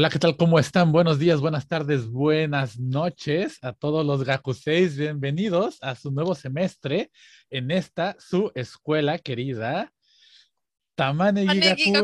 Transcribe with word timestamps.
Hola, 0.00 0.08
¿qué 0.08 0.18
tal? 0.18 0.34
¿Cómo 0.38 0.58
están? 0.58 0.92
Buenos 0.92 1.18
días, 1.18 1.42
buenas 1.42 1.68
tardes, 1.68 2.08
buenas 2.08 2.78
noches 2.78 3.58
a 3.60 3.74
todos 3.74 4.06
los 4.06 4.24
Gakuseis. 4.24 4.96
Bienvenidos 4.96 5.76
a 5.82 5.94
su 5.94 6.10
nuevo 6.10 6.34
semestre 6.34 7.10
en 7.50 7.70
esta 7.70 8.16
su 8.18 8.50
escuela 8.54 9.18
querida, 9.18 9.92
Tamane 10.94 11.44
Gakuen. 11.44 11.96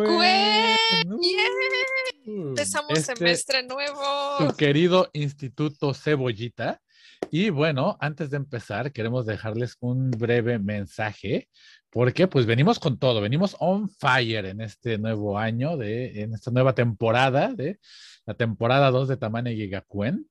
Uh, 2.26 2.48
Empezamos 2.48 2.98
este, 2.98 3.16
semestre 3.16 3.62
nuevo. 3.62 4.02
Su 4.40 4.54
querido 4.58 5.08
Instituto 5.14 5.94
Cebollita. 5.94 6.82
Y 7.30 7.50
bueno, 7.50 7.96
antes 8.00 8.30
de 8.30 8.36
empezar, 8.36 8.92
queremos 8.92 9.26
dejarles 9.26 9.76
un 9.80 10.10
breve 10.10 10.58
mensaje 10.58 11.48
porque 11.90 12.28
pues 12.28 12.44
venimos 12.44 12.78
con 12.78 12.98
todo, 12.98 13.20
venimos 13.20 13.56
on 13.58 13.88
fire 13.88 14.44
en 14.46 14.60
este 14.60 14.98
nuevo 14.98 15.38
año, 15.38 15.76
de, 15.76 16.22
en 16.22 16.34
esta 16.34 16.50
nueva 16.50 16.74
temporada 16.74 17.54
de 17.54 17.78
la 18.26 18.34
temporada 18.34 18.90
2 18.90 19.08
de 19.08 19.16
Tamane 19.16 19.54
Gigakuen. 19.54 20.26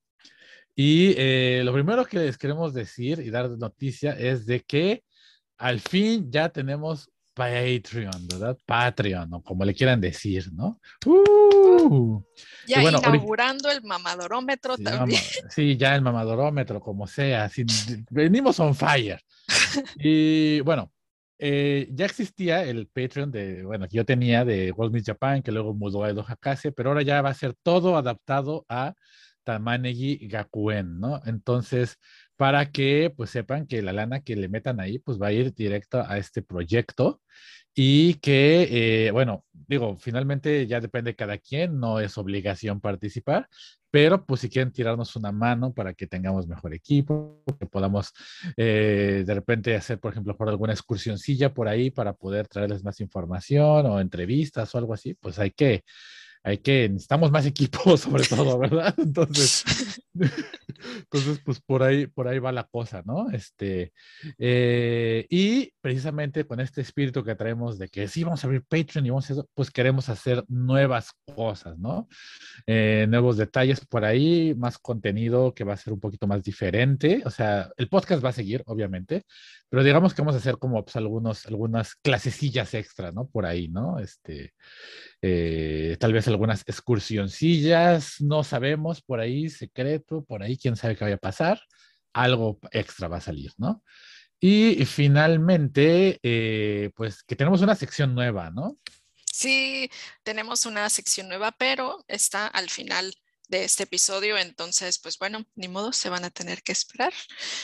Y 0.76 1.16
eh, 1.18 1.62
lo 1.64 1.74
primero 1.74 2.06
que 2.06 2.20
les 2.20 2.38
queremos 2.38 2.74
decir 2.74 3.20
y 3.20 3.30
dar 3.30 3.50
noticia 3.50 4.12
es 4.12 4.46
de 4.46 4.62
que 4.62 5.04
al 5.58 5.80
fin 5.80 6.30
ya 6.30 6.50
tenemos 6.50 7.10
Patreon, 7.34 8.28
¿verdad? 8.28 8.58
Patreon, 8.66 9.34
o 9.34 9.42
como 9.42 9.66
le 9.66 9.74
quieran 9.74 10.00
decir, 10.00 10.52
¿no? 10.54 10.80
Uh, 11.06 11.45
ya 12.68 12.82
bueno, 12.82 13.00
inaugurando 13.00 13.70
el 13.70 13.82
mamadorómetro 13.84 14.78
también. 14.78 15.22
sí, 15.50 15.78
ya 15.78 15.96
el 15.96 16.02
mamadorómetro, 16.02 16.80
como 16.80 17.08
sea. 17.08 17.50
venimos 18.10 18.60
on 18.60 18.76
fire. 18.76 19.20
y 19.98 20.60
bueno, 20.62 20.92
eh, 21.38 21.90
ya 21.92 22.06
existía 22.06 22.64
el 22.64 22.88
Patreon 22.88 23.32
de, 23.32 23.64
bueno, 23.64 23.88
que 23.88 23.98
yo 23.98 24.06
tenía 24.06 24.46
de 24.46 24.72
World 24.72 25.04
Japan, 25.06 25.42
que 25.42 25.52
luego 25.52 25.74
mudó 25.74 26.04
a 26.04 26.10
Edo 26.10 26.26
Hakase, 26.28 26.72
pero 26.72 26.90
ahora 26.90 27.02
ya 27.02 27.22
va 27.22 27.30
a 27.30 27.34
ser 27.34 27.54
todo 27.62 27.98
adaptado 27.98 28.66
a 28.70 28.94
Tamanegi 29.44 30.28
Gakuen, 30.28 31.00
¿no? 31.00 31.22
Entonces, 31.26 31.98
para 32.38 32.72
que 32.72 33.14
pues 33.16 33.30
sepan 33.30 33.68
que 33.68 33.82
la 33.82 33.94
lana 33.94 34.22
que 34.22 34.36
le 34.36 34.50
metan 34.50 34.80
ahí, 34.80 35.00
pues 35.00 35.22
va 35.22 35.28
a 35.28 35.32
ir 35.32 35.54
directo 35.54 36.04
a 36.06 36.18
este 36.18 36.42
proyecto 36.42 37.22
y 37.76 38.16
que, 38.16 39.08
eh, 39.08 39.12
bueno, 39.12 39.44
digo, 39.68 39.98
finalmente 40.00 40.66
ya 40.66 40.80
depende 40.80 41.12
de 41.12 41.16
cada 41.16 41.38
quien, 41.38 41.80
no 41.80 42.00
es 42.00 42.18
obligación 42.18 42.80
participar, 42.80 43.50
pero 43.92 44.26
pues 44.26 44.42
si 44.42 44.50
quieren 44.50 44.72
tirarnos 44.72 45.16
una 45.16 45.32
mano 45.32 45.74
para 45.74 45.94
que 45.94 46.08
tengamos 46.08 46.48
mejor 46.48 46.74
equipo, 46.74 47.44
que 47.60 47.66
podamos 47.66 48.14
eh, 48.58 49.24
de 49.26 49.34
repente 49.34 49.76
hacer, 49.76 50.00
por 50.00 50.12
ejemplo, 50.12 50.38
por 50.38 50.50
alguna 50.50 50.74
excursioncilla 50.74 51.54
por 51.54 51.68
ahí 51.68 51.92
para 51.92 52.14
poder 52.14 52.48
traerles 52.48 52.84
más 52.84 53.00
información 53.02 53.86
o 53.86 54.00
entrevistas 54.00 54.74
o 54.74 54.78
algo 54.78 54.94
así, 54.94 55.14
pues 55.14 55.38
hay 55.40 55.52
que 55.52 55.84
hay 56.46 56.60
que, 56.60 56.88
necesitamos 56.88 57.32
más 57.32 57.46
equipos 57.48 58.02
sobre 58.02 58.24
todo, 58.24 58.58
¿verdad? 58.60 58.94
Entonces, 58.98 59.64
entonces 61.00 61.42
pues 61.44 61.60
por 61.60 61.82
ahí, 61.82 62.06
por 62.06 62.28
ahí 62.28 62.38
va 62.38 62.52
la 62.52 62.66
cosa, 62.66 63.02
¿no? 63.04 63.32
Este, 63.32 63.92
eh, 64.38 65.26
y 65.30 65.72
precisamente 65.82 66.46
con 66.46 66.60
este 66.60 66.82
espíritu 66.82 67.24
que 67.24 67.36
traemos 67.36 67.80
de 67.80 67.90
que 67.90 68.08
sí 68.08 68.24
vamos 68.24 68.44
a 68.44 68.48
abrir 68.48 68.64
Patreon 68.64 69.06
y 69.06 69.10
vamos 69.10 69.30
a 69.30 69.34
eso, 69.34 69.50
pues 69.56 69.72
queremos 69.72 70.08
hacer 70.10 70.44
nuevas 70.48 71.12
cosas, 71.36 71.80
¿no? 71.80 72.08
Eh, 72.68 73.08
nuevos 73.10 73.38
detalles 73.38 73.84
por 73.86 74.06
ahí, 74.06 74.54
más 74.56 74.78
contenido 74.78 75.54
que 75.54 75.64
va 75.64 75.74
a 75.74 75.78
ser 75.78 75.94
un 75.94 76.00
poquito 76.00 76.28
más 76.28 76.44
diferente, 76.44 77.24
o 77.26 77.32
sea, 77.32 77.72
el 77.78 77.90
podcast 77.90 78.24
va 78.24 78.30
a 78.30 78.34
seguir, 78.34 78.62
obviamente, 78.68 79.24
pero 79.70 79.84
digamos 79.84 80.14
que 80.14 80.22
vamos 80.22 80.36
a 80.36 80.38
hacer 80.38 80.58
como 80.58 80.84
pues 80.84 80.96
algunos, 80.96 81.46
algunas 81.48 81.96
clasecillas 81.96 82.74
extra, 82.76 83.12
¿no? 83.12 83.28
Por 83.28 83.46
ahí, 83.46 83.68
¿no? 83.68 84.00
Este, 84.00 84.54
eh, 85.22 85.98
tal 86.00 86.14
vez 86.14 86.28
algunas 86.36 86.64
excursioncillas, 86.68 88.22
no 88.22 88.44
sabemos, 88.44 89.02
por 89.02 89.20
ahí 89.20 89.50
secreto, 89.50 90.24
por 90.24 90.44
ahí 90.44 90.58
quién 90.58 90.76
sabe 90.76 90.96
qué 90.96 91.06
vaya 91.06 91.16
a 91.16 91.20
pasar, 91.20 91.62
algo 92.14 92.60
extra 92.72 93.08
va 93.08 93.18
a 93.18 93.22
salir, 93.22 93.52
¿no? 93.58 93.84
Y 94.40 94.86
finalmente, 94.86 96.20
eh, 96.22 96.92
pues 96.96 97.24
que 97.24 97.36
tenemos 97.36 97.62
una 97.62 97.76
sección 97.76 98.14
nueva, 98.14 98.52
¿no? 98.52 98.78
Sí, 99.32 99.90
tenemos 100.24 100.66
una 100.66 100.90
sección 100.90 101.28
nueva, 101.28 101.52
pero 101.58 102.04
está 102.08 102.48
al 102.48 102.70
final 102.70 103.14
de 103.48 103.64
este 103.64 103.84
episodio, 103.84 104.38
entonces, 104.38 105.00
pues 105.00 105.18
bueno, 105.18 105.46
ni 105.56 105.68
modo, 105.68 105.94
se 105.94 106.10
van 106.10 106.26
a 106.26 106.30
tener 106.30 106.64
que 106.64 106.74
esperar. 106.74 107.14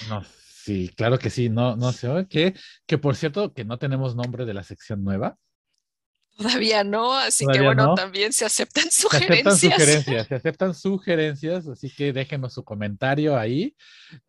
No, 0.07 0.23
sí, 0.47 0.91
claro 0.95 1.19
que 1.19 1.29
sí, 1.29 1.49
no, 1.49 1.75
no 1.75 1.91
sé, 1.91 2.07
que, 2.29 2.53
que 2.85 2.97
por 2.97 3.15
cierto, 3.15 3.53
que 3.53 3.65
no 3.65 3.77
tenemos 3.77 4.15
nombre 4.15 4.45
de 4.45 4.53
la 4.53 4.63
sección 4.63 5.03
nueva. 5.03 5.37
Todavía 6.37 6.83
no, 6.83 7.13
así 7.13 7.45
que 7.51 7.61
bueno, 7.61 7.93
también 7.93 8.33
se 8.33 8.45
aceptan 8.45 8.89
sugerencias. 8.89 9.59
Se 9.59 9.67
aceptan 9.67 9.77
sugerencias, 9.77 10.27
se 10.27 10.35
aceptan 10.35 10.73
sugerencias, 10.73 11.67
así 11.67 11.93
que 11.93 12.13
déjenos 12.13 12.53
su 12.53 12.63
comentario 12.63 13.37
ahí, 13.37 13.75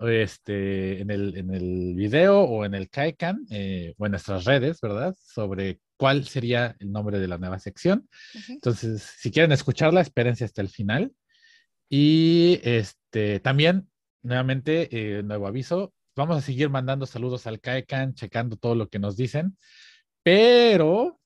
este, 0.01 1.01
en 1.01 1.11
el, 1.11 1.37
en 1.37 1.55
el 1.55 1.95
video 1.95 2.41
o 2.41 2.65
en 2.65 2.75
el 2.75 2.91
Kaikan 2.91 3.47
eh, 3.51 3.95
o 3.97 4.07
en 4.07 4.13
nuestras 4.13 4.45
redes, 4.45 4.81
¿verdad? 4.81 5.15
Sobre 5.23 5.81
cuál 5.97 6.27
sería 6.27 6.77
el 6.81 6.91
nombre 6.93 7.19
de 7.19 7.29
la 7.29 7.39
nueva 7.39 7.59
sección. 7.59 8.09
Entonces, 8.49 9.03
si 9.19 9.31
quieren 9.31 9.53
escucharla, 9.53 10.01
espérense 10.01 10.45
hasta 10.45 10.61
el 10.61 10.69
final. 10.69 11.13
Y 11.89 12.61
este, 12.63 13.41
también, 13.41 13.89
nuevamente, 14.23 14.89
eh, 14.91 15.23
nuevo 15.23 15.47
aviso, 15.47 15.95
vamos 16.17 16.37
a 16.37 16.41
seguir 16.41 16.69
mandando 16.69 17.07
saludos 17.07 17.47
al 17.47 17.61
Kaikan, 17.61 18.15
checando 18.15 18.57
todo 18.57 18.75
lo 18.75 18.89
que 18.89 18.99
nos 18.99 19.17
dicen, 19.17 19.57
pero 20.23 21.21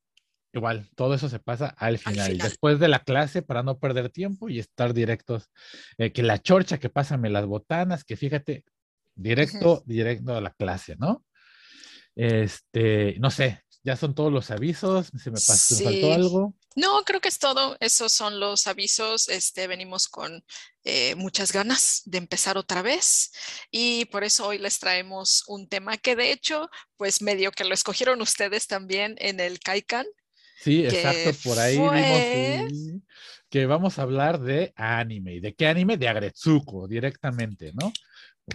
Igual, 0.56 0.88
todo 0.96 1.12
eso 1.12 1.28
se 1.28 1.38
pasa 1.38 1.74
al 1.76 1.98
final, 1.98 2.38
después 2.38 2.78
de 2.78 2.88
la 2.88 3.00
clase 3.00 3.42
para 3.42 3.62
no 3.62 3.78
perder 3.78 4.08
tiempo 4.08 4.48
y 4.48 4.58
estar 4.58 4.94
directos. 4.94 5.50
Eh, 5.98 6.12
que 6.12 6.22
la 6.22 6.40
chorcha, 6.40 6.78
que 6.78 6.88
pásame 6.88 7.28
las 7.28 7.44
botanas, 7.44 8.04
que 8.04 8.16
fíjate, 8.16 8.64
directo, 9.14 9.82
directo 9.84 10.34
a 10.34 10.40
la 10.40 10.54
clase, 10.54 10.96
¿no? 10.96 11.26
Este, 12.14 13.16
no 13.18 13.30
sé, 13.30 13.60
ya 13.84 13.96
son 13.96 14.14
todos 14.14 14.32
los 14.32 14.50
avisos, 14.50 15.12
se 15.22 15.30
me 15.30 15.38
pasó, 15.46 15.76
faltó 15.84 16.14
algo. 16.14 16.54
No, 16.74 17.04
creo 17.04 17.20
que 17.20 17.28
es 17.28 17.38
todo. 17.38 17.76
Esos 17.78 18.12
son 18.12 18.40
los 18.40 18.66
avisos. 18.66 19.28
Este, 19.28 19.66
venimos 19.66 20.08
con 20.08 20.42
eh, 20.84 21.14
muchas 21.16 21.52
ganas 21.52 22.00
de 22.06 22.16
empezar 22.16 22.56
otra 22.56 22.80
vez 22.80 23.30
y 23.70 24.06
por 24.06 24.24
eso 24.24 24.46
hoy 24.46 24.56
les 24.56 24.78
traemos 24.78 25.44
un 25.48 25.68
tema 25.68 25.98
que 25.98 26.16
de 26.16 26.32
hecho, 26.32 26.70
pues 26.96 27.20
medio 27.20 27.52
que 27.52 27.64
lo 27.64 27.74
escogieron 27.74 28.22
ustedes 28.22 28.66
también 28.66 29.16
en 29.18 29.38
el 29.38 29.60
Kaikan 29.60 30.06
Sí, 30.56 30.84
exacto, 30.84 31.30
por 31.44 31.58
ahí 31.58 31.76
vimos 31.76 33.02
que 33.48 33.66
vamos 33.66 33.98
a 33.98 34.02
hablar 34.02 34.40
de 34.40 34.72
anime. 34.76 35.40
¿De 35.40 35.54
qué 35.54 35.68
anime? 35.68 35.96
De 35.96 36.08
Agretsuko, 36.08 36.88
directamente, 36.88 37.72
¿no? 37.74 37.92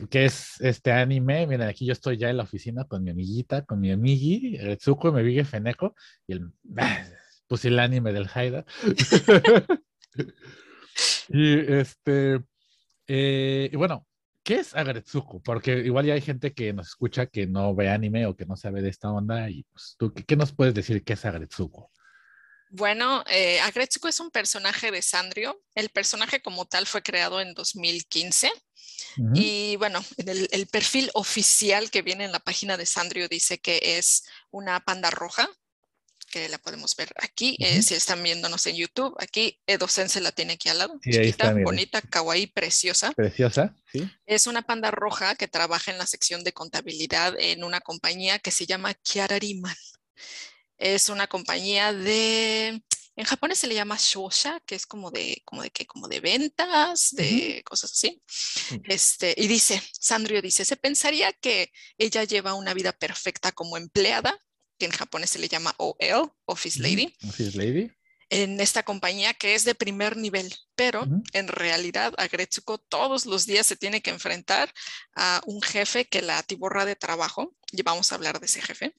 Que 0.09 0.25
es 0.25 0.59
este 0.61 0.91
anime, 0.91 1.47
miren, 1.47 1.67
aquí 1.67 1.85
yo 1.85 1.93
estoy 1.93 2.17
ya 2.17 2.29
en 2.29 2.37
la 2.37 2.43
oficina 2.43 2.85
con 2.85 3.03
mi 3.03 3.11
amiguita, 3.11 3.65
con 3.65 3.79
mi 3.79 3.91
amigui, 3.91 4.57
Agretsuko 4.57 5.09
y 5.09 5.11
mi 5.11 5.19
amiga 5.21 5.45
Feneco, 5.45 5.95
y 6.27 6.33
el, 6.33 6.51
pues 7.47 7.65
el 7.65 7.79
anime 7.79 8.13
del 8.13 8.29
Haida. 8.33 8.65
y 11.29 11.73
este, 11.73 12.41
eh, 13.07 13.69
y 13.71 13.75
bueno, 13.75 14.07
¿qué 14.51 14.59
es 14.59 14.75
Agretsuko? 14.75 15.41
Porque 15.41 15.77
igual 15.77 16.05
ya 16.05 16.13
hay 16.13 16.19
gente 16.19 16.53
que 16.53 16.73
nos 16.73 16.89
escucha 16.89 17.25
que 17.25 17.47
no 17.47 17.73
ve 17.73 17.89
anime 17.89 18.25
o 18.25 18.35
que 18.35 18.45
no 18.45 18.57
sabe 18.57 18.81
de 18.81 18.89
esta 18.89 19.09
onda. 19.09 19.49
Y 19.49 19.63
pues, 19.63 19.95
tú, 19.97 20.13
¿qué, 20.13 20.35
nos 20.35 20.51
puedes 20.51 20.73
decir 20.73 21.05
qué 21.05 21.13
es 21.13 21.23
Agretsuko? 21.23 21.89
Bueno, 22.69 23.23
eh, 23.29 23.61
Agretsuko 23.61 24.09
es 24.09 24.19
un 24.19 24.29
personaje 24.29 24.91
de 24.91 25.01
Sandrio. 25.01 25.63
El 25.73 25.87
personaje 25.87 26.41
como 26.41 26.65
tal 26.65 26.85
fue 26.85 27.01
creado 27.01 27.39
en 27.39 27.53
2015. 27.53 28.51
Y 29.33 29.77
bueno, 29.77 30.03
el, 30.17 30.49
el, 30.51 30.67
perfil 30.67 31.09
oficial 31.13 31.89
que 31.89 32.01
viene 32.01 32.25
en 32.25 32.33
la 32.33 32.39
página 32.39 32.75
de 32.75 32.85
Sandrio 32.85 33.29
dice 33.29 33.57
que 33.59 33.79
es 33.97 34.25
una 34.51 34.81
panda 34.81 35.11
roja 35.11 35.49
que 36.31 36.49
la 36.49 36.57
podemos 36.57 36.95
ver 36.95 37.13
aquí. 37.17 37.55
Eh, 37.59 37.81
si 37.83 37.93
están 37.93 38.23
viéndonos 38.23 38.65
en 38.65 38.75
YouTube, 38.75 39.15
aquí 39.19 39.59
Edo 39.67 39.87
Sense 39.87 40.19
la 40.21 40.31
tiene 40.31 40.53
aquí 40.53 40.69
al 40.69 40.79
lado. 40.79 40.99
chiquita, 41.03 41.53
bonita, 41.53 42.01
kawaii, 42.01 42.47
preciosa. 42.47 43.11
Preciosa, 43.11 43.75
sí. 43.91 44.09
Es 44.25 44.47
una 44.47 44.63
panda 44.63 44.89
roja 44.89 45.35
que 45.35 45.47
trabaja 45.47 45.91
en 45.91 45.97
la 45.97 46.07
sección 46.07 46.43
de 46.43 46.53
contabilidad 46.53 47.35
en 47.37 47.63
una 47.63 47.81
compañía 47.81 48.39
que 48.39 48.51
se 48.51 48.65
llama 48.65 48.93
Kiarariman. 48.93 49.75
Es 50.77 51.09
una 51.09 51.27
compañía 51.27 51.93
de, 51.93 52.81
en 53.15 53.25
japonés 53.25 53.59
se 53.59 53.67
le 53.67 53.75
llama 53.75 53.97
shosha, 53.99 54.61
que 54.65 54.75
es 54.75 54.85
como 54.85 55.11
de, 55.11 55.41
como 55.45 55.61
de 55.61 55.69
qué, 55.69 55.85
como 55.85 56.07
de 56.07 56.21
ventas, 56.21 57.09
de 57.11 57.61
cosas 57.65 57.91
así. 57.91 58.21
Este, 58.85 59.35
y 59.37 59.47
dice, 59.47 59.81
Sandrio 59.91 60.41
dice, 60.41 60.63
se 60.63 60.77
pensaría 60.77 61.33
que 61.33 61.71
ella 61.97 62.23
lleva 62.23 62.53
una 62.53 62.73
vida 62.73 62.93
perfecta 62.93 63.51
como 63.51 63.77
empleada, 63.77 64.39
que 64.81 64.85
en 64.85 64.91
japonés 64.91 65.29
se 65.29 65.37
le 65.37 65.47
llama 65.47 65.75
OL, 65.77 66.31
Office 66.45 66.81
Lady. 66.81 67.13
Office 67.29 67.55
Lady. 67.55 67.91
En 68.31 68.59
esta 68.59 68.81
compañía 68.81 69.35
que 69.35 69.53
es 69.53 69.63
de 69.63 69.75
primer 69.75 70.17
nivel, 70.17 70.51
pero 70.73 71.05
en 71.33 71.47
realidad 71.47 72.15
Agretsuko 72.17 72.79
todos 72.79 73.27
los 73.27 73.45
días 73.45 73.67
se 73.67 73.75
tiene 73.75 74.01
que 74.01 74.09
enfrentar 74.09 74.73
a 75.15 75.39
un 75.45 75.61
jefe 75.61 76.05
que 76.05 76.23
la 76.23 76.39
atiborra 76.39 76.85
de 76.85 76.95
trabajo, 76.95 77.55
y 77.71 77.83
vamos 77.83 78.11
a 78.11 78.15
hablar 78.15 78.39
de 78.39 78.47
ese 78.47 78.63
jefe. 78.63 78.95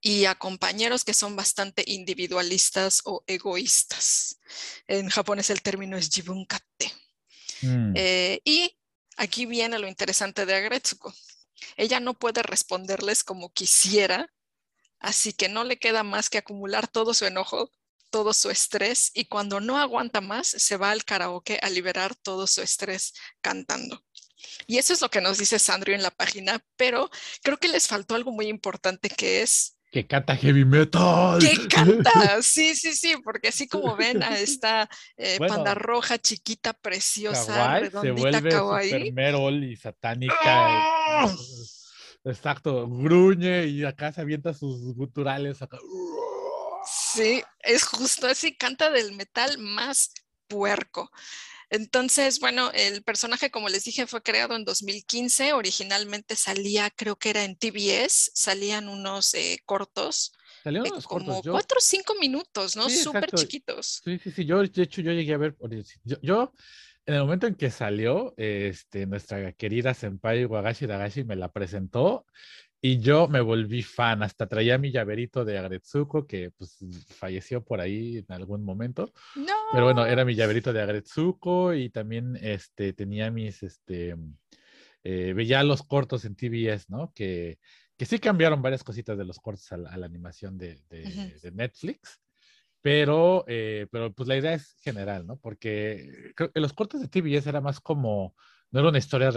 y 0.00 0.26
a 0.26 0.36
compañeros 0.36 1.02
que 1.04 1.14
son 1.14 1.34
bastante 1.34 1.82
individualistas 1.88 3.02
o 3.04 3.24
egoístas. 3.26 4.38
En 4.86 5.08
japonés 5.08 5.50
el 5.50 5.60
término 5.60 5.96
es 5.96 6.08
jibunkate. 6.08 6.92
Mm. 7.62 7.94
Eh, 7.96 8.40
y 8.44 8.76
aquí 9.16 9.44
viene 9.46 9.80
lo 9.80 9.88
interesante 9.88 10.46
de 10.46 10.54
Agretsuko. 10.54 11.12
Ella 11.76 11.98
no 11.98 12.14
puede 12.14 12.42
responderles 12.44 13.24
como 13.24 13.52
quisiera, 13.52 14.32
así 15.02 15.32
que 15.34 15.48
no 15.48 15.64
le 15.64 15.78
queda 15.78 16.02
más 16.02 16.30
que 16.30 16.38
acumular 16.38 16.88
todo 16.88 17.12
su 17.12 17.26
enojo, 17.26 17.70
todo 18.10 18.32
su 18.32 18.50
estrés 18.50 19.10
y 19.14 19.24
cuando 19.26 19.60
no 19.60 19.78
aguanta 19.78 20.20
más 20.20 20.46
se 20.46 20.76
va 20.76 20.90
al 20.90 21.04
karaoke 21.04 21.58
a 21.62 21.68
liberar 21.70 22.14
todo 22.14 22.46
su 22.46 22.62
estrés 22.62 23.12
cantando. 23.40 24.04
Y 24.66 24.78
eso 24.78 24.92
es 24.92 25.00
lo 25.00 25.08
que 25.08 25.20
nos 25.20 25.38
dice 25.38 25.58
Sandro 25.58 25.92
en 25.94 26.02
la 26.02 26.10
página, 26.10 26.64
pero 26.76 27.10
creo 27.42 27.58
que 27.58 27.68
les 27.68 27.86
faltó 27.86 28.14
algo 28.14 28.32
muy 28.32 28.46
importante 28.48 29.08
que 29.08 29.42
es 29.42 29.76
Que 29.92 30.06
canta 30.06 30.36
heavy 30.36 30.64
metal. 30.64 31.38
que 31.40 31.68
canta. 31.68 32.12
Sí, 32.42 32.74
sí, 32.74 32.92
sí, 32.94 33.14
porque 33.22 33.48
así 33.48 33.68
como 33.68 33.94
ven 33.96 34.22
a 34.22 34.38
esta 34.38 34.88
eh, 35.16 35.36
Bueno. 35.38 35.54
panda 35.54 35.74
roja, 35.74 36.18
chiquita, 36.18 36.72
preciosa, 36.72 37.46
Kawaii 37.46 37.74
se 37.84 37.90
redondita, 37.90 38.20
vuelve 38.40 38.50
kawaii. 38.50 39.72
y 39.72 39.76
satánica. 39.76 40.34
¡Ah! 40.44 41.32
Exacto, 42.24 42.88
gruñe 42.88 43.66
y 43.66 43.84
acá 43.84 44.12
se 44.12 44.20
avienta 44.20 44.54
sus 44.54 44.94
guturales. 44.94 45.60
Acá. 45.60 45.78
Sí, 46.84 47.42
es 47.60 47.84
justo 47.84 48.26
así, 48.26 48.56
canta 48.56 48.90
del 48.90 49.12
metal 49.12 49.58
más 49.58 50.12
puerco. 50.46 51.10
Entonces, 51.70 52.38
bueno, 52.38 52.70
el 52.74 53.02
personaje, 53.02 53.50
como 53.50 53.70
les 53.70 53.84
dije, 53.84 54.06
fue 54.06 54.22
creado 54.22 54.54
en 54.56 54.64
2015. 54.64 55.54
Originalmente 55.54 56.36
salía, 56.36 56.90
creo 56.90 57.16
que 57.16 57.30
era 57.30 57.44
en 57.44 57.56
TBS, 57.56 58.30
salían 58.34 58.88
unos 58.88 59.32
eh, 59.32 59.58
cortos, 59.64 60.32
Salieron 60.62 60.86
eh, 60.88 60.90
unos 60.92 61.06
como 61.06 61.24
cortos. 61.26 61.44
Yo, 61.44 61.52
cuatro 61.52 61.78
o 61.78 61.80
cinco 61.80 62.14
minutos, 62.20 62.76
¿no? 62.76 62.90
Súper 62.90 63.30
chiquitos. 63.32 64.02
sí, 64.04 64.18
sí, 64.18 64.30
sí. 64.30 64.44
Yo, 64.44 64.62
de 64.62 64.82
hecho, 64.82 65.00
yo 65.00 65.12
llegué 65.12 65.32
a 65.32 65.38
ver. 65.38 65.56
Yo, 66.04 66.18
yo, 66.20 66.52
en 67.06 67.14
el 67.14 67.20
momento 67.22 67.46
en 67.46 67.54
que 67.54 67.70
salió, 67.70 68.34
este, 68.36 69.06
nuestra 69.06 69.52
querida 69.52 69.94
Senpai 69.94 70.44
Wagashi 70.44 70.86
Dagashi 70.86 71.24
me 71.24 71.36
la 71.36 71.50
presentó 71.52 72.26
y 72.80 72.98
yo 73.00 73.28
me 73.28 73.40
volví 73.40 73.82
fan. 73.82 74.22
Hasta 74.22 74.46
traía 74.46 74.78
mi 74.78 74.90
llaverito 74.92 75.44
de 75.44 75.58
Agretsuko, 75.58 76.26
que 76.26 76.50
pues 76.50 76.78
falleció 77.08 77.64
por 77.64 77.80
ahí 77.80 78.18
en 78.18 78.26
algún 78.34 78.64
momento. 78.64 79.12
No. 79.36 79.52
Pero 79.72 79.84
bueno, 79.84 80.04
era 80.06 80.24
mi 80.24 80.34
llaverito 80.34 80.72
de 80.72 80.82
Agretsuko 80.82 81.74
y 81.74 81.90
también 81.90 82.36
este, 82.40 82.92
tenía 82.92 83.30
mis, 83.30 83.62
este, 83.62 84.16
eh, 85.04 85.32
veía 85.34 85.62
los 85.64 85.82
cortos 85.82 86.24
en 86.24 86.34
TBS, 86.36 86.86
¿no? 86.88 87.12
Que, 87.14 87.58
que 87.96 88.04
sí 88.06 88.18
cambiaron 88.18 88.62
varias 88.62 88.82
cositas 88.84 89.16
de 89.16 89.24
los 89.24 89.38
cortos 89.38 89.70
a 89.72 89.76
la, 89.76 89.90
a 89.90 89.96
la 89.96 90.06
animación 90.06 90.58
de, 90.58 90.80
de- 90.90 91.02
Ujú. 91.06 91.40
de 91.40 91.50
Netflix, 91.52 92.20
pero, 92.82 93.44
eh, 93.46 93.86
pero 93.90 94.12
pues 94.12 94.28
la 94.28 94.36
idea 94.36 94.54
es 94.54 94.76
general, 94.82 95.26
¿no? 95.26 95.38
Porque 95.38 96.32
creo 96.34 96.52
que 96.52 96.60
los 96.60 96.72
cortos 96.72 97.00
de 97.00 97.08
TBS 97.08 97.48
era 97.48 97.60
más 97.60 97.80
como, 97.80 98.34
no 98.70 98.80
era 98.80 98.88
una 98.88 98.98
historia 98.98 99.30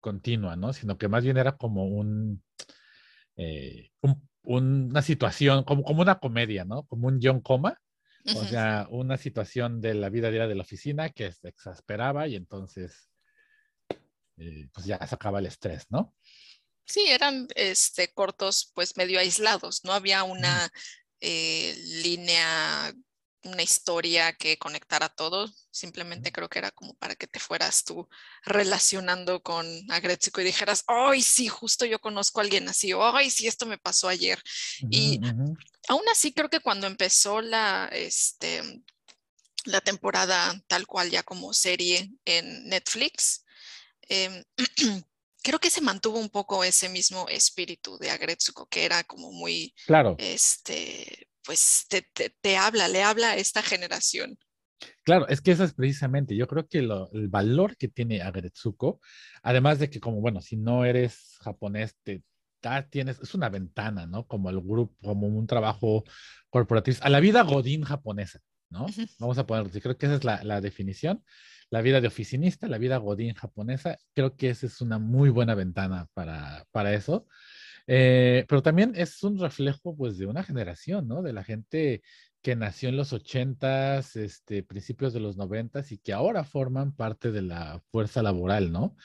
continua, 0.00 0.56
¿no? 0.56 0.72
Sino 0.72 0.96
que 0.96 1.08
más 1.08 1.24
bien 1.24 1.36
era 1.36 1.56
como 1.56 1.84
un, 1.86 2.42
eh, 3.36 3.90
un- 4.00 4.28
una 4.44 5.02
situación, 5.02 5.64
como, 5.64 5.82
como 5.84 6.02
una 6.02 6.18
comedia, 6.18 6.64
¿no? 6.64 6.84
Como 6.86 7.08
un 7.08 7.18
guion 7.18 7.40
coma. 7.40 7.78
O 8.24 8.44
sea, 8.44 8.86
una 8.90 9.16
situación 9.16 9.80
de 9.80 9.94
la 9.94 10.08
vida 10.08 10.30
diaria 10.30 10.46
de 10.48 10.54
la 10.54 10.62
oficina 10.62 11.10
que 11.10 11.32
se 11.32 11.48
exasperaba 11.48 12.28
y 12.28 12.36
entonces 12.36 13.10
eh, 14.38 14.68
pues 14.72 14.86
ya 14.86 15.04
sacaba 15.06 15.40
el 15.40 15.46
estrés, 15.46 15.86
¿no? 15.90 16.14
Sí, 16.84 17.06
eran 17.08 17.48
este, 17.54 18.12
cortos 18.12 18.70
pues 18.74 18.96
medio 18.96 19.18
aislados, 19.18 19.84
no 19.84 19.92
había 19.92 20.24
una 20.24 20.70
eh, 21.24 21.74
línea, 22.02 22.92
una 23.44 23.62
historia 23.62 24.32
que 24.32 24.58
conectara 24.58 25.08
todo, 25.08 25.48
simplemente 25.70 26.32
creo 26.32 26.48
que 26.48 26.58
era 26.58 26.72
como 26.72 26.94
para 26.94 27.14
que 27.14 27.28
te 27.28 27.38
fueras 27.38 27.84
tú 27.84 28.08
relacionando 28.44 29.40
con 29.40 29.66
Agretsuko 29.90 30.40
y 30.40 30.44
dijeras, 30.44 30.82
ay, 30.88 31.22
sí, 31.22 31.46
justo 31.46 31.84
yo 31.84 32.00
conozco 32.00 32.40
a 32.40 32.42
alguien 32.42 32.68
así, 32.68 32.90
ay, 33.00 33.30
sí, 33.30 33.46
esto 33.46 33.66
me 33.66 33.78
pasó 33.78 34.08
ayer. 34.08 34.42
Y 34.90 35.18
ujú. 35.18 35.56
aún 35.88 36.02
así 36.10 36.32
creo 36.32 36.50
que 36.50 36.60
cuando 36.60 36.88
empezó 36.88 37.40
la, 37.40 37.88
este, 37.92 38.82
la 39.64 39.80
temporada 39.80 40.60
tal 40.66 40.88
cual 40.88 41.08
ya 41.08 41.22
como 41.22 41.54
serie 41.54 42.10
en 42.24 42.68
Netflix, 42.68 43.44
em, 44.08 44.42
creo 45.42 45.58
que 45.58 45.70
se 45.70 45.80
mantuvo 45.80 46.18
un 46.18 46.30
poco 46.30 46.64
ese 46.64 46.88
mismo 46.88 47.28
espíritu 47.28 47.98
de 47.98 48.10
Agretsuko, 48.10 48.66
que 48.68 48.84
era 48.84 49.04
como 49.04 49.32
muy, 49.32 49.74
Claro, 49.86 50.16
este, 50.16 51.28
pues 51.44 51.86
te, 51.88 52.02
te- 52.02 52.30
te 52.40 52.56
habla, 52.56 52.88
le 52.88 53.02
habla 53.02 53.32
a 53.32 53.36
esta 53.36 53.62
generación. 53.62 54.38
claro, 55.04 55.26
es 55.28 55.40
que 55.40 55.52
eso 55.52 55.64
es 55.64 55.74
precisamente, 55.74 56.36
yo 56.36 56.46
creo 56.46 56.66
que 56.68 56.82
lo- 56.82 57.10
el 57.12 57.28
valor 57.28 57.76
que 57.76 57.88
tiene 57.88 58.22
Agretsuko, 58.22 59.00
además 59.42 59.78
de 59.78 59.90
que 59.90 60.00
como, 60.00 60.20
bueno, 60.20 60.40
si 60.40 60.56
no 60.56 60.84
eres 60.84 61.36
japonés, 61.40 61.96
te 62.02 62.22
da- 62.62 62.88
tienes, 62.88 63.18
es 63.20 63.34
una 63.34 63.48
ventana, 63.48 64.06
¿no? 64.06 64.26
Como 64.26 64.50
el 64.50 64.60
grupo, 64.60 64.94
como 65.02 65.26
un 65.26 65.46
trabajo 65.46 66.04
corporativo, 66.50 66.98
a 67.02 67.10
la 67.10 67.20
vida 67.20 67.42
godín 67.42 67.82
japonesa, 67.84 68.40
¿no? 68.70 68.86
Vamos 69.18 69.38
a 69.38 69.46
ponerlo, 69.46 69.70
creo 69.80 69.96
que 69.98 70.06
esa 70.06 70.16
es 70.16 70.24
la, 70.24 70.42
la 70.44 70.60
definición. 70.60 71.24
La 71.72 71.80
vida 71.80 72.02
de 72.02 72.08
oficinista, 72.08 72.68
la 72.68 72.76
vida 72.76 72.98
godín 72.98 73.32
japonesa, 73.32 73.96
creo 74.14 74.36
que 74.36 74.50
esa 74.50 74.66
es 74.66 74.82
una 74.82 74.98
muy 74.98 75.30
buena 75.30 75.54
ventana 75.54 76.06
para, 76.12 76.66
para 76.70 76.92
eso. 76.92 77.26
Eh, 77.86 78.44
pero 78.46 78.62
también 78.62 78.92
es 78.94 79.22
un 79.22 79.38
reflejo, 79.38 79.96
pues, 79.96 80.18
de 80.18 80.26
una 80.26 80.44
generación, 80.44 81.08
¿no? 81.08 81.22
De 81.22 81.32
la 81.32 81.44
gente 81.44 82.02
que 82.42 82.56
nació 82.56 82.88
en 82.88 82.96
los 82.96 83.12
ochentas, 83.12 84.16
este, 84.16 84.62
principios 84.62 85.12
de 85.12 85.20
los 85.20 85.36
noventas 85.36 85.92
y 85.92 85.98
que 85.98 86.12
ahora 86.12 86.44
forman 86.44 86.92
parte 86.92 87.30
de 87.30 87.42
la 87.42 87.80
fuerza 87.90 88.22
laboral, 88.22 88.72
¿no? 88.72 88.96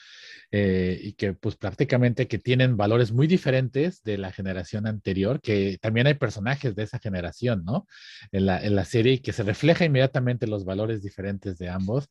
Eh, 0.50 0.98
y 1.02 1.12
que 1.12 1.34
pues 1.34 1.56
prácticamente 1.56 2.26
que 2.26 2.38
tienen 2.38 2.76
valores 2.76 3.12
muy 3.12 3.26
diferentes 3.26 4.02
de 4.02 4.18
la 4.18 4.32
generación 4.32 4.86
anterior, 4.86 5.40
que 5.40 5.78
también 5.80 6.08
hay 6.08 6.14
personajes 6.14 6.74
de 6.74 6.82
esa 6.82 6.98
generación, 6.98 7.64
¿no? 7.64 7.86
En 8.32 8.46
la, 8.46 8.62
en 8.62 8.74
la 8.74 8.84
serie 8.84 9.22
que 9.22 9.32
se 9.32 9.44
refleja 9.44 9.84
inmediatamente 9.84 10.46
los 10.48 10.64
valores 10.64 11.02
diferentes 11.02 11.58
de 11.58 11.68
ambos 11.68 12.08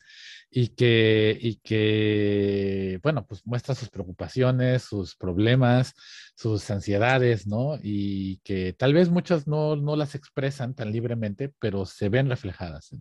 y 0.49 0.69
que, 0.69 1.37
y 1.41 1.55
que, 1.57 2.99
bueno, 3.03 3.25
pues 3.27 3.45
muestra 3.45 3.75
sus 3.75 3.89
preocupaciones, 3.89 4.83
sus 4.83 5.15
problemas, 5.15 5.93
sus 6.37 6.69
ansiedades, 6.69 7.47
¿no? 7.47 7.79
Y 7.81 8.37
que 8.43 8.71
tal 8.73 8.93
vez 8.93 9.09
muchas 9.09 9.47
no, 9.47 9.75
no 9.75 9.95
las 9.95 10.13
expresan 10.13 10.75
tan 10.75 10.91
libremente, 10.91 11.51
pero 11.59 11.87
se 11.87 12.09
ven 12.09 12.29
reflejadas 12.29 12.91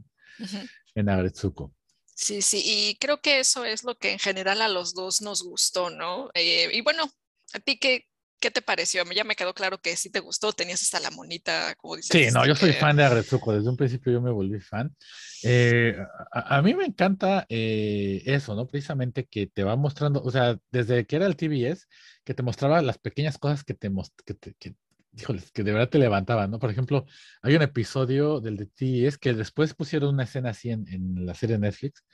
en, 0.95 1.09
Agretsuko. 1.11 1.75
Sí, 2.07 2.41
sí, 2.41 2.63
y 2.65 2.97
creo 2.97 3.21
que 3.21 3.41
eso 3.41 3.67
es 3.67 3.85
lo 3.85 3.95
que 3.99 4.13
en 4.13 4.19
general 4.19 4.63
a 4.63 4.69
los 4.69 4.95
dos 4.95 5.21
nos 5.21 5.43
gustó, 5.43 5.91
¿no? 5.91 6.31
Eh, 6.33 6.71
y 6.73 6.81
bueno, 6.81 7.05
¿a 7.53 7.61
ti 7.61 7.79
qué, 7.79 8.07
qué 8.41 8.51
te 8.51 8.63
pareció? 8.63 9.05
Ya 9.13 9.25
me 9.25 9.37
quedó 9.37 9.55
claro 9.55 9.79
que 9.79 9.97
sí 9.97 10.11
te 10.11 10.21
gustó, 10.21 10.53
tenías 10.53 10.83
hasta 10.83 11.01
la 11.01 11.11
monita, 11.11 11.75
como 11.77 11.97
dices. 11.97 12.11
Sí, 12.13 12.33
no, 12.33 12.41
este, 12.41 12.49
yo 12.49 12.55
soy 12.55 12.73
que- 12.73 12.79
fan 12.79 12.97
de 12.97 13.05
Agretsuko, 13.05 13.53
desde 13.53 13.69
un 13.69 13.77
principio 13.77 14.13
yo 14.13 14.21
me 14.21 14.31
volví 14.31 14.61
fan. 14.61 14.95
Eh, 15.43 15.97
a, 16.33 16.57
a 16.59 16.63
mí 16.63 16.75
me 16.75 16.85
encanta 16.85 17.47
eh, 17.49 18.23
eso, 18.27 18.55
¿no? 18.55 18.67
Precisamente 18.67 19.27
que 19.27 19.47
te 19.47 19.65
va 19.65 19.77
mostrando, 19.77 20.23
o 20.23 20.31
sea, 20.31 20.59
desde 20.71 21.07
que 21.07 21.17
era 21.17 21.27
el 21.27 21.37
TBS, 21.37 21.87
que 22.25 22.35
te 22.35 22.43
mostraba 22.43 22.81
las 22.83 22.99
pequeñas 22.99 23.39
cosas 23.39 23.65
que 23.65 23.75
te, 23.75 23.91
que, 24.25 24.35
te- 24.35 24.55
que, 24.59 24.75
híjoles, 25.17 25.51
que 25.53 25.65
de 25.65 25.73
verdad 25.73 25.89
te 25.89 25.99
levantaban, 25.99 26.51
¿no? 26.51 26.59
Por 26.59 26.71
ejemplo, 26.71 27.07
hay 27.43 27.57
un 27.57 27.63
episodio 27.63 28.41
del 28.41 28.57
de 28.57 28.67
TBS 28.67 29.19
que 29.19 29.33
después 29.35 29.75
pusieron 29.75 30.15
una 30.15 30.25
escena 30.25 30.51
así 30.51 30.71
en, 30.71 31.27
la 31.27 31.35
serie 31.35 31.59
Netflix, 31.59 32.05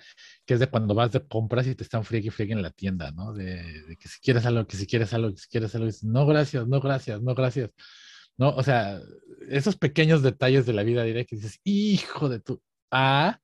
que 0.47 0.55
es 0.55 0.61
de 0.61 0.69
cuando 0.69 0.95
vas 0.95 1.13
de 1.13 1.27
compras 1.27 1.67
y 1.67 1.75
te 1.75 1.83
están 1.83 2.05
friegue 2.05 2.29
y 2.29 2.31
friegue 2.31 2.53
en 2.53 2.63
la 2.63 2.71
tienda, 2.71 3.11
¿no? 3.13 3.33
De, 3.33 3.97
que 3.99 4.09
si 4.09 4.21
quieres 4.21 4.47
algo, 4.47 4.67
que 4.67 4.77
si 4.77 4.87
quieres 4.87 5.13
algo, 5.13 5.31
que 5.31 5.39
si 5.39 5.49
quieres 5.49 5.75
algo, 5.75 5.87
y 5.87 5.91
dices, 5.91 6.05
no, 6.05 6.27
gracias, 6.27 6.67
no, 6.69 6.81
gracias, 6.81 7.23
no, 7.23 7.35
gracias. 7.35 7.71
¿no? 8.37 8.51
O 8.51 8.63
sea, 8.63 9.01
esos 9.49 9.77
pequeños 9.77 10.23
detalles 10.23 10.67
de 10.67 10.73
la 10.73 10.83
vida 10.83 11.05
diaria 11.05 11.25
que 11.25 11.37
dices, 11.37 11.61
hijo 11.65 12.29
de 12.29 12.41
tu... 12.41 12.63
A, 12.91 13.41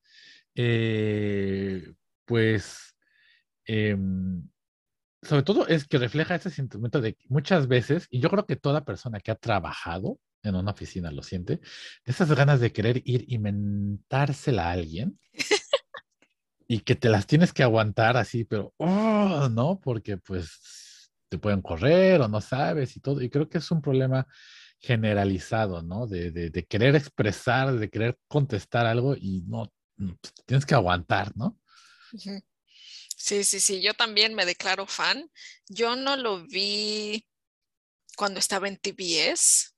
eh, 0.54 1.94
pues, 2.26 2.94
em, 3.64 4.48
sobre 5.22 5.42
todo 5.42 5.66
es 5.66 5.87
que 5.87 5.98
refleja 5.98 6.34
ese 6.34 6.50
sentimiento 6.50 7.00
de 7.00 7.16
muchas 7.28 7.68
veces, 7.68 8.06
y 8.10 8.20
yo 8.20 8.30
creo 8.30 8.46
que 8.46 8.56
toda 8.56 8.84
persona 8.84 9.20
que 9.20 9.30
ha 9.30 9.37
trabajado 9.37 10.18
en 10.42 10.54
una 10.54 10.70
oficina 10.70 11.10
lo 11.10 11.22
siente, 11.22 11.56
de 11.56 12.12
esas 12.12 12.32
ganas 12.32 12.60
de 12.60 12.72
querer 12.72 13.02
ir 13.04 13.25
y 13.26 13.38
mentársela 13.38 14.68
a 14.68 14.72
alguien 14.72 15.18
y 16.68 16.80
que 16.80 16.94
te 16.94 17.08
las 17.08 17.26
tienes 17.26 17.52
que 17.52 17.62
aguantar 17.62 18.16
así, 18.16 18.44
pero, 18.44 18.75
oh, 18.76 19.48
¿no? 19.50 19.80
Porque 19.80 20.18
pues 20.18 21.10
te 21.28 21.38
pueden 21.38 21.62
correr 21.62 22.20
o 22.20 22.28
no 22.28 22.40
sabes 22.40 22.96
y 22.96 23.00
todo, 23.00 23.20
y 23.22 23.30
creo 23.30 23.48
que 23.48 23.58
es 23.58 23.70
un 23.70 23.82
problema 23.82 24.26
generalizado, 24.78 25.82
¿no? 25.82 26.06
De, 26.06 26.30
de, 26.30 26.66
querer 26.66 26.94
expresar, 26.94 27.76
de 27.76 27.90
querer 27.90 28.18
contestar 28.28 28.87
algo 28.87 29.16
y 29.16 29.42
no, 29.46 29.72
pues, 29.96 30.34
tienes 30.46 30.64
que 30.64 30.75
aguantar, 30.75 31.37
¿no? 31.37 31.58
Ujú. 32.12 32.40
Sí, 33.20 33.42
sí, 33.44 33.60
sí, 33.60 33.82
yo 33.82 33.94
también 33.94 34.34
me 34.34 34.46
declaro 34.46 34.87
fan. 34.87 35.30
Yo 35.68 35.96
no 35.96 36.16
lo 36.16 36.46
vi 36.46 37.26
cuando 38.16 38.40
estaba 38.40 38.68
en 38.68 38.78
TBS. 38.78 39.70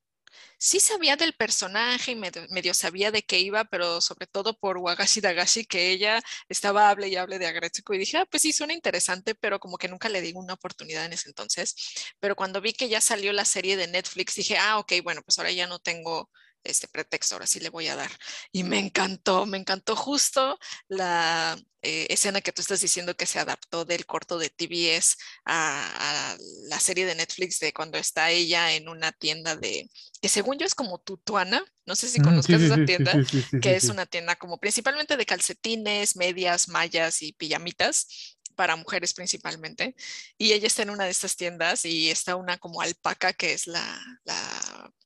sí 0.59 0.79
sabía 0.79 1.17
del 1.17 1.33
personaje 1.33 2.11
y 2.11 2.15
medio, 2.15 2.73
sabía 2.75 3.11
de 3.11 3.23
qué 3.23 3.39
iba, 3.39 3.65
pero 3.65 4.01
sobre 4.01 4.27
todo 4.27 4.57
por 4.59 4.77
Wagashi 4.77 5.21
Dagashi, 5.21 5.65
que 5.65 5.91
ella 5.91 6.21
estaba 6.49 6.89
hable 6.89 7.07
y 7.09 7.15
hable 7.17 7.39
de 7.39 7.47
Agretsuko 7.47 7.93
y 7.95 7.99
dije, 7.99 8.17
ah, 8.17 8.25
pues 8.29 8.43
sí, 8.43 8.53
suena 8.53 8.73
interesante, 8.73 9.35
pero 9.35 9.59
como 9.59 9.77
que 9.77 9.87
nunca 9.89 10.09
le 10.09 10.21
di 10.21 10.33
una 10.35 10.53
oportunidad 10.55 11.05
en 11.05 11.13
ese 11.13 11.29
entonces. 11.29 11.75
Pero 12.19 12.35
cuando 12.35 12.61
vi 12.61 12.73
que 12.73 12.89
ya 12.89 13.01
salió 13.01 13.33
la 13.33 13.45
serie 13.45 13.77
de 13.77 13.87
Netflix, 13.87 14.35
dije, 14.35 14.57
ah, 14.57 14.79
ok, 14.79 14.93
bueno, 15.03 15.21
pues 15.23 15.37
ahora 15.39 15.51
ya 15.51 15.67
no 15.67 15.79
tengo 15.79 16.29
este 16.63 16.87
pretexto, 16.87 17.35
ahora 17.35 17.47
sí 17.47 17.59
le 17.59 17.69
voy 17.69 17.87
a 17.87 17.95
dar. 17.95 18.11
Y 18.51 18.63
me 18.63 18.79
encantó, 18.79 19.45
me 19.45 19.57
encantó 19.57 19.95
justo 19.95 20.59
la 20.87 21.57
eh, 21.83 22.07
escena 22.09 22.41
que 22.41 22.51
tú 22.51 22.61
estás 22.61 22.81
diciendo 22.81 23.15
que 23.15 23.25
se 23.25 23.39
adaptó 23.39 23.85
del 23.85 24.05
corto 24.05 24.37
de 24.37 24.49
TBS 24.49 25.17
a, 25.45 26.37
la 26.69 26.79
serie 26.79 27.07
de 27.07 27.15
Netflix 27.15 27.59
de 27.59 27.73
cuando 27.73 27.97
está 27.97 28.29
ella 28.29 28.73
en 28.73 28.87
una 28.87 29.11
tienda 29.11 29.55
de, 29.55 29.89
que 30.21 30.29
según 30.29 30.59
yo 30.59 30.65
es 30.65 30.75
como 30.75 30.99
Tutuana, 30.99 31.63
no 31.87 31.95
sé 31.95 32.07
si 32.07 32.21
conozcas 32.21 32.61
esa 32.61 32.85
tienda, 32.85 33.13
que 33.61 33.75
es 33.75 33.85
una 33.85 34.05
tienda 34.05 34.35
como 34.35 34.59
principalmente 34.59 35.17
de 35.17 35.25
calcetines, 35.25 36.15
medias, 36.15 36.67
mallas 36.67 37.23
y 37.23 37.33
pijamitas 37.33 38.37
para 38.55 38.75
mujeres 38.75 39.13
principalmente. 39.15 39.95
Y 40.37 40.53
ella 40.53 40.67
está 40.67 40.83
en 40.83 40.91
una 40.91 41.05
de 41.05 41.09
estas 41.09 41.35
tiendas 41.35 41.83
y 41.83 42.11
está 42.11 42.35
una 42.35 42.59
como 42.59 42.81
alpaca 42.81 43.33
que 43.33 43.53
es 43.53 43.65
la, 43.65 43.99
la 44.23 44.60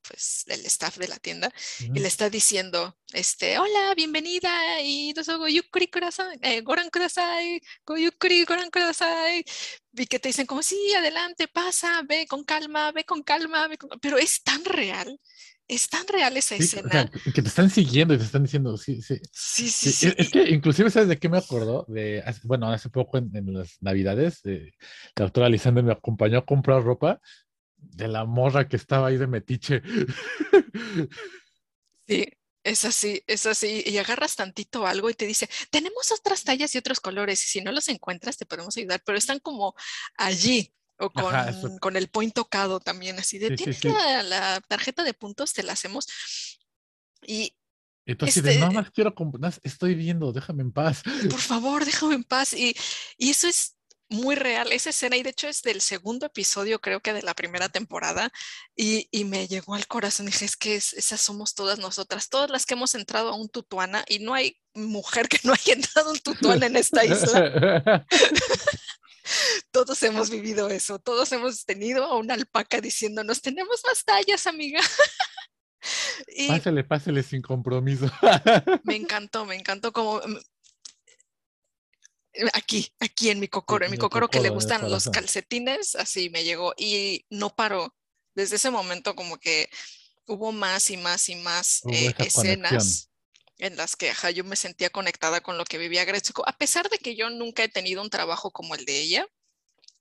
pues 0.07 0.43
el 0.47 0.65
staff 0.65 0.97
de 0.97 1.07
la 1.07 1.17
tienda 1.17 1.51
y 1.79 1.99
le 1.99 2.07
está 2.07 2.29
diciendo, 2.29 2.97
este, 3.13 3.57
hola, 3.57 3.93
bienvenida 3.95 4.81
y 4.81 5.13
yukuri 5.13 5.87
kudasai, 5.87 6.39
eh, 6.41 6.61
goran 6.61 6.89
yukuri 7.97 8.45
goran. 8.45 8.69
Y 9.97 10.05
que 10.07 10.19
te 10.19 10.29
dicen 10.29 10.45
como, 10.45 10.61
sí, 10.61 10.93
adelante, 10.93 11.47
pasa, 11.47 12.01
ve 12.07 12.27
con 12.27 12.43
calma, 12.43 12.91
ve 12.91 13.05
con 13.05 13.23
calma, 13.23 13.67
ve 13.67 13.77
con... 13.77 13.89
pero 13.99 14.17
es 14.17 14.43
tan 14.43 14.63
real 14.65 15.19
es 15.67 15.89
tan 15.89 16.07
real 16.07 16.37
esa 16.37 16.55
escena. 16.55 17.09
que 17.33 17.41
te 17.41 17.47
están 17.47 17.69
siguiendo 17.69 18.13
y 18.13 18.17
te 18.17 18.23
están 18.23 18.43
diciendo, 18.43 18.77
sí, 18.77 19.01
sí. 19.01 19.19
Sí, 19.31 19.67
sí, 19.69 19.91
sí. 19.91 20.13
Es, 20.15 20.29
que 20.29 20.49
inclusive, 20.49 20.89
¿sabes 20.91 21.09
de 21.09 21.17
qué 21.17 21.27
me 21.27 21.37
acordó? 21.37 21.85
De, 21.87 22.23
bueno, 22.43 22.69
hace 22.69 22.89
poco 22.89 23.17
en, 23.17 23.31
las 23.53 23.81
navidades, 23.81 24.41
la 24.43 25.25
doctora 25.25 25.49
Lisandra 25.49 25.83
me 25.83 25.91
acompañó 25.91 26.39
a 26.39 26.45
comprar 26.45 26.83
ropa 26.83 27.19
de 27.91 28.07
la 28.07 28.25
morra 28.25 28.67
que 28.67 28.75
estaba 28.75 29.07
ahí 29.07 29.17
de 29.17 29.27
metiche. 29.27 29.81
Sí, 32.07 32.27
es 32.63 32.85
así, 32.85 33.23
es 33.27 33.45
así. 33.45 33.83
Y 33.85 33.97
agarras 33.97 34.35
tantito 34.35 34.85
algo 34.85 35.09
y 35.09 35.13
te 35.13 35.25
dice, 35.25 35.49
tenemos 35.69 36.11
otras 36.11 36.43
tallas 36.43 36.73
y 36.75 36.77
otros 36.77 36.99
colores, 36.99 37.43
y 37.43 37.47
si 37.47 37.61
no 37.61 37.71
los 37.71 37.87
encuentras 37.89 38.37
te 38.37 38.45
podemos 38.45 38.75
ayudar, 38.77 39.01
pero 39.05 39.17
están 39.17 39.39
como 39.39 39.75
allí. 40.17 40.71
O 40.97 41.11
con, 41.11 41.97
el 41.97 42.07
point 42.07 42.33
tocado 42.33 42.79
también, 42.79 43.19
así 43.19 43.37
de, 43.37 43.55
¿tienes 43.55 43.83
La, 43.83 44.61
tarjeta 44.61 45.03
de 45.03 45.13
puntos? 45.13 45.51
Te 45.51 45.61
la 45.61 45.73
hacemos. 45.73 46.07
Y 47.21 47.53
entonces, 48.05 48.37
este, 48.37 48.59
no 48.59 48.71
más 48.71 48.91
quiero 48.91 49.13
comprar, 49.13 49.53
estoy 49.63 49.93
viendo, 49.93 50.31
déjame 50.31 50.61
en 50.61 50.71
paz. 50.71 51.03
Por 51.29 51.39
favor, 51.39 51.83
déjame 51.83 52.15
en 52.15 52.23
paz. 52.23 52.53
Y, 52.53 52.75
y, 53.17 53.31
eso 53.31 53.47
es 53.47 53.75
muy 54.09 54.35
real, 54.35 54.71
esa 54.71 54.91
escena, 54.91 55.17
y 55.17 55.23
de 55.23 55.31
hecho 55.31 55.47
es 55.47 55.61
del 55.61 55.81
segundo 55.81 56.27
episodio, 56.27 56.79
creo 56.79 56.99
que 56.99 57.13
de 57.13 57.23
la 57.23 57.33
primera 57.33 57.69
temporada, 57.69 58.31
y, 58.75 59.07
y 59.11 59.25
me 59.25 59.47
llegó 59.47 59.75
al 59.75 59.87
corazón. 59.87 60.27
Dije, 60.27 60.45
es 60.45 60.55
que 60.55 60.75
esas 60.75 61.21
somos 61.21 61.55
todas 61.55 61.79
nosotras, 61.79 62.29
todas 62.29 62.49
las 62.49 62.65
que 62.65 62.75
hemos 62.75 62.95
entrado 62.95 63.29
a 63.29 63.35
un 63.35 63.49
tutuana, 63.49 64.05
y 64.07 64.19
no 64.19 64.33
hay 64.33 64.59
mujer 64.73 65.27
que 65.27 65.39
no 65.43 65.53
haya 65.53 65.73
entrado 65.73 66.09
a 66.09 66.13
un 66.13 66.19
tutuana 66.19 66.67
en 66.67 66.75
esta 66.75 67.03
isla. 67.03 68.05
todos 69.71 70.01
hemos 70.03 70.29
vivido 70.29 70.69
eso, 70.69 70.99
todos 70.99 71.31
hemos 71.31 71.65
tenido 71.65 72.05
a 72.05 72.17
una 72.17 72.35
alpaca 72.35 72.81
diciéndonos, 72.81 73.41
tenemos 73.41 73.81
más 73.87 74.03
tallas, 74.03 74.45
amiga. 74.47 74.81
y 76.27 76.47
pásale, 76.47 76.83
pásale 76.83 77.23
sin 77.23 77.41
compromiso. 77.41 78.11
me 78.83 78.95
encantó, 78.95 79.45
me 79.45 79.55
encantó 79.55 79.91
como 79.91 80.21
aquí, 82.53 82.91
aquí 82.99 83.29
en 83.29 83.39
mi 83.39 83.47
cocoro, 83.47 83.85
en 83.85 83.91
mi 83.91 83.97
cocoro 83.97 84.29
que 84.29 84.39
le 84.39 84.49
gustan 84.49 84.89
los 84.89 85.09
calcetines, 85.09 85.95
así 85.95 86.29
me 86.29 86.43
llegó 86.43 86.73
y 86.77 87.25
no 87.29 87.55
paró. 87.55 87.95
Desde 88.33 88.57
ese 88.57 88.69
momento 88.69 89.15
como 89.15 89.37
que 89.37 89.69
hubo 90.27 90.51
más 90.51 90.89
y 90.89 90.97
más 90.97 91.29
y 91.29 91.35
más 91.35 91.81
eh, 91.91 92.13
escenas 92.17 93.09
en 93.57 93.77
las 93.77 93.95
que 93.95 94.11
yo 94.33 94.43
me 94.43 94.55
sentía 94.55 94.89
conectada 94.89 95.41
con 95.41 95.57
lo 95.57 95.63
que 95.63 95.77
vivía 95.77 96.03
Gretsuko, 96.03 96.47
a 96.47 96.57
pesar 96.57 96.89
de 96.89 96.97
que 96.97 97.15
yo 97.15 97.29
nunca 97.29 97.63
he 97.63 97.69
tenido 97.69 98.01
un 98.01 98.09
trabajo 98.09 98.51
como 98.51 98.75
el 98.75 98.85
de 98.85 98.99
ella. 98.99 99.27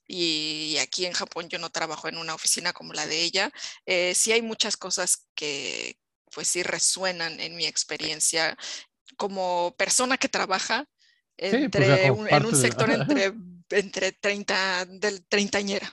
Y 0.07 0.77
aquí 0.81 1.07
en 1.07 1.15
Japón 1.15 1.49
yo 1.49 1.59
no 1.59 1.71
trabajo 1.71 2.09
en 2.09 2.19
una 2.19 2.35
oficina 2.35 2.75
como 2.75 2.93
la 2.93 3.07
de 3.07 3.23
ella. 3.23 3.51
Eh, 3.87 4.15
sí 4.15 4.33
hay 4.33 4.43
muchas 4.43 4.77
cosas 4.77 5.29
que 5.35 5.99
pues 6.31 6.49
sí 6.49 6.63
resuenan 6.63 7.41
en 7.41 7.57
mi 7.57 7.65
experiencia 7.65 8.59
como 9.17 9.75
persona 9.79 10.19
que 10.19 10.29
trabaja 10.29 10.89
pues, 11.37 11.55
entre 11.55 12.07
en 12.07 12.47
un 12.47 12.55
sector 12.55 12.91
entre, 12.91 13.33
entre 13.71 14.13
30 14.13 14.87
del 14.87 15.25
treintañera. 15.27 15.93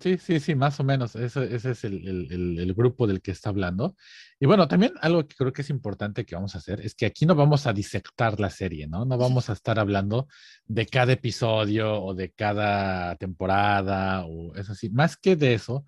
Sí, 0.00 0.18
sí, 0.18 0.40
sí, 0.40 0.56
más 0.56 0.80
o 0.80 0.84
menos. 0.84 1.14
Ese, 1.14 1.54
ese 1.54 1.70
es 1.70 1.84
el, 1.84 2.08
el, 2.08 2.58
el, 2.58 2.74
grupo 2.74 3.06
del 3.06 3.22
que 3.22 3.30
está 3.30 3.50
hablando. 3.50 3.94
Y 4.40 4.46
bueno, 4.46 4.66
también 4.66 4.94
algo 5.00 5.28
que 5.28 5.36
creo 5.36 5.52
que 5.52 5.62
es 5.62 5.70
importante 5.70 6.24
que 6.24 6.34
vamos 6.34 6.56
a 6.56 6.58
hacer 6.58 6.80
es 6.80 6.96
que 6.96 7.06
aquí 7.06 7.24
no 7.24 7.36
vamos 7.36 7.68
a 7.68 7.72
disectar 7.72 8.40
la 8.40 8.50
serie, 8.50 8.88
¿no? 8.88 9.04
No 9.04 9.16
vamos 9.16 9.50
a 9.50 9.52
estar 9.52 9.78
hablando 9.78 10.26
de 10.66 10.86
cada 10.86 11.12
episodio 11.12 12.02
o 12.02 12.14
de 12.14 12.32
cada 12.32 13.14
temporada 13.14 14.24
o 14.26 14.56
es 14.56 14.68
así. 14.70 14.90
Más 14.90 15.16
que 15.16 15.36
de 15.36 15.54
eso, 15.54 15.84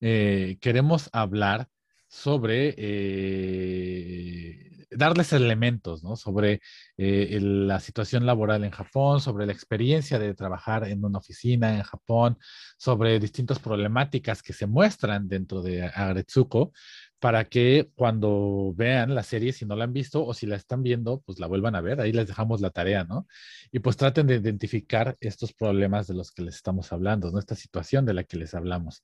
eh, 0.00 0.56
queremos 0.60 1.10
hablar 1.12 1.68
sobre 2.06 2.74
eh, 2.78 4.67
darles 4.90 5.32
elementos, 5.32 6.02
¿no? 6.02 6.16
Sobre 6.16 6.60
eh, 6.96 7.38
la 7.40 7.80
situación 7.80 8.26
laboral 8.26 8.64
en 8.64 8.70
Japón, 8.70 9.20
sobre 9.20 9.46
la 9.46 9.52
experiencia 9.52 10.18
de 10.18 10.34
trabajar 10.34 10.88
en 10.88 11.04
una 11.04 11.18
oficina 11.18 11.76
en 11.76 11.82
Japón, 11.82 12.38
sobre 12.76 13.18
distintas 13.20 13.58
problemáticas 13.58 14.42
que 14.42 14.52
se 14.52 14.66
muestran 14.66 15.28
dentro 15.28 15.62
de 15.62 15.84
Agretsuko, 15.86 16.72
para 17.20 17.46
que 17.46 17.90
cuando 17.96 18.72
vean 18.76 19.14
la 19.14 19.22
serie, 19.22 19.52
si 19.52 19.66
no 19.66 19.74
la 19.74 19.84
han 19.84 19.92
visto 19.92 20.24
o 20.24 20.34
si 20.34 20.46
la 20.46 20.56
están 20.56 20.82
viendo, 20.82 21.20
pues 21.22 21.38
la 21.40 21.46
vuelvan 21.46 21.74
a 21.74 21.80
ver. 21.80 22.00
Ahí 22.00 22.12
les 22.12 22.28
dejamos 22.28 22.60
la 22.60 22.70
tarea, 22.70 23.04
¿no? 23.04 23.26
Y 23.72 23.80
pues 23.80 23.96
traten 23.96 24.26
de 24.26 24.36
identificar 24.36 25.16
estos 25.20 25.52
problemas 25.52 26.06
de 26.06 26.14
los 26.14 26.30
que 26.30 26.42
les 26.42 26.54
estamos 26.56 26.92
hablando, 26.92 27.30
¿no? 27.30 27.38
Esta 27.38 27.56
situación 27.56 28.06
de 28.06 28.14
la 28.14 28.24
que 28.24 28.36
les 28.36 28.54
hablamos. 28.54 29.02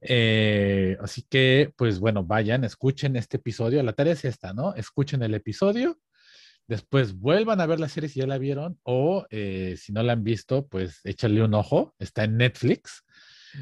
Eh, 0.00 0.96
así 1.00 1.22
que, 1.28 1.72
pues 1.76 1.98
bueno, 1.98 2.24
vayan, 2.24 2.64
escuchen 2.64 3.16
este 3.16 3.38
episodio. 3.38 3.82
La 3.82 3.92
tarea 3.92 4.12
es 4.12 4.24
esta, 4.24 4.52
¿no? 4.52 4.74
Escuchen 4.74 5.22
el 5.22 5.34
episodio. 5.34 5.98
Después 6.68 7.14
vuelvan 7.14 7.60
a 7.60 7.66
ver 7.66 7.80
la 7.80 7.88
serie 7.88 8.10
si 8.10 8.20
ya 8.20 8.26
la 8.26 8.36
vieron 8.36 8.78
o 8.82 9.26
eh, 9.30 9.76
si 9.78 9.90
no 9.92 10.02
la 10.02 10.12
han 10.12 10.22
visto, 10.22 10.68
pues 10.68 11.00
échale 11.04 11.42
un 11.42 11.54
ojo. 11.54 11.94
Está 11.98 12.24
en 12.24 12.36
Netflix. 12.36 13.04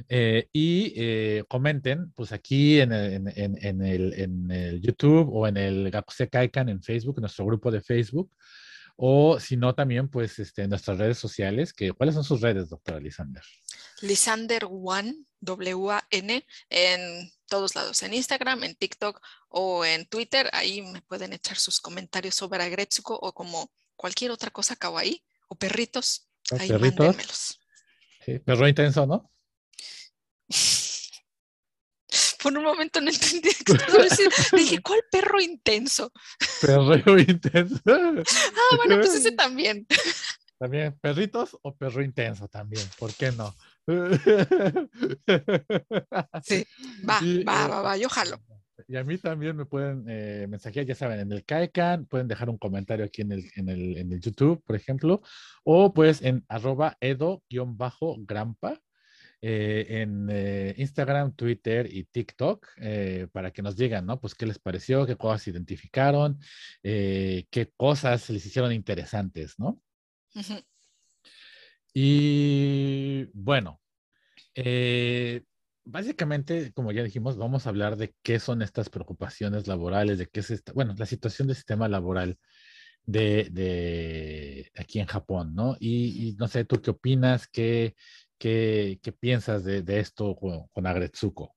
Eh, 0.09 0.49
y 0.53 0.93
eh, 0.97 1.45
comenten, 1.49 2.12
pues 2.12 2.33
aquí 2.33 2.81
en 2.81 2.93
el, 2.93 3.33
en, 3.35 3.83
el, 3.83 4.15
en 4.15 4.50
el, 4.50 4.81
YouTube 4.81 5.29
o 5.33 5.47
en 5.47 5.57
el 5.57 5.91
Gakuse 5.91 6.29
Kaikan 6.29 6.69
en 6.69 6.83
Facebook, 6.83 7.21
nuestro 7.21 7.47
grupo 7.47 7.71
de 7.71 7.81
Facebook, 7.81 8.31
o 8.97 9.38
si 9.38 9.57
no 9.57 9.75
también, 9.75 10.09
pues 10.09 10.38
este, 10.38 10.62
en 10.62 10.71
nuestras 10.71 10.99
redes 10.99 11.19
sociales, 11.19 11.73
que, 11.73 11.93
¿cuáles 11.93 12.15
son 12.15 12.25
sus 12.25 12.41
redes, 12.41 12.71
doctora 12.71 12.99
Lisander? 12.99 13.43
Lisander 14.00 14.67
One, 14.71 15.15
W-A-N, 15.41 16.47
en 16.71 17.31
todos 17.47 17.75
lados, 17.75 18.03
en 18.03 18.15
Instagram, 18.15 18.65
en 18.65 18.75
TikTok 18.75 19.21
o 19.49 19.85
en 19.85 20.07
Twitter, 20.07 20.49
ahí 20.53 20.83
me 20.83 21.03
pueden 21.03 21.33
echar 21.33 21.59
sus 21.59 21.81
comentarios 21.81 22.35
sobre 22.35 22.62
Agretsuko 22.62 23.19
o 23.21 23.33
como 23.33 23.71
cualquier 23.97 24.31
otra 24.31 24.50
cosa 24.50 24.76
kawaii 24.76 25.23
o 25.49 25.57
perritos, 25.57 26.29
ahí 26.59 26.69
perritos. 26.69 27.61
Sí, 28.25 28.38
perro 28.41 28.67
intenso, 28.67 29.07
¿no? 29.07 29.31
Por 32.47 32.57
un 32.57 32.62
momento 32.62 33.00
no 33.00 33.11
entendí. 33.11 33.49
Dije, 34.53 34.81
¿cuál 34.85 35.00
perro 35.11 35.41
intenso? 35.41 36.12
Perro 36.61 37.19
intenso. 37.19 37.81
Ah, 37.88 38.23
bueno, 38.76 39.00
pues 39.00 39.17
ese 39.17 39.33
también. 39.33 39.85
También, 40.57 40.97
perritos 41.00 41.59
o 41.61 41.75
perro 41.75 42.05
intenso 42.05 42.47
también, 42.47 42.87
¿por 43.00 43.12
qué 43.15 43.33
no? 43.33 43.53
Sí, 46.45 46.65
va, 47.03 47.19
va, 47.49 47.67
va, 47.67 47.81
va, 47.81 47.97
yo 47.97 48.09
jalo. 48.09 48.41
Y 48.87 48.97
a 48.97 49.03
mí 49.03 49.19
también 49.19 49.57
me 49.57 49.65
pueden 49.65 50.05
eh, 50.09 50.47
mensajear, 50.49 50.87
ya 50.87 50.95
saben, 50.95 51.19
en 51.19 51.33
el 51.33 51.45
Kaikan, 51.45 52.07
pueden 52.07 52.29
dejar 52.29 52.49
un 52.49 52.59
comentario 52.59 53.07
aquí 53.07 53.23
en 53.23 53.33
el, 53.33 53.50
en 53.57 53.69
el, 53.69 53.99
en 53.99 54.12
el 54.12 54.21
YouTube, 54.21 54.62
por 54.65 54.76
ejemplo, 54.76 55.21
o 55.65 55.93
pues 55.93 56.23
en 56.23 56.45
arroba 56.49 56.97
edo-grampa, 57.00 58.79
eh, 59.43 60.00
en 60.02 60.28
eh, 60.31 60.75
Instagram, 60.78 61.35
Twitter 61.35 61.87
y 61.93 62.05
TikTok 62.05 62.66
eh, 62.78 63.28
para 63.33 63.50
que 63.50 63.62
nos 63.62 63.76
digan, 63.76 64.07
¿no? 64.07 64.19
Pues 64.19 64.35
qué 64.35 64.47
les 64.47 64.59
pareció, 64.59 65.07
qué 65.07 65.16
cosas 65.16 65.47
identificaron, 65.49 66.40
qué 66.83 67.73
cosas 67.76 68.31
les 68.31 68.47
hicieron 68.47 68.73
interesantes, 68.73 69.59
¿no? 69.59 69.81
Y 71.93 73.25
bueno, 73.33 73.81
básicamente, 75.85 76.73
como 76.73 76.93
ya 76.93 77.02
dijimos, 77.02 77.37
vamos 77.37 77.66
a 77.66 77.71
hablar 77.71 77.97
de 77.97 78.14
qué 78.23 78.38
son 78.38 78.62
estas 78.62 78.90
preocupaciones 78.90 79.66
laborales, 79.66 80.19
de 80.19 80.26
qué 80.26 80.40
es 80.40 80.50
esta, 80.50 80.73
bueno, 80.73 80.95
la 80.99 81.07
situación 81.07 81.49
del 81.49 81.57
sistema 81.57 81.88
laboral 81.88 82.38
de, 83.07 83.49
de 83.50 84.71
aquí 84.76 84.99
en 84.99 85.07
Japón, 85.07 85.55
¿no? 85.55 85.76
Y, 85.78 86.35
no 86.38 86.49
sé, 86.49 86.64
¿tú 86.64 86.83
qué 86.83 86.90
opinas? 86.90 87.47
¿Qué, 87.49 87.95
qué, 88.38 88.99
qué 89.02 89.12
piensas 89.12 89.64
de, 89.64 89.83
de, 89.83 90.00
esto 90.00 90.37
con, 90.37 90.66
con 90.69 90.87
Agretsuko? 90.87 91.55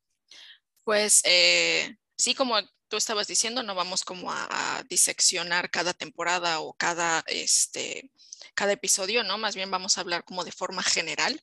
Pues 0.84 1.22
eh, 1.26 1.96
sí, 2.18 2.34
como 2.34 2.56
tú 2.88 2.98
estabas 2.98 3.28
diciendo, 3.28 3.64
no 3.64 3.76
vamos 3.76 4.04
como 4.04 4.32
a, 4.32 4.48
a, 4.50 4.84
diseccionar 4.84 5.70
cada 5.70 5.94
temporada 5.94 6.60
o 6.60 6.74
cada, 6.74 7.24
este, 7.28 8.12
cada 8.56 8.74
episodio, 8.74 9.24
¿no? 9.24 9.38
Más 9.38 9.56
bien 9.56 9.72
vamos 9.72 9.98
a 9.98 10.02
hablar 10.02 10.24
como 10.24 10.44
de 10.44 10.52
forma 10.52 10.84
general. 10.84 11.42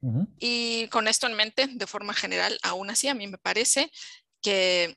Uh 0.00 0.10
-huh. 0.10 0.28
Y 0.38 0.88
con 0.88 1.08
esto 1.08 1.26
en 1.26 1.34
mente, 1.34 1.66
de 1.66 1.86
forma 1.86 2.14
general, 2.14 2.58
aún 2.62 2.90
así, 2.90 3.08
a 3.08 3.14
mí 3.14 3.26
me 3.26 3.38
parece 3.38 3.90
que 4.42 4.96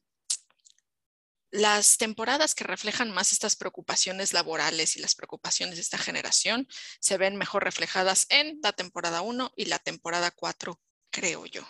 las 1.55 1.97
temporadas 1.97 2.55
que 2.55 2.63
reflejan 2.63 3.11
más 3.11 3.31
estas 3.31 3.55
preocupaciones 3.55 4.33
laborales 4.33 4.95
y 4.95 5.01
las 5.01 5.15
preocupaciones 5.15 5.75
de 5.75 5.81
esta 5.81 5.97
generación 5.97 6.67
se 6.99 7.17
ven 7.17 7.37
mejor 7.37 7.63
reflejadas 7.63 8.25
en 8.29 8.59
la 8.61 8.73
temporada 8.73 9.21
1 9.21 9.53
y 9.55 9.65
la 9.65 9.79
temporada 9.79 10.31
4, 10.31 10.79
creo 11.11 11.45
yo. 11.45 11.61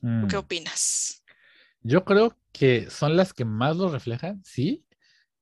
Mm. 0.00 0.26
¿Qué 0.26 0.36
opinas? 0.36 1.22
Yo 1.80 2.04
creo 2.04 2.36
que 2.52 2.90
son 2.90 3.16
las 3.16 3.32
que 3.32 3.44
más 3.44 3.76
lo 3.76 3.90
reflejan, 3.90 4.42
sí, 4.44 4.84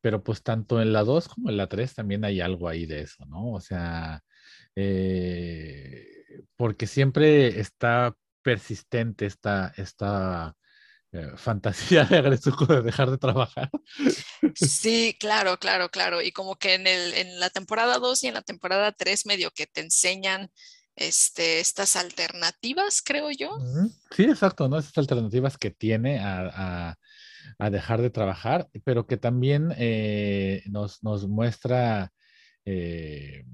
pero 0.00 0.22
pues 0.22 0.42
tanto 0.42 0.82
en 0.82 0.92
la 0.92 1.04
2 1.04 1.28
como 1.28 1.50
en 1.50 1.56
la 1.56 1.68
3 1.68 1.94
también 1.94 2.24
hay 2.24 2.40
algo 2.40 2.68
ahí 2.68 2.86
de 2.86 3.02
eso, 3.02 3.24
¿no? 3.26 3.52
O 3.52 3.60
sea, 3.60 4.22
eh, 4.74 6.44
porque 6.56 6.86
siempre 6.86 7.60
está 7.60 8.14
persistente 8.42 9.26
esta, 9.26 9.72
esta 9.76 10.56
fantasía 11.36 12.04
de 12.04 12.18
Agretsuko 12.18 12.66
de 12.66 12.82
dejar 12.82 13.10
de 13.10 13.18
trabajar. 13.18 13.70
Sí, 14.54 15.16
claro, 15.20 15.58
claro, 15.58 15.90
claro. 15.90 16.22
Y 16.22 16.32
como 16.32 16.56
que 16.56 16.74
en, 16.74 16.86
el, 16.86 17.14
en 17.14 17.38
la 17.38 17.50
temporada 17.50 17.98
2 17.98 18.24
y 18.24 18.28
en 18.28 18.34
la 18.34 18.42
temporada 18.42 18.92
3 18.92 19.26
medio 19.26 19.50
que 19.50 19.66
te 19.66 19.82
enseñan 19.82 20.50
este, 20.96 21.60
estas 21.60 21.96
alternativas, 21.96 23.02
creo 23.02 23.30
yo. 23.30 23.58
Sí, 24.10 24.24
exacto, 24.24 24.68
¿no? 24.68 24.78
Estas 24.78 24.98
alternativas 24.98 25.58
que 25.58 25.70
tiene 25.70 26.18
a, 26.18 26.50
a, 26.52 26.98
a 27.58 27.70
dejar 27.70 28.00
de 28.02 28.10
trabajar, 28.10 28.68
pero 28.84 29.06
que 29.06 29.16
también 29.16 29.72
eh, 29.76 30.62
nos, 30.66 31.02
nos, 31.02 31.28
muestra, 31.28 32.12
eh, 32.64 33.44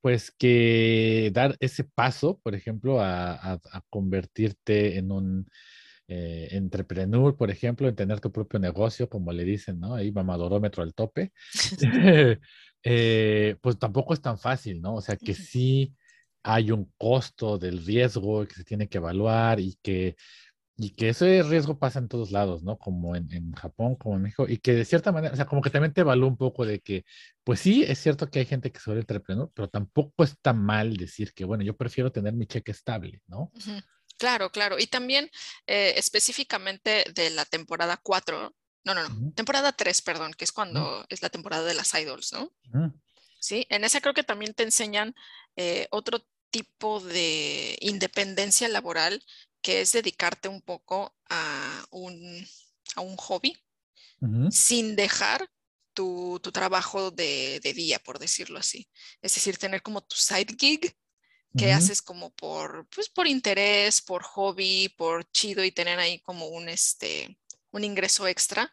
pues 0.00 0.30
que 0.30 1.30
dar 1.32 1.56
ese 1.60 1.84
paso, 1.84 2.40
por 2.42 2.54
ejemplo, 2.54 3.00
a, 3.00 3.34
a 3.52 3.82
convertirte 3.90 4.98
en 4.98 5.12
un 5.12 5.46
eh, 6.08 6.48
entrepreneur, 6.52 7.36
por 7.36 7.50
ejemplo, 7.50 7.86
en 7.86 7.94
tener 7.94 8.20
tu 8.20 8.32
propio 8.32 8.58
negocio, 8.58 9.08
como 9.10 9.30
le 9.32 9.44
dicen, 9.44 9.78
¿no? 9.78 9.94
Ahí 9.94 10.10
mamadorómetro 10.10 10.82
al 10.82 10.94
tope, 10.94 11.32
eh, 12.82 13.56
pues 13.60 13.78
tampoco 13.78 14.14
es 14.14 14.22
tan 14.22 14.38
fácil, 14.38 14.80
¿no? 14.80 14.94
O 14.94 15.00
sea, 15.02 15.16
que 15.16 15.34
sí 15.34 15.94
hay 16.42 16.70
un 16.70 16.90
costo 16.96 17.58
del 17.58 17.84
riesgo 17.84 18.46
que 18.46 18.54
se 18.54 18.64
tiene 18.64 18.88
que 18.88 18.98
evaluar 18.98 19.60
y 19.60 19.78
que, 19.82 20.16
y 20.78 20.90
que 20.90 21.10
ese 21.10 21.42
riesgo 21.42 21.78
pasa 21.78 21.98
en 21.98 22.08
todos 22.08 22.30
lados, 22.30 22.62
¿no? 22.62 22.78
Como 22.78 23.14
en, 23.14 23.30
en, 23.32 23.52
Japón, 23.52 23.96
como 23.96 24.16
en 24.16 24.22
México, 24.22 24.46
y 24.48 24.58
que 24.58 24.72
de 24.72 24.86
cierta 24.86 25.12
manera, 25.12 25.34
o 25.34 25.36
sea, 25.36 25.44
como 25.44 25.60
que 25.60 25.70
también 25.70 25.92
te 25.92 26.00
evalúa 26.00 26.28
un 26.28 26.38
poco 26.38 26.64
de 26.64 26.80
que, 26.80 27.04
pues 27.44 27.60
sí, 27.60 27.84
es 27.86 27.98
cierto 27.98 28.30
que 28.30 28.38
hay 28.38 28.46
gente 28.46 28.72
que 28.72 28.80
se 28.80 28.88
vuelve 28.88 29.00
entrepreneur, 29.02 29.50
pero 29.52 29.68
tampoco 29.68 30.24
está 30.24 30.54
mal 30.54 30.96
decir 30.96 31.34
que, 31.34 31.44
bueno, 31.44 31.64
yo 31.64 31.76
prefiero 31.76 32.12
tener 32.12 32.32
mi 32.32 32.46
cheque 32.46 32.70
estable, 32.70 33.20
¿no? 33.26 33.50
Uh 33.52 33.58
-huh. 33.58 33.84
Claro, 34.18 34.50
claro. 34.50 34.78
Y 34.78 34.86
también 34.88 35.30
eh, 35.66 35.94
específicamente 35.96 37.04
de 37.14 37.30
la 37.30 37.44
temporada 37.44 37.96
4, 37.96 38.54
no, 38.84 38.94
no, 38.94 39.08
no, 39.08 39.14
uh 39.14 39.18
-huh. 39.18 39.34
temporada 39.34 39.72
3, 39.72 40.02
perdón, 40.02 40.34
que 40.34 40.44
es 40.44 40.52
cuando 40.52 40.80
uh 40.80 41.02
-huh. 41.02 41.06
es 41.08 41.22
la 41.22 41.30
temporada 41.30 41.64
de 41.64 41.74
las 41.74 41.94
idols, 41.94 42.32
¿no? 42.32 42.52
Sí, 43.40 43.66
en 43.70 43.84
esa 43.84 44.00
creo 44.00 44.14
que 44.14 44.24
también 44.24 44.52
te 44.54 44.64
enseñan 44.64 45.14
eh, 45.56 45.86
otro 45.90 46.26
tipo 46.50 47.00
de 47.00 47.76
independencia 47.80 48.68
laboral 48.68 49.22
que 49.62 49.80
es 49.82 49.92
dedicarte 49.92 50.48
un 50.48 50.62
poco 50.62 51.14
a 51.28 51.84
un, 51.90 52.46
a 52.96 53.00
un 53.00 53.16
hobby 53.16 53.56
sin 54.50 54.96
dejar 54.96 55.48
tu, 55.94 56.40
tu 56.42 56.50
trabajo 56.50 57.10
de, 57.10 57.60
de, 57.62 57.72
día, 57.72 57.98
por 58.00 58.18
decirlo 58.18 58.58
así. 58.58 58.88
Es 59.22 59.34
decir, 59.34 59.58
tener 59.58 59.82
como 59.82 60.00
tu 60.00 60.16
side 60.16 60.56
gig 60.58 60.96
que 61.56 61.66
uh 61.66 61.68
-huh. 61.68 61.76
haces 61.76 62.02
como 62.02 62.30
por, 62.30 62.86
pues 62.88 63.08
por 63.08 63.26
interés, 63.26 64.00
por 64.02 64.22
hobby, 64.22 64.88
por 64.96 65.24
chido 65.30 65.64
y 65.64 65.72
tener 65.72 65.98
ahí 65.98 66.20
como 66.20 66.46
un, 66.48 66.68
este, 66.68 67.38
un 67.70 67.84
ingreso 67.84 68.26
extra. 68.26 68.72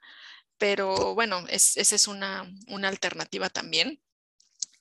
Pero 0.57 1.15
bueno, 1.15 1.45
es, 1.49 1.77
esa 1.77 1.95
es 1.95 2.07
una, 2.07 2.49
una 2.67 2.87
alternativa 2.87 3.49
también. 3.49 3.99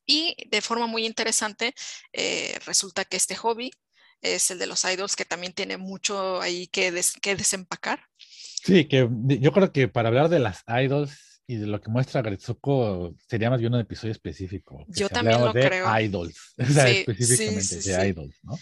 Y 0.07 0.37
de 0.48 0.61
forma 0.61 0.87
muy 0.87 1.07
interesante, 1.07 1.74
eh, 2.12 2.59
resulta 2.66 3.04
que 3.04 3.16
este 3.16 3.37
hobby 3.37 3.70
es 4.20 4.50
el 4.50 4.59
de 4.59 4.66
los 4.66 4.85
idols, 4.85 5.16
que 5.16 5.24
también 5.24 5.52
tiene 5.52 5.76
mucho 5.76 6.40
ahí 6.40 6.66
que, 6.68 6.90
des 6.90 7.12
que 7.12 7.37
desempacar. 7.37 8.07
Sí, 8.18 8.87
que 8.87 9.09
yo 9.40 9.52
creo 9.52 9.72
que 9.72 9.88
para 9.88 10.09
hablar 10.09 10.28
de 10.28 10.38
las 10.38 10.62
idols 10.66 11.34
y 11.46 11.57
de 11.57 11.66
lo 11.66 11.80
que 11.80 11.90
muestra 11.90 12.22
Gretsuko 12.22 13.14
sería 13.28 13.50
más 13.50 13.61
bien 13.61 13.74
un 13.74 13.80
episodio 13.80 14.12
específico. 14.12 14.85
Yo 14.88 15.09
también 15.09 15.40
lo 15.40 15.52
de 15.52 15.66
creo. 15.66 16.00
Idols, 16.00 16.54
o 16.59 16.64
sea, 16.64 16.87
sí, 16.87 16.98
específicamente 16.98 17.62
sí, 17.62 17.83
sí, 17.83 17.90
de 17.90 18.09
Idols, 18.09 18.38
¿no? 18.42 18.59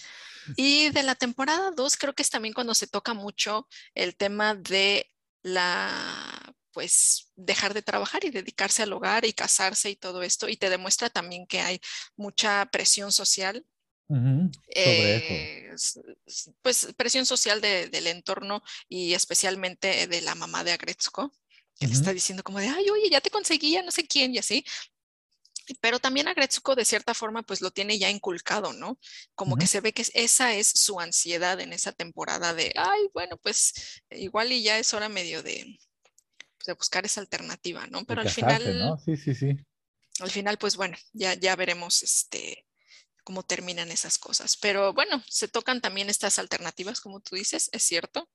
Y 0.56 0.90
de 0.90 1.02
la 1.04 1.14
temporada 1.14 1.70
2 1.70 1.96
creo 1.96 2.14
que 2.14 2.22
es 2.22 2.30
también 2.30 2.52
cuando 2.54 2.74
se 2.74 2.88
toca 2.88 3.14
mucho 3.14 3.68
el 3.94 4.16
tema 4.16 4.56
de 4.56 5.08
la, 5.42 6.54
pues, 6.72 7.30
dejar 7.36 7.74
de 7.74 7.82
trabajar 7.82 8.24
y 8.24 8.30
dedicarse 8.30 8.82
al 8.82 8.92
hogar 8.92 9.24
y 9.24 9.32
casarse 9.32 9.90
y 9.90 9.96
todo 9.96 10.22
esto, 10.22 10.48
y 10.48 10.56
te 10.56 10.68
demuestra 10.68 11.10
también 11.10 11.46
que 11.46 11.60
hay 11.60 11.80
mucha 12.16 12.66
presión 12.66 13.12
social 13.12 13.64
Uh 14.08 14.16
-huh, 14.16 14.50
eh, 14.74 15.74
pues 16.60 16.88
presión 16.98 17.24
social 17.24 17.62
de, 17.62 17.88
del 17.88 18.08
entorno 18.08 18.62
y 18.86 19.14
especialmente 19.14 20.06
de 20.06 20.20
la 20.20 20.34
mamá 20.34 20.64
de 20.64 20.72
Agretsuko, 20.72 21.32
que 21.78 21.86
uh 21.86 21.88
-huh. 21.88 21.92
le 21.92 21.98
está 21.98 22.12
diciendo 22.12 22.42
como 22.42 22.58
de, 22.58 22.68
ay, 22.68 22.88
oye, 22.90 23.10
ya 23.10 23.20
te 23.20 23.30
conseguía 23.30 23.82
no 23.82 23.90
sé 23.90 24.06
quién 24.06 24.34
y 24.34 24.38
así. 24.38 24.64
Pero 25.80 26.00
también 26.00 26.26
a 26.26 26.34
Gretsuko 26.34 26.74
de 26.74 26.84
cierta 26.84 27.14
forma 27.14 27.42
pues 27.42 27.60
lo 27.60 27.70
tiene 27.70 27.98
ya 27.98 28.10
inculcado, 28.10 28.72
¿no? 28.72 28.98
Como 29.34 29.54
uh 29.54 29.56
-huh. 29.56 29.60
que 29.60 29.66
se 29.66 29.80
ve 29.80 29.92
que 29.92 30.04
esa 30.14 30.54
es 30.54 30.68
su 30.68 30.98
ansiedad 30.98 31.60
en 31.60 31.72
esa 31.72 31.92
temporada 31.92 32.52
de, 32.52 32.72
ay, 32.76 33.08
bueno, 33.14 33.36
pues 33.36 33.72
igual 34.10 34.50
y 34.52 34.62
ya 34.62 34.78
es 34.78 34.92
hora 34.92 35.08
medio 35.08 35.42
de, 35.42 35.78
pues, 36.58 36.66
de 36.66 36.72
buscar 36.74 37.04
esa 37.04 37.20
alternativa, 37.20 37.86
¿no? 37.86 38.04
Pero 38.04 38.20
al 38.20 38.30
final... 38.30 38.78
¿no? 38.78 38.98
Sí, 38.98 39.16
sí, 39.16 39.34
sí. 39.34 39.56
Al 40.20 40.30
final, 40.30 40.58
pues 40.58 40.76
bueno, 40.76 40.96
ya, 41.12 41.34
ya 41.34 41.56
veremos 41.56 42.02
este, 42.02 42.66
cómo 43.24 43.42
terminan 43.44 43.90
esas 43.90 44.18
cosas. 44.18 44.56
Pero 44.56 44.92
bueno, 44.92 45.22
se 45.28 45.48
tocan 45.48 45.80
también 45.80 46.10
estas 46.10 46.38
alternativas, 46.38 47.00
como 47.00 47.20
tú 47.20 47.36
dices, 47.36 47.70
es 47.72 47.82
cierto. 47.82 48.28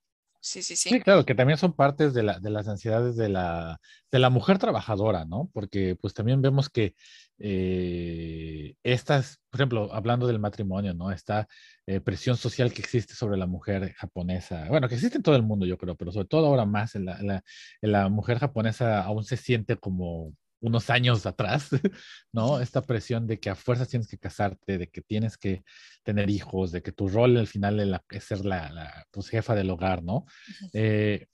Sí, 0.47 0.63
sí, 0.63 0.77
sí. 0.77 0.89
Sí, 0.89 1.01
claro, 1.01 1.25
que 1.25 1.35
también 1.35 1.57
son 1.57 1.73
partes 1.73 2.13
de, 2.13 2.23
la, 2.23 2.39
de 2.39 2.49
las 2.49 2.69
ansiedades 2.69 3.17
de 3.17 3.27
la, 3.27 3.81
de 4.09 4.19
la 4.19 4.29
mujer 4.29 4.57
trabajadora, 4.57 5.25
¿no? 5.25 5.49
Porque 5.53 5.97
pues 5.99 6.13
también 6.13 6.41
vemos 6.41 6.69
que 6.69 6.95
eh, 7.37 8.73
estas, 8.81 9.41
por 9.49 9.59
ejemplo, 9.59 9.93
hablando 9.93 10.25
del 10.25 10.39
matrimonio, 10.39 10.93
¿no? 10.93 11.11
Esta 11.11 11.49
eh, 11.85 11.99
presión 11.99 12.37
social 12.37 12.71
que 12.71 12.81
existe 12.81 13.13
sobre 13.13 13.35
la 13.37 13.45
mujer 13.45 13.91
japonesa, 13.95 14.69
bueno, 14.69 14.87
que 14.87 14.95
existe 14.95 15.17
en 15.17 15.23
todo 15.23 15.35
el 15.35 15.43
mundo, 15.43 15.65
yo 15.65 15.77
creo, 15.77 15.97
pero 15.97 16.13
sobre 16.13 16.29
todo 16.29 16.47
ahora 16.47 16.65
más, 16.65 16.95
la, 16.95 17.21
la, 17.21 17.43
en 17.81 17.91
la 17.91 18.07
mujer 18.07 18.39
japonesa 18.39 19.03
aún 19.03 19.25
se 19.25 19.35
siente 19.35 19.75
como 19.75 20.33
unos 20.59 20.89
años 20.89 21.25
atrás, 21.25 21.69
¿no? 22.31 22.59
Esta 22.59 22.81
presión 22.81 23.27
de 23.27 23.39
que 23.39 23.49
a 23.49 23.55
fuerzas 23.55 23.89
tienes 23.89 24.07
que 24.07 24.17
casarte, 24.17 24.77
de 24.77 24.87
que 24.87 25.01
tienes 25.01 25.37
que 25.37 25.63
tener 26.03 26.29
hijos, 26.29 26.71
de 26.71 26.81
que 26.81 26.91
tu 26.91 27.07
rol 27.07 27.37
al 27.37 27.47
final 27.47 28.01
es 28.09 28.23
ser 28.23 28.45
la, 28.45 28.69
la 28.71 29.05
pues, 29.11 29.29
jefa 29.29 29.55
del 29.55 29.69
hogar, 29.69 30.03
¿no? 30.03 30.25
Eh, 30.73 31.27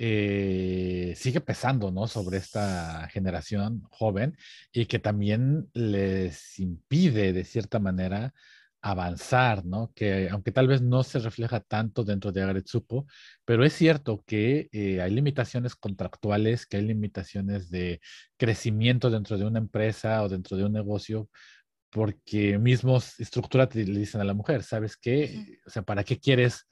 eh, 0.00 1.14
sigue 1.16 1.40
pesando, 1.40 1.90
¿no? 1.90 2.06
Sobre 2.06 2.38
esta 2.38 3.08
generación 3.10 3.82
joven 3.90 4.36
y 4.72 4.86
que 4.86 5.00
también 5.00 5.68
les 5.74 6.58
impide, 6.60 7.32
de 7.32 7.44
cierta 7.44 7.80
manera, 7.80 8.32
avanzar, 8.82 9.64
¿no? 9.64 9.92
Que 9.94 10.28
aunque 10.30 10.52
tal 10.52 10.68
vez 10.68 10.82
no 10.82 11.02
se 11.02 11.18
refleja 11.18 11.60
tanto 11.60 12.04
dentro 12.04 12.32
de 12.32 12.42
Agretsuko, 12.42 13.06
pero 13.44 13.64
es 13.64 13.72
cierto 13.72 14.22
que 14.26 14.68
eh, 14.72 15.00
hay 15.00 15.10
limitaciones 15.10 15.74
contractuales, 15.74 16.66
que 16.66 16.78
hay 16.78 16.84
limitaciones 16.84 17.70
de 17.70 18.00
crecimiento 18.36 19.10
dentro 19.10 19.36
de 19.38 19.44
una 19.44 19.58
empresa 19.58 20.22
o 20.22 20.28
dentro 20.28 20.56
de 20.56 20.64
un 20.64 20.72
negocio, 20.72 21.28
porque 21.90 22.58
mismos 22.58 23.18
estructura 23.20 23.68
te 23.68 23.84
le 23.84 24.00
dicen 24.00 24.20
a 24.20 24.24
la 24.24 24.34
mujer, 24.34 24.62
¿sabes 24.62 24.96
qué? 24.96 25.34
-huh. 25.34 25.58
O 25.66 25.70
sea, 25.70 25.82
¿para 25.82 26.04
qué 26.04 26.18
quieres 26.18 26.66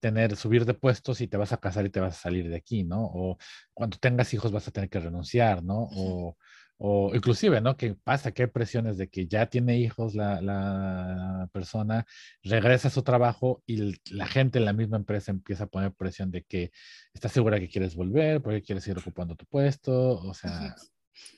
tener, 0.00 0.36
subir 0.36 0.64
de 0.64 0.74
puestos 0.74 1.20
y 1.20 1.28
te 1.28 1.36
vas 1.36 1.52
a 1.52 1.58
casar 1.58 1.86
y 1.86 1.90
te 1.90 2.00
vas 2.00 2.16
a 2.16 2.20
salir 2.20 2.48
de 2.48 2.56
aquí, 2.56 2.84
¿no? 2.84 3.04
O 3.04 3.38
cuando 3.74 3.98
tengas 3.98 4.32
hijos 4.34 4.52
vas 4.52 4.68
a 4.68 4.70
tener 4.70 4.88
que 4.88 5.00
renunciar, 5.00 5.62
¿no? 5.62 5.88
O 5.90 6.36
o 6.78 7.14
inclusive, 7.14 7.60
¿no? 7.60 7.76
¿Qué 7.76 7.94
pasa? 7.94 8.32
¿Qué 8.32 8.48
presiones 8.48 8.96
de 8.96 9.08
que 9.08 9.26
ya 9.26 9.46
tiene 9.46 9.78
hijos 9.78 10.14
la, 10.14 10.40
la, 10.40 11.48
persona, 11.52 12.06
regresa 12.42 12.88
a 12.88 12.90
su 12.92 13.02
trabajo 13.02 13.62
y 13.66 14.00
la 14.12 14.26
gente 14.26 14.58
en 14.58 14.64
la 14.64 14.72
misma 14.72 14.96
empresa 14.96 15.32
empieza 15.32 15.64
a 15.64 15.68
poner 15.68 15.92
presión 15.92 16.30
de 16.30 16.44
que 16.44 16.70
estás 17.12 17.32
segura 17.32 17.58
que 17.58 17.68
quieres 17.68 17.96
volver, 17.96 18.40
porque 18.40 18.62
quieres 18.62 18.84
seguir 18.84 18.98
ocupando 18.98 19.34
tu 19.34 19.44
puesto, 19.46 20.18
o 20.20 20.34
sea... 20.34 20.74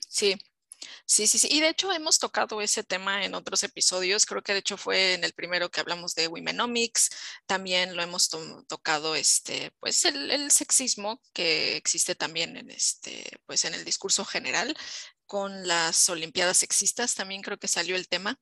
Sí, 0.07 0.35
Sí, 1.05 1.27
sí, 1.27 1.39
sí. 1.39 1.47
Y 1.51 1.59
de 1.59 1.69
hecho 1.69 1.91
hemos 1.91 2.19
tocado 2.19 2.61
ese 2.61 2.83
tema 2.83 3.25
en 3.25 3.35
otros 3.35 3.63
episodios. 3.63 4.25
Creo 4.25 4.41
que 4.41 4.53
de 4.53 4.59
hecho 4.59 4.77
fue 4.77 5.13
en 5.13 5.23
el 5.23 5.33
primero 5.33 5.69
que 5.69 5.79
hablamos 5.79 6.15
de 6.15 6.27
Womenomics. 6.27 7.09
También 7.45 7.95
lo 7.95 8.01
hemos 8.01 8.29
tocado, 8.67 9.15
este, 9.15 9.71
pues 9.79 10.05
el, 10.05 10.31
el, 10.31 10.51
sexismo 10.51 11.21
que 11.33 11.75
existe 11.77 12.15
también 12.15 12.57
en 12.57 12.71
este, 12.71 13.39
pues 13.45 13.65
en 13.65 13.73
el 13.73 13.85
discurso 13.85 14.25
general 14.25 14.75
con 15.31 15.65
las 15.65 16.09
Olimpiadas 16.09 16.57
sexistas. 16.57 17.15
También 17.15 17.41
creo 17.41 17.57
que 17.57 17.69
salió 17.69 17.95
el 17.95 18.09
tema. 18.09 18.37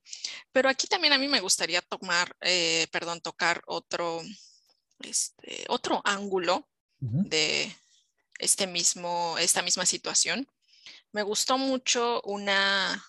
Pero 0.52 0.70
aquí 0.70 0.88
también 0.88 1.14
a 1.14 1.20
mí 1.20 1.28
me 1.28 1.40
gustaría 1.40 1.84
tomar, 1.84 2.36
eh, 2.42 2.88
perdón, 2.92 3.22
tocar 3.22 3.62
otro, 3.68 4.24
este, 5.02 5.66
otro 5.68 6.02
ángulo 6.04 6.68
de 6.98 7.72
este 8.40 8.66
mismo, 8.66 9.38
esta 9.38 9.62
misma 9.62 9.86
situación 9.86 10.48
me 11.12 11.22
gustó 11.22 11.60
mucho 11.60 12.24
una, 12.24 13.06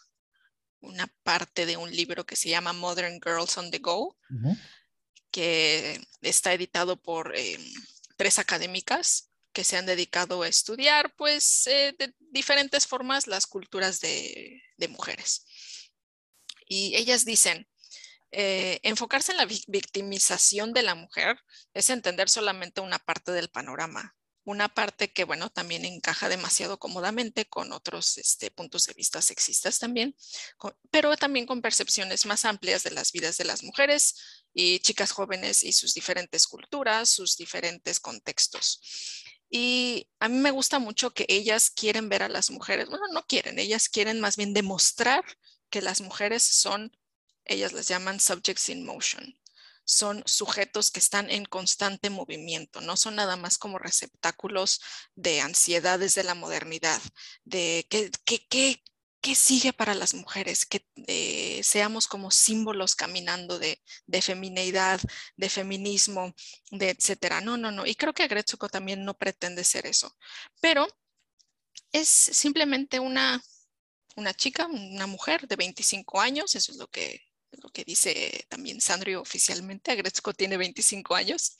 una 0.80 1.06
parte 1.22 1.64
de 1.64 1.78
un 1.78 1.90
libro 1.90 2.26
que 2.26 2.36
se 2.36 2.50
llama 2.50 2.74
Modern 2.74 3.18
Girls 3.24 3.56
on 3.56 3.70
the 3.70 3.78
Go, 3.78 4.14
que 5.30 6.06
está 6.20 6.52
editado 6.52 7.00
por 7.00 7.34
eh, 7.34 7.58
tres 8.18 8.38
académicas 8.38 9.29
que 9.52 9.64
se 9.64 9.76
han 9.76 9.86
dedicado 9.86 10.42
a 10.42 10.48
estudiar, 10.48 11.14
pues, 11.16 11.66
eh, 11.66 11.94
de 11.98 12.14
diferentes 12.18 12.86
formas 12.86 13.26
las 13.26 13.46
culturas 13.46 14.00
de, 14.00 14.62
mujeres. 14.88 15.44
Y 16.66 16.96
ellas 16.96 17.24
dicen, 17.24 17.68
eh, 18.32 18.80
enfocarse 18.82 19.32
en 19.32 19.38
la 19.38 19.46
victimización 19.46 20.72
de 20.72 20.82
la 20.82 20.94
mujer 20.94 21.38
es 21.74 21.90
entender 21.90 22.28
solamente 22.28 22.80
una 22.80 22.98
parte 22.98 23.32
del 23.32 23.50
panorama 23.50 24.16
una 24.44 24.68
parte 24.68 25.12
que, 25.12 25.24
bueno, 25.24 25.50
también 25.50 25.84
encaja 25.84 26.28
demasiado 26.28 26.78
cómodamente 26.78 27.46
con 27.46 27.72
otros 27.72 28.18
este, 28.18 28.50
puntos 28.50 28.86
de 28.86 28.94
vista 28.94 29.22
sexistas 29.22 29.78
también, 29.78 30.16
pero 30.90 31.16
también 31.16 31.46
con 31.46 31.62
percepciones 31.62 32.26
más 32.26 32.44
amplias 32.44 32.82
de 32.82 32.90
las 32.90 33.12
vidas 33.12 33.36
de 33.36 33.44
las 33.44 33.62
mujeres 33.62 34.16
y 34.52 34.80
chicas 34.80 35.12
jóvenes 35.12 35.62
y 35.62 35.72
sus 35.72 35.94
diferentes 35.94 36.46
culturas, 36.46 37.08
sus 37.10 37.36
diferentes 37.36 38.00
contextos. 38.00 38.80
Y 39.50 40.08
a 40.20 40.28
mí 40.28 40.36
me 40.38 40.52
gusta 40.52 40.78
mucho 40.78 41.10
que 41.12 41.26
ellas 41.28 41.70
quieren 41.70 42.08
ver 42.08 42.22
a 42.22 42.28
las 42.28 42.50
mujeres, 42.50 42.88
bueno, 42.88 43.06
no 43.12 43.26
quieren, 43.26 43.58
ellas 43.58 43.88
quieren 43.88 44.20
más 44.20 44.36
bien 44.36 44.54
demostrar 44.54 45.24
que 45.70 45.82
las 45.82 46.00
mujeres 46.00 46.44
son, 46.44 46.96
ellas 47.44 47.72
las 47.72 47.88
llaman 47.88 48.20
subjects 48.20 48.68
in 48.68 48.84
motion, 48.84 49.36
son 49.84 50.22
sujetos 50.24 50.92
que 50.92 51.00
están 51.00 51.30
en 51.30 51.44
constante 51.44 52.10
movimiento, 52.10 52.80
no 52.80 52.96
son 52.96 53.16
nada 53.16 53.36
más 53.36 53.58
como 53.58 53.78
receptáculos 53.78 54.80
de 55.16 55.40
ansiedades 55.40 56.14
de 56.14 56.22
la 56.22 56.34
modernidad, 56.34 57.02
de 57.42 57.86
qué, 57.90 58.12
qué, 58.24 58.46
qué, 58.46 58.84
sigue 59.34 59.72
para 59.72 59.94
las 59.94 60.14
mujeres, 60.14 60.64
que 60.64 60.86
eh, 61.06 61.60
seamos 61.62 62.08
como 62.08 62.30
símbolos 62.30 62.94
caminando 62.94 63.58
de, 63.58 63.80
de 64.06 64.22
femineidad, 64.22 65.00
de 65.36 65.48
feminismo, 65.48 66.34
de 66.70 66.90
etcétera. 66.90 67.40
No, 67.40 67.56
no, 67.56 67.70
no. 67.70 67.86
Y 67.86 67.94
creo 67.94 68.14
que 68.14 68.22
Agretsuko 68.22 68.68
también 68.68 69.04
no 69.04 69.14
pretende 69.16 69.64
ser 69.64 69.86
eso, 69.86 70.16
pero 70.60 70.88
es 71.92 72.08
simplemente 72.08 72.98
una, 72.98 73.42
una 74.16 74.34
chica, 74.34 74.66
una 74.66 75.06
mujer 75.06 75.46
de 75.46 75.56
25 75.56 76.20
años, 76.20 76.54
eso 76.54 76.72
es 76.72 76.78
lo 76.78 76.88
que 76.88 77.20
lo 77.52 77.70
que 77.70 77.84
dice 77.84 78.46
también 78.48 78.80
Sandrio 78.80 79.20
oficialmente, 79.20 79.90
Agretzko 79.90 80.32
tiene 80.32 80.56
25 80.56 81.16
años, 81.16 81.56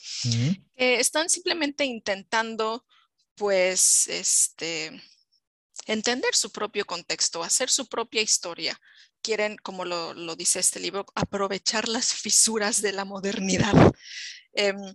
están 0.76 1.28
simplemente 1.28 1.84
intentando, 1.84 2.86
pues, 3.34 4.06
este, 4.06 5.02
entender 5.86 6.34
su 6.34 6.50
propio 6.50 6.84
contexto, 6.84 7.42
hacer 7.42 7.70
su 7.70 7.88
propia 7.88 8.22
historia. 8.22 8.80
Quieren, 9.22 9.56
como 9.56 9.84
lo, 9.84 10.36
dice 10.36 10.60
este 10.60 10.80
libro, 10.80 11.06
aprovechar 11.14 11.88
las 11.88 12.12
fisuras 12.12 12.80
de 12.82 12.92
la 12.92 13.04
modernidad. 13.04 13.74
Em, 14.52 14.94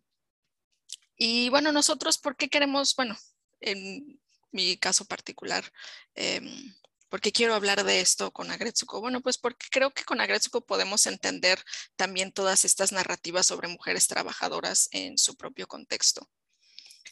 y 1.17 1.49
bueno, 1.49 1.71
nosotros, 1.71 2.17
¿por 2.17 2.35
qué 2.35 2.49
queremos, 2.49 2.95
bueno, 2.95 3.17
en 3.61 4.19
mi 4.51 4.77
caso 4.77 5.05
particular, 5.05 5.71
em, 6.13 6.75
¿Por 7.15 7.21
qué 7.21 7.31
quiero 7.31 7.55
hablar 7.55 7.83
de 7.83 8.01
esto 8.01 8.31
con 8.31 8.51
Agretsuko? 8.51 8.99
Bueno, 8.99 9.21
pues 9.21 9.37
porque 9.37 9.67
creo 9.71 9.91
que 9.91 10.03
con 10.03 10.19
Agretsuko 10.19 10.65
podemos 10.65 11.05
entender 11.05 11.63
también 11.95 12.33
todas 12.33 12.65
estas 12.65 12.91
narrativas 12.91 13.45
sobre 13.45 13.69
mujeres 13.69 14.07
trabajadoras 14.07 14.89
en 14.91 15.17
su 15.17 15.37
propio 15.37 15.65
contexto. 15.65 16.29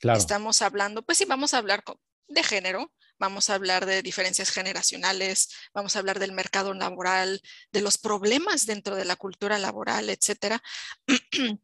Claro. 0.02 0.20
Estamos 0.20 0.62
hablando, 0.62 1.04
pues 1.04 1.20
sí, 1.20 1.26
vamos 1.26 1.54
a 1.54 1.60
hablar 1.60 1.84
de 2.28 2.44
género, 2.44 2.92
vamos 3.20 3.50
a 3.50 3.56
hablar 3.56 3.86
de 3.86 4.02
diferencias 4.02 4.52
generacionales, 4.52 5.50
vamos 5.74 5.96
a 5.96 6.00
hablar 6.00 6.20
del 6.20 6.32
mercado 6.32 6.74
laboral, 6.74 7.42
de 7.72 7.82
los 7.82 7.98
problemas 7.98 8.66
dentro 8.66 8.96
de 8.96 9.06
la 9.06 9.16
cultura 9.16 9.58
laboral, 9.60 10.10
etcétera. 10.10 10.62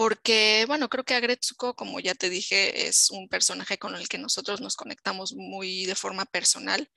Porque, 0.00 0.64
bueno, 0.66 0.88
creo 0.88 1.04
que 1.04 1.14
Agretsuko, 1.14 1.76
como 1.76 2.00
ya 2.00 2.14
te 2.14 2.30
dije, 2.30 2.86
es 2.86 3.10
un 3.10 3.28
personaje 3.28 3.78
con 3.78 3.94
el 3.94 4.08
que 4.08 4.16
nosotros 4.16 4.62
nos 4.62 4.74
conectamos 4.74 5.34
muy 5.34 5.84
de 5.84 5.94
forma 5.94 6.24
personal, 6.24 6.90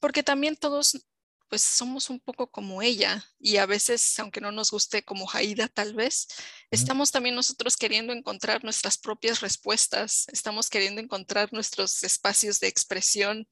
porque 0.00 0.24
también 0.24 0.56
todos, 0.56 1.06
pues, 1.48 1.62
somos 1.62 2.10
un 2.10 2.20
poco 2.20 2.50
como 2.50 2.82
ella 2.82 3.24
y 3.38 3.58
a 3.58 3.66
veces, 3.66 4.18
aunque 4.18 4.40
no 4.40 4.50
nos 4.50 4.70
guste 4.70 5.04
como 5.04 5.30
Haida 5.30 5.68
tal 5.68 5.94
vez, 5.94 6.26
estamos 6.70 7.12
también 7.12 7.34
nosotros 7.34 7.76
queriendo 7.76 8.12
encontrar 8.12 8.64
nuestras 8.64 8.98
propias 8.98 9.40
respuestas, 9.40 10.26
estamos 10.32 10.68
queriendo 10.68 11.00
encontrar 11.00 11.52
nuestros 11.52 12.02
espacios 12.02 12.60
de 12.60 12.68
expresión, 12.68 13.46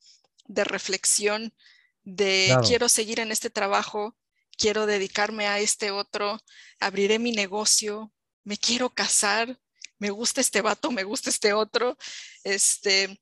de 0.46 0.64
reflexión, 0.64 1.54
de 2.02 2.56
quiero 2.66 2.88
seguir 2.88 3.20
en 3.20 3.30
este 3.30 3.50
trabajo, 3.50 4.16
quiero 4.56 4.86
dedicarme 4.86 5.46
a 5.46 5.60
este 5.60 5.90
otro, 5.90 6.40
abriré 6.80 7.18
mi 7.18 7.32
negocio, 7.32 8.12
me 8.44 8.56
quiero 8.56 8.90
casar, 8.90 9.60
me 9.98 10.10
gusta 10.10 10.40
este 10.40 10.60
vato, 10.60 10.90
me 10.90 11.04
gusta 11.04 11.30
este 11.30 11.52
otro, 11.52 11.96
este... 12.42 13.21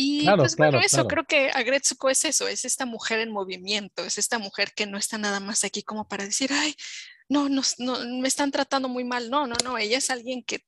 Y 0.00 0.24
pues 0.36 0.54
bueno, 0.54 0.78
eso 0.78 1.08
creo 1.08 1.24
que 1.24 1.50
Agretsuko 1.50 2.08
es 2.08 2.24
eso, 2.24 2.46
es 2.46 2.64
esta 2.64 2.86
mujer 2.86 3.18
en 3.18 3.32
movimiento, 3.32 4.04
es 4.04 4.16
esta 4.16 4.38
mujer 4.38 4.72
que 4.72 4.86
no 4.86 4.96
está 4.96 5.18
nada 5.18 5.40
más 5.40 5.64
aquí 5.64 5.82
como 5.82 6.06
para 6.06 6.24
decir, 6.24 6.52
ay, 6.52 6.76
no, 7.28 7.48
no, 7.48 7.62
no 7.78 7.98
me 8.20 8.28
están 8.28 8.52
tratando 8.52 8.88
muy 8.88 9.02
mal. 9.02 9.28
No, 9.28 9.48
no, 9.48 9.56
no, 9.64 9.76
ella 9.76 9.98
es 9.98 10.08
alguien 10.10 10.44
que, 10.44 10.64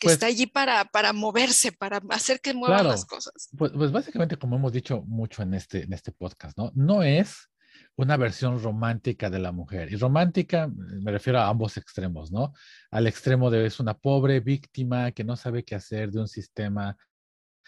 pues 0.00 0.14
está 0.14 0.26
allí 0.26 0.46
para, 0.46 0.84
para 0.84 1.12
moverse, 1.12 1.72
para 1.72 2.00
hacer 2.10 2.40
que 2.40 2.54
muevan 2.54 2.86
las 2.86 3.04
cosas. 3.04 3.48
Pues, 3.58 3.72
pues, 3.72 3.90
básicamente, 3.90 4.36
como 4.36 4.54
hemos 4.54 4.72
dicho 4.72 5.02
mucho 5.08 5.42
en 5.42 5.54
este, 5.54 5.82
en 5.82 5.92
este 5.92 6.12
podcast, 6.12 6.56
¿no? 6.56 6.70
No 6.76 7.02
es 7.02 7.50
una 7.96 8.16
versión 8.16 8.62
romántica 8.62 9.28
de 9.28 9.40
la 9.40 9.50
mujer. 9.50 9.92
Y 9.92 9.96
romántica 9.96 10.68
me 10.68 11.10
refiero 11.10 11.40
a 11.40 11.48
ambos 11.48 11.76
extremos, 11.76 12.30
¿no? 12.30 12.52
Al 12.92 13.08
extremo 13.08 13.50
de 13.50 13.66
es 13.66 13.80
una 13.80 13.98
pobre 13.98 14.38
víctima 14.38 15.10
que 15.10 15.24
no 15.24 15.36
sabe 15.36 15.64
qué 15.64 15.74
hacer 15.74 16.12
de 16.12 16.20
un 16.20 16.28
sistema, 16.28 16.96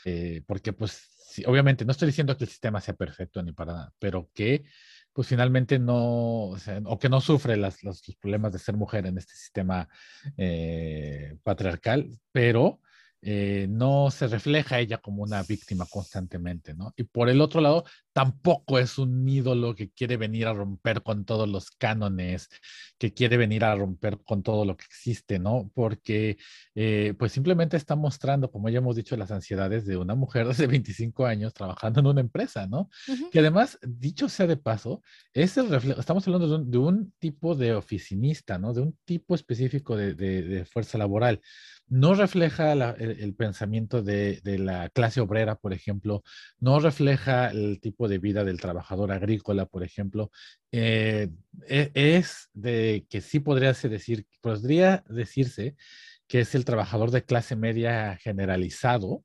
eh, 0.04 0.42
porque 0.46 0.72
pues 0.72 1.10
obviamente 1.46 1.84
no 1.84 1.92
estoy 1.92 2.06
diciendo 2.06 2.36
que 2.36 2.44
el 2.44 2.50
sistema 2.50 2.80
sea 2.80 2.94
perfecto 2.94 3.42
ni 3.42 3.52
para 3.52 3.72
nada, 3.72 3.94
pero 3.98 4.30
que 4.34 4.64
pues 5.12 5.28
finalmente 5.28 5.78
no, 5.78 6.50
o, 6.56 6.98
que 7.00 7.08
no 7.08 7.20
sufre 7.20 7.56
las, 7.56 7.82
los, 7.84 8.02
problemas 8.20 8.52
de 8.52 8.58
ser 8.58 8.76
mujer 8.76 9.06
en 9.06 9.16
este 9.16 9.34
sistema 9.34 9.88
eh, 10.36 11.36
patriarcal, 11.44 12.10
pero 12.32 12.80
eh, 13.26 13.66
no 13.70 14.10
se 14.10 14.26
refleja 14.26 14.80
ella 14.80 14.98
como 14.98 15.22
una 15.22 15.42
víctima 15.42 15.86
constantemente, 15.90 16.74
¿no? 16.74 16.92
Y 16.94 17.04
por 17.04 17.30
el 17.30 17.40
otro 17.40 17.62
lado, 17.62 17.84
tampoco 18.12 18.78
es 18.78 18.98
un 18.98 19.26
ídolo 19.26 19.74
que 19.74 19.90
quiere 19.90 20.18
venir 20.18 20.46
a 20.46 20.52
romper 20.52 21.02
con 21.02 21.24
todos 21.24 21.48
los 21.48 21.70
cánones, 21.70 22.50
que 22.98 23.14
quiere 23.14 23.38
venir 23.38 23.64
a 23.64 23.74
romper 23.76 24.18
con 24.24 24.42
todo 24.42 24.66
lo 24.66 24.76
que 24.76 24.84
existe, 24.84 25.38
¿no? 25.38 25.70
Porque 25.72 26.36
eh, 26.74 27.14
pues 27.18 27.32
simplemente 27.32 27.78
está 27.78 27.96
mostrando, 27.96 28.50
como 28.50 28.68
ya 28.68 28.78
hemos 28.78 28.94
dicho, 28.94 29.16
las 29.16 29.30
ansiedades 29.30 29.86
de 29.86 29.96
una 29.96 30.14
mujer 30.14 30.46
de 30.54 30.66
25 30.66 31.24
años 31.24 31.54
trabajando 31.54 32.00
en 32.00 32.06
una 32.06 32.20
empresa, 32.20 32.66
¿no? 32.66 32.90
Que 33.32 33.38
además, 33.38 33.78
dicho 33.80 34.28
sea 34.28 34.46
de 34.46 34.58
paso, 34.58 35.02
es 35.32 35.56
el 35.56 35.70
reflejo, 35.70 35.98
estamos 35.98 36.26
hablando 36.26 36.58
de 36.58 36.78
un, 36.78 37.14
tipo 37.18 37.54
de 37.54 37.74
oficinista, 37.74 38.58
¿no? 38.58 38.74
De 38.74 38.82
un 38.82 38.98
tipo 39.06 39.34
específico 39.34 39.96
de 39.96 40.66
fuerza 40.70 40.98
laboral 40.98 41.40
no 41.88 42.14
refleja 42.14 42.72
el, 42.72 43.34
pensamiento 43.34 44.02
de, 44.02 44.40
la 44.58 44.88
clase 44.88 45.20
obrera, 45.20 45.56
por 45.56 45.72
ejemplo, 45.72 46.22
no 46.58 46.80
refleja 46.80 47.50
el 47.50 47.80
tipo 47.80 48.08
de 48.08 48.18
vida 48.18 48.44
del 48.44 48.60
trabajador 48.60 49.12
agrícola, 49.12 49.66
por 49.66 49.82
ejemplo. 49.82 50.30
Eh, 50.72 51.28
e, 51.68 51.90
es 51.94 52.48
de 52.52 53.06
que 53.08 53.20
sí 53.20 53.40
podría 53.40 53.72
decir, 53.72 54.26
podría 54.40 55.04
decirse 55.08 55.76
que 56.26 56.40
es 56.40 56.54
el 56.54 56.64
trabajador 56.64 57.10
de 57.10 57.24
clase 57.24 57.54
media 57.54 58.16
generalizado, 58.16 59.24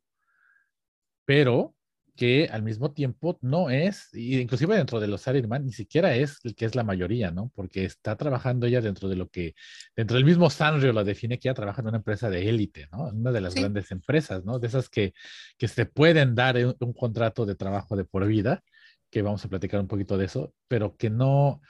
pero 1.25 1.75
que 2.19 2.49
al 2.51 2.63
mismo 2.63 2.91
tiempo 2.91 3.39
no 3.41 3.69
es, 3.69 4.09
inclusive 4.13 4.75
dentro 4.75 4.99
de 4.99 5.07
los 5.07 5.21
salaryman, 5.21 5.65
ni 5.65 5.71
siquiera 5.71 6.13
es 6.15 6.39
el 6.43 6.53
que 6.53 6.65
es 6.65 6.75
la 6.75 6.83
mayoría, 6.83 7.31
¿no? 7.31 7.49
Porque 7.55 7.85
está 7.85 8.17
trabajando 8.17 8.67
ella 8.67 8.81
dentro 8.81 9.07
de 9.07 9.15
lo 9.15 9.29
que, 9.29 9.55
dentro 9.95 10.17
del 10.17 10.25
mismo 10.25 10.49
Sanrio 10.49 10.91
la 10.91 11.05
define 11.05 11.39
que 11.39 11.47
ella 11.47 11.53
trabaja 11.53 11.81
en 11.81 11.87
una 11.87 11.99
empresa 11.99 12.29
de 12.29 12.49
élite, 12.49 12.89
¿no? 12.91 13.07
Una 13.07 13.31
de 13.31 13.39
las 13.39 13.55
grandes 13.55 13.89
empresas, 13.91 14.43
¿no? 14.43 14.59
De 14.59 14.67
esas 14.67 14.89
que, 14.89 15.13
que 15.57 15.69
se 15.69 15.85
pueden 15.85 16.35
dar 16.35 16.57
un, 16.57 16.75
un, 16.81 16.91
contrato 16.91 17.45
de 17.45 17.55
trabajo 17.55 17.95
de 17.95 18.03
por 18.03 18.27
vida, 18.27 18.63
que 19.09 19.21
vamos 19.21 19.45
a 19.45 19.47
platicar 19.47 19.79
un 19.79 19.87
poquito 19.87 20.17
de 20.17 20.25
eso, 20.25 20.53
pero 20.67 20.97
que 20.97 21.09
no, 21.09 21.61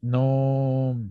no, 0.00 1.02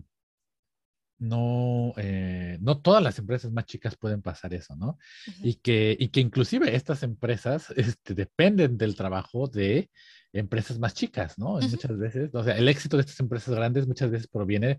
no, 1.18 1.94
eh, 1.96 2.58
no 2.60 2.78
todas 2.80 3.02
las 3.02 3.18
empresas 3.18 3.50
más 3.52 3.64
chicas 3.64 3.96
pueden 3.96 4.22
pasar 4.22 4.52
eso, 4.54 4.76
¿no? 4.76 4.98
y, 5.42 5.54
que, 5.54 5.96
y 5.98 6.08
que 6.08 6.20
inclusive 6.20 6.74
estas 6.74 7.02
empresas 7.02 7.72
este, 7.76 8.14
dependen 8.14 8.76
del 8.76 8.94
trabajo 8.94 9.48
de 9.48 9.90
empresas 10.32 10.78
más 10.78 10.94
chicas, 10.94 11.38
¿no? 11.38 11.58
Muchas 11.58 11.96
veces, 11.96 12.34
o 12.34 12.44
sea, 12.44 12.56
el 12.56 12.68
éxito 12.68 12.96
de 12.96 13.02
estas 13.02 13.20
empresas 13.20 13.54
grandes 13.54 13.86
muchas 13.86 14.10
veces 14.10 14.28
proviene 14.28 14.78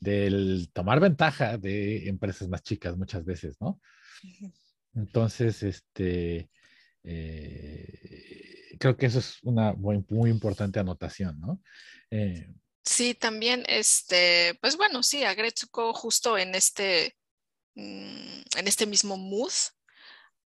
del 0.00 0.68
tomar 0.72 1.00
ventaja 1.00 1.58
de 1.58 2.08
empresas 2.08 2.48
más 2.48 2.62
chicas, 2.62 2.96
muchas 2.96 3.24
veces, 3.24 3.56
¿no? 3.60 3.80
Entonces, 4.94 5.62
este, 5.62 6.50
eh, 7.04 8.76
creo 8.78 8.96
que 8.96 9.06
eso 9.06 9.20
es 9.20 9.38
una 9.42 9.72
muy, 9.74 10.04
muy 10.08 10.30
importante 10.30 10.80
anotación, 10.80 11.40
¿no? 11.40 11.62
Eh, 12.10 12.52
Sí, 12.86 13.14
también, 13.14 13.64
este, 13.68 14.56
pues 14.62 14.76
bueno, 14.76 15.02
sí, 15.02 15.24
Agretsuko 15.24 15.92
justo 15.92 16.38
en 16.38 16.54
este, 16.54 17.16
mm, 17.74 18.42
en 18.56 18.68
este 18.68 18.86
mismo 18.86 19.16
mood, 19.16 19.52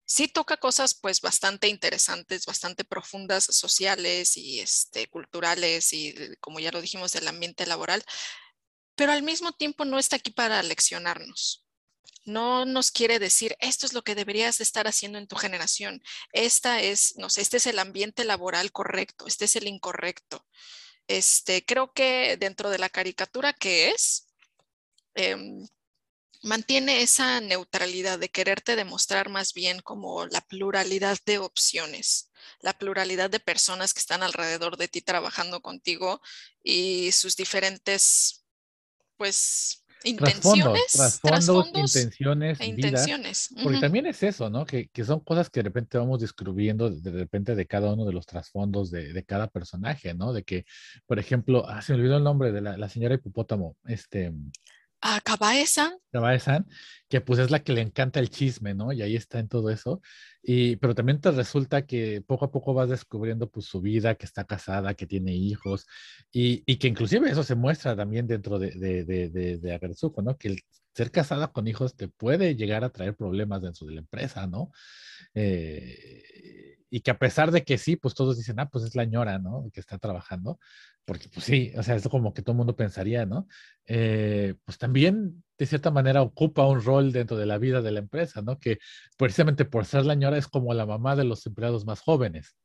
sí 0.07 0.26
toca 0.29 0.57
cosas 0.57 0.94
pues 0.94 1.20
bastante 1.20 1.68
interesantes, 1.68 2.46
bastante 2.46 2.85
profundas, 2.85 3.44
sociales 3.44 4.37
y 4.37 4.61
este, 4.61 5.07
culturales 5.09 5.92
y 5.92 6.14
como 6.40 6.61
ya 6.61 6.72
lo 6.72 6.81
dijimos 6.81 7.12
del 7.12 7.29
ambiente 7.29 7.66
laboral, 7.66 8.03
pero 8.96 9.12
al 9.12 9.22
mismo 9.22 9.53
tiempo 9.53 9.85
no 9.85 9.98
está 9.98 10.16
aquí 10.16 10.31
para 10.33 10.62
leccionarnos. 10.62 11.66
No 12.24 12.64
nos 12.64 12.90
quiere 12.90 13.18
decir, 13.18 13.57
esto 13.61 13.87
es 13.87 13.92
lo 13.94 14.03
que 14.03 14.14
deberías 14.14 14.61
estar 14.61 14.87
haciendo 14.88 15.18
en 15.18 15.26
tu 15.29 15.37
generación. 15.37 16.03
Esta 16.33 16.81
es, 16.83 17.14
no 17.16 17.31
sé, 17.31 17.42
este 17.42 17.59
es 17.59 17.66
el 17.66 17.79
ambiente 17.79 18.24
laboral 18.24 18.72
correcto, 18.72 19.26
este 19.26 19.46
es 19.46 19.57
el 19.57 19.68
incorrecto. 19.68 20.46
Este, 21.11 21.64
creo 21.64 21.92
que 21.92 22.37
dentro 22.37 22.70
de 22.70 22.79
la 22.79 22.88
caricatura 22.88 23.53
que 23.53 23.90
es, 23.90 24.29
em, 25.14 25.66
mantiene 26.42 27.03
esa 27.03 27.40
neutralidad 27.40 28.20
de 28.20 28.31
quererte 28.31 28.77
demostrar 28.77 29.29
más 29.29 29.53
bien 29.53 29.81
como 29.81 30.27
la 30.27 30.40
pluralidad 30.42 31.18
de 31.27 31.38
opciones, 31.38 32.31
la 32.61 32.79
pluralidad 32.79 33.29
de 33.29 33.40
personas 33.40 33.92
que 33.92 34.01
están 34.01 34.23
alrededor 34.23 34.77
de 34.77 34.87
ti 34.87 35.03
trabajando 35.03 35.61
contigo 35.62 36.20
y 36.62 37.11
sus 37.12 37.35
diferentes, 37.37 38.44
pues, 39.16 39.79
intenciones, 40.04 40.92
trasfondos, 41.22 41.96
intenciones, 41.96 42.60
e 42.60 42.66
intenciones. 42.66 43.54
Porque 43.62 43.80
también 43.80 44.06
es 44.06 44.22
eso, 44.22 44.50
¿no? 44.50 44.64
Que, 44.64 44.88
que, 44.88 45.04
son 45.04 45.20
cosas 45.20 45.50
que 45.50 45.60
de 45.60 45.64
repente 45.64 45.98
vamos 45.98 46.20
descubriendo 46.20 46.90
de 46.90 47.10
repente 47.10 47.54
de 47.54 47.66
cada 47.66 47.92
uno 47.92 48.04
de 48.04 48.12
los 48.12 48.26
trasfondos 48.26 48.90
de, 48.90 49.12
de 49.12 49.24
cada 49.24 49.48
personaje, 49.48 50.14
¿no? 50.14 50.32
De 50.32 50.42
que, 50.42 50.64
por 51.06 51.18
ejemplo, 51.18 51.68
ah, 51.68 51.82
se 51.82 51.92
me 51.92 52.00
olvidó 52.00 52.16
el 52.16 52.24
nombre 52.24 52.52
de 52.52 52.60
la, 52.60 52.76
la 52.76 52.88
señora 52.88 53.14
hipopótamo, 53.14 53.76
este 53.86 54.32
a 55.00 55.20
Kabae-san. 55.20 55.92
Kabae-san, 56.12 56.66
que 57.08 57.20
pues 57.20 57.38
es 57.38 57.50
la 57.50 57.62
que 57.62 57.72
le 57.72 57.80
encanta 57.80 58.20
el 58.20 58.30
chisme, 58.30 58.74
¿no? 58.74 58.92
Y 58.92 59.02
ahí 59.02 59.16
está 59.16 59.38
en 59.38 59.48
todo 59.48 59.70
eso. 59.70 60.00
Y, 60.42 60.76
pero 60.76 60.94
también 60.94 61.20
te 61.20 61.30
resulta 61.30 61.86
que 61.86 62.22
poco 62.22 62.46
a 62.46 62.50
poco 62.50 62.74
vas 62.74 62.88
descubriendo 62.88 63.50
pues 63.50 63.66
su 63.66 63.80
vida, 63.80 64.14
que 64.14 64.26
está 64.26 64.44
casada, 64.44 64.94
que 64.94 65.06
tiene 65.06 65.34
hijos, 65.34 65.86
y, 66.32 66.76
que 66.78 66.88
inclusive 66.88 67.30
eso 67.30 67.42
se 67.42 67.54
muestra 67.54 67.96
también 67.96 68.26
dentro 68.26 68.58
de, 68.58 68.70
de, 68.70 69.04
de, 69.04 69.58
de, 69.58 69.74
Agarzuko, 69.74 70.22
¿no? 70.22 70.36
Que 70.36 70.48
el 70.48 70.60
ser 70.94 71.10
casada 71.10 71.48
con 71.52 71.68
hijos 71.68 71.94
te 71.94 72.08
puede 72.08 72.56
llegar 72.56 72.84
a 72.84 72.90
traer 72.90 73.14
problemas 73.16 73.62
dentro 73.62 73.86
de 73.86 73.94
la 73.94 74.00
empresa, 74.00 74.46
¿no? 74.46 74.70
Eh, 75.34 76.79
y 76.90 77.00
que 77.00 77.12
a 77.12 77.18
pesar 77.18 77.53
de 77.53 77.64
que 77.64 77.79
sí, 77.79 77.96
pues 77.96 78.14
todos 78.14 78.37
dicen, 78.37 78.59
ah, 78.59 78.68
pues 78.68 78.85
es 78.85 78.96
la 78.96 79.05
ñora, 79.05 79.38
¿no? 79.38 79.64
Que 79.72 79.81
está 79.81 79.96
trabajando, 79.98 80.59
porque 81.05 81.29
pues 81.29 81.46
sí, 81.46 81.72
o 81.76 81.83
sea, 81.83 81.94
es 81.94 82.07
como 82.09 82.35
que 82.35 82.42
todo 82.42 82.53
el 82.53 82.59
mundo 82.59 82.76
pensaría, 82.76 83.24
¿no? 83.26 83.46
Eh, 83.87 84.55
pues 84.64 84.76
también 84.76 85.44
de 85.57 85.66
cierta 85.66 85.92
manera 85.92 86.20
ocupa 86.22 86.66
un 86.66 86.83
rol 86.83 87.12
dentro 87.12 87.37
de 87.37 87.46
la 87.46 87.59
vida 87.59 87.81
de 87.81 87.92
la 87.92 88.00
empresa, 88.00 88.42
¿no? 88.42 88.59
Que 88.59 88.79
precisamente 89.16 89.64
por 89.64 89.85
ser 89.85 90.05
la 90.05 90.14
ñora 90.14 90.37
es 90.37 90.48
como 90.48 90.74
la 90.74 90.85
mamá 90.85 91.14
de 91.14 91.24
los 91.24 91.46
empleados 91.46 91.87
más 91.87 92.00
jóvenes, 92.00 92.57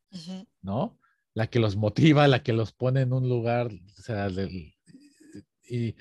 ¿no? 0.62 1.00
La 1.36 1.48
que 1.48 1.60
los 1.60 1.76
motiva, 1.76 2.28
la 2.28 2.42
que 2.42 2.54
los 2.54 2.74
pone 2.74 3.02
en 3.02 3.14
un 3.14 3.30
lugar, 3.30 3.68
o 3.68 4.02
sea, 4.02 4.30
y, 5.68 5.96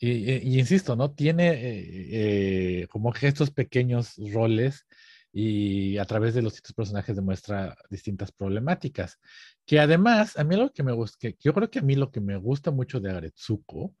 y, 0.00 0.58
insisto, 0.58 0.96
¿no? 0.96 1.12
Tiene 1.12 1.48
eh, 1.48 2.82
eh, 2.82 2.86
como 2.88 3.12
que 3.12 3.26
estos 3.26 3.50
pequeños 3.50 4.14
roles 4.32 4.86
y 5.32 5.98
a 5.98 6.04
través 6.04 6.34
de 6.34 6.42
los 6.42 6.52
distintos 6.54 6.74
personajes 6.74 7.16
demuestra 7.16 7.76
distintas 7.90 8.32
problemáticas. 8.32 9.18
Que 9.66 9.80
además, 9.80 10.38
a 10.38 10.44
mí 10.44 10.56
lo 10.56 10.72
que 10.72 10.82
me 10.82 10.92
gusta, 10.92 11.18
que 11.20 11.36
yo 11.40 11.52
creo 11.54 11.70
que 11.70 11.80
a 11.80 11.82
mí 11.82 11.94
lo 11.94 12.10
que 12.10 12.20
me 12.20 12.36
gusta 12.36 12.70
mucho 12.70 13.00
de 13.00 13.10
Aretsuko, 13.10 13.94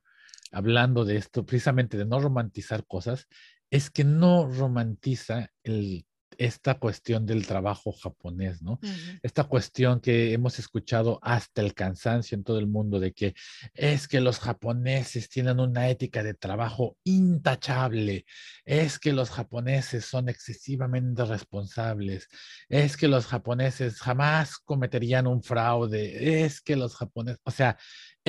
hablando 0.52 1.04
de 1.04 1.16
esto, 1.16 1.44
precisamente 1.44 1.96
de 1.96 2.06
no 2.06 2.20
romantizar 2.20 2.86
cosas, 2.86 3.28
es 3.70 3.90
que 3.90 4.04
no 4.04 4.50
romantiza 4.50 5.50
el 5.62 6.06
esta 6.36 6.78
cuestión 6.78 7.26
del 7.26 7.46
trabajo 7.46 7.92
japonés, 7.92 8.62
¿no? 8.62 8.78
Esta 9.22 9.44
cuestión 9.44 10.00
que 10.00 10.32
hemos 10.32 10.58
escuchado 10.58 11.18
hasta 11.22 11.62
el 11.62 11.74
cansancio 11.74 12.36
en 12.36 12.44
todo 12.44 12.58
el 12.58 12.66
mundo 12.66 13.00
de 13.00 13.12
que 13.12 13.34
es 13.74 14.08
que 14.08 14.20
los 14.20 14.38
japoneses 14.38 15.28
tienen 15.28 15.60
una 15.60 15.88
ética 15.88 16.22
de 16.22 16.34
trabajo 16.34 16.96
intachable, 17.04 18.26
es 18.64 18.98
que 18.98 19.12
los 19.12 19.30
japoneses 19.30 20.04
son 20.04 20.28
excesivamente 20.28 21.24
responsables, 21.24 22.28
es 22.68 22.96
que 22.96 23.08
los 23.08 23.26
japoneses 23.26 24.00
jamás 24.00 24.58
cometerían 24.58 25.26
un 25.26 25.42
fraude, 25.42 26.44
es 26.44 26.60
que 26.60 26.76
los 26.76 26.96
japoneses, 26.96 27.40
o 27.44 27.50
sea, 27.50 27.78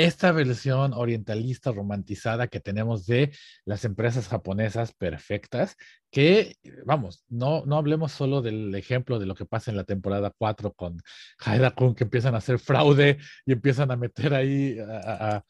esta 0.06 0.32
versión 0.32 0.94
orientalista 0.94 1.72
romantizada 1.72 2.48
que 2.48 2.60
tenemos 2.60 3.06
de 3.06 3.32
las 3.66 3.84
empresas 3.86 4.28
japonesas 4.28 4.94
perfectas, 4.94 5.76
que, 6.10 6.56
vamos, 6.86 7.26
no, 7.28 7.66
no 7.66 7.78
hablemos 7.78 8.12
solo 8.12 8.42
del 8.42 8.74
ejemplo 8.76 9.20
de 9.20 9.26
lo 9.26 9.36
que 9.36 9.46
pasa 9.46 9.72
en 9.72 9.78
la 9.78 9.84
temporada 9.84 10.34
4 10.38 10.74
con 10.74 11.02
Haida 11.40 11.72
Kun, 11.72 11.96
que 11.96 12.06
empiezan 12.06 12.36
a 12.36 12.40
hacer 12.40 12.60
fraude 12.60 13.18
y 13.46 13.52
empiezan 13.52 13.92
a 13.92 13.98
meter 13.98 14.34
ahí 14.34 14.78
a, 14.80 15.44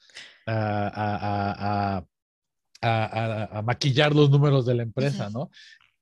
a, 0.47 2.03
a, 2.81 3.61
maquillar 3.61 4.15
los 4.15 4.29
números 4.29 4.65
de 4.65 4.75
la 4.75 4.83
empresa, 4.83 5.29
¿no? 5.29 5.49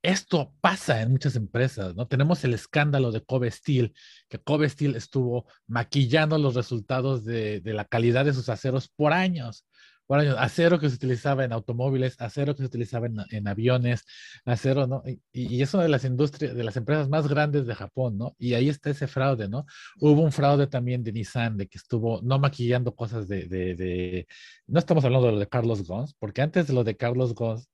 Esto 0.02 0.54
pasa 0.60 1.02
en 1.02 1.10
muchas 1.10 1.34
empresas, 1.34 1.96
¿no? 1.96 2.06
Tenemos 2.06 2.44
el 2.44 2.54
escándalo 2.54 3.10
de 3.10 3.24
Kobe 3.24 3.50
Steel, 3.50 3.94
que 4.28 4.38
Kobe 4.38 4.68
Steel 4.68 4.94
estuvo 4.94 5.46
maquillando 5.66 6.38
los 6.38 6.54
resultados 6.54 7.24
de, 7.24 7.60
la 7.64 7.84
calidad 7.84 8.24
de 8.24 8.32
sus 8.32 8.48
aceros 8.48 8.88
por 8.88 9.12
años, 9.12 9.66
por 10.06 10.20
años. 10.20 10.36
Acero 10.38 10.78
que 10.78 10.88
se 10.88 10.94
utilizaba 10.94 11.44
en 11.44 11.52
automóviles, 11.52 12.14
acero 12.20 12.54
que 12.54 12.62
se 12.62 12.66
utilizaba 12.66 13.08
en, 13.08 13.48
aviones, 13.48 14.04
acero, 14.44 14.86
¿no? 14.86 15.02
Y, 15.32 15.60
es 15.62 15.74
una 15.74 15.82
de 15.82 15.88
las 15.88 16.04
industrias, 16.04 16.54
de 16.54 16.62
las 16.62 16.76
empresas 16.76 17.08
más 17.08 17.26
grandes 17.26 17.66
de 17.66 17.74
Japón, 17.74 18.16
¿no? 18.18 18.36
Y 18.38 18.54
ahí 18.54 18.68
está 18.68 18.90
ese 18.90 19.08
fraude, 19.08 19.48
¿no? 19.48 19.66
Hubo 20.00 20.22
un 20.22 20.30
fraude 20.30 20.68
también 20.68 21.02
de 21.02 21.12
Nissan, 21.12 21.56
de 21.56 21.66
que 21.66 21.78
estuvo 21.78 22.20
no 22.22 22.38
maquillando 22.38 22.94
cosas 22.94 23.26
de, 23.26 23.48
de 23.48 24.28
no 24.68 24.78
estamos 24.78 25.04
hablando 25.04 25.26
de 25.26 25.32
lo 25.32 25.38
de 25.40 25.48
Carlos 25.48 25.82
Gons, 25.84 26.14
porque 26.20 26.42
antes 26.42 26.68
de 26.68 26.72
lo 26.74 26.84
de 26.84 26.96
Carlos 26.96 27.34
Gons, 27.34 27.68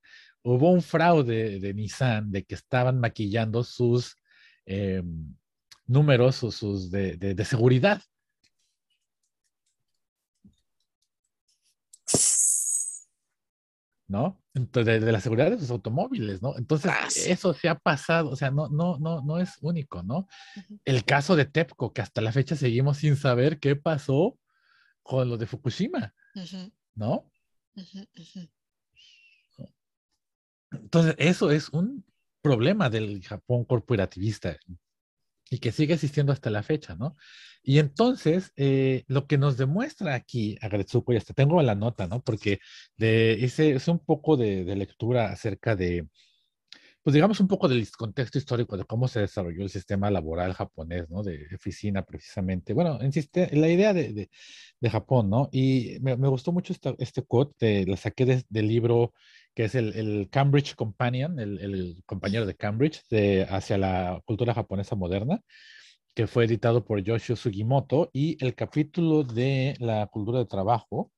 hubo 0.44 0.70
un 0.70 0.82
fraude 0.82 1.58
de 1.58 1.74
Nissan 1.74 2.30
de 2.30 2.44
que 2.44 2.54
estaban 2.54 3.00
maquillando 3.00 3.64
sus 3.64 4.16
eh, 4.66 5.02
números 5.86 6.44
o 6.44 6.50
sus 6.50 6.90
de, 6.90 7.16
de, 7.16 7.44
seguridad. 7.44 8.02
¿No? 14.06 14.38
Entonces, 14.52 15.02
de, 15.02 15.12
la 15.12 15.20
seguridad 15.20 15.50
de 15.50 15.58
sus 15.58 15.70
automóviles, 15.70 16.42
¿no? 16.42 16.56
Entonces, 16.58 16.92
ah, 16.94 17.08
eso 17.26 17.54
se 17.54 17.68
ha 17.68 17.74
pasado, 17.74 18.28
o 18.30 18.36
sea, 18.36 18.50
no, 18.50 18.68
no, 18.68 18.98
no, 18.98 19.22
no 19.22 19.40
es 19.40 19.56
único, 19.62 20.02
¿no? 20.02 20.28
El 20.84 21.04
caso 21.04 21.36
de 21.36 21.46
TEPCO, 21.46 21.92
que 21.92 22.02
hasta 22.02 22.20
la 22.20 22.32
fecha 22.32 22.54
seguimos 22.54 22.98
sin 22.98 23.16
saber 23.16 23.58
qué 23.58 23.76
pasó 23.76 24.38
con 25.02 25.28
lo 25.30 25.38
de 25.38 25.46
Fukushima, 25.46 26.14
¿no? 26.94 27.30
Entonces, 30.82 31.14
eso 31.18 31.50
es 31.50 31.68
un 31.70 32.04
problema 32.42 32.90
del 32.90 33.22
Japón 33.22 33.64
corporativista 33.64 34.56
y 35.50 35.58
que 35.58 35.72
sigue 35.72 35.94
existiendo 35.94 36.32
hasta 36.32 36.50
la 36.50 36.62
fecha, 36.62 36.94
¿no? 36.94 37.16
Y 37.62 37.78
entonces, 37.78 38.52
eh, 38.56 39.04
lo 39.08 39.26
que 39.26 39.38
nos 39.38 39.56
demuestra 39.56 40.14
aquí 40.14 40.58
Agretsuko, 40.60 41.12
y 41.12 41.16
hasta 41.16 41.32
tengo 41.34 41.62
la 41.62 41.74
nota, 41.74 42.06
¿no? 42.06 42.22
Porque 42.22 42.60
de, 42.96 43.44
ese, 43.44 43.72
es 43.72 43.88
un 43.88 43.98
poco 44.00 44.36
de, 44.36 44.64
lectura 44.76 45.30
acerca 45.32 45.74
de, 45.74 46.06
pues 47.02 47.14
digamos 47.14 47.40
un 47.40 47.48
poco 47.48 47.68
del 47.68 47.86
contexto 47.90 48.38
histórico 48.38 48.76
de 48.76 48.84
cómo 48.84 49.08
se 49.08 49.20
desarrolló 49.20 49.62
el 49.62 49.70
sistema 49.70 50.10
laboral 50.10 50.54
japonés, 50.54 51.08
¿no? 51.10 51.22
De 51.22 51.46
oficina 51.54 52.02
precisamente. 52.04 52.74
Bueno, 52.74 52.98
insiste, 53.02 53.48
la 53.56 53.68
idea 53.68 53.94
de, 53.94 54.28
de, 54.80 54.90
Japón, 54.90 55.30
¿no? 55.30 55.48
Y 55.52 55.98
me, 56.02 56.16
me 56.16 56.28
gustó 56.28 56.52
mucho 56.52 56.72
esta, 56.72 56.94
este 56.98 57.22
quote, 57.22 57.86
la 57.86 57.96
saqué 57.96 58.44
del 58.48 58.68
libro 58.68 59.14
que 59.54 59.64
es 59.64 59.74
el, 59.74 59.94
el 59.94 60.28
Cambridge 60.30 60.74
Companion, 60.74 61.38
el, 61.38 61.60
el, 61.60 62.02
compañero 62.06 62.44
de 62.46 62.56
Cambridge, 62.56 63.02
de, 63.08 63.46
hacia 63.48 63.78
la 63.78 64.20
cultura 64.24 64.54
japonesa 64.54 64.96
moderna, 64.96 65.40
que 66.14 66.26
fue 66.26 66.44
editado 66.44 66.84
por 66.84 67.02
Yoshio 67.02 67.36
Sugimoto, 67.36 68.10
y 68.12 68.42
el 68.44 68.54
capítulo 68.54 69.22
de 69.22 69.76
la 69.78 70.06
cultura 70.08 70.40
de 70.40 70.46
trabajo 70.46 71.12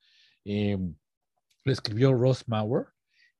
eh, 0.44 0.78
lo 1.64 1.72
escribió 1.72 2.12
Ross 2.12 2.46
Mauer, 2.46 2.86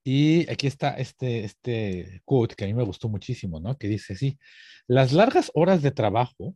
y 0.02 0.48
aquí 0.50 0.66
está 0.66 0.96
este, 0.96 1.44
este 1.44 2.22
quote 2.24 2.54
que 2.54 2.64
a 2.64 2.68
mí 2.68 2.74
me 2.74 2.84
gustó 2.84 3.08
muchísimo, 3.08 3.58
¿no? 3.60 3.76
Que 3.76 3.88
dice 3.88 4.12
así, 4.12 4.38
las 4.86 5.12
largas 5.12 5.50
horas 5.52 5.82
de 5.82 5.90
trabajo 5.90 6.54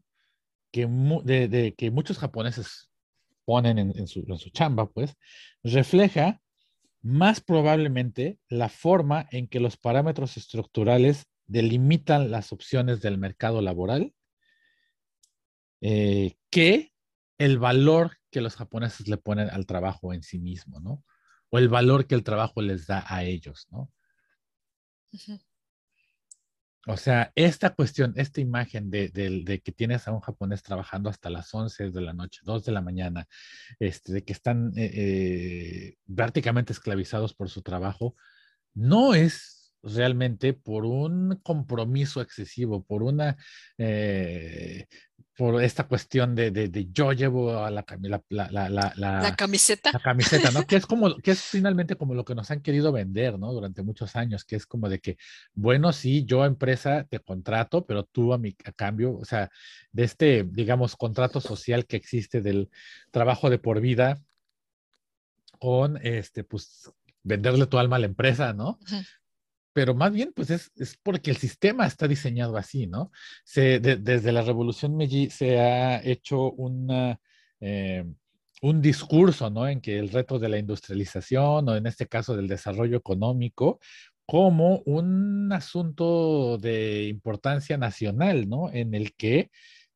que, 0.70 0.86
de, 0.86 1.74
que 1.76 1.90
muchos 1.90 2.18
japoneses 2.18 2.90
ponen 3.44 3.78
en, 3.78 3.98
en, 3.98 4.06
su, 4.06 4.24
en 4.28 4.38
su 4.38 4.50
chamba, 4.50 4.88
pues, 4.88 5.14
refleja 5.64 6.40
más 7.02 7.40
probablemente 7.40 8.38
la 8.48 8.68
forma 8.68 9.26
en 9.30 9.48
que 9.48 9.60
los 9.60 9.76
parámetros 9.76 10.36
estructurales 10.36 11.26
delimitan 11.46 12.30
las 12.30 12.52
opciones 12.52 13.00
del 13.00 13.18
mercado 13.18 13.60
laboral 13.60 14.14
eh, 15.80 16.36
que 16.50 16.92
el 17.38 17.58
valor 17.58 18.18
que 18.30 18.40
los 18.40 18.54
japoneses 18.54 19.08
le 19.08 19.16
ponen 19.16 19.48
al 19.50 19.66
trabajo 19.66 20.12
en 20.12 20.22
sí 20.22 20.38
mismo, 20.38 20.78
¿no? 20.80 21.02
O 21.48 21.58
el 21.58 21.68
valor 21.68 22.06
que 22.06 22.14
el 22.14 22.22
trabajo 22.22 22.60
les 22.60 22.86
da 22.86 23.04
a 23.08 23.24
ellos, 23.24 23.66
¿no? 23.70 23.90
O 26.86 26.96
sea, 26.96 27.30
esta 27.34 27.74
cuestión, 27.74 28.14
esta 28.16 28.40
imagen 28.40 28.90
de, 28.90 29.10
que 29.62 29.72
tienes 29.72 30.08
a 30.08 30.12
un 30.12 30.20
japonés 30.20 30.62
trabajando 30.62 31.10
hasta 31.10 31.28
las 31.28 31.52
11 31.52 31.90
de 31.90 32.00
la 32.00 32.14
noche, 32.14 32.40
2 32.44 32.64
de 32.64 32.72
la 32.72 32.80
mañana, 32.80 33.26
este, 33.78 34.12
de 34.14 34.24
que 34.24 34.32
están 34.32 34.72
eh, 34.76 34.90
eh, 34.94 35.96
prácticamente 36.14 36.72
esclavizados 36.72 37.34
por 37.34 37.50
su 37.50 37.60
trabajo, 37.62 38.16
no 38.74 39.14
es 39.14 39.74
realmente 39.82 40.54
por 40.54 40.86
un 40.86 41.38
compromiso 41.42 42.22
excesivo, 42.22 42.82
por 42.82 43.02
una, 43.02 43.36
eh, 43.76 44.86
por 45.36 45.62
esta 45.62 45.88
cuestión 45.88 46.34
de, 46.34 46.50
de, 46.50 46.88
yo 46.92 47.12
llevo 47.12 47.64
a 47.64 47.70
la, 47.70 47.84
la, 48.28 48.68
la, 48.68 48.92
la, 48.96 49.36
camiseta. 49.36 49.90
La 49.92 50.00
camiseta, 50.00 50.50
¿no? 50.50 50.66
que 50.66 50.76
es 50.76 50.86
como, 50.86 51.16
que 51.16 51.30
es 51.30 51.40
finalmente 51.40 51.96
como 51.96 52.14
lo 52.14 52.24
que 52.24 52.34
nos 52.34 52.50
han 52.50 52.60
querido 52.60 52.92
vender, 52.92 53.38
¿no? 53.38 53.52
Durante 53.52 53.82
muchos 53.82 54.16
años, 54.16 54.44
que 54.44 54.56
es 54.56 54.66
como 54.66 54.88
de 54.88 54.98
que, 54.98 55.16
bueno, 55.54 55.92
sí, 55.92 56.24
yo 56.24 56.44
empresa 56.44 57.06
te 57.08 57.20
contrato, 57.20 57.86
pero 57.86 58.04
tú 58.04 58.34
a, 58.34 58.38
mi, 58.38 58.54
a 58.64 58.72
cambio, 58.72 59.16
o 59.16 59.24
sea, 59.24 59.50
de 59.92 60.04
este, 60.04 60.44
digamos, 60.44 60.96
contrato 60.96 61.40
social 61.40 61.86
que 61.86 61.96
existe 61.96 62.42
del 62.42 62.68
trabajo 63.10 63.48
de 63.48 63.58
por 63.58 63.80
vida 63.80 64.20
con, 65.58 65.98
este, 66.02 66.44
pues, 66.44 66.90
venderle 67.22 67.66
tu 67.66 67.78
alma 67.78 67.96
a 67.96 68.00
la 68.00 68.06
empresa, 68.06 68.52
¿no? 68.52 68.78
Pero 69.72 69.94
más 69.94 70.12
bien 70.12 70.32
pues 70.34 70.50
es, 70.50 70.70
es, 70.76 70.96
porque 71.02 71.30
el 71.30 71.36
sistema 71.36 71.86
está 71.86 72.08
diseñado 72.08 72.56
así, 72.56 72.86
¿no? 72.86 73.10
Se, 73.44 73.78
desde 73.80 74.32
la 74.32 74.42
Revolución 74.42 74.96
Meiji 74.96 75.30
se 75.30 75.60
ha 75.60 76.02
hecho 76.02 76.50
una, 76.52 77.20
eh, 77.60 78.04
un 78.62 78.82
discurso, 78.82 79.50
¿no? 79.50 79.68
En 79.68 79.80
que 79.80 79.98
el 79.98 80.10
reto 80.10 80.38
de 80.38 80.48
la 80.48 80.58
industrialización 80.58 81.68
o 81.68 81.76
en 81.76 81.86
este 81.86 82.06
caso 82.06 82.36
del 82.36 82.48
desarrollo 82.48 82.96
económico 82.96 83.80
como 84.26 84.78
un 84.86 85.52
asunto 85.52 86.58
de 86.58 87.08
importancia 87.08 87.76
nacional, 87.76 88.48
¿no? 88.48 88.70
En 88.72 88.94
el 88.94 89.14
que 89.14 89.50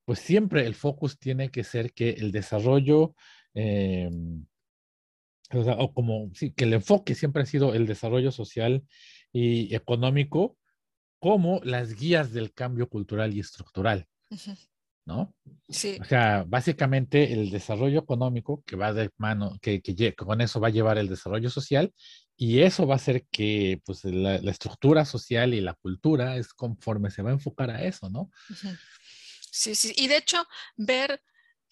pues 0.04 0.18
siempre 0.18 0.66
el 0.66 0.74
focus 0.74 1.18
tiene 1.18 1.50
que 1.50 1.64
ser 1.64 1.92
que 1.92 2.10
el 2.10 2.32
desarrollo... 2.32 3.14
Eh, 3.54 4.10
o, 5.52 5.60
o 5.60 5.94
como 5.94 6.30
sí, 6.34 6.52
que 6.52 6.64
el 6.64 6.72
enfoque 6.72 7.14
siempre 7.14 7.42
ha 7.42 7.46
sido 7.46 7.74
el 7.74 7.86
desarrollo 7.86 8.32
social 8.32 8.82
y 9.34 9.74
económico 9.74 10.56
como 11.18 11.60
las 11.64 11.94
guías 11.94 12.32
del 12.32 12.52
cambio 12.52 12.88
cultural 12.88 13.34
y 13.34 13.40
estructural, 13.40 14.06
¿no? 15.04 15.34
Sí. 15.68 15.98
O 16.00 16.04
sea, 16.04 16.44
básicamente 16.46 17.32
el 17.32 17.50
desarrollo 17.50 17.98
económico 17.98 18.62
que 18.64 18.76
va 18.76 18.92
de 18.92 19.10
mano, 19.16 19.58
que, 19.60 19.82
que, 19.82 20.14
con 20.14 20.40
eso 20.40 20.60
va 20.60 20.68
a 20.68 20.70
llevar 20.70 20.98
el 20.98 21.08
desarrollo 21.08 21.50
social 21.50 21.92
y 22.36 22.60
eso 22.60 22.86
va 22.86 22.94
a 22.94 22.96
hacer 22.96 23.26
que 23.30 23.80
pues 23.84 24.04
la, 24.04 24.36
estructura 24.36 25.04
social 25.04 25.52
y 25.52 25.60
la 25.60 25.74
cultura 25.74 26.36
es 26.36 26.54
conforme 26.54 27.10
se 27.10 27.22
va 27.22 27.30
a 27.30 27.34
enfocar 27.34 27.70
a 27.70 27.82
eso, 27.82 28.08
¿no? 28.10 28.30
Sí, 29.50 29.74
sí, 29.74 29.92
y 29.96 30.06
de 30.06 30.18
hecho 30.18 30.44
ver 30.76 31.20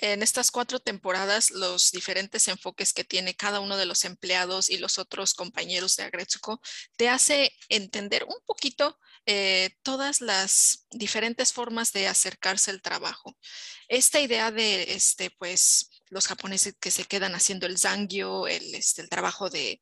en 0.02 0.20
estas 0.20 0.50
cuatro 0.50 0.80
temporadas 0.80 1.52
los 1.52 1.92
diferentes 1.92 2.48
enfoques 2.48 2.92
que 2.92 3.04
tiene 3.04 3.36
cada 3.36 3.60
uno 3.60 3.76
de 3.76 3.86
los 3.86 4.04
empleados 4.04 4.68
y 4.68 4.78
los 4.78 4.98
otros 4.98 5.32
compañeros 5.32 5.96
de 5.96 6.02
Agretsuko 6.02 6.60
te 6.96 7.08
hace 7.08 7.54
entender 7.68 8.24
un 8.24 8.34
poquito 8.44 8.98
eh, 9.26 9.70
todas 9.84 10.20
las 10.20 10.86
diferentes 10.90 11.52
formas 11.52 11.92
de 11.92 12.08
acercarse 12.08 12.72
al 12.72 12.82
trabajo. 12.82 13.38
Esta 13.86 14.18
idea 14.18 14.50
de, 14.50 14.94
este, 14.94 15.30
pues, 15.30 15.88
los 16.10 16.26
japoneses 16.26 16.74
que 16.80 16.90
se 16.90 17.04
quedan 17.04 17.36
haciendo 17.36 17.68
el 17.68 17.78
zangyo, 17.78 18.48
el, 18.48 18.74
este, 18.74 19.02
el 19.02 19.08
trabajo 19.08 19.50
de, 19.50 19.80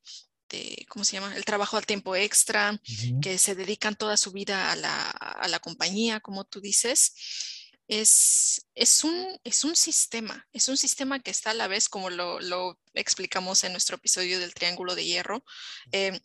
¿cómo 0.88 1.06
se 1.06 1.12
llama? 1.12 1.34
El 1.34 1.46
trabajo 1.46 1.78
al 1.78 1.86
tiempo 1.86 2.14
extra, 2.14 2.78
que 3.22 3.38
se 3.38 3.54
dedican 3.54 3.96
toda 3.96 4.18
su 4.18 4.32
vida 4.32 4.70
a 4.70 4.76
la, 4.76 5.08
a 5.10 5.48
la 5.48 5.60
compañía, 5.60 6.20
como 6.20 6.44
tú 6.44 6.60
dices 6.60 7.14
es, 7.90 8.68
es, 8.76 9.02
un, 9.02 9.40
es 9.42 9.64
un 9.64 9.74
sistema, 9.74 10.46
es 10.52 10.68
un 10.68 10.76
sistema 10.76 11.18
que 11.18 11.32
está 11.32 11.50
a 11.50 11.54
la 11.54 11.66
vez, 11.66 11.88
como 11.88 12.08
lo, 12.08 12.78
explicamos 12.94 13.64
en 13.64 13.72
nuestro 13.72 13.96
episodio 13.96 14.38
del 14.38 14.54
Triángulo 14.54 14.94
de 14.94 15.04
Hierro, 15.04 15.44
eh, 15.90 16.20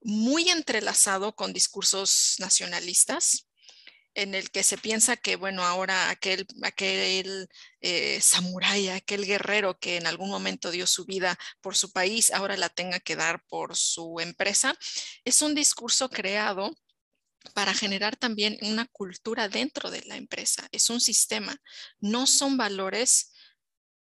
muy 0.00 0.48
entrelazado 0.50 1.36
con 1.36 1.52
discursos 1.52 2.34
nacionalistas, 2.40 3.48
en 4.14 4.34
el 4.34 4.50
que 4.50 4.64
se 4.64 4.76
piensa 4.76 5.16
que, 5.16 5.36
bueno, 5.36 5.62
ahora 5.62 6.10
aquel, 6.10 6.46
aquel 6.62 7.48
eh, 7.80 8.20
samurái, 8.20 8.88
aquel 8.88 9.24
guerrero 9.24 9.78
que 9.78 9.96
en 9.96 10.08
algún 10.08 10.30
momento 10.30 10.72
dio 10.72 10.86
su 10.86 11.04
vida 11.04 11.38
por 11.60 11.76
su 11.76 11.92
país, 11.92 12.32
ahora 12.32 12.56
la 12.56 12.70
tenga 12.70 12.98
que 12.98 13.14
dar 13.14 13.40
por 13.44 13.76
su 13.76 14.18
empresa, 14.18 14.76
es 15.24 15.42
un 15.42 15.54
discurso 15.54 16.08
creado 16.08 16.74
para 17.52 17.74
generar 17.74 18.16
también 18.16 18.56
una 18.62 18.86
cultura 18.86 19.48
dentro 19.48 19.90
de 19.90 20.02
la 20.06 20.16
empresa. 20.16 20.66
Es 20.72 20.88
un 20.90 21.00
sistema, 21.00 21.56
no 22.00 22.26
son 22.26 22.56
valores 22.56 23.33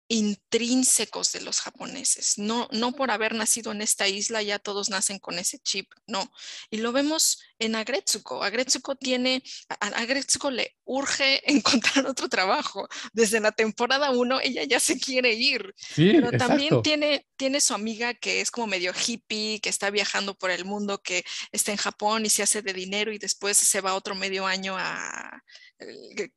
intrínsecos 0.08 1.32
de 1.32 1.40
los 1.40 1.60
japoneses. 1.60 2.38
No, 2.38 2.68
no 2.70 2.92
por 2.92 3.10
haber 3.10 3.34
nacido 3.34 3.72
en 3.72 3.82
esta 3.82 4.06
isla 4.06 4.42
ya 4.42 4.58
todos 4.58 4.88
nacen 4.88 5.18
con 5.18 5.38
ese 5.38 5.58
chip, 5.58 5.90
no. 6.06 6.30
Y 6.70 6.78
lo 6.78 6.92
vemos 6.92 7.42
en 7.58 7.74
Agretsuko. 7.74 8.42
Agretsuko 8.42 8.94
tiene, 8.96 9.42
a 9.68 9.86
Agretsuko 9.86 10.50
le 10.50 10.76
urge 10.84 11.42
encontrar 11.50 12.06
otro 12.06 12.28
trabajo. 12.28 12.88
Desde 13.12 13.40
la 13.40 13.52
temporada 13.52 14.10
1 14.10 14.40
ella 14.40 14.64
ya 14.64 14.80
se 14.80 14.98
quiere 14.98 15.32
ir. 15.32 15.74
pero 15.96 16.30
también 16.32 16.82
tiene, 16.82 17.26
tiene 17.36 17.60
su 17.60 17.74
amiga 17.74 18.14
que 18.14 18.40
es 18.40 18.50
como 18.50 18.68
medio 18.68 18.92
hippie, 18.92 19.60
que 19.60 19.68
está 19.68 19.90
viajando 19.90 20.36
por 20.36 20.50
el 20.50 20.64
mundo, 20.64 21.02
que 21.02 21.24
está 21.52 21.72
en 21.72 21.78
Japón 21.78 22.24
y 22.26 22.30
se 22.30 22.42
hace 22.42 22.62
de 22.62 22.72
dinero 22.72 23.12
y 23.12 23.18
después 23.18 23.56
se 23.56 23.80
va 23.80 23.94
otro 23.94 24.14
medio 24.14 24.46
año 24.46 24.76
a 24.78 25.42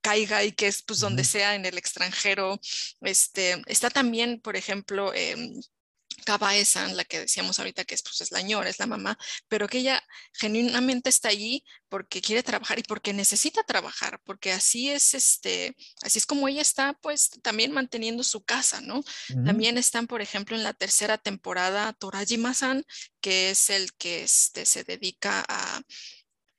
caiga 0.02 0.43
y 0.43 0.52
que 0.52 0.67
es 0.67 0.82
pues 0.84 0.99
donde 0.99 1.23
sea 1.23 1.56
en 1.56 1.65
el 1.65 1.78
extranjero. 1.78 2.60
Este, 3.02 3.62
está 3.67 3.89
también, 3.89 4.39
por 4.41 4.55
ejemplo, 4.55 5.14
eh, 5.14 5.36
la 6.95 7.03
que 7.05 7.20
decíamos 7.22 7.59
ahorita 7.59 7.86
que 7.86 7.95
es, 7.95 8.03
pues, 8.03 8.22
es 8.22 8.32
la 8.32 8.41
ñora, 8.41 8.70
es 8.70 8.80
la 8.80 8.86
mamá, 8.86 9.18
pero 9.47 9.68
que 9.68 9.80
ella 9.80 10.01
genuinamente 10.34 11.09
está 11.09 11.30
allí 11.30 11.64
porque 11.89 12.22
quiere 12.22 12.43
trabajar 12.43 12.78
y 12.80 12.84
porque 12.84 13.14
necesita 13.14 13.64
trabajar, 13.64 14.22
porque 14.24 14.51
así 14.51 14.89
es, 14.89 15.14
este, 15.14 15.76
así 16.01 16.20
es 16.20 16.26
como 16.26 16.47
ella 16.47 16.61
está, 16.61 16.93
pues, 17.01 17.30
también 17.41 17.72
manteniendo 17.72 18.24
su 18.24 18.43
casa, 18.43 18.82
¿no? 18.82 19.01
También 19.45 19.78
están, 19.78 20.07
por 20.07 20.22
ejemplo, 20.22 20.55
en 20.55 20.64
la 20.64 20.74
tercera 20.74 21.18
temporada 21.18 21.93
Torajima-san, 21.93 22.84
que 23.22 23.51
es 23.51 23.70
el 23.70 23.93
que 23.93 24.24
este, 24.24 24.66
se 24.66 24.84
dedica 24.84 25.43
a 25.47 25.82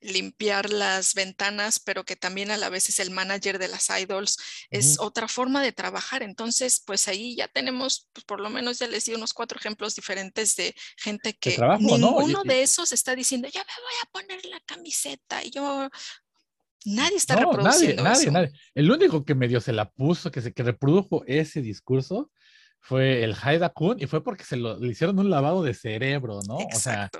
limpiar 0.00 0.70
las 0.70 1.14
ventanas, 1.14 1.78
pero 1.80 2.04
que 2.04 2.16
también 2.16 2.50
a 2.50 2.56
la 2.56 2.68
vez 2.68 2.88
es 2.88 2.98
el 3.00 3.10
manager 3.10 3.58
de 3.58 3.68
las 3.68 3.88
idols, 3.90 4.38
es 4.70 4.98
otra 4.98 5.28
forma 5.28 5.62
de 5.62 5.72
trabajar. 5.72 6.22
Entonces, 6.22 6.82
pues 6.84 7.08
ahí 7.08 7.36
ya 7.36 7.48
tenemos, 7.48 8.08
pues 8.12 8.24
por 8.24 8.40
lo 8.40 8.50
menos 8.50 8.78
ya 8.78 8.88
les 8.88 9.04
di 9.04 9.14
unos 9.14 9.34
cuatro 9.34 9.58
ejemplos 9.58 9.94
diferentes 9.94 10.56
de 10.56 10.74
gente 10.96 11.34
que 11.34 11.56
ninguno 11.78 12.42
de 12.44 12.62
esos 12.62 12.92
está 12.92 13.14
diciendo, 13.14 13.48
yo 13.48 13.60
me 13.60 13.82
voy 13.82 13.94
a 14.02 14.10
poner 14.10 14.44
la 14.46 14.60
camiseta 14.60 15.44
y 15.44 15.50
yo... 15.50 15.88
Nadie 16.86 17.16
está 17.16 17.36
reproduciendo 17.36 18.02
nadie, 18.02 18.22
eso. 18.22 18.30
Nadie, 18.30 18.52
El 18.74 18.90
único 18.90 19.22
que 19.22 19.34
medio 19.34 19.60
se 19.60 19.74
la 19.74 19.90
puso, 19.90 20.30
que 20.30 20.40
se 20.40 20.54
que 20.54 20.62
reprodujo 20.62 21.22
ese 21.26 21.60
discurso, 21.60 22.30
fue 22.80 23.22
el 23.22 23.36
Haida 23.40 23.68
Kun 23.68 23.98
y 24.00 24.06
fue 24.06 24.24
porque 24.24 24.44
se 24.44 24.56
lo 24.56 24.78
le 24.78 24.88
hicieron 24.88 25.18
un 25.18 25.30
lavado 25.30 25.62
de 25.62 25.74
cerebro, 25.74 26.40
¿no? 26.48 26.56
O 26.56 26.78
sea, 26.78 27.10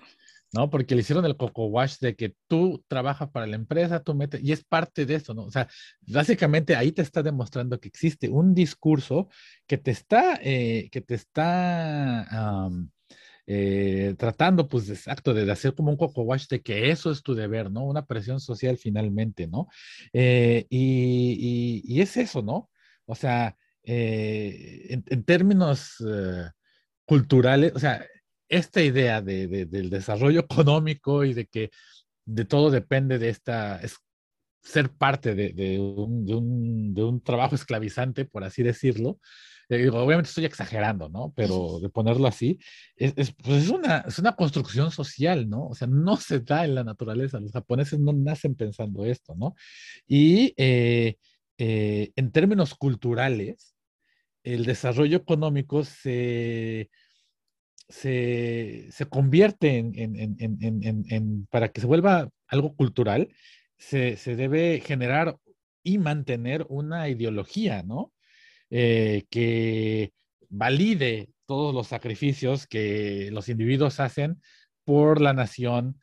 ¿no? 0.52 0.68
Porque 0.70 0.94
le 0.94 1.02
hicieron 1.02 1.24
el 1.24 1.36
coco 1.36 1.66
wash 1.66 1.98
de 2.00 2.16
que 2.16 2.34
tú 2.48 2.84
trabajas 2.88 3.30
para 3.30 3.46
la 3.46 3.56
empresa, 3.56 4.02
tú 4.02 4.14
metes, 4.14 4.42
y 4.42 4.52
es 4.52 4.64
parte 4.64 5.06
de 5.06 5.16
eso, 5.16 5.34
¿no? 5.34 5.44
O 5.44 5.50
sea, 5.50 5.68
básicamente 6.00 6.74
ahí 6.74 6.92
te 6.92 7.02
está 7.02 7.22
demostrando 7.22 7.78
que 7.78 7.88
existe 7.88 8.28
un 8.28 8.54
discurso 8.54 9.28
que 9.66 9.78
te 9.78 9.92
está, 9.92 10.38
eh, 10.42 10.88
que 10.90 11.00
te 11.00 11.14
está 11.14 12.68
eh, 13.46 14.14
tratando, 14.18 14.68
pues, 14.68 14.88
exacto, 14.90 15.34
de, 15.34 15.50
hacer 15.50 15.74
como 15.74 15.90
un 15.90 15.96
coco 15.96 16.22
wash 16.22 16.46
de 16.48 16.60
que 16.62 16.90
eso 16.90 17.10
es 17.12 17.22
tu 17.22 17.34
deber, 17.34 17.70
¿no? 17.70 17.84
Una 17.84 18.06
presión 18.06 18.40
social 18.40 18.76
finalmente, 18.76 19.46
¿no? 19.46 19.68
Eh, 20.12 20.66
y, 20.68 22.00
es 22.00 22.16
eso, 22.16 22.42
¿no? 22.42 22.70
O 23.06 23.14
sea, 23.14 23.56
en, 23.82 25.04
en, 25.06 25.24
términos 25.24 25.96
culturales, 27.04 27.72
o 27.74 27.78
sea, 27.78 28.04
esta 28.50 28.82
idea 28.82 29.22
de, 29.22 29.46
del 29.66 29.88
desarrollo 29.88 30.40
económico 30.40 31.24
y 31.24 31.32
de 31.32 31.46
que 31.46 31.70
de 32.26 32.44
todo 32.44 32.70
depende 32.70 33.18
de 33.18 33.30
esta, 33.30 33.80
es 33.80 33.96
ser 34.62 34.90
parte 34.90 35.34
de, 35.34 35.52
de, 35.52 35.78
un, 35.78 36.94
de, 36.94 37.02
un, 37.02 37.22
trabajo 37.22 37.54
esclavizante, 37.54 38.26
por 38.26 38.44
así 38.44 38.62
decirlo. 38.62 39.18
Eh, 39.68 39.88
obviamente 39.88 40.28
estoy 40.28 40.44
exagerando, 40.44 41.08
¿no? 41.08 41.32
Pero 41.36 41.78
de 41.80 41.88
ponerlo 41.88 42.26
así, 42.26 42.58
es, 42.96 43.14
es, 43.16 43.32
pues 43.32 43.64
es, 43.64 43.70
una, 43.70 44.00
es 44.00 44.18
una 44.18 44.34
construcción 44.34 44.90
social, 44.90 45.48
¿no? 45.48 45.68
O 45.68 45.74
sea, 45.74 45.86
no 45.86 46.16
se 46.16 46.40
da 46.40 46.64
en 46.64 46.74
la 46.74 46.84
naturaleza. 46.84 47.40
Los 47.40 47.52
japoneses 47.52 48.00
no 48.00 48.12
nacen 48.12 48.56
pensando 48.56 49.04
esto, 49.04 49.34
¿no? 49.36 49.54
Y 50.06 50.52
eh, 50.56 51.16
eh, 51.56 52.10
en 52.16 52.32
términos 52.32 52.74
culturales, 52.74 53.76
el 54.42 54.64
desarrollo 54.64 55.18
económico 55.18 55.84
se 55.84 56.90
se, 57.90 58.86
se 58.90 59.06
convierte 59.06 59.78
en, 59.78 59.92
en, 59.96 60.36
en, 60.38 61.04
en, 61.08 61.46
para 61.46 61.70
que 61.70 61.80
se 61.80 61.86
vuelva 61.86 62.30
algo 62.46 62.74
cultural, 62.74 63.28
se, 63.76 64.16
se, 64.16 64.36
debe 64.36 64.80
generar 64.80 65.36
y 65.82 65.98
mantener 65.98 66.66
una 66.68 67.08
ideología, 67.08 67.82
¿no? 67.82 68.12
Eh, 68.70 69.24
que 69.30 70.12
valide 70.48 71.28
todos 71.46 71.74
los 71.74 71.88
sacrificios 71.88 72.66
que 72.66 73.28
los 73.32 73.48
individuos 73.48 73.98
hacen 73.98 74.40
por 74.84 75.20
la 75.20 75.32
nación, 75.32 76.00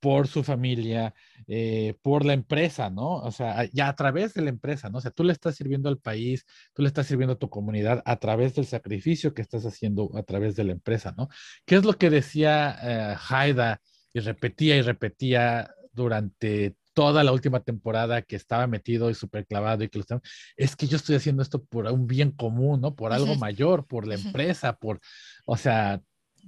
por 0.00 0.28
su 0.28 0.44
familia, 0.44 1.14
eh, 1.46 1.94
por 2.02 2.24
la 2.24 2.32
empresa, 2.32 2.90
¿no? 2.90 3.16
O 3.16 3.30
sea, 3.32 3.64
ya 3.72 3.88
a 3.88 3.96
través 3.96 4.34
de 4.34 4.42
la 4.42 4.50
empresa, 4.50 4.90
¿no? 4.90 4.98
O 4.98 5.00
sea, 5.00 5.10
tú 5.10 5.24
le 5.24 5.32
estás 5.32 5.56
sirviendo 5.56 5.88
al 5.88 5.98
país, 5.98 6.44
tú 6.74 6.82
le 6.82 6.88
estás 6.88 7.06
sirviendo 7.06 7.34
a 7.34 7.38
tu 7.38 7.50
comunidad 7.50 8.02
a 8.04 8.16
través 8.16 8.54
del 8.54 8.66
sacrificio 8.66 9.34
que 9.34 9.42
estás 9.42 9.64
haciendo 9.66 10.10
a 10.14 10.22
través 10.22 10.56
de 10.56 10.64
la 10.64 10.72
empresa, 10.72 11.14
¿no? 11.16 11.28
¿Qué 11.66 11.76
es 11.76 11.84
lo 11.84 11.98
que 11.98 12.10
decía 12.10 12.78
eh, 12.82 13.16
Haida 13.28 13.80
y 14.12 14.20
repetía 14.20 14.76
y 14.76 14.82
repetía 14.82 15.70
durante 15.92 16.76
toda 16.98 17.22
la 17.22 17.30
última 17.30 17.60
temporada 17.60 18.22
que 18.22 18.34
estaba 18.34 18.66
metido 18.66 19.08
y 19.08 19.14
súper 19.14 19.46
clavado 19.46 19.84
y 19.84 19.88
que 19.88 19.98
lo 19.98 20.02
estaba, 20.02 20.20
es 20.56 20.74
que 20.74 20.88
yo 20.88 20.96
estoy 20.96 21.14
haciendo 21.14 21.42
esto 21.42 21.62
por 21.62 21.86
un 21.86 22.08
bien 22.08 22.32
común, 22.32 22.80
¿no? 22.80 22.96
Por 22.96 23.12
algo 23.12 23.36
mayor, 23.36 23.86
por 23.86 24.04
la 24.04 24.16
empresa, 24.16 24.72
por, 24.72 24.98
o 25.46 25.56
sea, 25.56 26.02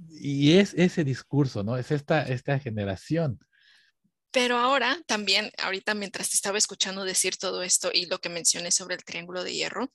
y 0.09 0.57
es 0.57 0.73
ese 0.75 1.03
discurso, 1.03 1.63
¿no? 1.63 1.77
Es 1.77 1.91
esta, 1.91 2.23
esta 2.23 2.59
generación. 2.59 3.39
Pero 4.31 4.57
ahora 4.57 4.97
también, 5.07 5.51
ahorita 5.61 5.93
mientras 5.93 6.29
te 6.29 6.35
estaba 6.35 6.57
escuchando 6.57 7.03
decir 7.03 7.35
todo 7.37 7.63
esto 7.63 7.91
y 7.93 8.05
lo 8.05 8.19
que 8.19 8.29
mencioné 8.29 8.71
sobre 8.71 8.95
el 8.95 9.03
triángulo 9.03 9.43
de 9.43 9.53
hierro, 9.53 9.91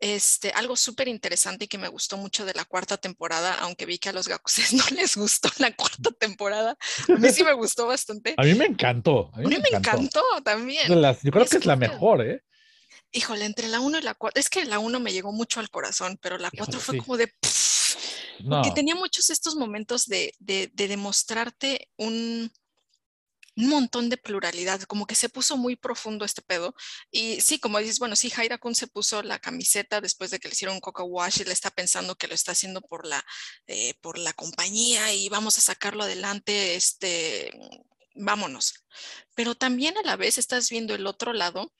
este, 0.00 0.52
algo 0.52 0.76
súper 0.76 1.08
interesante 1.08 1.64
y 1.64 1.68
que 1.68 1.76
me 1.76 1.88
gustó 1.88 2.16
mucho 2.16 2.46
de 2.46 2.54
la 2.54 2.64
cuarta 2.64 2.96
temporada, 2.96 3.54
aunque 3.60 3.84
vi 3.84 3.98
que 3.98 4.08
a 4.08 4.12
los 4.12 4.28
gakuses 4.28 4.72
no 4.74 4.84
les 4.94 5.16
gustó 5.16 5.50
la 5.58 5.74
cuarta 5.74 6.10
temporada, 6.12 6.76
a 7.08 7.18
mí 7.18 7.28
sí 7.30 7.44
me 7.44 7.52
gustó 7.52 7.86
bastante. 7.86 8.34
A 8.36 8.42
mí 8.42 8.54
me 8.54 8.66
encantó. 8.66 9.30
A 9.34 9.38
mí, 9.38 9.48
me, 9.48 9.76
encantó. 9.76 10.22
también. 10.44 10.88
yo 10.88 11.32
creo 11.32 11.46
que 11.46 11.56
es 11.56 11.66
la 11.66 11.76
mejor, 11.76 12.26
¿eh? 12.26 12.42
Híjole, 13.10 13.46
entre 13.46 13.68
la 13.68 13.80
1 13.80 13.98
y 13.98 14.02
la 14.02 14.14
4, 14.14 14.38
es 14.38 14.50
que 14.50 14.64
la 14.66 14.78
1 14.78 15.00
me 15.00 15.12
llegó 15.12 15.32
mucho 15.32 15.60
al 15.60 15.70
corazón, 15.70 16.18
pero 16.20 16.36
la 16.36 16.50
4 16.50 16.78
fue 16.78 16.98
como 16.98 17.16
de... 17.16 17.32
Porque 18.46 18.70
tenía 18.70 18.94
muchos 18.94 19.30
estos 19.30 19.56
momentos 19.56 20.06
de, 20.06 20.34
de, 20.38 20.70
demostrarte 20.74 21.88
un, 21.96 22.50
un 23.56 23.68
montón 23.68 24.08
de 24.08 24.16
pluralidad, 24.16 24.82
como 24.82 25.06
que 25.06 25.14
se 25.14 25.28
puso 25.28 25.56
muy 25.56 25.76
profundo 25.76 26.24
este 26.24 26.42
pedo. 26.42 26.74
Y 27.10 27.40
sí, 27.40 27.58
como 27.58 27.78
dices, 27.78 27.98
bueno, 27.98 28.16
sí, 28.16 28.30
Jaira 28.30 28.58
Kun 28.58 28.74
se 28.74 28.86
puso 28.86 29.22
la 29.22 29.38
camiseta 29.38 30.00
después 30.00 30.30
de 30.30 30.38
que 30.38 30.48
le 30.48 30.52
hicieron 30.52 30.76
un 30.76 30.80
coco 30.80 31.04
wash 31.04 31.40
y 31.40 31.44
le 31.44 31.52
está 31.52 31.70
pensando 31.70 32.14
que 32.14 32.28
lo 32.28 32.34
está 32.34 32.52
haciendo 32.52 32.80
por 32.80 33.06
la, 33.06 33.24
eh, 33.66 33.94
por 34.00 34.18
la 34.18 34.32
compañía 34.32 35.12
y 35.12 35.28
vamos 35.28 35.58
a 35.58 35.62
sacarlo 35.62 36.04
adelante, 36.04 36.76
este, 36.76 37.50
vámonos. 38.14 38.84
Pero 39.34 39.54
también 39.54 39.96
a 39.98 40.02
la 40.02 40.16
vez 40.16 40.38
estás 40.38 40.70
viendo 40.70 40.94
el 40.94 41.06
otro 41.06 41.32
lado, 41.32 41.72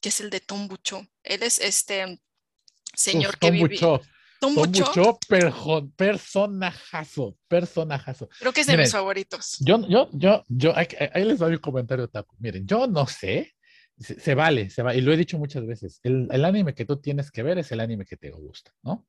que 0.00 0.10
es 0.10 0.20
el 0.20 0.30
de 0.30 0.40
Tom 0.40 0.68
Bucho. 0.68 1.06
Él 1.22 1.42
es 1.42 1.58
este 1.58 2.20
señor 2.94 3.38
que 3.38 3.50
vive... 3.50 3.78
Tom 4.44 4.54
Bucho, 4.54 5.18
personajazo, 5.96 7.36
personajazo. 7.48 8.28
Creo 8.38 8.52
que 8.52 8.60
es 8.60 8.66
de 8.66 8.76
mis 8.76 8.92
favoritos. 8.92 9.56
Yo, 9.60 9.88
yo, 9.88 10.10
yo, 10.12 10.44
yo, 10.48 10.76
ahí, 10.76 11.24
les 11.24 11.38
doy 11.38 11.52
mi 11.52 11.58
comentario, 11.58 12.08
Taco. 12.08 12.36
Miren, 12.38 12.66
yo 12.66 12.86
no 12.86 13.06
sé, 13.06 13.54
se, 13.98 14.34
vale, 14.34 14.68
se 14.68 14.82
va, 14.82 14.94
y 14.94 15.00
lo 15.00 15.12
he 15.12 15.16
dicho 15.16 15.38
muchas 15.38 15.66
veces, 15.66 16.00
el, 16.02 16.28
el, 16.30 16.44
anime 16.44 16.74
que 16.74 16.84
tú 16.84 17.00
tienes 17.00 17.30
que 17.30 17.42
ver 17.42 17.58
es 17.58 17.72
el 17.72 17.80
anime 17.80 18.04
que 18.04 18.18
te 18.18 18.30
gusta, 18.30 18.70
¿no? 18.82 19.06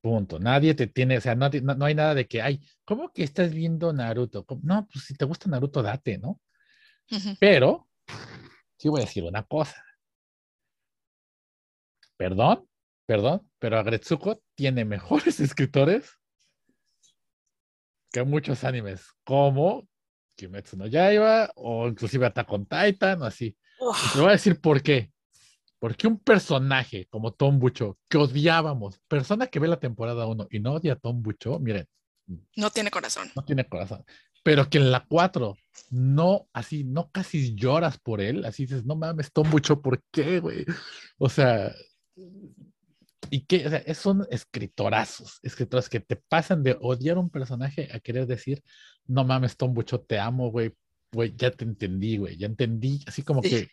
Punto. 0.00 0.38
Nadie 0.38 0.74
te 0.74 0.86
tiene, 0.86 1.18
o 1.18 1.20
sea, 1.20 1.34
no, 1.34 1.50
no, 1.50 1.84
hay 1.84 1.94
nada 1.96 2.14
de 2.14 2.28
que, 2.28 2.40
ay, 2.40 2.60
¿cómo 2.84 3.12
que 3.12 3.24
estás 3.24 3.52
viendo 3.52 3.92
Naruto? 3.92 4.46
No, 4.62 4.86
pues 4.90 5.04
si 5.04 5.14
te 5.14 5.24
gusta 5.24 5.50
Naruto, 5.50 5.82
date, 5.82 6.16
¿no? 6.18 6.40
Pero, 7.40 7.88
sí 8.76 8.88
voy 8.88 9.00
a 9.00 9.04
decir 9.04 9.24
una 9.24 9.42
cosa. 9.42 9.84
Perdón, 12.16 12.69
perdón, 13.10 13.44
pero 13.58 13.76
Agretsuko 13.76 14.40
tiene 14.54 14.84
mejores 14.84 15.40
escritores 15.40 16.16
que 18.12 18.22
muchos 18.22 18.62
animes, 18.62 19.04
como 19.24 19.88
Kimetsu 20.36 20.76
no 20.76 20.86
Yaiba 20.86 21.50
o 21.56 21.88
inclusive 21.88 22.26
Attack 22.26 22.52
on 22.52 22.66
Titan 22.66 23.20
o 23.22 23.24
así. 23.24 23.56
Te 24.12 24.20
voy 24.20 24.28
a 24.28 24.32
decir 24.32 24.60
por 24.60 24.80
qué. 24.80 25.10
Porque 25.80 26.06
un 26.06 26.20
personaje 26.20 27.08
como 27.10 27.32
Tom 27.32 27.58
Bucho, 27.58 27.98
que 28.08 28.16
odiábamos, 28.16 29.00
persona 29.08 29.48
que 29.48 29.58
ve 29.58 29.66
la 29.66 29.80
temporada 29.80 30.26
1 30.26 30.46
y 30.48 30.60
no 30.60 30.74
odia 30.74 30.92
a 30.92 30.96
Tom 30.96 31.20
Bucho, 31.20 31.58
miren. 31.58 31.88
No 32.54 32.70
tiene 32.70 32.92
corazón. 32.92 33.28
No 33.34 33.42
tiene 33.44 33.68
corazón. 33.68 34.04
Pero 34.44 34.70
que 34.70 34.78
en 34.78 34.92
la 34.92 35.04
4 35.04 35.56
no, 35.90 36.46
así, 36.52 36.84
no 36.84 37.10
casi 37.10 37.56
lloras 37.56 37.98
por 37.98 38.20
él, 38.20 38.44
así 38.44 38.66
dices, 38.66 38.84
no 38.84 38.94
mames, 38.94 39.32
Tom 39.32 39.50
Bucho, 39.50 39.82
¿por 39.82 40.00
qué, 40.12 40.38
güey? 40.38 40.64
O 41.18 41.28
sea, 41.28 41.72
y 43.30 43.46
que 43.46 43.66
o 43.66 43.70
sea, 43.70 43.94
son 43.94 44.26
escritorazos, 44.30 45.38
escritores 45.42 45.88
que 45.88 46.00
te 46.00 46.16
pasan 46.16 46.62
de 46.62 46.76
odiar 46.80 47.16
un 47.16 47.30
personaje 47.30 47.88
a 47.92 48.00
querer 48.00 48.26
decir, 48.26 48.62
no 49.06 49.24
mames, 49.24 49.56
Tom 49.56 49.72
Bucho, 49.72 50.00
te 50.00 50.18
amo, 50.18 50.50
güey, 50.50 50.74
güey, 51.12 51.34
ya 51.36 51.50
te 51.50 51.64
entendí, 51.64 52.18
güey, 52.18 52.36
ya 52.36 52.46
entendí, 52.46 53.02
así 53.06 53.22
como 53.22 53.40
que... 53.40 53.70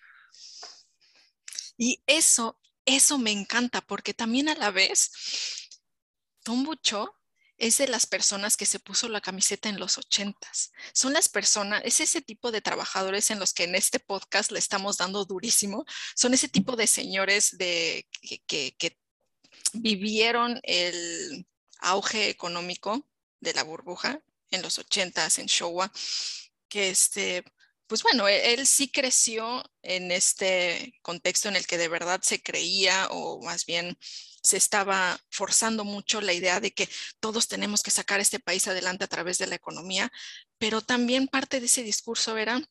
Y 1.78 2.01
eso, 2.08 2.60
eso 2.86 3.18
me 3.18 3.32
encanta, 3.32 3.82
porque 3.82 4.14
también 4.14 4.49
a 4.49 4.55
la 4.55 4.72
vez, 4.72 5.12
Tom 6.43 6.64
Bucho 6.64 7.14
es 7.58 7.80
de 7.80 7.88
las 7.88 8.05
personas 8.05 8.55
que 8.58 8.68
se 8.68 8.80
puso 8.80 9.10
la 9.10 9.22
camiseta 9.22 9.70
en 9.70 9.80
los 9.80 9.97
ochentas. 9.97 10.72
Son 10.93 11.14
las 11.14 11.28
personas, 11.30 11.82
es 11.84 11.99
ese 11.99 12.22
tipo 12.22 12.51
de 12.51 12.62
trabajadores 12.62 13.32
en 13.32 13.39
los 13.39 13.53
que 13.53 13.64
en 13.64 13.74
este 13.74 13.99
podcast 13.99 14.51
le 14.51 14.60
estamos 14.60 14.97
dando 14.97 15.26
durísimo. 15.26 15.86
Son 16.16 16.36
ese 16.36 16.47
tipo 16.47 16.76
de 16.76 16.86
señores 16.86 17.58
de, 17.58 18.08
que, 18.45 18.76
que 18.76 18.97
vivieron 19.74 20.59
el 20.63 21.47
auge 21.80 22.30
económico 22.30 23.07
de 23.39 23.53
la 23.53 23.63
burbuja 23.63 24.22
en 24.51 24.61
los 24.61 24.80
ochentas 24.80 25.39
en 25.39 25.47
Showa, 25.47 25.91
que 26.70 26.89
este, 26.89 27.43
pues 27.88 28.03
bueno, 28.03 28.28
e-, 28.28 28.53
él, 28.53 28.65
sí 28.68 28.89
creció 28.89 29.63
en 29.82 30.11
este 30.11 30.93
contexto 31.01 31.49
en 31.49 31.55
el 31.55 31.68
que 31.68 31.78
de 31.78 31.88
verdad 31.88 32.22
se 32.22 32.41
creía 32.41 33.07
o 33.11 33.41
más 33.41 33.65
bien 33.65 33.97
se 34.43 34.57
estaba 34.57 35.20
forzando 35.30 35.84
mucho 35.84 36.22
la 36.22 36.34
idea 36.34 36.59
de 36.59 36.72
que 36.74 36.89
todos 37.20 37.47
tenemos 37.47 37.84
que 37.84 37.91
sacar 37.91 38.20
este 38.20 38.39
país 38.39 38.68
adelante 38.68 39.03
a 39.03 39.09
través 39.09 39.38
de 39.38 39.47
la 39.47 39.55
economía, 39.55 40.11
pero 40.57 40.82
también 40.82 41.28
parte 41.28 41.59
de 41.59 41.65
ese 41.65 41.84
discurso 41.84 42.38
era, 42.38 42.61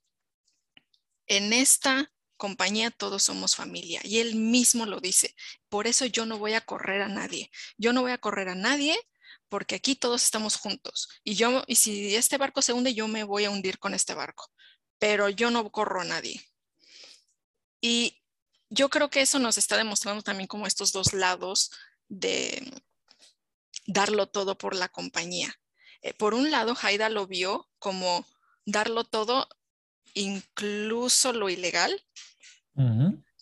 en 1.27 1.53
esta 1.53 2.13
compañía 2.37 2.91
todos 2.91 3.23
somos 3.25 3.57
familia. 3.57 4.01
Y 4.05 4.19
él 4.19 4.35
mismo 4.37 4.87
lo 4.87 5.01
dice. 5.01 5.35
Por 5.69 5.87
eso 5.87 6.07
yo 6.07 6.27
no 6.27 6.39
voy 6.39 6.55
a 6.55 6.61
correr 6.61 7.03
a 7.03 7.09
nadie. 7.09 7.51
Yo 7.79 7.93
no 7.93 8.03
voy 8.03 8.13
a 8.13 8.19
correr 8.19 8.49
a 8.49 8.55
nadie 8.55 8.99
porque 9.49 9.77
aquí 9.77 9.97
todos 9.97 10.25
estamos 10.25 10.57
juntos. 10.57 11.09
Y 11.25 11.35
yo, 11.35 11.65
y 11.67 11.77
si 11.77 12.15
este 12.15 12.39
barco 12.39 12.63
se 12.63 12.73
hunde, 12.73 12.95
yo 12.95 13.09
me 13.09 13.25
voy 13.25 13.45
a 13.45 13.51
hundir 13.51 13.79
con 13.79 13.95
este 13.95 14.15
barco. 14.15 14.51
Pero 14.99 15.29
yo 15.29 15.51
no 15.51 15.71
corro 15.71 16.01
a 16.01 16.05
nadie. 16.05 16.43
Y 17.81 18.23
yo 18.71 18.89
creo 18.89 19.11
que 19.11 19.21
eso 19.21 19.39
nos 19.39 19.59
está 19.59 19.77
demostrando 19.77 20.23
también 20.23 20.49
como 20.49 20.67
estos 20.67 20.93
dos 20.93 21.13
lados 21.13 21.71
de 22.09 22.83
darlo 23.87 24.27
todo 24.29 24.59
por 24.59 24.75
la 24.75 24.89
compañía. 24.89 25.55
eh, 26.03 26.15
por 26.15 26.35
un 26.35 26.51
lado, 26.51 26.77
Haida 26.81 27.09
lo 27.09 27.27
vio 27.27 27.69
como 27.79 28.27
darlo 28.65 29.05
todo, 29.05 29.49
incluso 30.17 31.33
lo 31.33 31.49
ilegal, 31.49 32.03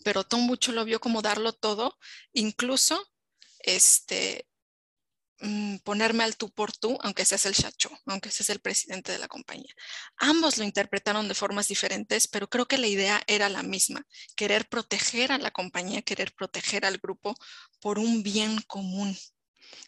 pero 0.05 0.25
Tom 0.25 0.47
Bucho 0.47 0.72
lo 0.72 0.85
vio 0.85 1.01
como 1.01 1.22
darlo 1.22 1.53
todo, 1.53 1.99
incluso 2.33 3.01
este, 3.61 4.47
mm, 5.41 5.79
ponerme 5.79 6.25
al 6.25 6.37
tú 6.37 6.51
por 6.51 6.72
tú, 6.72 6.99
aunque 7.03 7.25
seas 7.25 7.47
el 7.47 7.55
chacho, 7.55 7.91
aunque 8.07 8.31
seas 8.31 8.51
el 8.51 8.61
presidente 8.61 9.12
de 9.12 9.18
la 9.18 9.29
compañía. 9.29 9.72
Ambos 10.16 10.59
lo 10.59 10.64
interpretaron 10.64 11.29
de 11.29 11.35
formas 11.35 11.68
diferentes, 11.68 12.27
pero 12.29 12.49
creo 12.49 12.66
que 12.66 12.79
la 12.79 12.89
idea 12.89 13.22
era 13.27 13.49
la 13.49 13.62
misma, 13.62 14.05
querer 14.37 14.68
proteger 14.68 15.33
a 15.33 15.39
la 15.39 15.53
compañía, 15.53 16.03
querer 16.03 16.33
proteger 16.35 16.85
al 16.85 16.99
grupo 16.99 17.35
por 17.81 17.99
un 17.99 18.22
bien 18.22 18.61
común. 18.66 19.16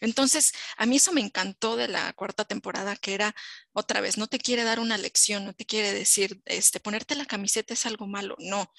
Entonces, 0.01 0.53
a 0.77 0.85
mí 0.85 0.97
eso 0.97 1.11
me 1.11 1.21
encantó 1.21 1.75
de 1.75 1.87
la 1.87 2.13
cuarta 2.13 2.45
temporada, 2.45 2.95
que 2.95 3.13
era 3.13 3.35
otra 3.73 4.01
vez, 4.01 4.17
no 4.17 4.27
te 4.27 4.39
quiere 4.39 4.63
dar 4.63 4.79
una 4.79 4.97
lección, 4.97 5.45
no 5.45 5.53
te 5.53 5.65
quiere 5.65 5.93
decir, 5.93 6.41
este, 6.45 6.79
ponerte 6.79 7.15
la 7.15 7.25
camiseta 7.25 7.73
es 7.73 7.85
algo 7.85 8.07
malo, 8.07 8.35
no. 8.39 8.71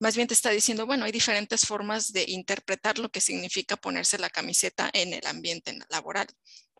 Más 0.00 0.16
bien 0.16 0.28
te 0.28 0.34
está 0.34 0.50
diciendo, 0.50 0.86
bueno, 0.86 1.04
hay 1.04 1.12
diferentes 1.12 1.66
formas 1.66 2.12
de 2.12 2.24
interpretar 2.28 2.98
lo 2.98 3.10
que 3.10 3.20
significa 3.20 3.76
ponerse 3.76 4.18
la 4.18 4.28
camiseta 4.28 4.90
en 4.92 5.14
el 5.14 5.26
ambiente 5.26 5.78
laboral. 5.88 6.26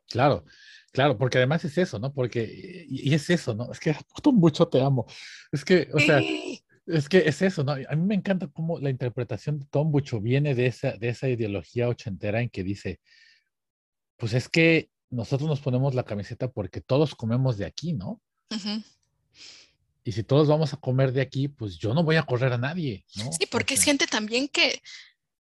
Claro, 0.08 0.44
claro, 0.92 1.16
porque 1.16 1.38
además 1.38 1.64
es 1.64 1.78
eso, 1.78 1.98
¿no? 1.98 2.12
Porque, 2.12 2.86
y, 2.88 3.14
es 3.14 3.30
eso, 3.30 3.54
¿no? 3.54 3.70
Es 3.72 3.78
que 3.78 3.96
mucho 4.32 4.66
te 4.68 4.82
amo. 4.82 5.06
Es 5.52 5.64
que, 5.64 5.88
o 5.94 6.00
sea, 6.00 6.20
es 6.86 7.08
que 7.08 7.18
es 7.18 7.40
eso, 7.40 7.64
¿no? 7.64 7.72
A 7.72 7.96
mí 7.96 8.06
me 8.06 8.14
encanta 8.14 8.48
cómo 8.48 8.78
la 8.78 8.90
interpretación 8.90 9.58
de 9.58 9.66
Tom 9.66 9.90
Bucho 9.90 10.20
viene 10.20 10.54
de 10.54 10.66
esa, 10.66 10.92
de 10.92 11.08
esa 11.08 11.28
ideología 11.28 11.88
ochentera 11.88 12.42
en 12.42 12.50
que 12.50 12.62
dice, 12.62 13.00
pues 14.16 14.34
es 14.34 14.48
que 14.48 14.90
nosotros 15.10 15.48
nos 15.48 15.60
ponemos 15.60 15.94
la 15.94 16.04
camiseta 16.04 16.50
porque 16.50 16.80
todos 16.80 17.14
comemos 17.14 17.56
de 17.56 17.66
aquí, 17.66 17.92
¿no? 17.92 18.20
Y 20.04 20.12
si 20.12 20.22
todos 20.22 20.48
vamos 20.48 20.74
a 20.74 20.76
comer 20.76 21.12
de 21.12 21.22
aquí, 21.22 21.48
pues 21.48 21.78
yo 21.78 21.94
no 21.94 22.02
voy 22.02 22.16
a 22.16 22.24
correr 22.24 22.52
a 22.52 22.58
nadie, 22.58 23.04
¿no? 23.16 23.32
Sí, 23.32 23.46
porque 23.46 23.74
es 23.74 23.82
gente 23.82 24.06
también 24.06 24.48
que, 24.48 24.82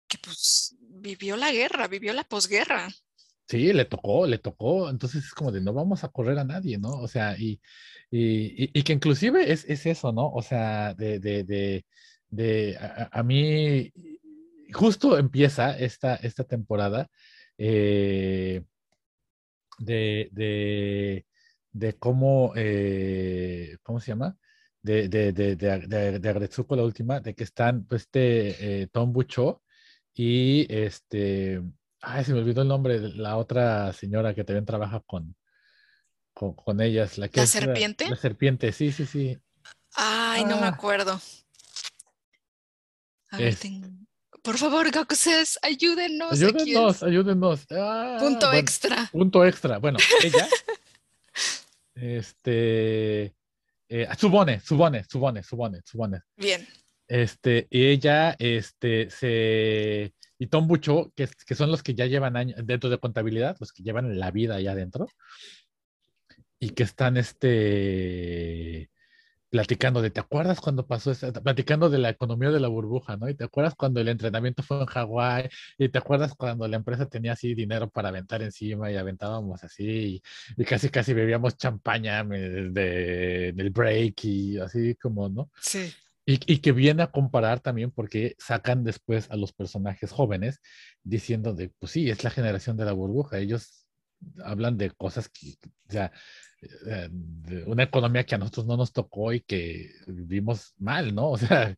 que 0.06 0.18
pues 0.18 0.76
vivió 0.80 1.36
la 1.36 1.50
guerra, 1.52 1.88
vivió 1.88 2.12
la 2.12 2.24
posguerra. 2.24 2.88
Sí, 3.48 3.72
le 3.72 3.84
tocó, 3.84 4.26
le 4.26 4.38
tocó. 4.38 4.90
Entonces 4.90 5.24
es 5.24 5.32
como 5.32 5.50
de 5.50 5.60
no 5.60 5.72
vamos 5.72 6.04
a 6.04 6.08
correr 6.08 6.38
a 6.38 6.44
nadie, 6.44 6.78
¿no? 6.78 6.90
O 6.90 7.08
sea, 7.08 7.36
y, 7.38 7.60
y, 8.10 8.78
y, 8.78 8.82
que 8.82 8.92
inclusive 8.92 9.50
es, 9.50 9.64
es, 9.66 9.86
eso, 9.86 10.12
¿no? 10.12 10.30
O 10.30 10.42
sea, 10.42 10.94
de, 10.94 11.18
de, 11.18 11.44
de, 11.44 11.84
de 12.28 12.76
a, 12.76 13.08
a, 13.10 13.22
mí, 13.22 13.92
justo 14.72 15.18
empieza 15.18 15.76
esta, 15.76 16.16
esta 16.16 16.44
temporada 16.44 17.08
eh, 17.62 18.64
de, 19.78 20.30
de, 20.32 21.26
de, 21.72 21.98
cómo, 21.98 22.52
eh, 22.56 23.76
¿cómo 23.82 24.00
se 24.00 24.12
llama? 24.12 24.38
De, 24.80 25.08
de, 25.08 25.32
de, 25.32 25.56
de, 25.56 26.18
de 26.18 26.28
Agretsuko, 26.30 26.74
la 26.74 26.84
última, 26.84 27.20
de 27.20 27.34
que 27.34 27.44
están 27.44 27.84
pues, 27.84 28.02
este 28.02 28.82
eh, 28.82 28.86
Tom 28.86 29.12
Bucho 29.12 29.62
y 30.14 30.66
este, 30.74 31.62
ay, 32.00 32.24
se 32.24 32.32
me 32.32 32.38
olvidó 32.38 32.62
el 32.62 32.68
nombre, 32.68 32.98
de 32.98 33.10
la 33.10 33.36
otra 33.36 33.92
señora 33.92 34.34
que 34.34 34.44
también 34.44 34.64
trabaja 34.64 35.00
con, 35.00 35.36
con, 36.32 36.54
con 36.54 36.80
ellas. 36.80 37.18
¿La, 37.18 37.28
que 37.28 37.40
¿La 37.40 37.46
serpiente? 37.46 38.08
La, 38.08 38.16
serpiente, 38.16 38.72
sí, 38.72 38.90
sí, 38.90 39.04
sí. 39.04 39.38
Ay, 39.94 40.44
no 40.46 40.56
me 40.56 40.66
ah. 40.66 40.68
acuerdo. 40.68 41.20
A 43.32 43.36
ver, 43.36 43.54
por 44.42 44.58
favor, 44.58 44.90
Gakuses, 44.90 45.58
ayúdenos. 45.62 46.32
Ayúdenos, 46.32 47.02
ayúdenos. 47.02 47.66
Ah, 47.70 48.18
punto 48.20 48.52
extra. 48.52 49.08
Punto 49.12 49.44
extra. 49.44 49.78
Bueno, 49.78 49.98
ella. 50.22 50.48
este. 51.94 53.34
Eh, 53.88 54.08
Subone, 54.18 54.60
Subone, 54.60 55.04
Subone, 55.04 55.42
Subone, 55.42 55.80
Subone. 55.84 56.20
Bien. 56.36 56.66
Este, 57.08 57.66
y 57.70 57.86
ella, 57.86 58.36
este, 58.38 59.10
se. 59.10 60.14
Y 60.38 60.46
Tom 60.46 60.66
Bucho, 60.66 61.12
que, 61.14 61.28
que 61.46 61.54
son 61.54 61.70
los 61.70 61.82
que 61.82 61.94
ya 61.94 62.06
llevan 62.06 62.36
años 62.36 62.56
dentro 62.64 62.88
de 62.88 62.98
contabilidad, 62.98 63.56
los 63.60 63.72
que 63.72 63.82
llevan 63.82 64.18
la 64.18 64.30
vida 64.30 64.56
allá 64.56 64.72
adentro. 64.72 65.08
Y 66.58 66.70
que 66.70 66.82
están, 66.82 67.16
este 67.16 68.90
platicando 69.50 70.00
de, 70.00 70.10
¿te 70.10 70.20
acuerdas 70.20 70.60
cuando 70.60 70.86
pasó 70.86 71.10
eso? 71.10 71.32
Platicando 71.32 71.90
de 71.90 71.98
la 71.98 72.10
economía 72.10 72.50
de 72.50 72.60
la 72.60 72.68
burbuja, 72.68 73.16
¿no? 73.16 73.28
Y 73.28 73.34
te 73.34 73.44
acuerdas 73.44 73.74
cuando 73.74 74.00
el 74.00 74.08
entrenamiento 74.08 74.62
fue 74.62 74.80
en 74.80 74.86
Hawái, 74.86 75.48
y 75.76 75.88
te 75.88 75.98
acuerdas 75.98 76.34
cuando 76.34 76.66
la 76.68 76.76
empresa 76.76 77.06
tenía 77.06 77.32
así 77.32 77.54
dinero 77.54 77.90
para 77.90 78.08
aventar 78.08 78.42
encima 78.42 78.90
y 78.90 78.96
aventábamos 78.96 79.62
así, 79.64 80.22
y, 80.56 80.64
casi 80.64 80.88
casi 80.88 81.12
bebíamos 81.12 81.56
champaña 81.56 82.22
de, 82.24 83.52
del 83.54 83.70
break 83.70 84.24
y 84.24 84.58
así 84.58 84.94
como, 84.94 85.28
¿no? 85.28 85.50
Sí. 85.60 85.92
Y, 86.24 86.52
y, 86.52 86.58
que 86.58 86.70
viene 86.70 87.02
a 87.02 87.10
comparar 87.10 87.58
también 87.60 87.90
porque 87.90 88.36
sacan 88.38 88.84
después 88.84 89.28
a 89.30 89.36
los 89.36 89.52
personajes 89.52 90.12
jóvenes 90.12 90.60
diciendo 91.02 91.54
de, 91.54 91.70
pues 91.70 91.92
sí, 91.92 92.08
es 92.08 92.22
la 92.22 92.30
generación 92.30 92.76
de 92.76 92.84
la 92.84 92.92
burbuja, 92.92 93.38
ellos 93.38 93.86
hablan 94.44 94.76
de 94.76 94.90
cosas 94.90 95.28
que, 95.28 95.54
o 95.88 95.92
sea, 95.92 96.12
eh, 96.62 97.08
una 97.66 97.84
economía 97.84 98.24
que 98.24 98.34
a 98.34 98.38
nosotros 98.38 98.66
no 98.66 98.76
nos 98.76 98.92
tocó 98.92 99.32
y 99.32 99.40
que 99.40 99.92
vivimos 100.06 100.74
mal, 100.78 101.14
¿no? 101.14 101.30
O 101.32 101.38
sea. 101.38 101.76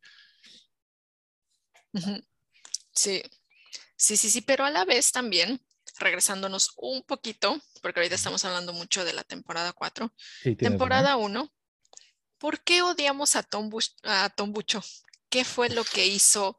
Sí, 2.94 3.22
sí, 3.96 4.16
sí, 4.16 4.30
sí, 4.30 4.40
pero 4.40 4.64
a 4.64 4.70
la 4.70 4.84
vez 4.84 5.12
también, 5.12 5.60
regresándonos 5.98 6.72
un 6.76 7.02
poquito, 7.02 7.60
porque 7.82 8.00
ahorita 8.00 8.14
estamos 8.14 8.44
hablando 8.44 8.72
mucho 8.72 9.04
de 9.04 9.12
la 9.12 9.24
temporada 9.24 9.72
4, 9.72 10.12
temporada 10.58 11.16
1, 11.16 11.52
¿por 12.38 12.60
qué 12.60 12.82
odiamos 12.82 13.36
a 13.36 13.42
Tom, 13.42 13.70
a 14.04 14.30
Tom 14.30 14.52
Bucho? 14.52 14.82
¿Qué 15.28 15.44
fue 15.44 15.68
lo 15.68 15.84
que 15.84 16.06
hizo, 16.06 16.58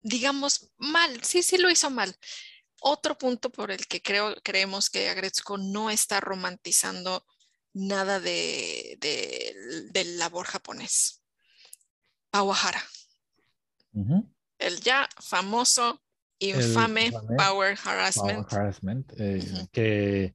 digamos, 0.00 0.72
mal? 0.76 1.22
Sí, 1.22 1.42
sí 1.42 1.56
lo 1.56 1.70
hizo 1.70 1.88
mal. 1.88 2.16
Otro 2.84 3.16
punto 3.16 3.50
por 3.50 3.70
el 3.70 3.86
que 3.86 4.02
creo, 4.02 4.34
creemos 4.42 4.90
que 4.90 5.08
Agretzko 5.08 5.56
no 5.56 5.88
está 5.88 6.20
romantizando 6.20 7.24
nada 7.74 8.18
de, 8.18 8.98
del 9.92 10.18
labor 10.18 10.46
japonés. 10.46 11.22
Pawahara. 12.30 12.82
El 14.58 14.80
ya 14.80 15.08
famoso, 15.20 16.02
infame, 16.40 17.12
power 17.36 17.78
harassment. 17.84 18.52
harassment 18.52 19.12
eh, 19.16 19.68
Que, 19.70 20.34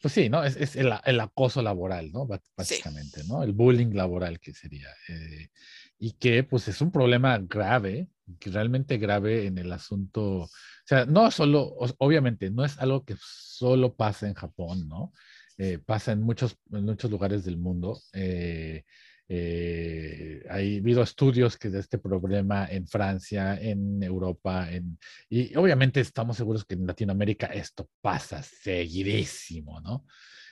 pues 0.00 0.14
sí, 0.14 0.30
¿no? 0.30 0.42
Es, 0.42 0.76
el, 0.76 1.20
acoso 1.20 1.60
laboral, 1.60 2.10
¿no? 2.12 2.26
Básicamente, 2.56 3.24
¿no? 3.24 3.42
El 3.42 3.52
bullying 3.52 3.92
laboral 3.94 4.40
que 4.40 4.54
sería. 4.54 4.88
Eh, 5.08 5.50
y 5.98 6.12
que, 6.12 6.44
pues, 6.44 6.66
es 6.68 6.80
un 6.80 6.90
problema 6.90 7.38
grave, 7.38 8.08
realmente 8.40 8.96
grave 8.96 9.46
en 9.46 9.58
el 9.58 9.70
asunto 9.70 10.48
sea, 10.86 11.06
no 11.06 11.30
solo, 11.30 11.76
obviamente, 11.98 12.50
no 12.50 12.64
es 12.64 12.78
algo 12.78 13.04
que 13.04 13.16
solo 13.20 13.94
pasa 13.94 14.28
en 14.28 14.34
Japón, 14.34 14.88
¿no? 14.88 15.12
Eh, 15.56 15.78
pasa 15.78 16.12
en 16.12 16.22
muchos, 16.22 16.58
en 16.72 16.84
muchos 16.84 17.10
lugares 17.10 17.44
del 17.44 17.56
mundo. 17.56 18.00
Eh, 18.12 18.84
eh, 19.28 20.44
hay 20.50 20.78
habido 20.78 21.02
estudios 21.02 21.56
que 21.56 21.70
de 21.70 21.80
este 21.80 21.98
problema 21.98 22.66
en 22.70 22.86
Francia, 22.86 23.58
en 23.58 24.02
Europa, 24.02 24.70
en, 24.70 24.98
y 25.30 25.56
obviamente 25.56 26.00
estamos 26.00 26.36
seguros 26.36 26.64
que 26.64 26.74
en 26.74 26.86
Latinoamérica 26.86 27.46
esto 27.46 27.88
pasa 28.02 28.42
seguidísimo, 28.42 29.80
¿no? 29.80 30.04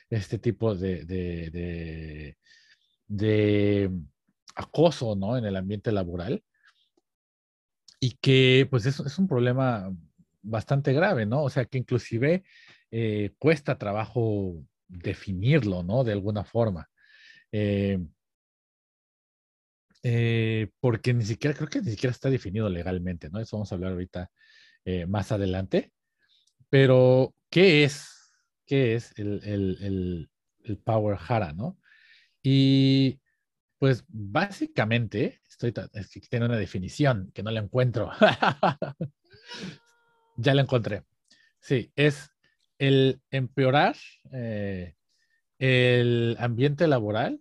Este 0.08 0.38
tipo 0.38 0.74
de, 0.74 1.04
de, 1.04 2.36
de, 3.06 3.90
acoso, 4.54 5.16
¿no? 5.16 5.36
En 5.36 5.44
el 5.44 5.56
ambiente 5.56 5.92
laboral. 5.92 6.42
Y 8.00 8.12
que, 8.20 8.66
pues, 8.70 8.86
es, 8.86 8.98
es 9.00 9.18
un 9.18 9.28
problema 9.28 9.90
bastante 10.42 10.92
grave, 10.92 11.26
¿no? 11.26 11.42
O 11.44 11.50
sea, 11.50 11.64
que 11.64 11.78
inclusive 11.78 12.44
eh, 12.90 13.32
cuesta 13.38 13.78
trabajo 13.78 14.62
definirlo, 14.88 15.82
¿no? 15.82 16.04
De 16.04 16.12
alguna 16.12 16.44
forma. 16.44 16.88
Eh, 17.50 17.98
eh, 20.02 20.68
porque 20.80 21.14
ni 21.14 21.24
siquiera, 21.24 21.56
creo 21.56 21.68
que 21.68 21.80
ni 21.80 21.92
siquiera 21.92 22.10
está 22.12 22.28
definido 22.28 22.68
legalmente, 22.68 23.30
¿no? 23.30 23.40
Eso 23.40 23.56
vamos 23.56 23.72
a 23.72 23.76
hablar 23.76 23.92
ahorita 23.92 24.30
más 25.06 25.30
adelante. 25.30 25.92
Pero, 26.68 27.34
¿qué 27.48 27.84
es? 27.84 28.34
¿Qué 28.66 28.96
es 28.96 29.16
el, 29.16 29.40
el, 29.44 30.28
el, 30.64 30.78
Power 30.78 31.16
Hara, 31.28 31.52
¿no? 31.52 31.78
Y 32.42 33.20
pues 33.78 34.04
básicamente, 34.08 35.40
estoy, 35.48 35.72
es 35.92 36.10
que 36.10 36.20
tiene 36.20 36.46
una 36.46 36.56
definición 36.56 37.30
que 37.32 37.42
no 37.42 37.50
la 37.50 37.60
encuentro. 37.60 38.10
Ya 40.36 40.54
la 40.54 40.62
encontré. 40.62 41.04
Sí, 41.60 41.92
es 41.96 42.30
el 42.78 43.20
empeorar 43.30 43.96
eh, 44.32 44.96
el 45.58 46.36
ambiente 46.40 46.88
laboral 46.88 47.40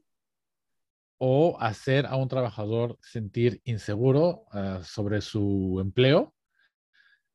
o 1.17 1.57
hacer 1.59 2.05
a 2.05 2.15
un 2.15 2.27
trabajador 2.27 2.97
sentir 3.01 3.61
inseguro 3.63 4.45
uh, 4.53 4.83
sobre 4.83 5.21
su 5.21 5.79
empleo 5.79 6.33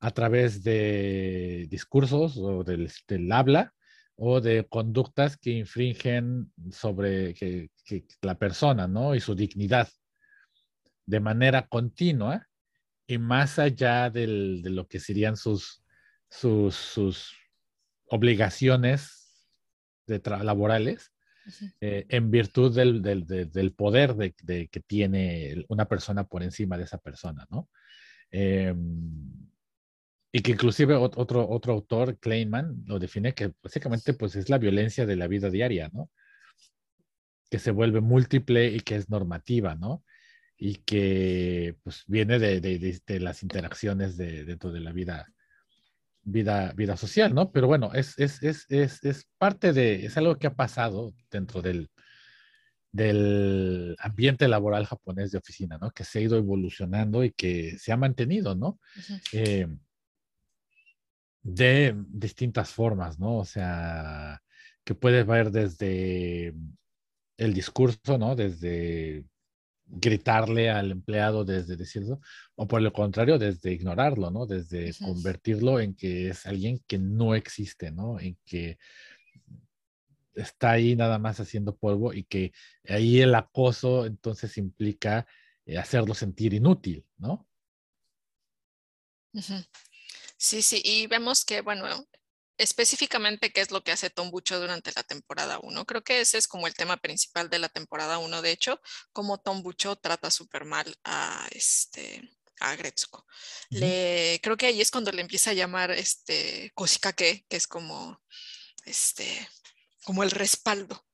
a 0.01 0.11
través 0.11 0.63
de 0.63 1.67
discursos 1.71 2.37
o 2.37 2.65
del, 2.65 2.91
del, 3.07 3.31
habla 3.31 3.75
o 4.17 4.41
de 4.41 4.67
conductas 4.69 5.37
que 5.37 5.51
infringen 5.51 6.53
sobre 6.71 7.35
que, 7.35 7.71
la 8.23 8.37
persona, 8.37 8.89
¿no? 8.89 9.15
Y 9.15 9.21
su 9.21 9.35
dignidad 9.35 9.89
de 11.05 11.21
manera 11.21 11.69
continua 11.69 12.49
y 13.07 13.19
más 13.19 13.59
allá 13.59 14.11
de 14.11 14.27
lo 14.27 14.89
que 14.89 15.01
serían 15.01 15.37
sus, 15.37 15.83
sus, 16.29 17.35
obligaciones 18.09 19.53
de 20.07 20.23
laborales, 20.43 21.13
eh, 21.81 22.07
en 22.09 22.31
virtud 22.31 22.75
del, 22.75 23.03
del, 23.03 23.73
poder 23.73 24.15
de, 24.15 24.69
que 24.69 24.81
tiene 24.81 25.65
una 25.69 25.87
persona 25.87 26.25
por 26.25 26.43
encima 26.43 26.77
de 26.77 26.85
esa 26.85 26.99
persona, 26.99 27.47
¿no? 27.51 27.69
Em, 28.31 29.47
y 30.33 30.41
que 30.41 30.53
inclusive 30.53 30.95
otro, 30.95 31.49
otro 31.49 31.73
autor, 31.73 32.19
Kleinman, 32.19 32.85
lo 32.87 32.99
define 32.99 33.33
que 33.33 33.53
básicamente 33.63 34.13
pues 34.13 34.37
es 34.37 34.51
la 34.51 34.59
violencia 34.59 35.07
de 35.07 35.17
la 35.17 35.29
vida 35.29 35.51
diaria, 35.51 35.89
¿no? 35.93 36.11
Que 37.49 37.59
se 37.59 37.71
vuelve 37.71 38.01
múltiple 38.01 38.69
y 38.69 38.81
que 38.81 38.97
es 38.97 39.09
normativa, 39.09 39.77
¿no? 39.77 40.05
Y 40.59 40.77
que 40.77 41.77
pues 41.83 42.05
viene 42.07 42.39
de, 42.39 42.61
de, 42.61 43.21
las 43.21 43.43
interacciones 43.43 44.17
dentro 44.17 44.73
de 44.73 44.81
la 44.81 44.93
vida, 44.93 45.27
vida, 46.23 46.73
vida 46.73 46.97
social, 46.97 47.35
¿no? 47.35 47.53
Pero 47.53 47.67
bueno, 47.67 47.93
es, 47.93 48.19
es, 48.19 48.43
es, 48.43 48.67
es, 48.71 49.29
parte 49.39 49.73
de, 49.73 50.07
es 50.07 50.17
algo 50.17 50.37
que 50.37 50.47
ha 50.47 50.55
pasado 50.55 51.15
dentro 51.31 51.61
del, 51.61 51.91
del 52.91 53.97
ambiente 53.99 54.49
laboral 54.49 54.87
japonés 54.87 55.31
de 55.31 55.39
oficina, 55.39 55.77
¿no? 55.79 55.91
Que 55.91 56.05
se 56.05 56.21
ha 56.21 56.23
ido 56.23 56.39
evolucionando 56.39 57.23
y 57.23 57.33
que 57.33 57.79
se 57.79 57.93
ha 57.93 57.97
mantenido, 57.97 58.55
¿no? 58.55 58.79
de 61.47 61.95
distintas 62.09 62.71
formas, 62.71 63.21
¿no? 63.21 63.37
O 63.39 63.45
sea, 63.45 64.43
que 64.85 64.95
puedes 64.97 65.25
ver 65.27 65.53
desde 65.53 66.55
el 67.37 67.55
discurso, 67.55 68.19
¿no? 68.19 68.35
Desde 68.35 69.25
gritarle 69.87 70.71
al 70.71 70.91
empleado, 70.91 71.45
desde 71.45 71.77
decirlo, 71.77 72.21
o 72.57 72.67
por 72.67 72.83
lo 72.83 72.93
contrario, 72.93 73.39
desde 73.39 73.73
ignorarlo, 73.73 74.31
¿no? 74.31 74.47
Desde 74.47 74.93
convertirlo 74.95 75.81
en 75.81 75.95
que 75.95 76.31
es 76.31 76.47
alguien 76.47 76.83
que 76.87 76.99
no 76.99 77.35
existe, 77.35 77.93
¿no? 77.93 78.19
En 78.19 78.37
que 78.45 78.79
está 80.35 80.73
ahí 80.73 80.97
nada 80.97 81.19
más 81.19 81.41
haciendo 81.41 81.77
polvo 81.77 82.13
y 82.13 82.25
que 82.25 82.53
ahí 82.89 83.21
el 83.21 83.35
acoso 83.35 84.07
entonces 84.07 84.59
implica 84.59 85.27
eh, 85.65 85.79
hacerlo 85.79 86.15
sentir 86.15 86.53
inútil, 86.53 87.05
¿no? 87.19 87.47
Sí, 90.37 90.63
sí, 90.63 90.83
y 90.85 91.07
vemos 91.07 91.45
que, 91.45 91.61
bueno, 91.61 91.87
específicamente 92.59 93.53
qué 93.53 93.61
es 93.61 93.71
lo 93.71 93.83
que 93.83 93.93
hace 93.93 94.11
Tom 94.11 94.31
Bucho 94.31 94.59
durante 94.59 94.93
la 94.95 95.03
temporada 95.03 95.59
1. 95.63 95.85
Creo 95.85 96.03
que 96.03 96.21
ese 96.21 96.39
es 96.39 96.47
como 96.47 96.67
el 96.67 96.75
tema 96.75 96.97
principal 96.97 97.51
de 97.51 97.59
la 97.59 97.69
temporada 97.69 98.19
1, 98.19 98.43
de 98.43 98.51
hecho, 98.51 98.81
cómo 99.13 99.39
Tom 99.39 99.63
Bucho 99.63 99.97
trata 99.97 100.31
súper 100.31 100.65
mal 100.65 100.97
a 101.05 101.47
este 101.51 102.31
a 102.61 102.75
Gretzko. 102.75 103.27
le, 103.69 104.41
creo 104.43 104.57
que 104.57 104.67
ahí 104.67 104.81
es 104.81 104.91
cuando 104.91 105.13
le 105.13 105.21
empieza 105.21 105.51
a 105.51 105.55
llamar 105.55 105.91
este 105.91 106.73
Koshikake, 106.75 107.45
que 107.49 107.57
es 107.57 107.67
como 107.67 108.21
este 108.85 109.49
como 110.05 110.23
el 110.23 110.31
respaldo. 110.31 111.06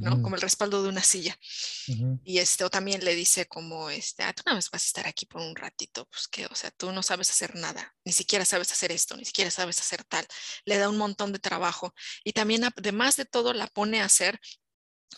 ¿No? 0.00 0.22
Como 0.22 0.34
el 0.36 0.42
respaldo 0.42 0.82
de 0.82 0.88
una 0.88 1.02
silla. 1.02 1.36
Y 2.24 2.38
este, 2.38 2.64
o 2.64 2.70
también 2.70 3.04
le 3.04 3.14
dice 3.14 3.46
como, 3.46 3.90
este, 3.90 4.22
ah, 4.22 4.32
tú 4.32 4.42
no 4.46 4.54
vas 4.54 4.68
a 4.72 4.76
estar 4.76 5.06
aquí 5.06 5.26
por 5.26 5.40
un 5.40 5.54
ratito, 5.56 6.06
pues 6.06 6.28
que, 6.28 6.46
o 6.46 6.54
sea, 6.54 6.70
tú 6.70 6.92
no 6.92 7.02
sabes 7.02 7.30
hacer 7.30 7.54
nada, 7.54 7.94
ni 8.04 8.12
siquiera 8.12 8.44
sabes 8.44 8.70
hacer 8.72 8.92
esto, 8.92 9.16
ni 9.16 9.24
siquiera 9.24 9.50
sabes 9.50 9.78
hacer 9.80 10.04
tal. 10.04 10.26
Le 10.64 10.78
da 10.78 10.88
un 10.88 10.98
montón 10.98 11.32
de 11.32 11.38
trabajo 11.38 11.94
y 12.24 12.32
también, 12.32 12.64
además 12.64 13.16
de 13.16 13.24
todo, 13.24 13.52
la 13.52 13.66
pone 13.68 14.00
a 14.00 14.06
hacer 14.06 14.40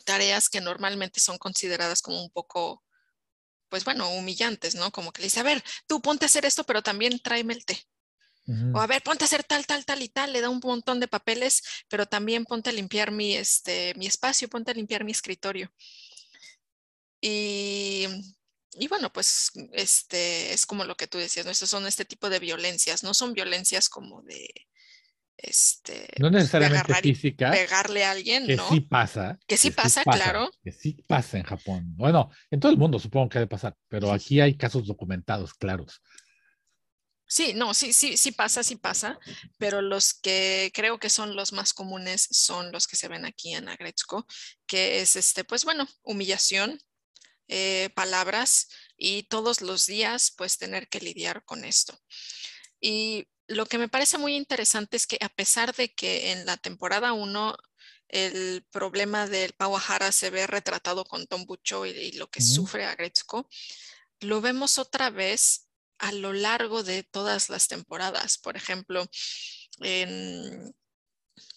tareas 0.05 0.49
que 0.49 0.61
normalmente 0.61 1.21
son 1.21 1.39
consideradas 1.39 2.03
como 2.03 2.23
un 2.23 2.31
poco, 2.31 2.85
pues 3.69 3.85
bueno, 3.85 4.11
humillantes, 4.11 4.75
¿no? 4.75 4.91
Como 4.93 5.13
que 5.13 5.23
le 5.23 5.27
dice, 5.27 5.41
a 5.41 5.45
ver, 5.45 5.63
tú 5.87 6.01
ponte 6.01 6.25
a 6.25 6.27
hacer 6.27 6.45
esto, 6.45 6.65
pero 6.65 6.83
también 6.83 7.19
tráeme 7.21 7.55
el 7.55 7.65
té. 7.65 7.83
O 8.73 8.81
a 8.81 8.87
ver, 8.87 9.03
ponte 9.03 9.25
a 9.25 9.27
hacer 9.27 9.45
tal, 9.45 9.67
tal, 9.67 9.85
tal 9.85 10.03
y 10.03 10.09
tal, 10.09 10.33
le 10.33 10.41
da 10.41 10.49
un 10.49 10.61
montón 10.63 11.01
de 11.01 11.09
papeles, 11.09 11.63
pero 11.89 12.07
también 12.07 12.45
ponte 12.45 12.71
a 12.71 12.73
limpiar 12.73 13.11
mi, 13.11 13.37
este, 13.37 13.93
mi 13.97 14.07
espacio, 14.07 14.49
ponte 14.49 14.71
a 14.71 14.75
limpiar 14.75 15.05
mi 15.05 15.13
escritorio. 15.13 15.71
Y, 17.21 18.07
y 18.79 18.89
bueno, 18.89 19.13
pues 19.13 19.51
este, 19.73 20.53
es 20.55 20.65
como 20.65 20.85
lo 20.85 20.97
que 20.97 21.07
tú 21.07 21.19
decías, 21.19 21.45
¿no? 21.45 21.53
Estos 21.53 21.69
son 21.69 21.87
este 21.87 22.07
tipo 22.07 22.31
de 22.31 22.39
violencias, 22.39 23.03
no 23.03 23.13
son 23.13 23.35
violencias 23.35 23.91
como 23.91 24.23
de, 24.23 24.49
este, 25.39 26.09
no 26.19 26.31
pues, 26.31 26.43
necesariamente 26.43 26.95
física, 26.97 27.53
pegarle 27.53 28.05
a 28.05 28.11
alguien, 28.11 28.45
que 28.47 28.57
¿no? 28.57 28.69
sí 28.69 28.81
pasa, 28.81 29.39
que 29.47 29.57
sí, 29.57 29.71
pasa, 29.71 30.03
claro, 30.03 30.51
que 30.65 30.73
sí 30.73 30.97
pasa 31.07 31.39
en 31.39 31.45
Japón. 31.45 31.95
Bueno, 31.97 32.31
en 32.51 32.59
todo 32.59 32.73
el 32.73 32.79
mundo 32.79 32.99
supongo 32.99 33.29
que 33.29 33.39
debe 33.39 33.49
pasar, 33.49 33.77
pero 33.89 34.13
aquí 34.13 34.41
hay 34.41 34.57
casos 34.57 34.87
documentados, 34.87 35.55
claros. 35.55 36.03
Sí, 37.29 37.53
no, 37.53 37.75
sí, 37.75 37.93
sí, 37.93 38.17
sí 38.17 38.33
pasa, 38.33 38.65
sí 38.65 38.77
pasa, 38.77 39.19
pero 39.59 39.83
los 39.83 40.15
que 40.15 40.71
creo 40.75 40.99
que 40.99 41.11
son 41.11 41.37
los 41.37 41.53
más 41.53 41.75
comunes 41.75 42.27
son 42.31 42.73
los 42.73 42.87
que 42.87 42.97
se 42.97 43.07
ven 43.07 43.27
aquí 43.27 43.55
en 43.55 43.69
Agretzko, 43.69 44.27
que 44.67 45.03
es 45.03 45.15
este, 45.15 45.45
pues 45.45 45.65
bueno, 45.65 45.87
humillación, 46.03 46.81
eh, 47.49 47.91
palabras 47.95 48.69
y 48.97 49.25
todos 49.25 49.61
los 49.61 49.87
días 49.87 50.33
pues 50.37 50.57
tener 50.57 50.89
que 50.89 51.01
lidiar 51.01 51.45
con 51.45 51.67
esto. 51.67 51.99
Y 52.81 53.29
lo 53.47 53.67
que 53.67 53.79
me 53.79 53.89
parece 53.89 54.19
muy 54.19 54.35
interesante 54.35 54.97
es 54.97 55.07
que 55.07 55.19
a 55.21 55.29
pesar 55.29 55.75
de 55.75 55.95
que 55.95 56.33
en 56.33 56.47
la 56.47 56.57
temporada 56.57 57.13
1 57.13 57.57
el 58.09 58.65
problema 58.71 59.27
del 59.27 59.53
Pawahara 59.53 60.13
se 60.13 60.31
ve 60.31 60.47
retratado 60.47 61.05
con 61.05 61.27
Tom 61.27 61.45
Bucho 61.45 61.85
y, 61.85 62.13
lo 62.13 62.31
que 62.31 62.41
sufre 62.41 62.87
Agretzko, 62.87 63.49
lo 64.21 64.41
vemos 64.41 64.79
otra 64.79 65.11
vez 65.11 65.68
a 65.99 66.13
lo 66.13 66.33
largo 66.33 66.83
de 66.83 67.03
todas 67.03 67.49
las 67.51 67.69
temporadas. 67.69 68.39
Por 68.39 68.57
ejemplo, 68.57 69.07
en, 69.81 70.75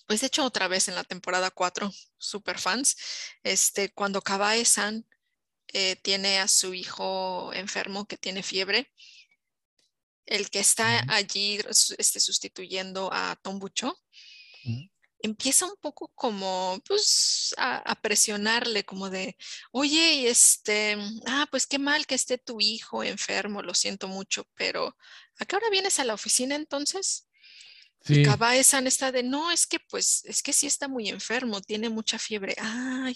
pues 0.07 0.21
de 0.21 0.27
hecho 0.27 0.45
otra 0.45 0.67
vez 0.67 0.87
en 0.87 0.95
la 0.95 1.03
temporada 1.03 1.51
4, 1.51 1.91
super 2.17 2.59
fans, 2.59 2.97
este, 3.43 3.91
cuando 3.93 4.21
Kabae-san 4.21 5.05
eh, 5.73 5.95
tiene 5.97 6.39
a 6.39 6.47
su 6.47 6.73
hijo 6.73 7.53
enfermo 7.53 8.05
que 8.05 8.17
tiene 8.17 8.43
fiebre, 8.43 8.91
el 10.25 10.49
que 10.49 10.59
está 10.59 11.05
allí 11.09 11.59
este, 11.97 12.19
sustituyendo 12.19 13.09
a 13.11 13.37
Tombucho, 13.41 13.97
empieza 15.23 15.65
un 15.65 15.75
poco 15.79 16.11
como 16.15 16.81
pues 16.87 17.53
a, 17.57 17.95
presionarle 18.01 18.83
como 18.83 19.09
de, 19.09 19.37
oye, 19.71 20.29
este, 20.29 20.97
ah, 21.27 21.47
pues 21.51 21.67
qué 21.67 21.79
mal 21.79 22.05
que 22.05 22.15
esté 22.15 22.37
tu 22.37 22.59
hijo 22.59 23.03
enfermo, 23.03 23.61
lo 23.61 23.73
siento 23.73 24.07
mucho, 24.07 24.47
pero 24.55 24.95
¿a 25.39 25.45
qué 25.45 25.55
hora 25.55 25.69
vienes 25.69 25.99
a 25.99 26.05
la 26.05 26.13
oficina 26.13 26.55
entonces? 26.55 27.27
Sí. 28.03 28.21
Y 28.21 28.23
Kabae-san 28.23 28.87
está 28.87 29.11
de, 29.11 29.23
no, 29.23 29.51
es 29.51 29.67
que 29.67 29.79
pues, 29.79 30.23
es 30.25 30.41
que 30.41 30.53
sí 30.53 30.67
está 30.67 30.87
muy 30.87 31.09
enfermo, 31.09 31.61
tiene 31.61 31.89
mucha 31.89 32.17
fiebre. 32.17 32.55
Ay, 32.57 33.15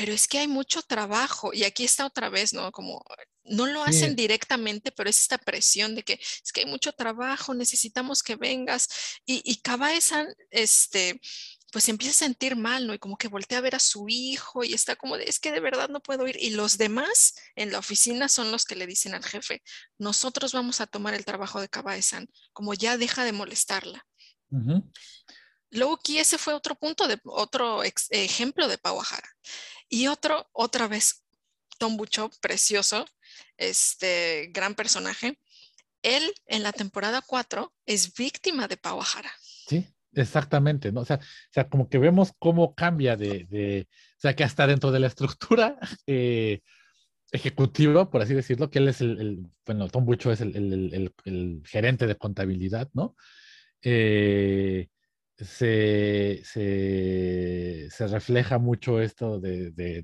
pero 0.00 0.14
es 0.14 0.26
que 0.26 0.38
hay 0.38 0.48
mucho 0.48 0.80
trabajo 0.80 1.52
y 1.52 1.64
aquí 1.64 1.84
está 1.84 2.06
otra 2.06 2.30
vez, 2.30 2.54
¿no? 2.54 2.72
Como 2.72 3.04
no 3.44 3.66
lo 3.66 3.84
hacen 3.84 4.16
directamente, 4.16 4.92
pero 4.92 5.10
es 5.10 5.20
esta 5.20 5.36
presión 5.36 5.94
de 5.94 6.02
que 6.02 6.14
es 6.14 6.52
que 6.54 6.62
hay 6.62 6.66
mucho 6.66 6.92
trabajo, 6.92 7.52
necesitamos 7.52 8.22
que 8.22 8.36
vengas 8.36 8.88
y, 9.26 9.42
y 9.44 9.60
este, 10.52 11.20
pues 11.70 11.90
empieza 11.90 12.12
a 12.12 12.26
sentir 12.26 12.56
mal, 12.56 12.86
¿no? 12.86 12.94
Y 12.94 12.98
como 12.98 13.18
que 13.18 13.28
voltea 13.28 13.58
a 13.58 13.60
ver 13.60 13.74
a 13.74 13.78
su 13.78 14.06
hijo 14.08 14.64
y 14.64 14.72
está 14.72 14.96
como 14.96 15.18
de, 15.18 15.24
es 15.24 15.38
que 15.38 15.52
de 15.52 15.60
verdad 15.60 15.90
no 15.90 16.00
puedo 16.00 16.26
ir. 16.26 16.38
Y 16.40 16.48
los 16.48 16.78
demás 16.78 17.34
en 17.54 17.70
la 17.70 17.78
oficina 17.78 18.30
son 18.30 18.50
los 18.50 18.64
que 18.64 18.76
le 18.76 18.86
dicen 18.86 19.12
al 19.12 19.22
jefe, 19.22 19.62
nosotros 19.98 20.54
vamos 20.54 20.80
a 20.80 20.86
tomar 20.86 21.12
el 21.12 21.26
trabajo 21.26 21.60
de 21.60 21.68
Kabae-san, 21.68 22.26
como 22.54 22.72
ya 22.72 22.96
deja 22.96 23.22
de 23.24 23.32
molestarla. 23.32 24.06
Luego 25.72 25.94
aquí 25.94 26.18
ese 26.18 26.38
fue 26.38 26.54
otro 26.54 26.74
punto, 26.74 27.06
de 27.06 27.20
otro 27.24 27.82
ejemplo 27.84 28.66
de 28.66 28.78
Pawahara. 28.78 29.28
Y 29.90 30.06
otro, 30.06 30.48
otra 30.52 30.88
vez, 30.88 31.24
Tom 31.78 31.96
Bucho, 31.96 32.30
precioso, 32.40 33.04
este 33.58 34.50
gran 34.54 34.74
personaje. 34.74 35.38
Él 36.02 36.32
en 36.46 36.62
la 36.62 36.72
temporada 36.72 37.20
4 37.26 37.72
es 37.84 38.14
víctima 38.14 38.68
de 38.68 38.78
Pawahara. 38.78 39.30
Sí, 39.66 39.86
exactamente, 40.14 40.92
¿no? 40.92 41.00
O 41.00 41.04
sea, 41.04 41.16
o 41.16 41.52
sea 41.52 41.68
como 41.68 41.90
que 41.90 41.98
vemos 41.98 42.32
cómo 42.38 42.74
cambia 42.74 43.16
de, 43.16 43.44
de, 43.50 43.88
o 44.16 44.20
sea, 44.20 44.34
que 44.34 44.44
hasta 44.44 44.66
dentro 44.66 44.92
de 44.92 45.00
la 45.00 45.08
estructura 45.08 45.78
eh, 46.06 46.60
ejecutiva, 47.32 48.08
por 48.10 48.22
así 48.22 48.32
decirlo, 48.32 48.70
que 48.70 48.78
él 48.78 48.88
es 48.88 49.00
el, 49.00 49.44
bueno, 49.66 49.88
Tom 49.88 50.06
Bucho 50.06 50.32
es 50.32 50.40
el 50.40 51.12
gerente 51.66 52.06
de 52.06 52.16
contabilidad, 52.16 52.88
¿no? 52.94 53.16
Eh, 53.82 54.88
se, 55.44 56.42
se, 56.44 58.06
refleja 58.08 58.58
mucho 58.58 59.00
esto 59.00 59.40
de, 59.40 59.70
de, 59.70 60.02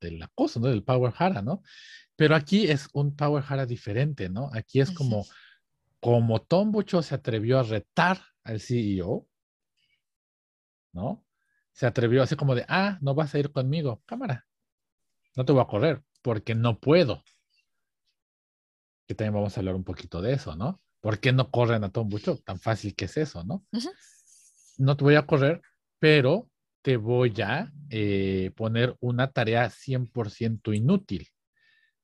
del 0.00 0.22
acoso, 0.22 0.60
¿no? 0.60 0.68
Del 0.68 0.82
Power 0.82 1.12
Hara, 1.16 1.42
¿no? 1.42 1.62
Pero 2.16 2.34
aquí 2.34 2.68
es 2.68 2.88
un 2.92 3.14
Power 3.14 3.44
Hara 3.46 3.66
diferente, 3.66 4.28
¿no? 4.28 4.50
Aquí 4.52 4.80
es 4.80 4.90
como, 4.90 5.24
como 6.00 6.42
Tom 6.42 6.72
Bucho 6.72 7.02
se 7.02 7.14
atrevió 7.14 7.60
a 7.60 7.62
retar 7.62 8.20
al 8.42 8.60
CEO, 8.60 9.28
¿no? 10.92 11.24
Se 11.72 11.86
atrevió 11.86 12.22
así 12.22 12.34
como 12.34 12.54
de, 12.54 12.64
ah, 12.68 12.98
no 13.00 13.14
vas 13.14 13.34
a 13.34 13.38
ir 13.38 13.52
conmigo, 13.52 14.02
cámara, 14.04 14.46
no 15.36 15.44
te 15.44 15.52
voy 15.52 15.62
a 15.62 15.66
correr 15.66 16.02
porque 16.22 16.54
no 16.54 16.80
puedo. 16.80 17.22
Que 19.06 19.14
también 19.14 19.34
vamos 19.34 19.56
a 19.56 19.60
hablar 19.60 19.76
un 19.76 19.84
poquito 19.84 20.20
de 20.20 20.32
eso, 20.32 20.56
¿no? 20.56 20.80
¿Por 21.00 21.20
qué 21.20 21.32
no 21.32 21.50
corren 21.50 21.84
a 21.84 21.90
Tom 21.90 22.08
Bucho? 22.08 22.38
Tan 22.38 22.58
fácil 22.58 22.94
que 22.94 23.06
es 23.06 23.16
eso, 23.16 23.44
¿no? 23.44 23.64
No 24.78 24.96
te 24.96 25.04
voy 25.04 25.14
a 25.14 25.26
correr, 25.26 25.62
pero 25.98 26.50
te 26.82 26.96
voy 26.96 27.34
a 27.42 27.72
eh, 27.90 28.52
poner 28.56 28.96
una 29.00 29.30
tarea 29.30 29.70
100% 29.70 30.72
inútil. 30.72 31.28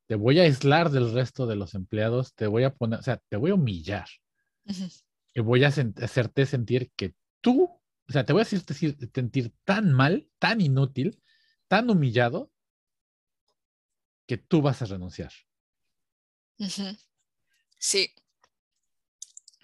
Te 0.07 0.15
voy 0.15 0.39
a 0.39 0.43
aislar 0.43 0.91
del 0.91 1.11
resto 1.13 1.47
de 1.47 1.55
los 1.55 1.73
empleados, 1.73 2.35
te 2.35 2.47
voy 2.47 2.63
a 2.63 2.73
poner, 2.73 2.99
o 2.99 3.03
sea, 3.03 3.21
te 3.29 3.37
voy 3.37 3.51
a 3.51 3.55
humillar. 3.55 4.07
Y 5.33 5.41
voy 5.41 5.63
a 5.63 5.67
hacerte 5.69 6.45
sentir 6.45 6.91
que 6.95 7.15
tú, 7.41 7.63
o 7.63 8.11
sea, 8.11 8.25
te 8.25 8.33
voy 8.33 8.41
a 8.41 8.43
hacer 8.43 8.61
sentir 9.13 9.53
tan 9.63 9.91
mal, 9.91 10.29
tan 10.39 10.61
inútil, 10.61 11.21
tan 11.67 11.89
humillado, 11.89 12.51
que 14.27 14.37
tú 14.37 14.61
vas 14.61 14.81
a 14.81 14.85
renunciar. 14.85 15.31
Sí. 17.77 18.13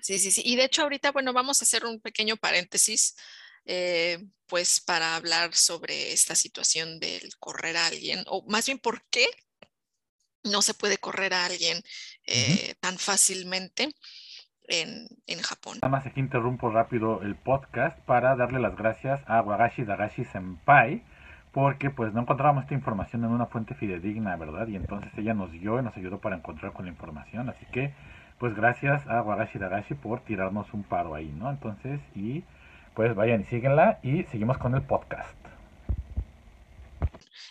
Sí, 0.02 0.20
sí, 0.20 0.32
sí. 0.32 0.42
Y 0.44 0.56
de 0.56 0.66
hecho 0.66 0.82
ahorita, 0.82 1.12
bueno, 1.12 1.34
vamos 1.34 1.62
a 1.62 1.66
hacer 1.66 1.86
un 1.86 2.02
pequeño 2.02 2.36
paréntesis, 2.38 3.16
eh, 3.66 4.20
pues 4.48 4.82
para 4.82 5.16
hablar 5.16 5.54
sobre 5.54 6.12
esta 6.12 6.36
situación 6.36 7.00
del 7.00 7.30
correr 7.40 7.78
a 7.78 7.86
alguien, 7.86 8.24
o 8.28 8.44
más 8.50 8.66
bien 8.66 8.80
por 8.80 9.04
qué 9.10 9.28
no 10.44 10.62
se 10.62 10.74
puede 10.74 10.98
correr 10.98 11.34
a 11.34 11.46
alguien 11.46 11.82
eh, 12.26 12.74
tan 12.80 12.98
fácilmente 12.98 13.90
en, 14.64 15.08
en, 15.28 15.40
Japón. 15.42 15.78
Nada 15.82 15.92
más 15.92 16.06
aquí 16.06 16.20
interrumpo 16.20 16.72
rápido 16.72 17.22
el 17.22 17.36
podcast 17.36 18.00
para 18.06 18.36
darle 18.36 18.60
las 18.60 18.76
gracias 18.76 19.22
a 19.28 19.42
Wagashi 19.42 19.84
Dagashi 19.84 20.26
Senpai, 20.26 21.04
porque 21.52 21.90
pues 21.90 22.14
no 22.14 22.22
encontrábamos 22.22 22.64
esta 22.64 22.74
información 22.74 23.24
en 23.24 23.32
una 23.32 23.48
fuente 23.48 23.76
fidedigna, 23.76 24.36
¿verdad? 24.38 24.68
Y 24.68 24.76
entonces 24.76 25.12
ella 25.18 25.34
nos 25.34 25.52
dio 25.52 25.80
y 25.80 25.84
nos 25.84 25.96
ayudó 25.96 26.20
para 26.22 26.38
encontrar 26.38 26.74
con 26.74 26.86
la 26.86 26.92
información, 26.92 27.50
así 27.50 27.66
que 27.72 27.94
pues 28.42 28.56
gracias 28.56 29.06
a 29.06 29.22
Wagashi 29.22 29.60
Dagashi 29.60 29.94
por 29.94 30.26
tirarnos 30.26 30.74
un 30.74 30.82
paro 30.82 31.14
ahí, 31.14 31.28
¿no? 31.28 31.52
Entonces, 31.52 32.02
y 32.16 32.44
pues 32.96 33.14
vayan 33.14 33.42
y 33.42 33.46
síguenla 33.46 34.00
y 34.02 34.24
seguimos 34.32 34.58
con 34.58 34.74
el 34.74 34.82
podcast. 34.82 35.38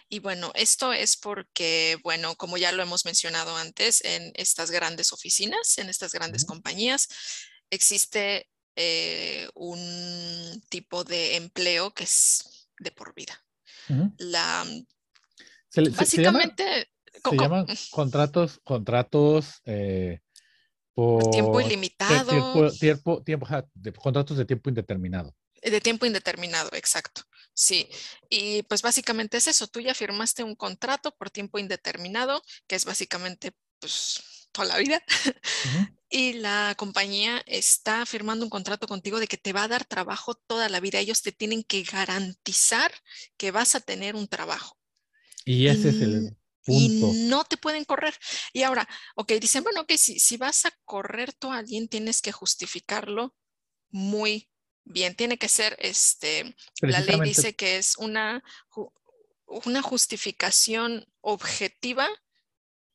Y 0.09 0.18
bueno, 0.18 0.51
esto 0.57 0.93
es 0.93 1.16
porque, 1.16 1.97
bueno, 2.03 2.34
como 2.34 2.57
ya 2.57 2.72
lo 2.72 2.82
hemos 2.82 3.05
mencionado 3.05 3.57
antes, 3.57 4.05
en 4.05 4.32
estas 4.34 4.72
grandes 4.72 5.12
oficinas, 5.12 5.78
en 5.78 5.88
estas 5.88 6.12
grandes 6.12 6.45
compañías, 6.45 7.09
existe 7.70 8.49
eh, 8.74 9.49
un 9.55 10.61
tipo 10.70 11.05
de 11.05 11.36
empleo 11.36 11.93
que 11.95 12.03
es 12.03 12.66
de 12.80 12.91
por 12.91 13.14
vida. 13.14 13.41
La, 14.18 14.66
básicamente... 15.93 16.91
Se, 17.22 17.36
llaman 17.36 17.66
contratos, 17.91 18.61
contratos 18.64 19.61
eh, 19.66 20.20
por 21.01 21.30
tiempo 21.30 21.61
ilimitado. 21.61 22.30
Tiempo, 22.78 23.22
tiempo, 23.22 23.48
de, 23.74 23.92
contratos 23.92 24.36
de 24.36 24.44
tiempo 24.44 24.68
indeterminado. 24.68 25.34
De 25.62 25.80
tiempo 25.80 26.05
indeterminado, 26.05 26.70
exacto. 26.74 27.22
Sí, 27.55 27.88
y 28.28 28.62
pues 28.64 28.82
básicamente 28.82 29.36
es 29.36 29.46
eso, 29.46 29.66
tú 29.66 29.80
ya 29.80 29.94
firmaste 29.94 30.44
un 30.44 30.55
contrato 30.55 31.14
por 31.16 31.30
tiempo 31.30 31.59
indeterminado, 31.59 32.42
que 32.66 32.76
es 32.76 32.84
básicamente 32.84 33.53
pues 33.78 34.48
toda 34.53 34.68
la 34.68 34.78
vida, 34.78 35.03
y 36.11 36.34
la 36.34 36.74
compañía 36.76 37.42
está 37.46 38.05
firmando 38.05 38.44
un 38.44 38.51
contrato 38.51 38.86
contigo 38.86 39.20
de 39.20 39.26
que 39.26 39.36
te 39.36 39.53
va 39.53 39.64
a 39.64 39.68
dar 39.68 39.84
trabajo 39.84 40.34
toda 40.34 40.68
la 40.68 40.80
vida. 40.80 40.98
Ellos 40.98 41.22
te 41.22 41.32
tienen 41.32 41.64
que 41.64 41.82
garantizar 41.82 42.92
que 43.36 43.51
vas 43.51 43.74
a 43.74 43.80
tener 43.80 44.16
un 44.16 44.28
trabajo. 44.28 44.76
Y 45.44 45.66
ese 45.68 45.90
es 45.90 46.01
el 46.03 46.36
y 46.70 47.28
no 47.28 47.44
te 47.44 47.56
pueden 47.56 47.84
correr. 47.84 48.14
Y 48.52 48.62
ahora, 48.62 48.88
ok, 49.16 49.32
dicen, 49.32 49.62
bueno, 49.62 49.82
ok, 49.82 49.92
si, 49.96 50.18
si 50.18 50.36
vas 50.36 50.66
a 50.66 50.72
correr 50.84 51.32
tú 51.32 51.50
a 51.50 51.58
alguien, 51.58 51.88
tienes 51.88 52.22
que 52.22 52.32
justificarlo 52.32 53.34
muy 53.90 54.50
bien. 54.84 55.14
Tiene 55.14 55.38
que 55.38 55.48
ser, 55.48 55.76
este, 55.80 56.54
la 56.80 57.00
ley 57.00 57.20
dice 57.20 57.54
que 57.54 57.76
es 57.76 57.96
una, 57.98 58.42
una 59.46 59.82
justificación 59.82 61.06
objetiva 61.20 62.08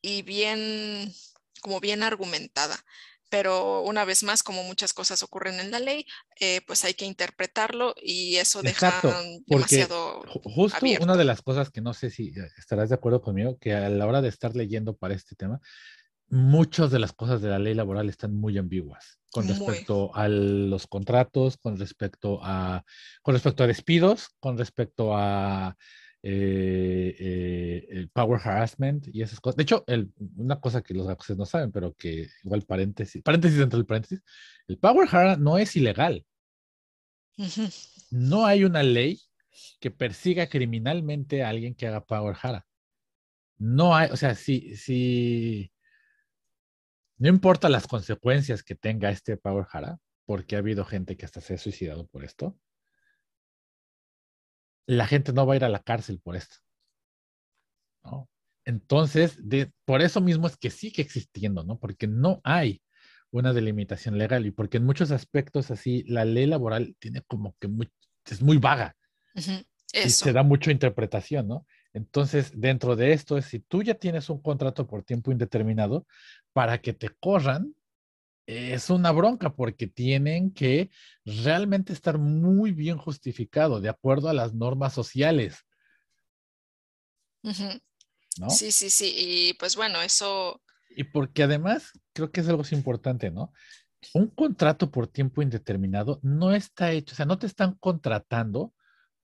y 0.02 0.22
bien, 0.22 1.14
como 1.62 1.80
bien 1.80 2.04
argumentada 2.04 2.84
pero 3.30 3.82
una 3.82 4.06
vez 4.06 4.24
más, 4.24 4.44
como 4.44 4.64
muchas 4.64 4.94
cosas 4.94 5.24
ocurren 5.24 5.60
en 5.60 5.72
la 5.72 5.80
ley, 5.80 6.06
eh, 6.40 6.62
pues 6.68 6.86
hay 6.86 6.94
que 6.94 7.06
interpretarlo 7.06 7.96
y 8.02 8.36
eso 8.36 8.62
deja 8.62 9.02
demasiado 9.48 10.24
justo 10.44 10.86
una 11.02 11.18
de 11.18 11.26
las 11.26 11.42
cosas 11.42 11.70
que 11.70 11.82
no 11.82 11.94
sé 11.94 12.10
si 12.10 12.30
eh, 12.30 12.50
estarás 12.58 12.90
de 12.90 12.96
acuerdo 12.96 13.22
conmigo, 13.22 13.58
que 13.60 13.74
a 13.74 13.90
la 13.90 14.06
hora 14.06 14.22
de 14.22 14.30
estar 14.30 14.56
leyendo 14.56 14.96
para 14.96 15.14
este 15.14 15.36
tema, 15.36 15.60
muchas 16.30 16.92
de 16.92 17.00
las 17.00 17.14
cosas 17.14 17.42
de 17.42 17.50
la 17.50 17.60
ley 17.60 17.74
laboral 17.74 18.10
están 18.10 18.36
muy 18.36 18.58
ambiguas 18.58 19.20
con 19.32 19.48
respecto 19.48 20.16
a 20.16 20.30
los 20.30 20.88
contratos, 20.88 21.58
con 21.58 21.78
respecto 21.78 22.40
a, 22.42 22.86
con 23.22 23.34
respecto 23.34 23.64
a 23.64 23.68
despidos, 23.68 24.30
con 24.40 24.58
respecto 24.58 25.16
a 25.16 25.76
eh, 26.28 27.16
eh, 27.20 27.88
el 27.92 28.10
power 28.10 28.42
harassment 28.44 29.08
y 29.14 29.22
esas 29.22 29.40
cosas. 29.40 29.58
De 29.58 29.62
hecho, 29.62 29.86
una 30.38 30.60
cosa 30.60 30.82
que 30.82 30.96
los 30.96 31.06
japoneses 31.06 31.38
no 31.38 31.46
saben, 31.46 31.72
pero 31.72 31.94
que 31.94 32.28
igual 32.44 32.64
paréntesis, 32.64 33.22
paréntesis 33.22 33.60
dentro 33.60 33.78
del 33.78 33.86
paréntesis, 33.86 34.24
el 34.68 34.80
power 34.80 35.08
harassment 35.08 35.44
no 35.44 35.60
es 35.60 35.76
ilegal. 35.76 36.26
No 38.10 38.48
hay 38.48 38.64
una 38.64 38.82
ley 38.82 39.22
que 39.80 39.92
persiga 39.92 40.48
criminalmente 40.48 41.44
a 41.44 41.50
alguien 41.50 41.76
que 41.76 41.86
haga 41.86 42.04
power 42.04 42.36
hara. 42.42 42.66
No 43.60 43.96
hay, 43.96 44.10
o 44.10 44.18
sea, 44.18 44.34
si, 44.34 44.76
si, 44.76 45.72
no 47.20 47.30
importa 47.30 47.70
las 47.70 47.86
consecuencias 47.86 48.64
que 48.64 48.74
tenga 48.74 49.12
este 49.12 49.38
power 49.38 49.68
hara, 49.72 50.00
porque 50.26 50.56
ha 50.56 50.60
habido 50.60 50.86
gente 50.86 51.18
que 51.18 51.26
hasta 51.26 51.40
se 51.40 51.54
ha 51.54 51.58
suicidado 51.60 52.08
por 52.08 52.26
esto, 52.26 52.58
la 54.88 55.08
gente 55.08 55.34
no 55.34 55.46
va 55.46 55.54
a 55.54 55.58
ir 55.58 55.64
a 55.64 55.70
la 55.70 55.80
cárcel 55.80 56.20
por 56.20 56.36
esto. 56.36 56.58
¿no? 58.04 58.30
Entonces, 58.66 59.38
de, 59.48 59.72
por 59.86 60.02
eso 60.02 60.22
mismo 60.22 60.48
es 60.48 60.58
que 60.58 60.70
sigue 60.70 61.02
existiendo, 61.02 61.64
¿no? 61.64 61.78
Porque 61.80 62.08
no 62.08 62.42
hay 62.44 62.82
una 63.32 63.54
delimitación 63.54 64.18
legal 64.18 64.46
y 64.46 64.52
porque 64.52 64.78
en 64.78 64.86
muchos 64.86 65.12
aspectos 65.12 65.70
así 65.72 66.04
la 66.08 66.26
ley 66.26 66.46
laboral 66.46 66.96
tiene 67.00 67.22
como 67.28 67.56
que 67.60 67.70
es 68.26 68.42
muy 68.42 68.58
vaga 68.58 68.96
y 69.94 70.10
se 70.10 70.34
da 70.34 70.44
mucha 70.44 70.72
interpretación, 70.72 71.48
¿no? 71.48 71.66
Entonces, 71.94 72.52
dentro 72.56 72.96
de 72.96 73.14
esto 73.14 73.38
es 73.38 73.46
si 73.46 73.60
tú 73.60 73.84
ya 73.84 73.94
tienes 73.96 74.30
un 74.30 74.42
contrato 74.42 74.88
por 74.88 75.04
tiempo 75.04 75.32
indeterminado, 75.32 76.06
para 76.54 76.80
que 76.80 76.94
te 76.94 77.10
corran, 77.20 77.74
es 78.46 78.90
una 78.90 79.12
bronca 79.12 79.56
porque 79.56 79.88
tienen 79.88 80.52
que 80.54 80.92
realmente 81.26 81.94
estar 81.94 82.18
muy 82.18 82.72
bien 82.72 82.98
justificado 82.98 83.82
de 83.82 83.90
acuerdo 83.90 84.30
a 84.30 84.34
las 84.34 84.54
normas 84.54 84.94
sociales. 84.94 85.66
¿No? 87.44 88.50
Sí, 88.50 88.72
sí, 88.72 88.90
sí. 88.90 89.14
Y 89.18 89.54
pues 89.56 89.76
bueno, 89.76 90.02
eso. 90.02 90.62
Y 90.90 91.06
porque 91.06 91.44
además 91.44 91.92
creo 92.14 92.32
que 92.32 92.42
es 92.42 92.48
algo 92.48 92.64
importante, 92.72 93.32
¿no? 93.32 93.52
Un 94.14 94.28
contrato 94.28 94.92
por 94.92 95.08
tiempo 95.08 95.42
indeterminado 95.42 96.20
no 96.22 96.54
está 96.54 96.92
hecho, 96.92 97.14
o 97.14 97.16
sea, 97.16 97.26
no 97.26 97.40
te 97.40 97.48
están 97.48 97.74
contratando 97.80 98.74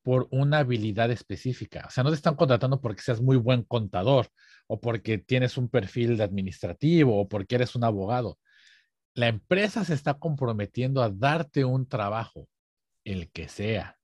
por 0.01 0.27
una 0.31 0.59
habilidad 0.59 1.11
específica. 1.11 1.85
O 1.87 1.91
sea, 1.91 2.03
no 2.03 2.09
te 2.09 2.15
están 2.15 2.35
contratando 2.35 2.81
porque 2.81 3.03
seas 3.03 3.21
muy 3.21 3.37
buen 3.37 3.63
contador 3.63 4.29
o 4.65 4.81
porque 4.81 5.19
tienes 5.19 5.57
un 5.57 5.69
perfil 5.69 6.17
de 6.17 6.23
administrativo 6.23 7.19
o 7.19 7.27
porque 7.27 7.55
eres 7.55 7.75
un 7.75 7.83
abogado 7.83 8.39
la 9.13 9.27
empresa 9.27 9.83
se 9.85 9.93
está 9.93 10.15
comprometiendo 10.15 11.01
a 11.01 11.09
darte 11.09 11.65
un 11.65 11.87
trabajo, 11.87 12.47
el 13.03 13.29
que 13.31 13.47
sea. 13.47 13.97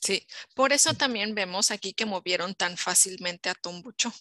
Sí, 0.00 0.26
por 0.54 0.72
eso 0.72 0.94
también 0.94 1.34
vemos 1.34 1.70
aquí 1.70 1.92
que 1.92 2.06
movieron 2.06 2.54
tan 2.54 2.76
fácilmente 2.76 3.50
a 3.50 3.54
Tombucho. 3.54 4.12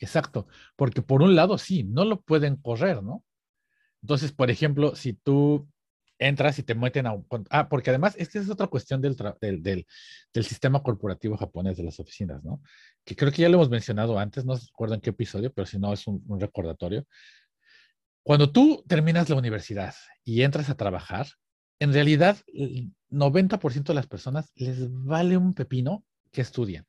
Exacto, 0.00 0.48
porque 0.76 1.02
por 1.02 1.22
un 1.22 1.36
lado 1.36 1.58
sí, 1.58 1.84
no 1.84 2.04
lo 2.04 2.20
pueden 2.20 2.56
correr, 2.56 3.02
¿no? 3.02 3.24
Entonces, 4.02 4.32
por 4.32 4.50
ejemplo, 4.50 4.96
si 4.96 5.12
tú 5.12 5.68
entras 6.18 6.58
y 6.58 6.62
te 6.62 6.74
meten 6.74 7.06
a 7.06 7.12
un... 7.12 7.26
Ah, 7.50 7.68
porque 7.68 7.90
además 7.90 8.14
es 8.18 8.28
que 8.28 8.38
es 8.38 8.50
otra 8.50 8.66
cuestión 8.66 9.00
del, 9.00 9.16
del, 9.40 9.86
sistema 10.44 10.82
corporativo 10.82 11.36
japonés 11.36 11.76
de 11.76 11.84
las 11.84 12.00
oficinas, 12.00 12.42
¿no? 12.44 12.60
Que 13.04 13.14
creo 13.14 13.30
que 13.30 13.42
ya 13.42 13.48
lo 13.48 13.56
hemos 13.56 13.70
mencionado 13.70 14.18
antes, 14.18 14.44
no 14.44 14.56
recuerdo 14.56 14.94
en 14.94 15.00
qué 15.00 15.10
episodio, 15.10 15.52
pero 15.52 15.66
si 15.66 15.78
no 15.78 15.92
es 15.92 16.06
un 16.06 16.40
recordatorio. 16.40 17.06
Cuando 18.22 18.52
tú 18.52 18.84
terminas 18.86 19.28
la 19.28 19.36
universidad 19.36 19.94
y 20.24 20.42
entras 20.42 20.70
a 20.70 20.76
trabajar, 20.76 21.26
en 21.80 21.92
realidad 21.92 22.36
el 22.46 22.92
90% 23.10 23.82
de 23.84 23.94
las 23.94 24.06
personas 24.06 24.52
les 24.54 24.88
vale 24.90 25.36
un 25.36 25.54
pepino 25.54 26.04
que 26.30 26.40
estudien. 26.40 26.86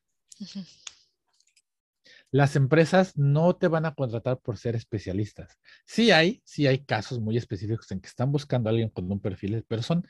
Las 2.29 2.55
empresas 2.55 3.17
no 3.17 3.55
te 3.55 3.67
van 3.67 3.85
a 3.85 3.93
contratar 3.95 4.39
por 4.39 4.57
ser 4.57 4.75
especialistas. 4.75 5.57
Sí 5.85 6.11
hay, 6.11 6.41
sí 6.45 6.67
hay 6.67 6.85
casos 6.85 7.19
muy 7.19 7.37
específicos 7.37 7.89
en 7.91 7.99
que 7.99 8.07
están 8.07 8.31
buscando 8.31 8.69
a 8.69 8.71
alguien 8.71 8.89
con 8.89 9.11
un 9.11 9.19
perfil, 9.19 9.63
pero 9.67 9.81
son 9.81 10.07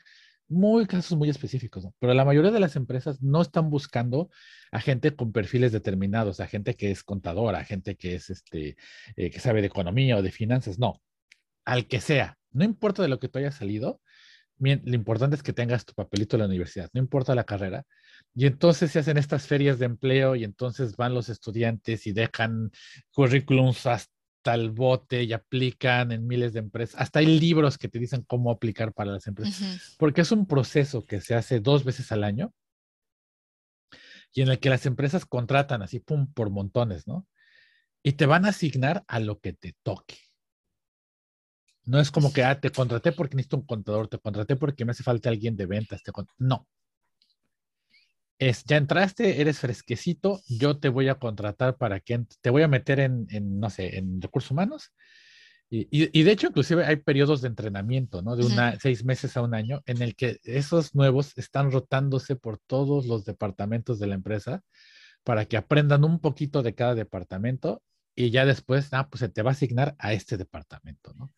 muy 0.48 0.86
casos 0.86 1.16
muy 1.16 1.30
específicos, 1.30 1.84
¿no? 1.84 1.94
pero 1.98 2.12
la 2.12 2.24
mayoría 2.24 2.50
de 2.50 2.60
las 2.60 2.76
empresas 2.76 3.22
no 3.22 3.40
están 3.40 3.70
buscando 3.70 4.30
a 4.72 4.80
gente 4.80 5.16
con 5.16 5.32
perfiles 5.32 5.72
determinados, 5.72 6.38
a 6.40 6.46
gente 6.46 6.74
que 6.76 6.90
es 6.90 7.02
contadora, 7.02 7.60
a 7.60 7.64
gente 7.64 7.96
que 7.96 8.14
es 8.14 8.28
este, 8.28 8.76
eh, 9.16 9.30
que 9.30 9.40
sabe 9.40 9.62
de 9.62 9.68
economía 9.68 10.18
o 10.18 10.22
de 10.22 10.30
finanzas, 10.30 10.78
no, 10.78 11.00
al 11.64 11.86
que 11.86 12.00
sea, 12.00 12.36
no 12.52 12.64
importa 12.64 13.02
de 13.02 13.08
lo 13.08 13.18
que 13.18 13.28
tú 13.28 13.38
hayas 13.38 13.56
salido, 13.56 14.00
bien, 14.56 14.82
lo 14.84 14.94
importante 14.94 15.36
es 15.36 15.42
que 15.42 15.52
tengas 15.52 15.84
tu 15.84 15.94
papelito 15.94 16.36
de 16.36 16.42
la 16.42 16.48
universidad, 16.48 16.90
no 16.92 17.00
importa 17.00 17.34
la 17.34 17.44
carrera. 17.44 17.84
Y 18.34 18.46
entonces 18.46 18.90
se 18.90 18.98
hacen 18.98 19.16
estas 19.16 19.46
ferias 19.46 19.78
de 19.78 19.86
empleo 19.86 20.36
y 20.36 20.44
entonces 20.44 20.96
van 20.96 21.14
los 21.14 21.28
estudiantes 21.28 22.06
y 22.06 22.12
dejan 22.12 22.70
currículums 23.12 23.86
hasta 23.86 24.54
el 24.54 24.70
bote 24.70 25.22
y 25.22 25.32
aplican 25.32 26.12
en 26.12 26.26
miles 26.26 26.52
de 26.52 26.60
empresas. 26.60 27.00
Hasta 27.00 27.20
hay 27.20 27.26
libros 27.26 27.78
que 27.78 27.88
te 27.88 27.98
dicen 27.98 28.24
cómo 28.26 28.50
aplicar 28.50 28.92
para 28.92 29.12
las 29.12 29.26
empresas, 29.26 29.96
porque 29.98 30.20
es 30.20 30.32
un 30.32 30.46
proceso 30.46 31.04
que 31.04 31.20
se 31.20 31.34
hace 31.34 31.60
dos 31.60 31.84
veces 31.84 32.12
al 32.12 32.24
año 32.24 32.52
y 34.32 34.42
en 34.42 34.48
el 34.48 34.58
que 34.58 34.68
las 34.68 34.84
empresas 34.84 35.24
contratan 35.24 35.82
así, 35.82 36.00
pum, 36.00 36.32
por 36.32 36.50
montones, 36.50 37.06
¿no? 37.06 37.26
Y 38.02 38.12
te 38.12 38.26
van 38.26 38.44
a 38.44 38.48
asignar 38.48 39.04
a 39.06 39.20
lo 39.20 39.38
que 39.38 39.52
te 39.52 39.74
toque. 39.82 40.18
No 41.86 42.00
es 42.00 42.10
como 42.10 42.32
que, 42.32 42.42
ah, 42.42 42.60
te 42.60 42.70
contraté 42.70 43.12
porque 43.12 43.36
necesito 43.36 43.58
un 43.58 43.66
contador, 43.66 44.08
te 44.08 44.18
contraté 44.18 44.56
porque 44.56 44.84
me 44.84 44.92
hace 44.92 45.02
falta 45.02 45.28
alguien 45.28 45.56
de 45.56 45.66
ventas. 45.66 46.02
Te 46.02 46.12
no. 46.38 46.66
Es, 48.38 48.64
ya 48.64 48.76
entraste, 48.76 49.40
eres 49.40 49.60
fresquecito, 49.60 50.40
yo 50.48 50.78
te 50.78 50.88
voy 50.88 51.08
a 51.08 51.16
contratar 51.16 51.76
para 51.76 52.00
que 52.00 52.24
te 52.40 52.50
voy 52.50 52.62
a 52.62 52.68
meter 52.68 53.00
en, 53.00 53.26
no 53.60 53.70
sé, 53.70 53.96
en 53.98 54.20
recursos 54.20 54.50
humanos. 54.50 54.92
Y, 55.70 55.88
y, 55.90 56.22
de 56.22 56.30
hecho, 56.30 56.48
inclusive 56.48 56.84
hay 56.84 56.96
periodos 56.96 57.40
de 57.42 57.48
entrenamiento, 57.48 58.22
¿no? 58.22 58.36
De 58.36 58.44
una, 58.44 58.78
seis 58.78 59.04
meses 59.04 59.36
a 59.36 59.42
un 59.42 59.54
año, 59.54 59.82
en 59.86 60.02
el 60.02 60.14
que 60.14 60.38
esos 60.44 60.94
nuevos 60.94 61.36
están 61.36 61.72
rotándose 61.72 62.36
por 62.36 62.58
todos 62.58 63.06
los 63.06 63.24
departamentos 63.24 63.98
de 63.98 64.06
la 64.06 64.14
empresa 64.14 64.62
para 65.24 65.46
que 65.46 65.56
aprendan 65.56 66.04
un 66.04 66.20
poquito 66.20 66.62
de 66.62 66.74
cada 66.74 66.94
departamento 66.94 67.82
y 68.14 68.30
ya 68.30 68.44
después, 68.44 68.88
ah, 68.92 69.08
pues 69.08 69.20
se 69.20 69.28
te 69.28 69.42
va 69.42 69.50
a 69.50 69.52
asignar 69.52 69.96
a 69.98 70.12
este 70.12 70.36
departamento, 70.36 71.12
¿no? 71.14 71.32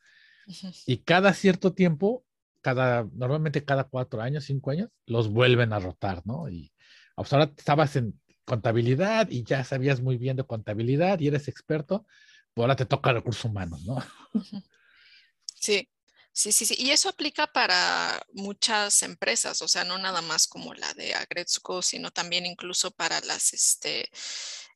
Y 0.86 0.98
cada 0.98 1.34
cierto 1.34 1.72
tiempo, 1.72 2.24
cada, 2.60 3.08
normalmente 3.14 3.64
cada 3.64 3.84
cuatro 3.84 4.22
años, 4.22 4.44
cinco 4.44 4.70
años, 4.70 4.90
los 5.06 5.28
vuelven 5.28 5.72
a 5.72 5.78
rotar, 5.78 6.22
¿no? 6.24 6.48
Y 6.48 6.72
pues, 7.14 7.32
ahora 7.32 7.52
estabas 7.56 7.96
en 7.96 8.20
contabilidad 8.44 9.28
y 9.30 9.42
ya 9.42 9.64
sabías 9.64 10.00
muy 10.00 10.16
bien 10.16 10.36
de 10.36 10.44
contabilidad 10.44 11.18
y 11.20 11.28
eres 11.28 11.48
experto, 11.48 12.06
pues 12.54 12.62
ahora 12.62 12.76
te 12.76 12.86
toca 12.86 13.12
recursos 13.12 13.44
humanos, 13.44 13.82
¿no? 13.84 14.02
Sí, 15.58 15.88
sí, 16.32 16.52
sí, 16.52 16.66
sí. 16.66 16.76
Y 16.78 16.90
eso 16.90 17.08
aplica 17.08 17.46
para 17.48 18.22
muchas 18.32 19.02
empresas, 19.02 19.62
o 19.62 19.68
sea, 19.68 19.84
no 19.84 19.98
nada 19.98 20.22
más 20.22 20.46
como 20.46 20.74
la 20.74 20.92
de 20.94 21.14
Agretzko, 21.14 21.82
sino 21.82 22.10
también 22.10 22.46
incluso 22.46 22.90
para 22.92 23.20
las, 23.22 23.52
este, 23.52 24.08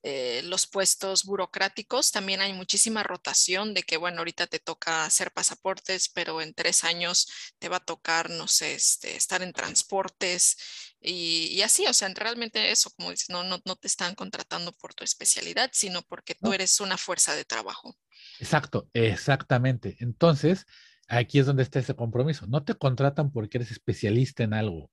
eh, 0.03 0.41
los 0.45 0.67
puestos 0.67 1.25
burocráticos, 1.25 2.11
también 2.11 2.41
hay 2.41 2.53
muchísima 2.53 3.03
rotación 3.03 3.75
de 3.75 3.83
que, 3.83 3.99
bueno, 3.99 4.19
ahorita 4.19 4.47
te 4.47 4.59
toca 4.59 5.05
hacer 5.05 5.31
pasaportes, 5.33 6.09
pero 6.09 6.41
en 6.41 6.55
tres 6.55 6.85
años 6.85 7.29
te 7.59 7.69
va 7.69 7.77
a 7.77 7.85
tocar, 7.85 8.31
no 8.31 8.49
sé, 8.49 8.75
este, 8.75 9.17
estar 9.17 9.43
en 9.43 9.53
transportes 9.53 10.57
y, 11.01 11.63
así, 11.63 11.87
o 11.87 11.95
sea, 11.95 12.09
realmente 12.15 12.71
eso, 12.71 12.91
como 12.91 13.11
dices, 13.11 13.31
no, 13.31 13.43
no, 13.43 13.59
no 13.65 13.77
te 13.77 13.89
están 13.89 14.15
contratando 14.15 14.73
por 14.73 14.93
tu 14.95 15.03
especialidad, 15.03 15.71
sino 15.73 16.03
porque 16.03 16.35
tú 16.35 16.53
eres 16.53 16.81
una 16.81 16.99
fuerza 16.99 17.35
de 17.35 17.45
trabajo. 17.45 17.97
Exacto, 18.39 18.89
exactamente. 18.93 19.97
Entonces, 20.01 20.67
aquí 21.09 21.39
es 21.39 21.47
donde 21.47 21.63
está 21.63 21.79
ese 21.79 21.95
compromiso. 21.95 22.47
No 22.47 22.65
te 22.65 22.75
contratan 22.75 23.33
porque 23.33 23.59
eres 23.59 23.71
especialista 23.71 24.45
en 24.45 24.53
algo, 24.53 24.91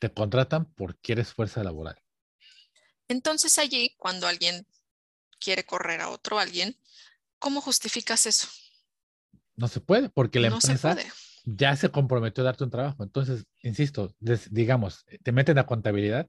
te 0.00 0.12
contratan 0.12 0.66
porque 0.74 1.12
eres 1.12 1.32
fuerza 1.32 1.64
laboral. 1.64 2.00
Entonces 3.08 3.58
allí, 3.58 3.94
cuando 3.98 4.26
alguien 4.26 4.66
quiere 5.40 5.64
correr 5.64 6.00
a 6.00 6.10
otro 6.10 6.38
alguien, 6.38 6.76
¿cómo 7.38 7.60
justificas 7.60 8.26
eso? 8.26 8.48
No 9.56 9.68
se 9.68 9.80
puede, 9.80 10.08
porque 10.08 10.38
la 10.38 10.48
empresa 10.48 10.96
ya 11.44 11.74
se 11.76 11.90
comprometió 11.90 12.42
a 12.42 12.46
darte 12.46 12.64
un 12.64 12.70
trabajo. 12.70 13.02
Entonces, 13.02 13.46
insisto, 13.62 14.14
digamos, 14.50 15.04
te 15.22 15.32
meten 15.32 15.58
a 15.58 15.66
contabilidad 15.66 16.28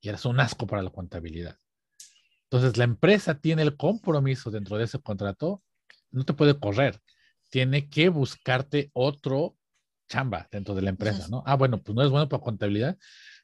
y 0.00 0.08
eres 0.08 0.24
un 0.24 0.40
asco 0.40 0.66
para 0.66 0.82
la 0.82 0.90
contabilidad. 0.90 1.58
Entonces, 2.44 2.76
la 2.76 2.84
empresa 2.84 3.40
tiene 3.40 3.62
el 3.62 3.76
compromiso 3.76 4.50
dentro 4.50 4.78
de 4.78 4.84
ese 4.84 5.00
contrato, 5.00 5.62
no 6.10 6.24
te 6.24 6.34
puede 6.34 6.58
correr, 6.58 7.00
tiene 7.50 7.88
que 7.88 8.08
buscarte 8.08 8.90
otro 8.92 9.56
chamba 10.08 10.48
dentro 10.50 10.74
de 10.74 10.82
la 10.82 10.90
empresa, 10.90 11.28
¿no? 11.28 11.42
Ah, 11.46 11.56
bueno, 11.56 11.82
pues 11.82 11.96
no 11.96 12.02
es 12.04 12.10
bueno 12.10 12.28
para 12.28 12.42
contabilidad, 12.42 12.98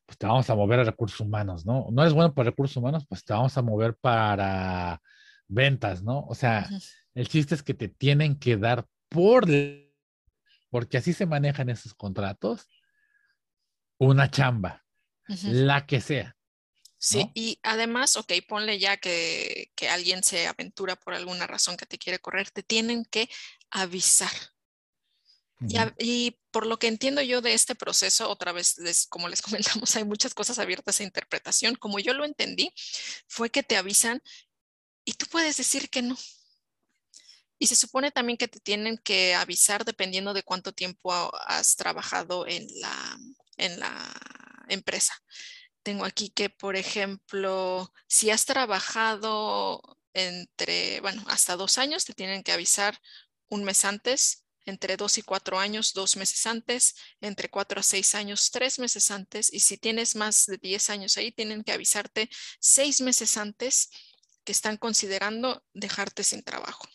pues 0.08 0.16
te 0.16 0.26
vamos 0.26 0.48
a 0.48 0.54
mover 0.54 0.80
a 0.80 0.84
recursos 0.84 1.20
humanos, 1.20 1.66
¿no? 1.66 1.88
No 1.92 2.02
es 2.02 2.14
bueno 2.14 2.32
para 2.32 2.48
recursos 2.48 2.78
humanos, 2.78 3.04
pues 3.06 3.22
te 3.22 3.34
vamos 3.34 3.54
a 3.58 3.60
mover 3.60 3.94
para 3.94 5.02
ventas, 5.46 6.02
¿no? 6.02 6.20
O 6.20 6.34
sea, 6.34 6.66
el 7.14 7.28
chiste 7.28 7.54
es 7.54 7.62
que 7.62 7.74
te 7.74 7.88
tienen 7.88 8.38
que 8.38 8.56
dar 8.56 8.86
por, 9.10 9.44
porque 10.70 10.96
así 10.96 11.12
se 11.12 11.26
manejan 11.26 11.68
esos 11.68 11.92
contratos, 11.92 12.66
una 13.98 14.30
chamba, 14.30 14.82
la 15.42 15.84
que 15.84 16.00
sea. 16.00 16.34
Sí, 16.96 17.30
y 17.34 17.60
además, 17.62 18.16
ok, 18.16 18.32
ponle 18.48 18.78
ya 18.78 18.96
que, 18.96 19.70
que 19.74 19.90
alguien 19.90 20.22
se 20.22 20.46
aventura 20.46 20.96
por 20.96 21.12
alguna 21.12 21.46
razón 21.46 21.76
que 21.76 21.84
te 21.84 21.98
quiere 21.98 22.18
correr, 22.18 22.50
te 22.50 22.62
tienen 22.62 23.04
que 23.04 23.28
avisar 23.70 24.32
y, 25.98 26.38
por 26.50 26.66
lo 26.66 26.78
que 26.78 26.86
entiendo 26.86 27.20
yo 27.22 27.40
de 27.40 27.52
este 27.52 27.74
proceso, 27.74 28.28
otra 28.28 28.52
vez, 28.52 28.76
como 29.08 29.28
les 29.28 29.42
comentamos, 29.42 29.94
hay 29.96 30.04
muchas 30.04 30.34
cosas 30.34 30.58
abiertas 30.58 31.00
a 31.00 31.04
interpretación. 31.04 31.74
Como 31.74 31.98
yo 31.98 32.14
lo 32.14 32.24
entendí, 32.24 32.72
fue 33.26 33.50
que 33.50 33.62
te 33.62 33.76
avisan 33.76 34.22
y 35.04 35.14
tú 35.14 35.26
puedes 35.26 35.56
decir 35.56 35.90
que 35.90 36.02
no. 36.02 36.16
Y 37.58 37.66
se 37.66 37.74
supone 37.74 38.12
también 38.12 38.36
que 38.36 38.46
te 38.46 38.60
tienen 38.60 38.98
que 38.98 39.34
avisar 39.34 39.84
dependiendo 39.84 40.32
de 40.32 40.44
cuánto 40.44 40.72
tiempo 40.72 41.12
has 41.46 41.74
trabajado 41.74 42.46
en 42.46 42.68
la, 42.80 43.18
en 43.56 43.80
la 43.80 44.14
empresa. 44.68 45.20
Tengo 45.82 46.04
aquí 46.04 46.30
que, 46.30 46.50
por 46.50 46.76
ejemplo, 46.76 47.92
si 48.06 48.30
has 48.30 48.44
trabajado 48.44 49.80
entre, 50.12 51.00
bueno, 51.00 51.24
hasta 51.28 51.56
dos 51.56 51.78
años, 51.78 52.04
te 52.04 52.12
tienen 52.14 52.44
que 52.44 52.52
avisar 52.52 53.00
un 53.48 53.64
mes 53.64 53.84
antes 53.84 54.44
entre 54.68 54.96
dos 54.96 55.16
y 55.16 55.22
cuatro 55.22 55.58
años, 55.58 55.94
dos 55.94 56.16
meses 56.16 56.46
antes, 56.46 56.94
entre 57.20 57.48
cuatro 57.48 57.80
a 57.80 57.82
seis 57.82 58.14
años, 58.14 58.50
tres 58.50 58.78
meses 58.78 59.10
antes, 59.10 59.52
y 59.52 59.60
si 59.60 59.78
tienes 59.78 60.14
más 60.14 60.46
de 60.46 60.58
diez 60.58 60.90
años 60.90 61.16
ahí, 61.16 61.32
tienen 61.32 61.64
que 61.64 61.72
avisarte 61.72 62.28
seis 62.60 63.00
meses 63.00 63.36
antes 63.36 63.88
que 64.44 64.52
están 64.52 64.76
considerando 64.76 65.64
dejarte 65.72 66.22
sin 66.22 66.42
trabajo. 66.42 66.86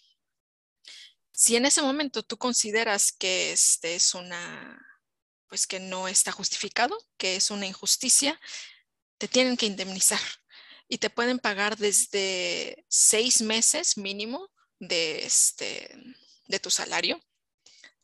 Si 1.32 1.56
en 1.56 1.66
ese 1.66 1.82
momento 1.82 2.22
tú 2.22 2.38
consideras 2.38 3.12
que 3.12 3.52
este 3.52 3.96
es 3.96 4.14
una, 4.14 4.80
pues 5.48 5.66
que 5.66 5.80
no 5.80 6.08
está 6.08 6.32
justificado, 6.32 6.96
que 7.18 7.36
es 7.36 7.50
una 7.50 7.66
injusticia, 7.66 8.40
te 9.18 9.28
tienen 9.28 9.58
que 9.58 9.66
indemnizar 9.66 10.22
y 10.88 11.00
te 11.00 11.10
pueden 11.10 11.40
pagar 11.40 11.78
desde 11.78 12.86
seis 12.88 13.42
meses 13.42 13.98
mínimo 13.98 14.52
de, 14.80 15.26
este, 15.26 15.96
de 16.46 16.60
tu 16.60 16.70
salario 16.70 17.20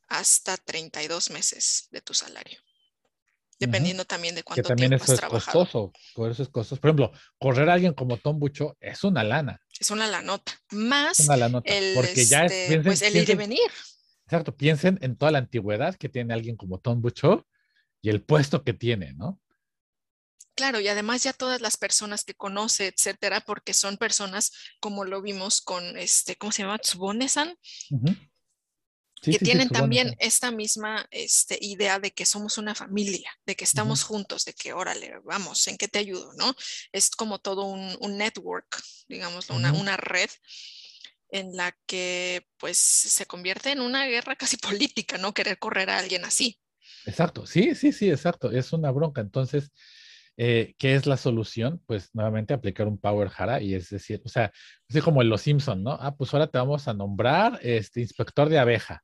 hasta 0.10 0.58
32 0.58 1.30
meses 1.30 1.88
de 1.92 2.02
tu 2.02 2.14
salario. 2.14 2.60
Dependiendo 3.60 4.06
también 4.06 4.36
de 4.36 4.44
cuánto 4.44 4.64
que 4.64 4.68
también 4.68 4.92
tiempo 4.92 5.04
eso 5.04 5.14
es 5.16 5.22
costoso, 5.22 5.92
por 6.16 6.32
eso 6.32 6.44
es 6.44 6.50
costoso. 6.50 6.80
Por 6.80 6.90
ejemplo, 6.90 7.12
correr 7.38 7.70
a 7.70 7.74
alguien 7.74 7.94
como 7.94 8.16
Tom 8.18 8.40
Bucho 8.40 8.78
es 8.80 9.04
una 9.04 9.24
lana. 9.24 9.62
Es 9.78 9.92
una 9.92 10.08
lanota. 10.08 10.54
Más 10.72 11.20
una 11.20 11.36
lanota, 11.36 11.70
el, 11.70 11.94
porque 11.94 12.26
ya 12.26 12.46
es, 12.46 12.52
este, 12.54 12.80
pues 12.80 13.02
el 13.02 13.18
ir 13.18 13.30
y 13.30 13.36
venir. 13.36 13.72
Exacto, 14.26 14.56
piensen 14.56 14.98
en 15.02 15.18
toda 15.18 15.32
la 15.32 15.40
antigüedad 15.40 15.96
que 15.96 16.08
tiene 16.08 16.34
alguien 16.34 16.56
como 16.56 16.80
Tom 16.80 17.02
Bucho 17.02 17.46
y 18.02 18.10
el 18.10 18.24
puesto 18.24 18.64
que 18.64 18.74
tiene, 18.74 19.14
¿no? 19.14 19.42
Claro, 20.56 20.80
y 20.80 20.88
además 20.88 21.24
ya 21.24 21.34
todas 21.34 21.62
las 21.62 21.78
personas 21.78 22.24
que 22.24 22.34
conoce, 22.34 22.88
etcétera, 22.88 23.42
porque 23.42 23.74
son 23.74 23.98
personas 23.98 24.52
como 24.80 25.06
lo 25.06 25.22
vimos 25.22 25.62
con 25.62 25.98
este, 25.98 26.36
¿cómo 26.36 26.52
se 26.52 26.64
llama? 26.64 26.80
Tsubonesan, 26.80 27.56
que 29.22 29.40
tienen 29.40 29.70
también 29.70 30.16
esta 30.20 30.52
misma 30.52 31.08
este, 31.12 31.58
idea 31.62 32.00
de 32.00 32.12
que 32.12 32.26
somos 32.26 32.58
una 32.58 32.76
familia, 32.76 33.32
de 33.46 33.56
que 33.56 33.64
estamos 33.64 34.04
juntos, 34.04 34.46
de 34.46 34.54
que, 34.54 34.74
órale, 34.74 35.20
vamos, 35.24 35.68
¿en 35.68 35.78
qué 35.78 35.88
te 35.88 36.00
ayudo? 36.00 36.34
¿no? 36.38 36.54
Es 36.92 37.10
como 37.10 37.40
todo 37.40 37.66
un, 37.66 38.18
network, 38.18 38.82
digamos, 39.08 39.50
una, 39.50 39.72
una, 39.74 39.96
red 39.98 40.30
en 41.30 41.56
la 41.56 41.78
que 41.86 42.48
pues 42.58 42.78
se 42.78 43.26
convierte 43.26 43.72
en 43.72 43.82
una 43.82 44.06
guerra 44.08 44.36
casi 44.38 44.58
política, 44.58 45.18
¿no? 45.18 45.34
Querer 45.34 45.60
correr 45.60 45.90
a 45.90 46.00
alguien 46.00 46.26
así. 46.26 46.60
Exacto, 47.06 47.46
sí, 47.46 47.76
sí, 47.76 47.92
sí, 47.92 48.10
exacto, 48.10 48.52
es 48.52 48.74
una 48.74 48.92
bronca. 48.92 49.22
Entonces, 49.22 49.72
eh, 50.38 50.74
¿qué 50.78 50.96
es 50.96 51.06
la 51.06 51.18
solución? 51.18 51.82
Pues 51.86 52.10
nuevamente 52.14 52.54
aplicar 52.54 52.88
un 52.88 52.98
power 52.98 53.30
jara 53.30 53.62
y 53.62 53.74
es 53.74 53.90
decir, 53.90 54.22
o 54.26 54.30
sea, 54.30 54.52
así 54.90 55.02
como 55.02 55.22
en 55.22 55.30
Los 55.30 55.42
Simpson, 55.42 55.84
¿no? 55.84 55.98
Ah, 56.00 56.16
pues 56.16 56.34
ahora 56.34 56.48
te 56.48 56.58
vamos 56.58 56.88
a 56.88 56.94
nombrar 56.94 57.60
este 57.62 58.02
inspector 58.02 58.50
de 58.50 58.60
abeja 58.60 59.04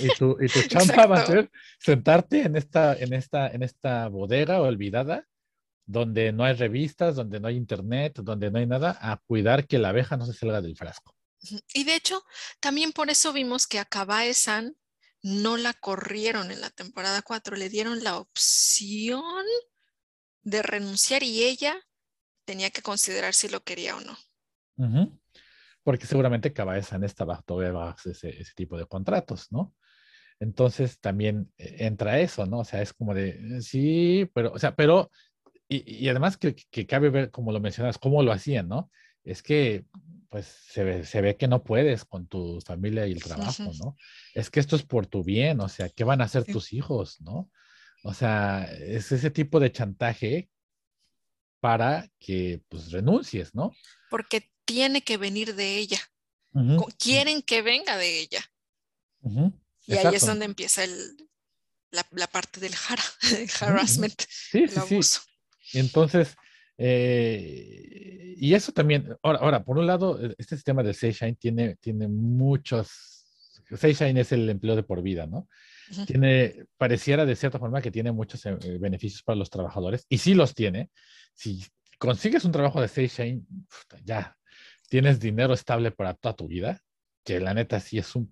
Y 0.00 0.08
tu, 0.18 0.36
y 0.40 0.48
tu 0.48 0.60
chamba 0.68 1.06
va 1.06 1.20
a 1.20 1.26
ser 1.26 1.50
sentarte 1.78 2.42
en 2.42 2.56
esta, 2.56 2.94
en, 2.94 3.12
esta, 3.12 3.48
en 3.48 3.62
esta 3.62 4.08
bodega 4.08 4.60
olvidada, 4.60 5.26
donde 5.86 6.32
no 6.32 6.44
hay 6.44 6.54
revistas, 6.54 7.16
donde 7.16 7.40
no 7.40 7.48
hay 7.48 7.56
internet, 7.56 8.18
donde 8.22 8.50
no 8.50 8.58
hay 8.58 8.66
nada, 8.66 8.96
a 9.00 9.16
cuidar 9.18 9.66
que 9.66 9.78
la 9.78 9.90
abeja 9.90 10.16
no 10.16 10.26
se 10.26 10.32
salga 10.32 10.60
del 10.60 10.76
frasco. 10.76 11.14
Y 11.72 11.84
de 11.84 11.96
hecho, 11.96 12.22
también 12.60 12.92
por 12.92 13.10
eso 13.10 13.32
vimos 13.32 13.66
que 13.66 13.78
a 13.78 13.84
Kabae-san 13.84 14.76
no 15.22 15.56
la 15.56 15.74
corrieron 15.74 16.50
en 16.50 16.60
la 16.60 16.70
temporada 16.70 17.22
4, 17.22 17.56
le 17.56 17.68
dieron 17.68 18.02
la 18.04 18.18
opción 18.18 19.44
de 20.42 20.62
renunciar 20.62 21.22
y 21.22 21.44
ella 21.44 21.76
tenía 22.44 22.70
que 22.70 22.82
considerar 22.82 23.34
si 23.34 23.48
lo 23.48 23.62
quería 23.62 23.96
o 23.96 24.00
no. 24.00 24.18
Porque 25.82 26.06
seguramente 26.06 26.52
Kabae-san 26.52 27.04
estaba 27.04 27.42
todavía 27.42 27.72
bajo 27.72 28.10
ese, 28.10 28.28
ese 28.40 28.52
tipo 28.54 28.76
de 28.76 28.86
contratos, 28.86 29.50
¿no? 29.50 29.74
Entonces 30.38 30.98
también 31.00 31.52
eh, 31.58 31.76
entra 31.80 32.18
eso, 32.20 32.46
¿no? 32.46 32.60
O 32.60 32.64
sea, 32.64 32.82
es 32.82 32.92
como 32.92 33.14
de, 33.14 33.30
eh, 33.30 33.62
sí, 33.62 34.28
pero, 34.34 34.52
o 34.52 34.58
sea, 34.58 34.74
pero, 34.74 35.10
y, 35.68 36.04
y 36.04 36.08
además 36.08 36.36
que, 36.36 36.54
que, 36.54 36.86
cabe 36.86 37.10
ver, 37.10 37.30
como 37.30 37.52
lo 37.52 37.60
mencionas, 37.60 37.98
cómo 37.98 38.22
lo 38.22 38.32
hacían, 38.32 38.68
¿no? 38.68 38.90
Es 39.22 39.42
que 39.42 39.84
pues 40.30 40.46
se 40.46 40.84
ve, 40.84 41.04
se 41.04 41.20
ve 41.20 41.36
que 41.36 41.48
no 41.48 41.64
puedes 41.64 42.04
con 42.04 42.28
tu 42.28 42.60
familia 42.60 43.06
y 43.06 43.12
el 43.12 43.22
trabajo, 43.22 43.72
¿no? 43.82 43.96
Es 44.32 44.48
que 44.48 44.60
esto 44.60 44.76
es 44.76 44.84
por 44.84 45.06
tu 45.06 45.24
bien, 45.24 45.60
o 45.60 45.68
sea, 45.68 45.88
¿qué 45.88 46.04
van 46.04 46.20
a 46.20 46.24
hacer 46.24 46.44
tus 46.44 46.72
hijos, 46.72 47.20
no? 47.20 47.50
O 48.04 48.14
sea, 48.14 48.64
es 48.64 49.10
ese 49.10 49.30
tipo 49.30 49.58
de 49.58 49.72
chantaje 49.72 50.48
para 51.60 52.08
que 52.20 52.62
pues 52.68 52.92
renuncies, 52.92 53.54
¿no? 53.56 53.72
Porque 54.08 54.50
tiene 54.70 55.02
que 55.02 55.16
venir 55.16 55.56
de 55.56 55.78
ella. 55.78 55.98
Quieren 56.96 57.42
que 57.42 57.60
venga 57.60 57.96
de 57.96 58.20
ella. 58.20 58.40
Y 59.86 59.94
ahí 59.94 60.14
es 60.14 60.24
donde 60.24 60.44
empieza 60.44 60.84
el, 60.84 61.28
la, 61.90 62.26
parte 62.28 62.60
del 62.60 62.72
hara, 62.88 63.02
el 63.36 63.50
harassment, 63.60 64.22
el 64.52 64.78
abuso. 64.78 65.22
Entonces, 65.72 66.36
eh, 66.78 68.34
y 68.36 68.54
eso 68.54 68.70
también, 68.70 69.16
ahora, 69.22 69.38
ahora, 69.40 69.64
por 69.64 69.76
un 69.76 69.88
lado, 69.88 70.24
e, 70.24 70.36
este 70.38 70.54
sistema 70.54 70.84
de 70.84 70.94
Seishine 70.94 71.34
tiene, 71.34 71.76
tiene 71.76 72.06
muchos, 72.06 73.24
Seishine 73.76 74.20
es 74.20 74.30
el 74.30 74.48
empleo 74.48 74.76
de 74.76 74.84
por 74.84 75.02
vida, 75.02 75.26
¿no? 75.26 75.48
Tiene, 76.06 76.66
pareciera 76.76 77.26
de 77.26 77.34
cierta 77.34 77.58
forma 77.58 77.82
que 77.82 77.90
tiene 77.90 78.12
muchos 78.12 78.46
eh, 78.46 78.56
beneficios 78.78 79.24
para 79.24 79.36
los 79.36 79.50
trabajadores, 79.50 80.06
y 80.08 80.18
sí 80.18 80.34
los 80.34 80.54
tiene. 80.54 80.90
Si 81.34 81.64
consigues 81.98 82.44
un 82.44 82.52
trabajo 82.52 82.80
de 82.80 82.86
Seishine, 82.86 83.42
ya 84.04 84.36
tienes 84.90 85.20
dinero 85.20 85.54
estable 85.54 85.92
para 85.92 86.12
toda 86.12 86.34
tu 86.36 86.48
vida, 86.48 86.82
que 87.24 87.40
la 87.40 87.54
neta 87.54 87.80
sí 87.80 87.96
es 87.96 88.14
un 88.16 88.28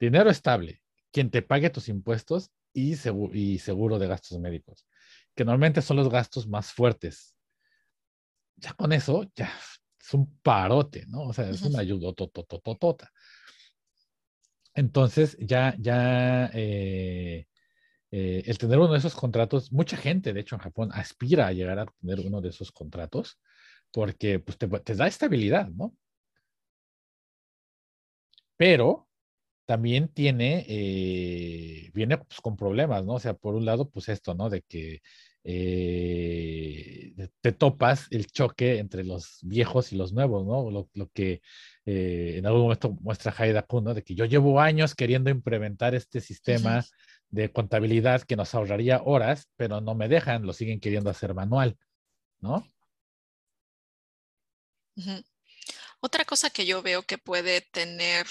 dinero 0.00 0.30
estable, 0.30 0.82
quien 1.12 1.30
te 1.30 1.42
pague 1.42 1.70
tus 1.70 1.88
impuestos 1.88 2.50
y 2.72 2.96
seguro, 2.96 3.34
y 3.34 3.58
seguro 3.58 3.98
de 3.98 4.08
gastos 4.08 4.40
médicos, 4.40 4.86
que 5.36 5.44
normalmente 5.44 5.82
son 5.82 5.98
los 5.98 6.08
gastos 6.08 6.48
más 6.48 6.72
fuertes 6.72 7.36
ya 8.60 8.72
con 8.72 8.92
eso, 8.92 9.24
ya 9.34 9.52
es 10.00 10.14
un 10.14 10.38
parote, 10.40 11.04
¿no? 11.06 11.22
O 11.24 11.32
sea, 11.32 11.48
es 11.48 11.62
una 11.62 11.80
ayuda 11.80 12.12
totototota. 12.12 13.12
Entonces, 14.74 15.36
ya, 15.40 15.74
ya 15.78 16.50
eh, 16.54 17.46
eh, 18.10 18.42
el 18.46 18.58
tener 18.58 18.78
uno 18.78 18.92
de 18.92 18.98
esos 18.98 19.14
contratos, 19.14 19.72
mucha 19.72 19.96
gente, 19.96 20.32
de 20.32 20.40
hecho, 20.40 20.56
en 20.56 20.60
Japón 20.60 20.90
aspira 20.92 21.46
a 21.46 21.52
llegar 21.52 21.78
a 21.78 21.86
tener 22.00 22.20
uno 22.20 22.40
de 22.40 22.50
esos 22.50 22.72
contratos 22.72 23.38
porque 23.92 24.38
pues, 24.38 24.58
te, 24.58 24.94
da 24.94 25.06
estabilidad, 25.06 25.68
¿no? 25.70 25.94
Pero 28.56 29.08
también 29.66 30.08
tiene, 30.08 30.64
eh, 30.68 31.90
viene 31.94 32.18
pues, 32.18 32.40
con 32.40 32.56
problemas, 32.56 33.04
¿no? 33.04 33.14
O 33.14 33.20
sea, 33.20 33.34
por 33.34 33.54
un 33.54 33.64
lado, 33.64 33.90
pues 33.90 34.08
esto, 34.08 34.34
¿no? 34.34 34.48
De 34.50 34.62
que 34.62 35.00
eh, 35.44 37.14
te 37.40 37.52
topas 37.52 38.06
el 38.10 38.26
choque 38.26 38.78
entre 38.78 39.04
los 39.04 39.38
viejos 39.42 39.92
y 39.92 39.96
los 39.96 40.12
nuevos, 40.12 40.46
¿no? 40.46 40.70
Lo, 40.70 41.08
que 41.12 41.40
eh, 41.86 42.34
en 42.36 42.46
algún 42.46 42.62
momento 42.62 42.90
muestra 43.00 43.34
Haida 43.36 43.62
Kun, 43.62 43.84
¿no? 43.84 43.94
De 43.94 44.02
que 44.02 44.14
yo 44.14 44.24
llevo 44.24 44.60
años 44.60 44.94
queriendo 44.94 45.30
implementar 45.30 45.94
este 45.94 46.20
sistema 46.20 46.84
de 47.30 47.52
contabilidad 47.52 48.22
que 48.22 48.36
nos 48.36 48.54
ahorraría 48.54 49.02
horas, 49.04 49.48
pero 49.56 49.80
no 49.80 49.94
me 49.94 50.08
dejan, 50.08 50.46
lo 50.46 50.52
siguen 50.52 50.80
queriendo 50.80 51.10
hacer 51.10 51.34
manual, 51.34 51.76
¿no? 52.40 52.64
Otra 56.00 56.24
cosa 56.24 56.50
que 56.50 56.66
yo 56.66 56.82
veo 56.82 57.02
que 57.02 57.18
puede 57.18 57.60
tener 57.60 58.26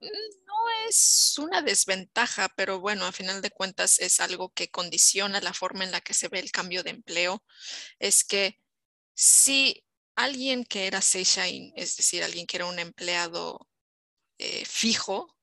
no 0.00 0.88
es 0.88 1.34
una 1.38 1.62
desventaja, 1.62 2.48
pero 2.56 2.80
bueno, 2.80 3.04
a 3.04 3.12
final 3.12 3.42
de 3.42 3.50
cuentas 3.50 3.98
es 3.98 4.20
algo 4.20 4.52
que 4.52 4.70
condiciona 4.70 5.40
la 5.40 5.52
forma 5.52 5.84
en 5.84 5.92
la 5.92 6.00
que 6.00 6.14
se 6.14 6.28
ve 6.28 6.38
el 6.38 6.50
cambio 6.50 6.82
de 6.82 6.90
empleo. 6.90 7.44
Es 7.98 8.24
que 8.24 8.58
si 9.14 9.84
alguien 10.16 10.64
que 10.64 10.86
era 10.86 11.02
Seishine, 11.02 11.72
es 11.76 11.96
decir, 11.96 12.24
alguien 12.24 12.46
que 12.46 12.56
era 12.56 12.66
un 12.66 12.78
empleado 12.78 13.68
eh, 14.38 14.64
fijo, 14.64 15.36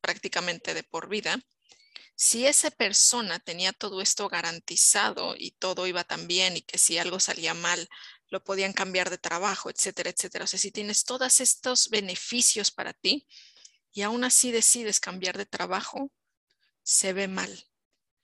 prácticamente 0.00 0.74
de 0.74 0.84
por 0.84 1.08
vida, 1.08 1.40
si 2.14 2.46
esa 2.46 2.70
persona 2.70 3.38
tenía 3.40 3.72
todo 3.72 4.02
esto 4.02 4.28
garantizado 4.28 5.34
y 5.38 5.52
todo 5.52 5.86
iba 5.86 6.04
tan 6.04 6.26
bien 6.26 6.56
y 6.56 6.62
que 6.62 6.76
si 6.76 6.98
algo 6.98 7.18
salía 7.18 7.54
mal, 7.54 7.88
lo 8.30 8.42
podían 8.42 8.72
cambiar 8.72 9.10
de 9.10 9.18
trabajo, 9.18 9.70
etcétera, 9.70 10.10
etcétera. 10.10 10.44
O 10.44 10.48
sea, 10.48 10.58
si 10.58 10.70
tienes 10.70 11.04
todos 11.04 11.40
estos 11.40 11.90
beneficios 11.90 12.70
para 12.70 12.92
ti, 12.92 13.26
y 13.92 14.02
aún 14.02 14.24
así 14.24 14.52
decides 14.52 15.00
cambiar 15.00 15.36
de 15.36 15.46
trabajo, 15.46 16.12
se 16.82 17.12
ve 17.12 17.28
mal, 17.28 17.68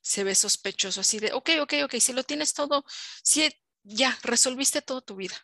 se 0.01 0.25
ve 0.25 0.35
sospechoso, 0.35 1.01
así 1.01 1.19
de, 1.19 1.33
ok, 1.33 1.51
ok, 1.61 1.75
ok, 1.85 1.95
si 1.99 2.13
lo 2.13 2.25
tienes 2.25 2.55
todo, 2.55 2.85
si 3.23 3.49
ya 3.83 4.17
resolviste 4.23 4.83
toda 4.83 5.01
tu 5.01 5.17
vida. 5.17 5.37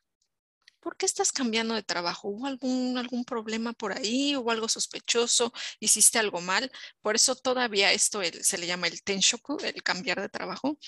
¿Por 0.81 0.97
qué 0.97 1.07
estás 1.07 1.31
cambiando 1.31 1.75
de 1.75 1.85
trabajo? 1.85 2.29
¿Hubo 2.29 2.47
algún, 2.47 2.99
algún 2.99 3.25
problema 3.25 3.73
por 3.73 3.93
ahí? 3.93 4.35
¿Hubo 4.35 4.51
algo 4.51 4.69
sospechoso? 4.69 5.53
¿Hiciste 5.79 6.19
algo 6.19 6.41
mal? 6.41 6.73
Por 7.01 7.15
eso 7.15 7.37
todavía 7.37 7.93
esto 7.93 8.21
se 8.41 8.59
le 8.59 8.67
llama 8.67 8.89
el 8.89 9.01
tenshoku, 9.05 9.59
el 9.63 9.81
cambiar 9.85 10.21
de 10.21 10.29
trabajo. 10.29 10.79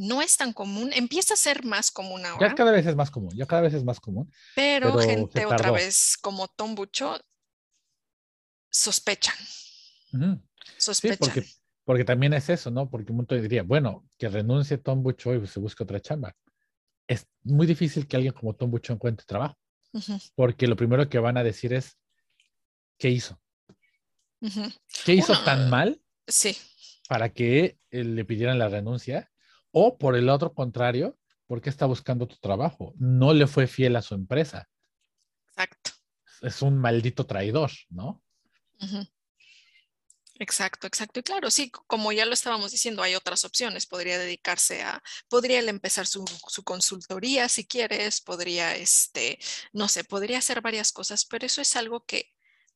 No 0.00 0.22
es 0.22 0.38
tan 0.38 0.54
común, 0.54 0.90
empieza 0.94 1.34
a 1.34 1.36
ser 1.36 1.62
más 1.62 1.90
común 1.90 2.24
ahora. 2.24 2.48
Ya 2.48 2.54
cada 2.54 2.72
vez 2.72 2.86
es 2.86 2.96
más 2.96 3.10
común, 3.10 3.36
ya 3.36 3.44
cada 3.44 3.60
vez 3.60 3.74
es 3.74 3.84
más 3.84 4.00
común. 4.00 4.32
Pero, 4.56 4.98
gente 4.98 5.44
otra 5.44 5.70
vez 5.72 6.16
como 6.18 6.48
Tombucho 6.48 7.20
sospechan. 8.70 9.34
Sospechan. 10.78 11.18
porque, 11.18 11.44
porque, 11.84 12.04
también 12.04 12.32
es 12.32 12.48
eso, 12.48 12.70
¿no? 12.70 12.88
Porque 12.88 13.12
un 13.12 13.18
montón 13.18 13.42
diría, 13.42 13.62
bueno, 13.62 14.08
que 14.16 14.30
renuncie 14.30 14.78
Tom 14.78 15.02
Bucho 15.02 15.34
y 15.34 15.46
se 15.46 15.60
busque 15.60 15.82
otra 15.82 16.00
chamba. 16.00 16.34
Es 17.06 17.26
muy 17.42 17.66
difícil 17.66 18.08
que 18.08 18.16
alguien 18.16 18.32
como 18.32 18.54
Tom 18.54 18.70
Bucho 18.70 18.94
encuentre 18.94 19.26
trabajo. 19.26 19.58
Porque 20.34 20.66
lo 20.66 20.76
primero 20.76 21.10
que 21.10 21.18
van 21.18 21.36
a 21.36 21.44
decir 21.44 21.74
es, 21.74 21.98
¿qué 22.96 23.10
hizo? 23.10 23.38
¿Qué 25.04 25.12
hizo 25.12 25.34
tan 25.44 25.68
mal? 25.68 26.00
Sí. 26.26 26.56
Para 27.06 27.28
que 27.34 27.76
eh, 27.90 28.02
le 28.02 28.24
pidieran 28.24 28.58
la 28.58 28.70
renuncia. 28.70 29.30
O 29.72 29.98
por 29.98 30.16
el 30.16 30.28
otro 30.28 30.52
contrario, 30.52 31.16
porque 31.46 31.70
está 31.70 31.86
buscando 31.86 32.26
tu 32.26 32.36
trabajo. 32.36 32.94
No 32.96 33.34
le 33.34 33.46
fue 33.46 33.66
fiel 33.66 33.96
a 33.96 34.02
su 34.02 34.14
empresa. 34.14 34.68
Exacto. 35.48 35.90
Es 36.42 36.62
un 36.62 36.78
maldito 36.78 37.26
traidor, 37.26 37.70
¿no? 37.88 38.22
Exacto, 40.40 40.86
exacto. 40.86 41.20
Y 41.20 41.22
claro, 41.22 41.50
sí, 41.50 41.70
como 41.70 42.12
ya 42.12 42.24
lo 42.24 42.32
estábamos 42.32 42.70
diciendo, 42.70 43.02
hay 43.02 43.14
otras 43.14 43.44
opciones. 43.44 43.84
Podría 43.84 44.18
dedicarse 44.18 44.82
a, 44.82 45.02
podría 45.28 45.60
empezar 45.60 46.06
su, 46.06 46.24
consultoría 46.64 47.48
si 47.48 47.66
quieres, 47.66 48.22
podría, 48.22 48.74
este, 48.74 49.38
no 49.74 49.88
sé, 49.88 50.02
podría 50.02 50.38
hacer 50.38 50.62
varias 50.62 50.92
cosas, 50.92 51.26
pero 51.26 51.44
eso 51.44 51.60
es 51.60 51.76
algo 51.76 52.06
que 52.06 52.32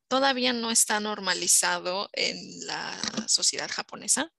todavía 0.07 0.53
no 0.53 0.69
está 0.69 0.99
normalizado 0.99 2.09
en 2.13 2.67
la 2.67 3.01
sociedad 3.27 3.69
japonesa. 3.71 4.31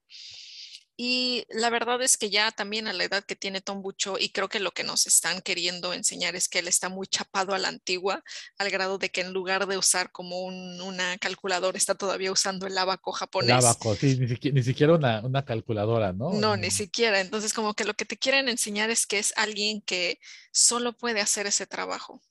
Y 0.99 1.45
la 1.51 1.69
verdad 1.69 2.01
es 2.01 2.17
que 2.17 2.31
ya 2.31 2.51
también 2.53 2.89
a 2.89 2.95
la 2.95 3.05
edad 3.05 3.23
que 3.23 3.37
tiene 3.37 3.61
Tombucho, 3.61 4.17
y 4.19 4.31
creo 4.31 4.49
que 4.49 4.61
lo 4.61 4.71
que 4.71 4.83
nos 4.83 5.07
están 5.07 5.43
queriendo 5.43 5.93
enseñar 5.93 6.37
es 6.37 6.49
que 6.49 6.61
él 6.61 6.69
está 6.69 6.89
muy 6.89 7.07
chapado 7.07 7.55
a 7.55 7.59
la 7.59 7.69
antigua, 7.69 8.25
al 8.57 8.71
grado 8.71 8.97
de 8.97 9.11
que 9.11 9.21
en 9.21 9.35
lugar 9.35 9.67
de 9.67 9.77
usar 9.77 10.11
como 10.11 10.47
una 10.47 11.19
calculadora, 11.19 11.77
está 11.77 11.95
todavía 11.95 12.33
usando 12.33 12.67
el 12.67 12.79
abaco 12.79 13.13
japonés. 13.13 13.51
El 13.51 13.57
abaco, 13.57 13.95
sí, 13.95 14.17
ni 14.17 14.63
siquiera, 14.63 14.95
una, 14.95 15.45
calculadora, 15.45 16.15
¿no? 16.15 16.33
No, 16.33 16.57
ni 16.57 16.71
siquiera. 16.71 17.21
Entonces, 17.21 17.53
como 17.53 17.75
que 17.75 17.85
lo 17.85 17.93
que 17.93 18.07
te 18.07 18.17
quieren 18.17 18.49
enseñar 18.49 18.89
es 18.89 19.07
que 19.07 19.19
es 19.19 19.35
alguien 19.37 19.83
que 19.83 20.19
solo 20.51 20.95
puede 20.95 21.21
hacer 21.21 21.47
ese 21.47 21.67
trabajo. 21.67 22.23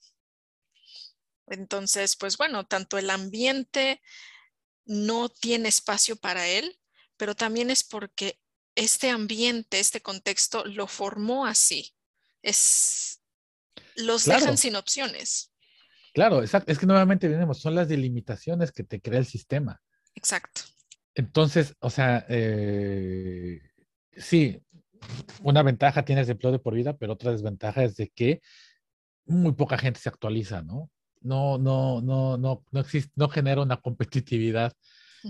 Entonces, 1.47 2.15
pues 2.15 2.37
bueno, 2.37 2.65
tanto 2.65 2.97
el 2.97 3.11
ambiente 3.11 4.01
no 4.85 5.29
tiene 5.29 5.69
espacio 5.69 6.15
para 6.15 6.47
él, 6.47 6.79
pero 7.17 7.35
también 7.35 7.69
es 7.69 7.83
porque 7.83 8.39
este 8.75 9.09
ambiente, 9.09 9.79
este 9.79 10.01
contexto 10.01 10.65
lo 10.65 10.87
formó 10.87 11.45
así. 11.45 11.93
Es, 12.41 13.21
los 13.95 14.25
dejan 14.25 14.57
sin 14.57 14.75
opciones. 14.75 15.51
Claro, 16.13 16.41
exacto. 16.41 16.71
Es 16.71 16.79
que 16.79 16.85
nuevamente 16.85 17.27
tenemos, 17.27 17.59
son 17.59 17.75
las 17.75 17.89
delimitaciones 17.89 18.71
que 18.71 18.83
te 18.83 19.01
crea 19.01 19.19
el 19.19 19.25
sistema. 19.25 19.81
Exacto. 20.13 20.61
Entonces, 21.13 21.75
o 21.79 21.89
sea, 21.89 22.25
eh, 22.29 23.59
sí, 24.15 24.61
una 25.41 25.63
ventaja 25.63 26.05
tienes 26.05 26.29
empleo 26.29 26.51
de 26.51 26.59
por 26.59 26.73
vida, 26.73 26.97
pero 26.97 27.13
otra 27.13 27.31
desventaja 27.31 27.83
es 27.83 27.95
de 27.95 28.09
que 28.09 28.41
muy 29.25 29.53
poca 29.53 29.77
gente 29.77 29.99
se 29.99 30.09
actualiza, 30.09 30.61
¿no? 30.61 30.91
No, 31.21 31.57
no, 31.57 32.01
no, 32.01 32.37
no, 32.37 32.63
no 32.69 32.79
existe, 32.79 33.11
no 33.15 33.29
genera 33.29 33.61
una 33.61 33.77
competitividad 33.77 34.73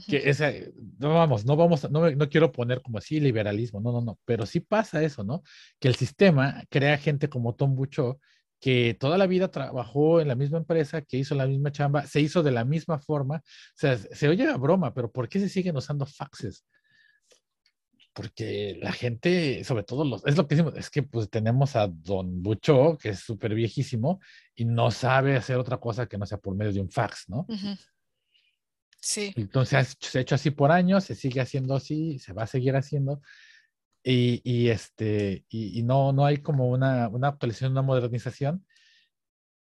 que 0.07 0.17
esa, 0.29 0.51
no 0.99 1.13
vamos, 1.13 1.45
no 1.45 1.55
vamos, 1.55 1.89
no, 1.89 2.09
no 2.11 2.29
quiero 2.29 2.51
poner 2.51 2.81
como 2.81 2.97
así 2.97 3.19
liberalismo, 3.19 3.79
no, 3.79 3.91
no, 3.91 4.01
no, 4.01 4.19
pero 4.25 4.45
sí 4.45 4.59
pasa 4.59 5.03
eso, 5.03 5.23
¿no? 5.23 5.43
Que 5.79 5.87
el 5.87 5.95
sistema 5.95 6.63
crea 6.69 6.97
gente 6.97 7.29
como 7.29 7.55
Tom 7.55 7.75
Bucho 7.75 8.19
que 8.59 8.95
toda 8.99 9.17
la 9.17 9.27
vida 9.27 9.51
trabajó 9.51 10.21
en 10.21 10.27
la 10.27 10.35
misma 10.35 10.57
empresa, 10.57 11.01
que 11.01 11.17
hizo 11.17 11.35
la 11.35 11.45
misma 11.47 11.71
chamba, 11.71 12.07
se 12.07 12.21
hizo 12.21 12.41
de 12.41 12.51
la 12.51 12.65
misma 12.65 12.99
forma. 12.99 13.37
O 13.37 13.75
sea, 13.75 13.97
se 13.97 14.27
oye 14.27 14.47
a 14.47 14.57
broma, 14.57 14.93
pero 14.93 15.11
¿por 15.11 15.29
qué 15.29 15.39
se 15.39 15.49
siguen 15.49 15.77
usando 15.77 16.05
faxes? 16.05 16.65
Porque 18.13 18.77
la 18.81 18.93
gente, 18.93 19.63
sobre 19.65 19.83
todo 19.83 20.05
los, 20.05 20.25
es 20.25 20.37
lo 20.37 20.47
que 20.47 20.55
decimos, 20.55 20.73
es 20.77 20.89
que 20.89 21.03
pues 21.03 21.29
tenemos 21.29 21.75
a 21.75 21.87
Don 21.87 22.41
Bucho, 22.41 22.97
que 22.97 23.09
es 23.09 23.19
súper 23.19 23.53
viejísimo, 23.53 24.21
y 24.55 24.65
no 24.65 24.89
sabe 24.89 25.35
hacer 25.35 25.57
otra 25.57 25.77
cosa 25.77 26.07
que 26.07 26.17
no 26.17 26.25
sea 26.25 26.37
por 26.37 26.55
medio 26.55 26.71
de 26.71 26.79
un 26.79 26.89
fax, 26.89 27.25
¿no? 27.27 27.45
Sí. 29.05 29.31
Entonces 29.35 29.95
se 29.99 30.17
ha 30.17 30.21
hecho 30.21 30.33
así 30.33 30.49
por 30.49 30.71
años, 30.71 31.03
se 31.03 31.13
sigue 31.13 31.39
haciendo 31.39 31.75
así, 31.75 32.17
se 32.17 32.33
va 32.33 32.43
a 32.43 32.47
seguir 32.47 32.75
haciendo. 32.75 33.21
Y, 34.03 34.69
este, 34.69 35.45
y, 35.47 35.83
no, 35.83 36.11
no 36.11 36.25
hay 36.25 36.37
como 36.37 36.69
una, 36.69 37.07
una, 37.09 37.27
actualización, 37.29 37.71
una 37.73 37.83
modernización. 37.83 38.65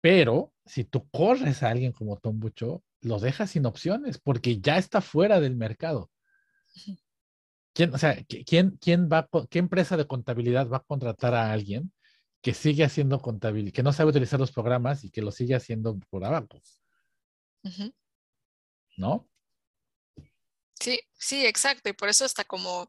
Pero 0.00 0.52
si 0.66 0.84
tú 0.84 1.08
corres 1.10 1.62
a 1.62 1.70
alguien 1.70 1.92
como 1.92 2.18
Tom 2.18 2.40
Bucho, 2.40 2.82
lo 3.02 3.20
dejas 3.20 3.50
sin 3.50 3.66
opciones 3.66 4.18
porque 4.18 4.60
ya 4.60 4.78
está 4.78 5.00
fuera 5.00 5.38
del 5.38 5.54
mercado. 5.54 6.10
¿Quién, 7.72 7.94
o 7.94 7.98
sea, 7.98 8.16
¿quién, 8.46 8.78
quién 8.80 9.08
va, 9.08 9.28
¿qué 9.48 9.60
empresa 9.60 9.96
de 9.96 10.08
contabilidad 10.08 10.68
va 10.68 10.78
a 10.78 10.84
contratar 10.84 11.34
a 11.34 11.52
alguien 11.52 11.92
que 12.42 12.52
sigue 12.52 12.82
haciendo 12.82 13.20
contabilidad, 13.20 13.74
que 13.74 13.84
no 13.84 13.92
sabe 13.92 14.10
utilizar 14.10 14.40
los 14.40 14.50
programas 14.50 15.04
y 15.04 15.10
que 15.10 15.22
lo 15.22 15.30
sigue 15.30 15.54
haciendo 15.54 15.98
por 16.10 16.24
abajo? 16.24 16.60
¿No? 19.00 19.26
Sí, 20.78 21.00
sí, 21.18 21.46
exacto. 21.46 21.88
Y 21.88 21.94
por 21.94 22.10
eso 22.10 22.26
está 22.26 22.44
como 22.44 22.86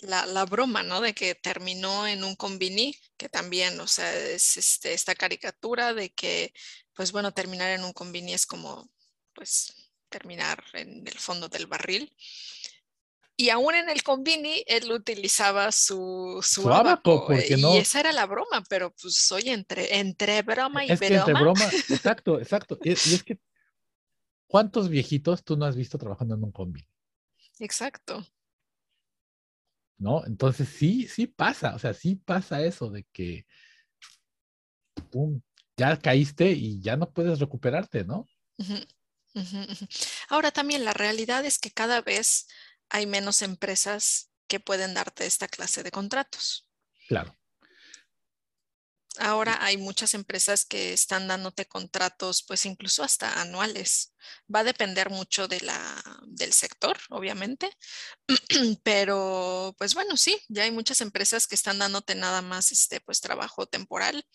la, 0.00 0.44
broma, 0.46 0.82
¿no? 0.82 1.02
De 1.02 1.14
que 1.14 1.34
terminó 1.34 2.06
en 2.06 2.24
un 2.24 2.34
combini, 2.34 2.96
que 3.18 3.28
también, 3.28 3.78
o 3.78 3.86
sea, 3.86 4.10
es 4.14 4.56
este, 4.56 4.94
esta 4.94 5.14
caricatura 5.14 5.92
de 5.92 6.10
que, 6.10 6.54
pues 6.94 7.12
bueno, 7.12 7.32
terminar 7.32 7.70
en 7.70 7.84
un 7.84 7.92
combini 7.92 8.32
es 8.32 8.46
como, 8.46 8.88
pues, 9.34 9.74
terminar 10.08 10.64
en 10.72 11.06
el 11.06 11.18
fondo 11.18 11.48
del 11.48 11.66
barril. 11.66 12.10
Y 13.36 13.50
aún 13.50 13.74
en 13.74 13.90
el 13.90 14.02
combini, 14.02 14.64
él 14.66 14.90
utilizaba 14.92 15.72
su, 15.72 16.40
su, 16.42 16.72
abaco, 16.72 17.26
porque 17.26 17.56
no... 17.58 17.74
y 17.74 17.78
esa 17.78 18.00
era 18.00 18.12
la 18.12 18.26
broma, 18.26 18.62
pero 18.68 18.94
pues 18.94 19.30
oye, 19.32 19.52
entre, 19.52 19.98
entre 19.98 20.40
broma 20.42 20.84
y 20.84 20.92
es 20.92 21.00
Que 21.00 21.16
entre 21.16 21.34
broma, 21.34 21.64
exacto, 21.90 22.40
exacto. 22.40 22.78
Y, 22.82 22.90
y, 22.90 22.92
es 22.92 23.24
que, 23.24 23.38
¿cuántos 24.46 24.88
viejitos 24.88 25.44
tú 25.44 25.56
no 25.56 25.64
has 25.64 25.76
visto 25.76 25.98
trabajando 25.98 26.34
en 26.34 26.44
un 26.44 26.52
combini? 26.52 26.88
Exacto. 27.58 28.24
¿no? 29.98 30.24
Entonces 30.26 30.68
sí, 30.68 31.08
sí 31.08 31.26
pasa, 31.26 31.74
o 31.74 31.78
sea, 31.78 31.94
sí 31.94 32.16
pasa 32.16 32.62
eso 32.62 32.90
de 32.90 33.04
que 33.12 33.46
pum, 35.10 35.40
ya 35.76 35.98
caíste 35.98 36.50
y 36.52 36.80
ya 36.80 36.96
no 36.96 37.10
puedes 37.10 37.38
recuperarte, 37.38 38.04
¿no? 38.04 38.26
Ahora 40.28 40.52
también 40.52 40.84
la 40.84 40.92
realidad 40.92 41.44
es 41.44 41.58
que 41.58 41.70
cada 41.70 42.00
vez 42.00 42.46
hay 42.88 43.06
menos 43.06 43.42
empresas 43.42 44.30
que 44.46 44.60
pueden 44.60 44.94
darte 44.94 45.26
esta 45.26 45.48
clase 45.48 45.82
de 45.82 45.90
contratos. 45.90 46.68
Claro. 47.08 47.34
Ahora 49.18 49.64
hay 49.64 49.76
muchas 49.76 50.14
empresas 50.14 50.64
que 50.64 50.92
están 50.92 51.28
dándote 51.28 51.66
contratos, 51.66 52.42
pues 52.42 52.66
incluso 52.66 53.04
hasta 53.04 53.40
anuales. 53.40 54.12
Va 54.52 54.60
a 54.60 54.64
depender 54.64 55.08
mucho 55.10 55.46
de 55.46 55.60
la, 55.60 56.02
del 56.26 56.52
sector, 56.52 56.98
obviamente, 57.10 57.70
pero 58.82 59.74
pues 59.78 59.94
bueno, 59.94 60.16
sí, 60.16 60.40
ya 60.48 60.64
hay 60.64 60.72
muchas 60.72 61.00
empresas 61.00 61.46
que 61.46 61.54
están 61.54 61.78
dándote 61.78 62.16
nada 62.16 62.42
más 62.42 62.72
este, 62.72 63.00
pues 63.00 63.20
trabajo 63.20 63.66
temporal. 63.66 64.26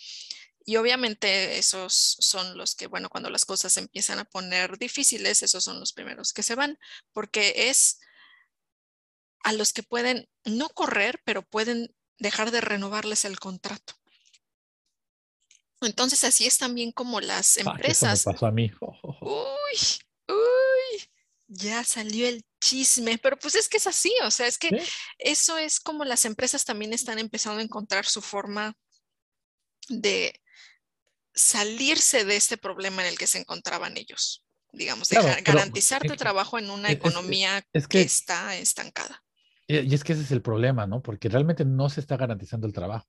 Y 0.65 0.77
obviamente 0.77 1.57
esos 1.57 2.17
son 2.19 2.57
los 2.57 2.75
que, 2.75 2.87
bueno, 2.87 3.09
cuando 3.09 3.29
las 3.29 3.45
cosas 3.45 3.75
empiezan 3.77 4.19
a 4.19 4.25
poner 4.25 4.77
difíciles, 4.77 5.43
esos 5.43 5.63
son 5.63 5.79
los 5.79 5.93
primeros 5.93 6.31
que 6.31 6.43
se 6.43 6.55
van, 6.55 6.77
porque 7.11 7.69
es 7.69 7.99
a 9.43 9.53
los 9.53 9.73
que 9.73 9.83
pueden 9.83 10.29
no 10.45 10.69
correr, 10.69 11.21
pero 11.25 11.41
pueden 11.41 11.95
dejar 12.17 12.51
de 12.51 12.61
renovarles 12.61 13.25
el 13.25 13.39
contrato. 13.39 13.95
Entonces 15.81 16.23
así 16.23 16.45
es 16.45 16.57
también 16.57 16.91
como 16.91 17.21
las 17.21 17.57
empresas. 17.57 18.19
eso 18.19 18.29
me 18.29 18.33
pasó 18.33 18.45
a 18.47 18.51
mí. 18.51 18.71
Uy, 19.21 19.77
uy, 20.27 21.09
ya 21.47 21.83
salió 21.83 22.27
el 22.27 22.43
chisme, 22.59 23.17
pero 23.17 23.37
pues 23.37 23.55
es 23.55 23.69
que 23.69 23.77
es 23.77 23.87
así, 23.87 24.13
o 24.23 24.31
sea, 24.31 24.47
es 24.47 24.57
que 24.57 24.69
eso 25.17 25.57
es 25.57 25.79
como 25.79 26.05
las 26.05 26.25
empresas 26.25 26.65
también 26.65 26.93
están 26.93 27.19
empezando 27.19 27.59
a 27.59 27.63
encontrar 27.63 28.05
su 28.05 28.21
forma 28.21 28.75
de 29.87 30.39
salirse 31.33 32.25
de 32.25 32.35
este 32.35 32.57
problema 32.57 33.01
en 33.01 33.09
el 33.09 33.17
que 33.17 33.27
se 33.27 33.39
encontraban 33.39 33.97
ellos, 33.97 34.43
digamos, 34.73 35.09
garantizar 35.43 36.01
tu 36.05 36.15
trabajo 36.15 36.59
en 36.59 36.69
una 36.69 36.91
economía 36.91 37.63
que, 37.89 38.01
está 38.01 38.55
estancada. 38.55 39.23
Y 39.67 39.93
es 39.93 40.03
que 40.03 40.13
ese 40.13 40.23
es 40.23 40.31
el 40.31 40.41
problema, 40.41 40.85
¿no? 40.87 41.01
Porque 41.01 41.29
realmente 41.29 41.63
no 41.63 41.89
se 41.89 42.01
está 42.01 42.17
garantizando 42.17 42.67
el 42.67 42.73
trabajo. 42.73 43.07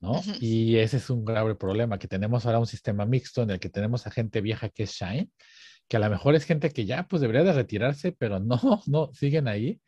¿No? 0.00 0.22
Y 0.40 0.76
ese 0.76 0.98
es 0.98 1.10
un 1.10 1.24
grave 1.24 1.54
problema, 1.54 1.98
que 1.98 2.08
tenemos 2.08 2.46
ahora 2.46 2.58
un 2.58 2.66
sistema 2.66 3.06
mixto 3.06 3.42
en 3.42 3.50
el 3.50 3.60
que 3.60 3.68
tenemos 3.68 4.06
a 4.06 4.10
gente 4.10 4.40
vieja 4.40 4.68
que 4.68 4.84
es 4.84 4.92
Shine, 4.92 5.30
que 5.88 5.96
a 5.96 6.00
lo 6.00 6.10
mejor 6.10 6.34
es 6.34 6.44
gente 6.44 6.70
que 6.70 6.84
ya 6.84 7.06
pues 7.08 7.22
debería 7.22 7.44
de 7.44 7.52
retirarse, 7.52 8.12
pero 8.12 8.40
no, 8.40 8.82
no, 8.86 9.12
siguen 9.14 9.48
ahí. 9.48 9.80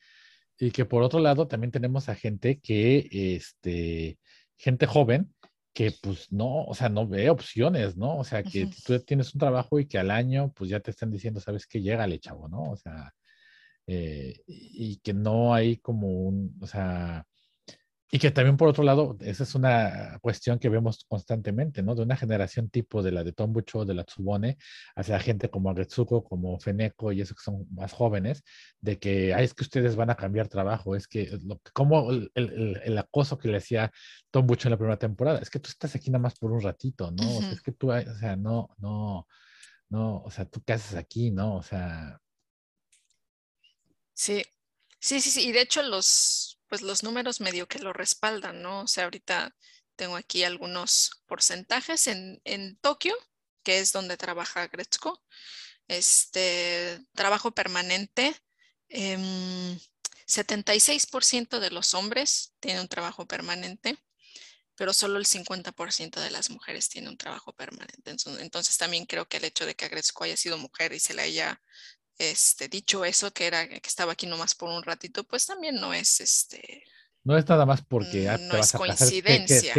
Y 0.61 0.73
que 0.73 0.85
por 0.85 1.03
otro 1.03 1.21
lado 1.21 1.47
también 1.47 1.71
tenemos 1.71 2.09
a 2.09 2.17
gente 2.17 2.59
que, 2.61 3.09
este, 3.13 4.19
gente 4.57 4.87
joven, 4.87 5.33
que 5.73 5.93
pues 5.93 6.33
no, 6.33 6.65
o 6.65 6.75
sea, 6.75 6.89
no 6.89 7.07
ve 7.07 7.31
opciones, 7.31 7.97
¿no? 7.97 8.19
O 8.19 8.25
sea, 8.25 8.43
que 8.43 8.69
tú 8.85 8.99
tienes 9.01 9.33
un 9.35 9.39
trabajo 9.39 9.79
y 9.79 9.87
que 9.87 9.99
al 9.99 10.11
año 10.11 10.53
pues 10.53 10.71
ya 10.71 10.81
te 10.81 10.91
están 10.91 11.13
diciendo, 11.13 11.41
sabes 11.41 11.67
que 11.67 11.81
llega 11.81 12.09
chavo, 12.19 12.49
¿no? 12.49 12.63
O 12.73 12.77
sea, 12.77 13.15
eh, 13.87 14.43
y 14.47 14.97
que 14.99 15.15
no 15.15 15.55
hay 15.55 15.77
como 15.79 16.09
un, 16.09 16.57
o 16.61 16.67
sea, 16.67 17.25
y 18.11 18.19
que 18.19 18.31
también, 18.31 18.57
por 18.57 18.69
otro 18.69 18.85
lado, 18.85 19.19
esa 19.21 19.43
es 19.43 19.55
una 19.55 20.19
cuestión 20.23 20.59
que 20.59 20.71
vemos 20.71 21.05
constantemente, 21.07 21.83
¿no? 21.83 21.95
De 21.95 22.03
una 22.03 22.17
generación 22.17 22.71
tipo 22.71 23.03
de 23.03 23.13
la 23.13 23.23
de 23.23 23.33
Tombucho, 23.33 23.85
de 23.85 23.93
la 23.93 24.05
Tsubone, 24.05 24.57
hacia 24.97 25.21
gente 25.21 25.51
como 25.51 25.71
Agetsuko, 25.71 26.25
como 26.25 26.59
Feneco 26.59 27.13
y 27.13 27.21
esos 27.21 27.37
que 27.37 27.43
son 27.43 27.67
más 27.75 27.93
jóvenes, 27.93 28.43
de 28.81 28.99
que, 28.99 29.35
ay, 29.35 29.45
es 29.45 29.53
que 29.53 29.63
ustedes 29.63 29.95
van 29.95 30.09
a 30.09 30.15
cambiar 30.15 30.49
trabajo, 30.49 30.97
es 30.97 31.07
que, 31.07 31.39
lo, 31.45 31.61
como 31.75 32.11
el, 32.11 32.31
el, 32.35 32.81
el, 32.83 32.99
acoso 32.99 33.37
que 33.37 33.49
le 33.49 33.59
hacía 33.59 33.93
Tombucho 34.31 34.69
en 34.69 34.73
la 34.73 34.79
primera 34.79 34.99
temporada, 34.99 35.41
es 35.41 35.51
que 35.51 35.59
tú 35.59 35.69
estás 35.69 35.95
aquí 35.95 36.11
nada 36.11 36.23
más 36.23 36.39
por 36.39 36.51
un 36.51 36.63
ratito, 36.63 37.11
¿no? 37.11 37.37
o 37.37 37.41
sea, 37.43 37.53
es 37.53 37.61
que 37.61 37.73
tú, 37.73 37.93
o 37.93 38.15
sea, 38.19 38.37
no, 38.37 38.71
no, 38.79 39.27
no, 39.91 40.23
o 40.23 40.31
sea, 40.31 40.47
tú 40.47 40.63
qué 40.65 40.73
haces 40.73 40.97
aquí, 40.97 41.31
¿no? 41.31 41.57
O 41.57 41.63
sea. 41.63 42.19
Sí, 44.15 44.43
sí, 44.99 45.21
sí, 45.21 45.31
sí, 45.31 45.49
y 45.49 45.53
de 45.53 45.61
hecho 45.61 45.83
los 45.83 46.48
pues 46.69 46.83
los 46.83 47.03
números 47.03 47.41
medio 47.41 47.67
que 47.67 47.79
lo 47.79 47.93
respaldan, 47.93 48.63
¿no? 48.63 48.83
O 48.83 48.87
sea, 48.87 49.05
ahorita 49.05 49.55
tengo 49.97 50.17
aquí 50.17 50.45
algunos 50.45 51.23
porcentajes 51.27 52.07
en, 52.07 52.79
Tokio, 52.81 53.15
que 53.63 53.81
es 53.81 53.93
donde 53.93 54.17
trabaja 54.17 54.67
Gretzko. 54.69 55.21
Este 55.89 57.01
trabajo 57.15 57.51
permanente, 57.51 58.37
76% 58.89 61.57
em, 61.57 61.61
de 61.61 61.71
los 61.71 61.95
hombres 61.95 62.55
tienen 62.61 62.83
un 62.83 62.89
trabajo 62.89 63.27
permanente, 63.27 63.99
pero 64.77 64.93
solo 64.93 65.19
el 65.19 65.27
50% 65.27 66.21
de 66.21 66.31
las 66.31 66.51
mujeres 66.51 66.89
tienen 66.89 67.11
un 67.11 67.19
trabajo 67.19 67.53
permanente. 67.53 68.15
Entonces, 68.41 68.79
también 68.79 69.07
creo 69.07 69.27
que 69.27 69.39
el 69.39 69.45
hecho 69.45 69.67
de 69.67 69.75
que 69.75 69.87
Agretzko 69.87 70.25
haya 70.25 70.37
sido 70.37 70.59
mujer 70.59 70.93
y 70.93 71.01
se 71.01 71.15
le 71.15 71.23
haya 71.23 71.61
este, 72.19 72.69
dicho 72.69 73.05
eso, 73.05 73.33
que 73.33 73.47
era 73.47 73.69
que 73.69 73.81
estaba 73.85 74.13
aquí 74.13 74.27
nomás 74.27 74.55
por 74.55 74.69
un 74.71 74.83
ratito, 74.83 75.25
pues 75.25 75.47
también 75.47 75.77
no 75.77 75.95
es 75.95 76.21
este. 76.21 76.83
No 77.25 77.37
es 77.37 77.49
nada 77.49 77.67
más 77.67 77.83
porque 77.83 78.29
ah, 78.29 78.39
no 78.39 78.57
es 78.57 78.73
coincidencia. 78.73 79.75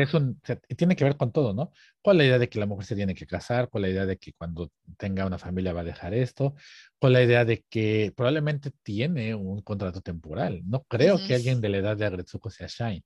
tiene 0.78 0.96
que 0.96 1.04
ver 1.04 1.18
con 1.18 1.32
todo, 1.32 1.54
¿no? 1.54 1.72
¿Cuál 2.02 2.18
es 2.18 2.20
la 2.20 2.26
idea 2.26 2.40
de 2.40 2.50
que 2.50 2.60
la 2.60 2.66
mujer 2.66 2.86
se 2.86 2.96
tiene 2.96 3.16
que 3.16 3.26
casar? 3.26 3.70
¿Cuál 3.70 3.86
es 3.86 3.90
la 3.90 3.94
idea 3.94 4.06
de 4.06 4.18
que 4.18 4.34
cuando 4.34 4.72
tenga 4.98 5.26
una 5.26 5.40
familia 5.40 5.74
va 5.74 5.82
a 5.82 5.86
dejar 5.86 6.14
esto? 6.14 6.54
¿Cuál 7.00 7.14
es 7.14 7.20
la 7.20 7.24
idea 7.24 7.46
de 7.46 7.66
que 7.70 8.14
probablemente 8.16 8.72
tiene 8.84 9.34
un 9.34 9.62
contrato 9.62 10.02
temporal? 10.02 10.62
No 10.66 10.84
creo 10.84 11.18
que 11.26 11.34
alguien 11.34 11.60
de 11.60 11.70
la 11.70 11.78
edad 11.78 11.98
de 11.98 12.06
Agretsuko 12.06 12.50
sea 12.50 12.68
Shine. 12.68 13.04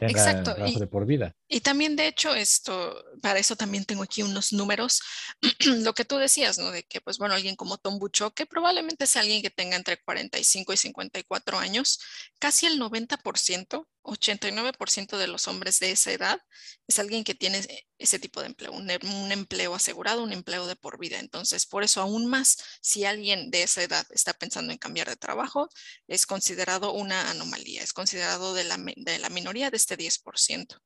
Exacto. 0.00 0.54
Y, 0.66 0.78
de 0.78 0.86
por 0.86 1.06
vida. 1.06 1.34
Y 1.48 1.60
también, 1.60 1.96
de 1.96 2.06
hecho, 2.06 2.34
esto, 2.34 3.04
para 3.20 3.38
eso 3.38 3.56
también 3.56 3.84
tengo 3.84 4.02
aquí 4.02 4.22
unos 4.22 4.52
números, 4.52 5.00
lo 5.66 5.94
que 5.94 6.04
tú 6.04 6.16
decías, 6.16 6.58
¿no? 6.58 6.70
De 6.70 6.82
que, 6.84 7.00
pues 7.00 7.18
bueno, 7.18 7.34
alguien 7.34 7.56
como 7.56 7.78
Tom 7.78 7.98
Bucho, 7.98 8.32
que 8.32 8.46
probablemente 8.46 9.04
es 9.04 9.16
alguien 9.16 9.42
que 9.42 9.50
tenga 9.50 9.76
entre 9.76 10.00
45 10.00 10.72
y 10.72 10.76
54 10.76 11.58
años, 11.58 12.00
casi 12.38 12.66
el 12.66 12.78
90%, 12.78 13.86
89% 14.02 15.18
de 15.18 15.26
los 15.26 15.46
hombres 15.48 15.78
de 15.78 15.90
esa 15.90 16.12
edad 16.12 16.40
es 16.86 16.98
alguien 16.98 17.24
que 17.24 17.34
tiene 17.34 17.86
ese 17.98 18.18
tipo 18.18 18.40
de 18.40 18.46
empleo, 18.46 18.72
un, 18.72 18.90
un, 18.90 19.32
empleo 19.32 19.74
asegurado, 19.74 20.22
un 20.22 20.32
empleo 20.32 20.66
de 20.66 20.76
por 20.76 20.98
vida. 20.98 21.18
Entonces, 21.18 21.66
por 21.66 21.84
eso 21.84 22.00
aún 22.00 22.26
más, 22.26 22.58
si 22.80 23.04
alguien 23.04 23.50
de 23.50 23.62
esa 23.62 23.82
edad 23.82 24.06
está 24.10 24.32
pensando 24.32 24.72
en 24.72 24.78
cambiar 24.78 25.08
de 25.08 25.16
trabajo, 25.16 25.68
es 26.08 26.26
considerado 26.26 26.92
una 26.92 27.30
anomalía, 27.30 27.82
es 27.82 27.92
considerado 27.92 28.54
de 28.54 28.64
la, 28.64 28.78
de 28.96 29.18
la 29.18 29.28
minoría 29.28 29.70
de 29.70 29.76
este 29.76 29.98
10%. 29.98 30.80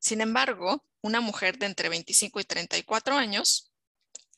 Sin 0.00 0.20
embargo, 0.20 0.84
una 1.02 1.20
mujer 1.20 1.58
de 1.58 1.66
entre 1.66 1.88
25 1.88 2.40
y 2.40 2.44
34 2.44 3.16
años, 3.16 3.72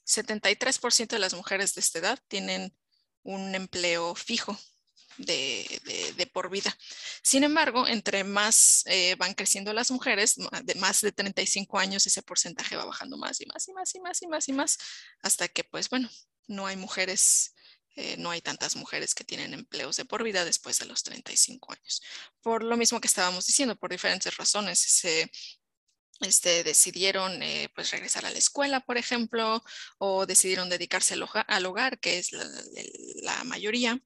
73% 0.04 1.08
de 1.08 1.18
las 1.18 1.34
mujeres 1.34 1.74
de 1.74 1.80
esta 1.80 1.98
edad 1.98 2.18
tienen 2.28 2.76
un 3.22 3.54
empleo 3.54 4.14
fijo 4.14 4.56
de, 5.18 6.30
por 6.32 6.50
vida. 6.50 6.76
Sin 7.22 7.44
embargo, 7.44 7.86
entre 7.86 8.24
más 8.24 8.82
eh, 8.86 9.14
van 9.16 9.34
creciendo 9.34 9.72
las 9.72 9.90
mujeres, 9.90 10.36
de 10.64 10.74
más 10.76 11.00
de 11.00 11.12
35 11.12 11.78
años, 11.78 12.06
ese 12.06 12.22
porcentaje 12.22 12.76
va 12.76 12.84
bajando 12.84 13.16
más 13.16 13.40
y 13.40 13.46
más 13.46 13.66
y 13.68 13.72
más 13.72 13.94
y 13.94 14.00
más 14.00 14.22
y 14.22 14.26
más 14.26 14.48
y 14.48 14.52
más, 14.52 14.78
hasta 15.22 15.48
que, 15.48 15.64
pues 15.64 15.88
bueno, 15.88 16.10
no 16.46 16.66
hay 16.66 16.76
mujeres 16.76 17.52
eh, 17.98 18.16
no 18.18 18.30
hay 18.30 18.42
tantas 18.42 18.76
mujeres 18.76 19.14
que 19.14 19.24
tienen 19.24 19.54
empleos 19.54 19.96
de 19.96 20.04
por 20.04 20.22
vida 20.22 20.44
después 20.44 20.78
de 20.78 20.84
los 20.84 21.02
35 21.02 21.72
años. 21.72 22.02
Por 22.42 22.62
lo 22.62 22.76
mismo 22.76 23.00
que 23.00 23.08
estábamos 23.08 23.46
diciendo, 23.46 23.74
por 23.74 23.90
diferentes 23.90 24.36
razones, 24.36 24.78
se 24.78 25.30
este, 26.20 26.62
decidieron 26.62 27.42
eh, 27.42 27.70
pues 27.74 27.90
regresar 27.90 28.26
a 28.26 28.30
la 28.30 28.38
escuela, 28.38 28.80
por 28.80 28.98
ejemplo, 28.98 29.64
o 29.96 30.26
decidieron 30.26 30.68
dedicarse 30.68 31.14
al 31.14 31.66
hogar, 31.66 31.98
que 31.98 32.18
es 32.18 32.32
la 32.32 33.44
mayoría 33.44 33.98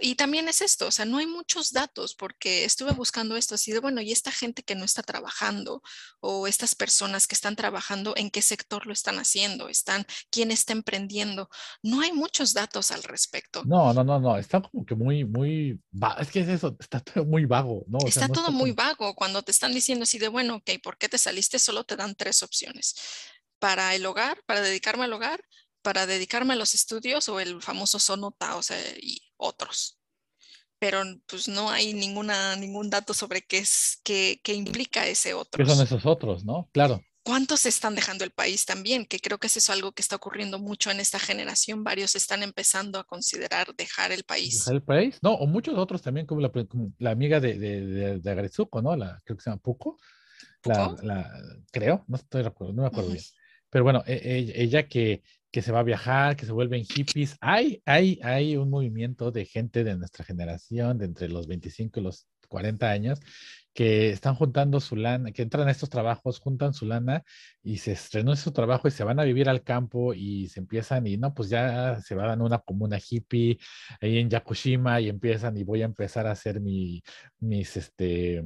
y 0.00 0.16
también 0.16 0.48
es 0.48 0.60
esto, 0.60 0.88
o 0.88 0.90
sea, 0.90 1.04
no 1.04 1.18
hay 1.18 1.26
muchos 1.26 1.72
datos 1.72 2.14
porque 2.14 2.64
estuve 2.64 2.90
buscando 2.92 3.36
esto 3.36 3.54
así 3.54 3.70
de, 3.70 3.78
bueno, 3.78 4.00
y 4.00 4.10
esta 4.10 4.32
gente 4.32 4.64
que 4.64 4.74
no 4.74 4.84
está 4.84 5.02
trabajando 5.02 5.82
o 6.20 6.48
estas 6.48 6.74
personas 6.74 7.28
que 7.28 7.36
están 7.36 7.54
trabajando, 7.54 8.14
¿en 8.16 8.30
qué 8.30 8.42
sector 8.42 8.86
lo 8.86 8.92
están 8.92 9.18
haciendo? 9.18 9.68
¿Están, 9.68 10.04
quién 10.30 10.50
está 10.50 10.72
emprendiendo? 10.72 11.48
No 11.82 12.00
hay 12.00 12.12
muchos 12.12 12.54
datos 12.54 12.90
al 12.90 13.04
respecto. 13.04 13.62
No, 13.64 13.94
no, 13.94 14.02
no, 14.02 14.18
no, 14.18 14.36
está 14.36 14.60
como 14.60 14.84
que 14.84 14.96
muy, 14.96 15.24
muy, 15.24 15.80
es 16.18 16.30
que 16.30 16.40
es 16.40 16.48
eso, 16.48 16.76
está 16.80 16.98
todo 16.98 17.24
muy 17.24 17.44
vago, 17.44 17.84
¿no? 17.86 17.98
está 18.04 18.28
todo 18.28 18.50
muy 18.50 18.72
vago 18.72 19.14
cuando 19.14 19.42
te 19.42 19.52
están 19.52 19.72
diciendo 19.72 20.02
así 20.02 20.18
de, 20.18 20.26
bueno, 20.26 20.56
ok, 20.56 20.70
¿por 20.82 20.98
qué 20.98 21.08
te 21.08 21.18
saliste? 21.18 21.60
Solo 21.60 21.84
te 21.84 21.94
dan 21.94 22.16
tres 22.16 22.42
opciones. 22.42 22.96
Para 23.60 23.94
el 23.94 24.04
hogar, 24.06 24.42
para 24.44 24.60
dedicarme 24.60 25.04
al 25.04 25.12
hogar, 25.12 25.44
para 25.82 26.06
dedicarme 26.06 26.54
a 26.54 26.56
los 26.56 26.74
estudios 26.74 27.28
o 27.28 27.38
el 27.38 27.62
famoso 27.62 27.98
sonota, 27.98 28.56
o 28.56 28.62
sea, 28.62 28.78
y 29.00 29.20
otros. 29.42 29.98
Pero 30.78 31.02
pues 31.26 31.46
no 31.46 31.70
hay 31.70 31.94
ninguna, 31.94 32.56
ningún 32.56 32.90
dato 32.90 33.14
sobre 33.14 33.42
qué 33.42 33.58
es, 33.58 34.00
qué, 34.02 34.40
qué 34.42 34.54
implica 34.54 35.06
ese 35.06 35.34
otro. 35.34 35.64
¿Qué 35.64 35.70
son 35.70 35.84
esos 35.84 36.04
otros, 36.06 36.44
no? 36.44 36.68
Claro. 36.72 37.00
¿Cuántos 37.24 37.66
están 37.66 37.94
dejando 37.94 38.24
el 38.24 38.32
país 38.32 38.66
también? 38.66 39.06
Que 39.06 39.20
creo 39.20 39.38
que 39.38 39.46
es 39.46 39.56
eso 39.56 39.72
algo 39.72 39.92
que 39.92 40.02
está 40.02 40.16
ocurriendo 40.16 40.58
mucho 40.58 40.90
en 40.90 40.98
esta 40.98 41.20
generación. 41.20 41.84
Varios 41.84 42.16
están 42.16 42.42
empezando 42.42 42.98
a 42.98 43.04
considerar 43.04 43.76
dejar 43.76 44.10
el 44.10 44.24
país. 44.24 44.58
¿Dejar 44.58 44.74
el 44.74 44.82
país? 44.82 45.18
No, 45.22 45.34
o 45.34 45.46
muchos 45.46 45.78
otros 45.78 46.02
también, 46.02 46.26
como 46.26 46.40
la, 46.40 46.50
la 46.98 47.10
amiga 47.12 47.38
de, 47.38 47.58
de, 47.58 48.18
de, 48.18 48.30
Agretsuko, 48.30 48.82
¿no? 48.82 48.96
La, 48.96 49.20
creo 49.24 49.36
que 49.36 49.42
se 49.44 49.50
llama 49.50 49.62
Puko. 49.62 49.98
La, 50.64 50.96
la, 51.02 51.30
creo, 51.70 52.04
no 52.08 52.16
estoy 52.16 52.42
de 52.42 52.52
no 52.58 52.82
me 52.82 52.86
acuerdo 52.86 53.10
bien. 53.10 53.24
Pero 53.70 53.84
bueno, 53.84 54.02
e, 54.06 54.14
e, 54.14 54.62
ella 54.62 54.88
que 54.88 55.22
que 55.52 55.62
se 55.62 55.70
va 55.70 55.80
a 55.80 55.84
viajar, 55.84 56.34
que 56.36 56.46
se 56.46 56.52
vuelven 56.52 56.84
hippies. 56.84 57.36
Hay, 57.40 57.82
hay, 57.84 58.18
hay 58.22 58.56
un 58.56 58.70
movimiento 58.70 59.30
de 59.30 59.44
gente 59.44 59.84
de 59.84 59.96
nuestra 59.96 60.24
generación, 60.24 60.98
de 60.98 61.04
entre 61.04 61.28
los 61.28 61.46
25 61.46 62.00
y 62.00 62.02
los 62.02 62.26
40 62.48 62.90
años, 62.90 63.20
que 63.74 64.10
están 64.10 64.34
juntando 64.34 64.80
su 64.80 64.96
lana, 64.96 65.30
que 65.32 65.42
entran 65.42 65.68
a 65.68 65.70
estos 65.70 65.90
trabajos, 65.90 66.40
juntan 66.40 66.74
su 66.74 66.86
lana 66.86 67.22
y 67.62 67.78
se 67.78 67.96
renuncian 68.12 68.44
su 68.44 68.52
trabajo 68.52 68.88
y 68.88 68.90
se 68.90 69.04
van 69.04 69.20
a 69.20 69.24
vivir 69.24 69.48
al 69.48 69.62
campo 69.62 70.14
y 70.14 70.48
se 70.48 70.60
empiezan 70.60 71.06
y 71.06 71.16
no, 71.16 71.32
pues 71.34 71.48
ya 71.48 72.00
se 72.00 72.14
van 72.14 72.40
a 72.40 72.44
una 72.44 72.58
comuna 72.58 72.98
hippie 72.98 73.58
ahí 74.00 74.18
en 74.18 74.28
Yakushima 74.30 75.00
y 75.00 75.08
empiezan 75.08 75.56
y 75.56 75.64
voy 75.64 75.82
a 75.82 75.86
empezar 75.86 76.26
a 76.26 76.32
hacer 76.32 76.60
mi, 76.60 77.02
mis, 77.38 77.76
este, 77.76 78.42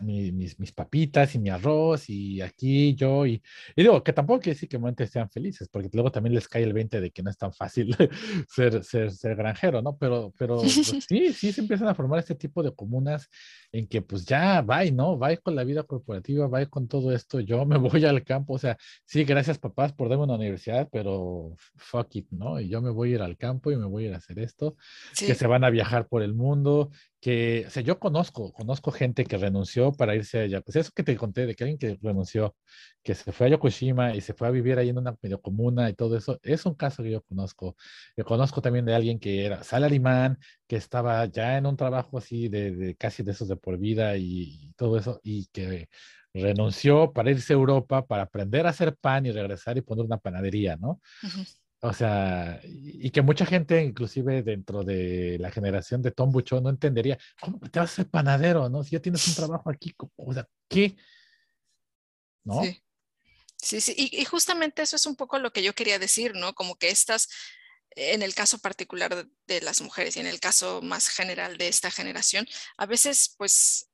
mis, 0.00 0.58
mis, 0.58 0.72
papitas 0.72 1.34
y 1.34 1.38
mi 1.38 1.50
arroz 1.50 2.08
y 2.08 2.40
aquí 2.40 2.94
yo 2.94 3.26
y, 3.26 3.42
y 3.76 3.82
digo 3.82 4.02
que 4.02 4.12
tampoco 4.12 4.40
quiere 4.40 4.54
decir 4.54 4.68
que 4.68 4.76
realmente 4.76 5.06
sean 5.06 5.30
felices 5.30 5.68
porque 5.68 5.88
luego 5.92 6.10
también 6.10 6.34
les 6.34 6.48
cae 6.48 6.64
el 6.64 6.72
20 6.72 7.00
de 7.00 7.10
que 7.10 7.22
no 7.22 7.30
es 7.30 7.36
tan 7.36 7.52
fácil 7.52 7.94
ser, 8.48 8.82
ser, 8.82 9.12
ser 9.12 9.36
granjero, 9.36 9.82
¿no? 9.82 9.96
Pero, 9.96 10.32
pero 10.38 10.56
pues 10.56 10.72
sí, 11.08 11.32
sí 11.32 11.52
se 11.52 11.60
empiezan 11.60 11.88
a 11.88 11.94
formar 11.94 12.18
este 12.18 12.34
tipo 12.34 12.62
de 12.62 12.74
comunas 12.74 13.28
en 13.70 13.86
que 13.86 14.02
pues 14.02 14.24
ya 14.24 14.62
va, 14.62 14.84
¿no? 14.86 15.18
Va 15.18 15.36
con 15.36 15.54
la 15.54 15.64
vida 15.64 15.82
corporativa, 15.82 16.46
va 16.48 16.64
con 16.66 16.88
todo 16.88 17.12
esto, 17.12 17.40
yo 17.40 17.64
me 17.64 17.76
voy 17.78 18.04
al 18.04 18.24
campo, 18.24 18.53
o 18.54 18.58
sea, 18.58 18.76
sí, 19.04 19.24
gracias 19.24 19.58
papás 19.58 19.92
por 19.92 20.08
darme 20.08 20.24
una 20.24 20.34
universidad, 20.34 20.88
pero 20.90 21.54
fuck 21.76 22.14
it, 22.16 22.28
¿no? 22.30 22.60
Y 22.60 22.68
yo 22.68 22.80
me 22.80 22.90
voy 22.90 23.12
a 23.12 23.14
ir 23.16 23.22
al 23.22 23.36
campo 23.36 23.70
y 23.70 23.76
me 23.76 23.86
voy 23.86 24.04
a 24.04 24.08
ir 24.08 24.14
a 24.14 24.18
hacer 24.18 24.38
esto, 24.38 24.76
que 25.18 25.34
se 25.34 25.46
van 25.46 25.64
a 25.64 25.70
viajar 25.70 26.08
por 26.08 26.22
el 26.22 26.34
mundo, 26.34 26.90
que, 27.20 27.64
o 27.66 27.70
sea, 27.70 27.82
yo 27.82 27.98
conozco, 27.98 28.52
conozco 28.52 28.90
gente 28.90 29.24
que 29.24 29.38
renunció 29.38 29.92
para 29.92 30.14
irse 30.14 30.40
allá, 30.40 30.60
pues 30.60 30.76
eso 30.76 30.92
que 30.94 31.02
te 31.02 31.16
conté 31.16 31.46
de 31.46 31.54
que 31.54 31.64
alguien 31.64 31.78
que 31.78 31.98
renunció, 32.02 32.54
que 33.02 33.14
se 33.14 33.32
fue 33.32 33.46
a 33.46 33.50
Yokoshima 33.50 34.14
y 34.14 34.20
se 34.20 34.34
fue 34.34 34.48
a 34.48 34.50
vivir 34.50 34.78
ahí 34.78 34.90
en 34.90 34.98
una 34.98 35.16
medio 35.22 35.40
comuna 35.40 35.88
y 35.88 35.94
todo 35.94 36.16
eso, 36.16 36.38
es 36.42 36.66
un 36.66 36.74
caso 36.74 37.02
que 37.02 37.10
yo 37.10 37.22
conozco. 37.22 37.76
Yo 38.16 38.24
conozco 38.24 38.60
también 38.60 38.84
de 38.84 38.94
alguien 38.94 39.18
que 39.18 39.46
era 39.46 39.62
salarimán, 39.62 40.38
que 40.66 40.76
estaba 40.76 41.24
ya 41.26 41.56
en 41.56 41.66
un 41.66 41.76
trabajo 41.76 42.18
así 42.18 42.48
de, 42.48 42.72
de 42.72 42.94
casi 42.94 43.22
de 43.22 43.32
esos 43.32 43.48
de 43.48 43.56
por 43.56 43.78
vida 43.78 44.16
y, 44.16 44.72
todo 44.76 44.98
eso, 44.98 45.20
y 45.22 45.46
que 45.46 45.88
renunció 46.34 47.12
para 47.12 47.30
irse 47.30 47.52
a 47.52 47.56
Europa, 47.56 48.04
para 48.04 48.24
aprender 48.24 48.66
a 48.66 48.70
hacer 48.70 48.96
pan 48.96 49.24
y 49.26 49.32
regresar 49.32 49.78
y 49.78 49.82
poner 49.82 50.04
una 50.04 50.18
panadería, 50.18 50.76
¿no? 50.76 51.00
O 51.80 51.92
sea, 51.92 52.60
y 52.64 53.10
que 53.10 53.22
mucha 53.22 53.46
gente, 53.46 53.82
inclusive 53.82 54.42
dentro 54.42 54.82
de 54.82 55.38
la 55.38 55.50
generación 55.50 56.02
de 56.02 56.10
Tom 56.10 56.32
Bucho, 56.32 56.60
no 56.60 56.70
entendería, 56.70 57.18
¿cómo 57.40 57.58
te 57.60 57.78
vas 57.78 57.92
a 57.92 57.96
ser 57.96 58.10
panadero, 58.10 58.68
no? 58.68 58.82
Si 58.82 58.90
ya 58.92 59.00
tienes 59.00 59.26
un 59.28 59.34
trabajo 59.48 59.70
aquí, 59.70 59.94
o 60.16 60.32
sea, 60.32 60.48
¿qué? 60.68 60.96
¿No? 62.44 62.62
Sí. 62.62 62.80
Sí, 63.64 63.80
sí, 63.80 63.94
y, 63.96 64.22
justamente 64.26 64.82
eso 64.82 64.96
es 64.96 65.06
un 65.06 65.16
poco 65.16 65.38
lo 65.38 65.50
que 65.50 65.62
yo 65.62 65.74
quería 65.74 65.98
decir, 65.98 66.34
¿no? 66.34 66.54
Como 66.54 66.76
que 66.76 66.90
estas, 66.90 67.28
en 67.92 68.22
el 68.22 68.34
caso 68.34 68.58
particular 68.58 69.26
de 69.46 69.60
las 69.62 69.80
mujeres 69.80 70.16
y 70.16 70.20
en 70.20 70.26
el 70.26 70.38
caso 70.38 70.82
más 70.82 71.08
general 71.08 71.56
de 71.56 71.68
esta 71.68 71.90
generación, 71.90 72.46
a 72.76 72.84
veces 72.84 73.34
pues 73.38 73.90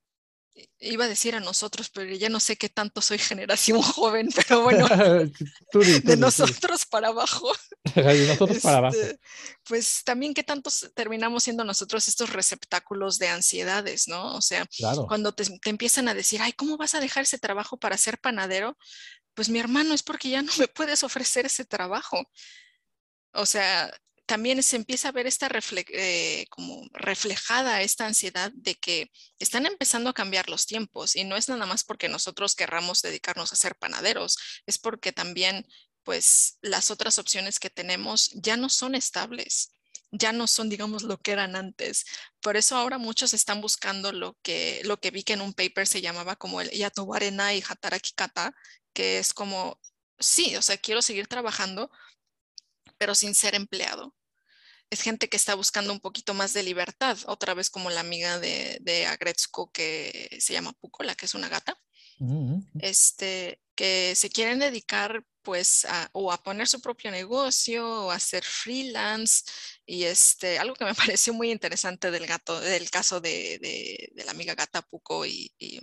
iba 0.78 1.04
a 1.04 1.08
decir 1.08 1.34
a 1.34 1.40
nosotros, 1.40 1.90
pero 1.90 2.14
ya 2.14 2.28
no 2.28 2.40
sé 2.40 2.56
qué 2.56 2.68
tanto 2.68 3.00
soy 3.00 3.18
generación 3.18 3.80
joven, 3.82 4.28
pero 4.34 4.62
bueno, 4.62 4.88
de 6.04 6.16
nosotros 6.16 6.86
para 6.86 7.08
abajo. 7.08 7.52
de 7.94 8.26
nosotros 8.26 8.60
para 8.60 8.78
abajo. 8.78 8.96
Este, 8.96 9.20
pues 9.64 10.02
también 10.04 10.34
qué 10.34 10.42
tantos 10.42 10.90
terminamos 10.94 11.44
siendo 11.44 11.64
nosotros 11.64 12.08
estos 12.08 12.30
receptáculos 12.30 13.18
de 13.18 13.28
ansiedades, 13.28 14.08
¿no? 14.08 14.34
O 14.34 14.40
sea, 14.40 14.66
cuando 15.06 15.32
te, 15.32 15.44
te, 15.58 15.70
empiezan 15.70 16.08
a 16.08 16.14
decir, 16.14 16.40
ay, 16.42 16.52
¿cómo 16.52 16.76
vas 16.76 16.94
a 16.94 17.00
dejar 17.00 17.22
ese 17.24 17.38
trabajo 17.38 17.78
para 17.78 17.96
ser 17.96 18.18
panadero? 18.18 18.76
Pues 19.34 19.48
mi 19.48 19.58
hermano 19.58 19.94
es 19.94 20.02
porque 20.02 20.30
ya 20.30 20.42
no 20.42 20.52
me 20.58 20.68
puedes 20.68 21.04
ofrecer 21.04 21.46
ese 21.46 21.64
trabajo. 21.64 22.22
O 23.32 23.46
sea, 23.46 23.92
también 24.30 24.62
se 24.62 24.76
empieza 24.76 25.08
a 25.08 25.12
ver 25.12 25.26
esta 25.26 25.50
eh, 25.88 26.46
como 26.50 26.88
reflejada 26.92 27.82
esta 27.82 28.06
ansiedad 28.06 28.52
de 28.54 28.76
que 28.76 29.10
están 29.40 29.66
empezando 29.66 30.08
a 30.08 30.14
cambiar 30.14 30.48
los 30.48 30.66
tiempos 30.66 31.16
y 31.16 31.24
no 31.24 31.34
es 31.34 31.48
nada 31.48 31.66
más 31.66 31.82
porque 31.82 32.08
nosotros 32.08 32.54
querramos 32.54 33.02
dedicarnos 33.02 33.52
a 33.52 33.56
ser 33.56 33.74
panaderos, 33.74 34.38
es 34.66 34.78
porque 34.78 35.10
también 35.10 35.66
pues 36.04 36.58
las 36.62 36.92
otras 36.92 37.18
opciones 37.18 37.58
que 37.58 37.70
tenemos 37.70 38.30
ya 38.34 38.56
no 38.56 38.68
son 38.68 38.94
estables, 38.94 39.72
ya 40.12 40.30
no 40.30 40.46
son 40.46 40.68
digamos 40.68 41.02
lo 41.02 41.18
que 41.18 41.32
eran 41.32 41.56
antes. 41.56 42.04
Por 42.40 42.56
eso 42.56 42.76
ahora 42.76 42.98
muchos 42.98 43.34
están 43.34 43.60
buscando 43.60 44.12
lo 44.12 44.38
que 44.42 44.80
lo 44.84 45.00
que 45.00 45.10
vi 45.10 45.24
que 45.24 45.32
en 45.32 45.40
un 45.40 45.54
paper 45.54 45.88
se 45.88 46.02
llamaba 46.02 46.36
como 46.36 46.60
el 46.60 46.70
Yatobarena 46.70 47.52
y 47.52 47.64
Hataraki 47.68 48.12
Kata, 48.14 48.54
que 48.92 49.18
es 49.18 49.34
como 49.34 49.80
sí, 50.20 50.54
o 50.54 50.62
sea, 50.62 50.76
quiero 50.76 51.02
seguir 51.02 51.26
trabajando 51.26 51.90
pero 52.96 53.14
sin 53.14 53.34
ser 53.34 53.54
empleado 53.54 54.14
es 54.90 55.02
gente 55.02 55.28
que 55.28 55.36
está 55.36 55.54
buscando 55.54 55.92
un 55.92 56.00
poquito 56.00 56.34
más 56.34 56.52
de 56.52 56.64
libertad, 56.64 57.16
otra 57.26 57.54
vez 57.54 57.70
como 57.70 57.90
la 57.90 58.00
amiga 58.00 58.40
de, 58.40 58.78
de 58.82 59.06
Agretzko 59.06 59.70
que 59.70 60.36
se 60.40 60.52
llama 60.52 60.72
Puco, 60.72 61.04
la 61.04 61.14
que 61.14 61.26
es 61.26 61.34
una 61.34 61.48
gata, 61.48 61.80
este, 62.80 63.62
que 63.74 64.14
se 64.14 64.28
quieren 64.28 64.58
dedicar 64.58 65.24
pues 65.42 65.86
a, 65.86 66.10
o 66.12 66.30
a 66.32 66.42
poner 66.42 66.68
su 66.68 66.80
propio 66.82 67.10
negocio 67.10 68.06
o 68.06 68.10
a 68.10 68.16
hacer 68.16 68.44
freelance. 68.44 69.44
Y 69.86 70.04
este, 70.04 70.58
algo 70.58 70.74
que 70.74 70.84
me 70.84 70.94
pareció 71.16 71.32
muy 71.32 71.50
interesante 71.50 72.10
del 72.10 72.26
gato, 72.26 72.60
del 72.60 72.90
caso 72.90 73.20
de, 73.20 73.58
de, 73.60 74.24
la 74.24 74.32
amiga 74.32 74.54
gata 74.54 74.82
Puko 74.82 75.24
y, 75.24 75.52
y, 75.58 75.80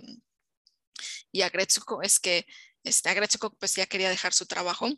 y 1.32 1.42
Agretsuko 1.42 2.02
es 2.02 2.20
que 2.20 2.46
este, 2.88 3.08
Agretsuko 3.10 3.50
pues 3.50 3.74
ya 3.76 3.86
quería 3.86 4.10
dejar 4.10 4.34
su 4.34 4.46
trabajo 4.46 4.88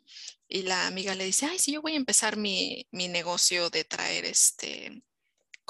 y 0.47 0.63
la 0.63 0.87
amiga 0.87 1.15
le 1.15 1.25
dice, 1.25 1.45
ay, 1.45 1.59
sí, 1.59 1.73
yo 1.73 1.81
voy 1.81 1.93
a 1.93 1.97
empezar 1.97 2.37
mi, 2.37 2.87
mi 2.91 3.07
negocio 3.07 3.69
de 3.69 3.83
traer 3.85 4.25
este, 4.25 5.03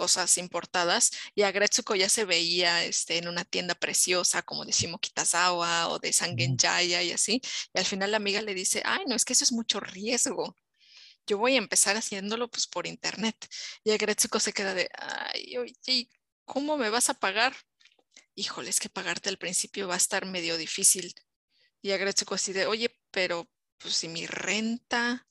cosas 0.02 0.38
importadas 0.40 1.12
y 1.36 1.44
a 1.44 1.52
Gretsuko 1.52 1.96
ya 1.96 2.10
se 2.10 2.26
veía 2.26 2.84
este, 2.84 3.18
en 3.18 3.28
una 3.28 3.46
tienda 3.46 3.76
preciosa 3.76 4.42
como 4.42 4.66
de 4.66 4.72
Shimokitazawa 4.72 5.90
o 5.90 6.00
de 6.00 6.12
Sangenjaya 6.12 7.04
y 7.04 7.12
así. 7.12 7.42
Y 7.74 7.80
al 7.80 7.86
final 7.86 8.12
la 8.12 8.18
amiga 8.18 8.42
le 8.42 8.56
dice, 8.56 8.82
ay, 8.84 9.06
no, 9.08 9.16
es 9.16 9.26
que 9.26 9.34
eso 9.34 9.44
es 9.44 9.52
mucho 9.52 9.80
riesgo. 9.80 10.56
Yo 11.28 11.38
voy 11.38 11.54
a 11.56 11.60
empezar 11.60 11.98
haciéndolo 11.98 12.50
pues 12.50 12.68
por 12.68 12.88
internet. 12.88 13.36
Y 13.84 13.92
a 13.92 13.98
Gretsuko 13.98 14.40
se 14.40 14.54
queda 14.54 14.74
de, 14.74 14.90
ay, 14.98 15.58
oye, 15.58 16.10
¿cómo 16.46 16.78
me 16.78 16.90
vas 16.90 17.10
a 17.10 17.14
pagar? 17.14 17.56
Híjole, 18.34 18.70
es 18.70 18.80
que 18.80 18.90
pagarte 18.90 19.30
al 19.30 19.38
principio 19.38 19.88
va 19.88 19.96
a 19.96 19.98
estar 19.98 20.26
medio 20.26 20.58
difícil. 20.58 21.14
Y 21.82 21.92
a 21.92 22.00
así 22.32 22.54
de, 22.54 22.66
oye, 22.66 22.96
pero 23.12 23.50
pues 23.78 23.96
si 23.96 24.08
mi 24.08 24.28
renta, 24.28 25.28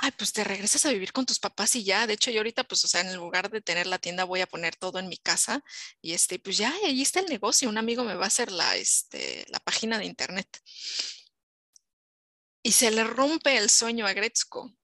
ay, 0.00 0.10
pues 0.16 0.32
te 0.32 0.44
regresas 0.44 0.84
a 0.86 0.92
vivir 0.92 1.12
con 1.12 1.26
tus 1.26 1.38
papás 1.38 1.76
y 1.76 1.84
ya. 1.84 2.06
De 2.06 2.14
hecho, 2.14 2.30
yo 2.30 2.38
ahorita, 2.40 2.64
pues, 2.64 2.84
o 2.84 2.88
sea, 2.88 3.00
en 3.00 3.14
lugar 3.16 3.50
de 3.50 3.60
tener 3.60 3.86
la 3.86 3.98
tienda, 3.98 4.24
voy 4.24 4.40
a 4.40 4.46
poner 4.46 4.76
todo 4.76 4.98
en 4.98 5.08
mi 5.08 5.16
casa 5.16 5.62
y 6.00 6.12
este, 6.12 6.38
pues 6.38 6.56
ya, 6.58 6.74
ahí 6.84 7.02
está 7.02 7.20
el 7.20 7.26
negocio. 7.26 7.68
Un 7.68 7.78
amigo 7.78 8.04
me 8.04 8.14
va 8.14 8.24
a 8.24 8.28
hacer 8.28 8.50
la, 8.52 8.76
este, 8.76 9.46
la 9.48 9.60
página 9.60 9.98
de 9.98 10.06
internet. 10.06 10.48
Y 12.62 12.72
se 12.72 12.90
le 12.90 13.04
rompe 13.04 13.56
el 13.56 13.70
sueño 13.70 14.06
a 14.06 14.12
Gretzko. 14.12 14.74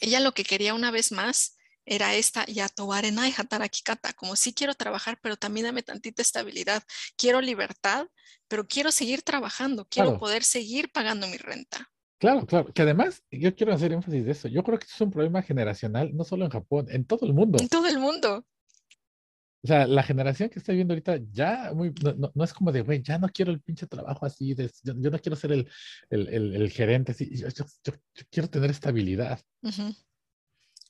Ella 0.00 0.20
lo 0.20 0.32
que 0.32 0.44
quería 0.44 0.74
una 0.74 0.90
vez 0.90 1.12
más 1.12 1.56
era 1.84 2.14
esta 2.14 2.46
Yatobarena 2.46 3.28
y 3.28 3.34
Hatarakikata, 3.36 4.12
como 4.12 4.36
sí 4.36 4.54
quiero 4.54 4.74
trabajar, 4.74 5.18
pero 5.20 5.36
también 5.36 5.66
dame 5.66 5.82
tantita 5.82 6.22
estabilidad. 6.22 6.84
Quiero 7.16 7.40
libertad, 7.40 8.06
pero 8.50 8.66
quiero 8.66 8.90
seguir 8.90 9.22
trabajando, 9.22 9.86
quiero 9.88 10.18
poder 10.18 10.42
seguir 10.42 10.90
pagando 10.90 11.28
mi 11.28 11.36
renta. 11.36 11.88
Claro, 12.18 12.44
claro, 12.44 12.72
que 12.74 12.82
además 12.82 13.22
yo 13.30 13.54
quiero 13.54 13.72
hacer 13.72 13.92
énfasis 13.92 14.24
de 14.24 14.32
eso. 14.32 14.48
Yo 14.48 14.64
creo 14.64 14.76
que 14.76 14.86
es 14.92 15.00
un 15.00 15.12
problema 15.12 15.40
generacional, 15.40 16.14
no 16.14 16.24
solo 16.24 16.44
en 16.44 16.50
Japón, 16.50 16.86
en 16.90 17.04
todo 17.04 17.24
el 17.26 17.32
mundo. 17.32 17.58
En 17.60 17.68
todo 17.68 17.86
el 17.86 17.98
mundo. 17.98 18.44
O 19.62 19.66
sea, 19.66 19.86
la 19.86 20.02
generación 20.02 20.48
que 20.48 20.58
está 20.58 20.72
viendo 20.72 20.92
ahorita 20.92 21.20
ya 21.30 21.72
muy, 21.74 21.94
no, 22.34 22.44
es 22.44 22.52
como 22.52 22.72
de, 22.72 22.80
güey, 22.82 23.02
ya 23.02 23.18
no 23.18 23.28
quiero 23.28 23.52
el 23.52 23.60
pinche 23.60 23.86
trabajo 23.86 24.26
así, 24.26 24.56
yo, 24.82 24.94
no 24.94 25.18
quiero 25.18 25.36
ser 25.36 25.52
el, 25.52 25.68
el, 26.10 26.70
gerente, 26.70 27.12
así, 27.12 27.30
yo, 27.36 27.94
quiero 28.30 28.50
tener 28.50 28.70
estabilidad. 28.70 29.40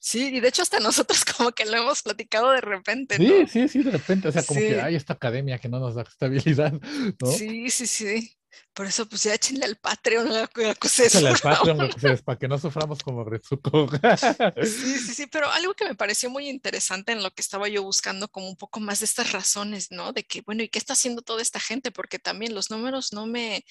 Sí, 0.01 0.35
y 0.35 0.41
de 0.41 0.49
hecho 0.49 0.63
hasta 0.63 0.81
nosotros 0.81 1.25
como 1.25 1.53
que 1.53 1.67
lo 1.67 1.77
hemos 1.77 2.03
platicado 2.03 2.51
de 2.51 2.63
repente, 2.63 3.19
¿no? 3.19 3.47
Sí, 3.47 3.47
sí, 3.47 3.69
sí, 3.69 3.83
de 3.83 3.91
repente, 3.93 4.29
o 4.29 4.33
sea, 4.33 4.43
como 4.43 4.59
que 4.59 4.81
hay 4.81 4.97
esta 4.97 5.13
academia 5.13 5.59
que 5.59 5.69
no 5.69 5.79
nos 5.79 5.95
da 5.95 6.03
estabilidad, 6.03 6.73
¿no? 7.21 7.31
Sí, 7.31 7.71
sí, 7.71 7.87
sí. 7.87 8.37
Por 8.73 8.87
eso, 8.87 9.09
pues 9.09 9.23
ya 9.23 9.35
échenle 9.35 9.65
al 9.65 9.77
Patreon 9.77 10.27
Échenle 10.57 11.29
al 11.29 11.39
Patreon 11.39 11.91
para 12.25 12.39
que 12.39 12.49
no 12.49 12.59
suframos 12.59 13.01
como 13.01 13.23
Retsuko. 13.23 13.89
sí, 14.63 14.99
sí, 14.99 15.15
sí, 15.15 15.27
pero 15.27 15.49
algo 15.51 15.75
que 15.75 15.85
me 15.85 15.95
pareció 15.95 16.31
muy 16.31 16.49
interesante 16.49 17.13
en 17.13 17.23
lo 17.23 17.31
que 17.31 17.43
estaba 17.43 17.69
yo 17.69 17.85
buscando, 17.85 18.27
como 18.29 18.49
un 18.49 18.57
poco 18.57 18.81
más 18.81 19.01
de 19.01 19.05
estas 19.05 19.31
razones, 19.31 19.93
¿no? 19.93 20.13
De 20.13 20.25
que, 20.25 20.41
bueno, 20.41 20.65
¿y 20.65 20.69
qué 20.69 20.81
está 20.81 20.95
haciendo 20.95 21.23
toda 21.23 21.43
esta 21.43 21.61
gente? 21.61 21.93
Porque 21.93 22.19
también 22.19 22.55
los 22.55 22.71
números 22.71 23.13
no 23.13 23.27
me, 23.27 23.65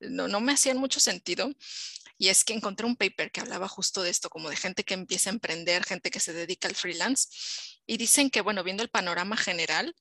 no, 0.00 0.28
no 0.28 0.40
me 0.40 0.52
hacían 0.52 0.76
mucho 0.76 1.00
sentido. 1.00 1.50
Y 2.18 2.28
es 2.28 2.44
que 2.44 2.54
encontré 2.54 2.86
un 2.86 2.96
paper 2.96 3.30
que 3.30 3.40
hablaba 3.40 3.68
justo 3.68 4.02
de 4.02 4.10
esto, 4.10 4.30
como 4.30 4.48
de 4.48 4.56
gente 4.56 4.84
que 4.84 4.94
empieza 4.94 5.30
a 5.30 5.34
emprender, 5.34 5.84
gente 5.84 6.10
que 6.10 6.20
se 6.20 6.32
dedica 6.32 6.68
al 6.68 6.74
freelance. 6.74 7.28
Y 7.86 7.98
dicen 7.98 8.30
que, 8.30 8.40
bueno, 8.40 8.64
viendo 8.64 8.82
el 8.82 8.88
panorama 8.88 9.36
general, 9.36 9.94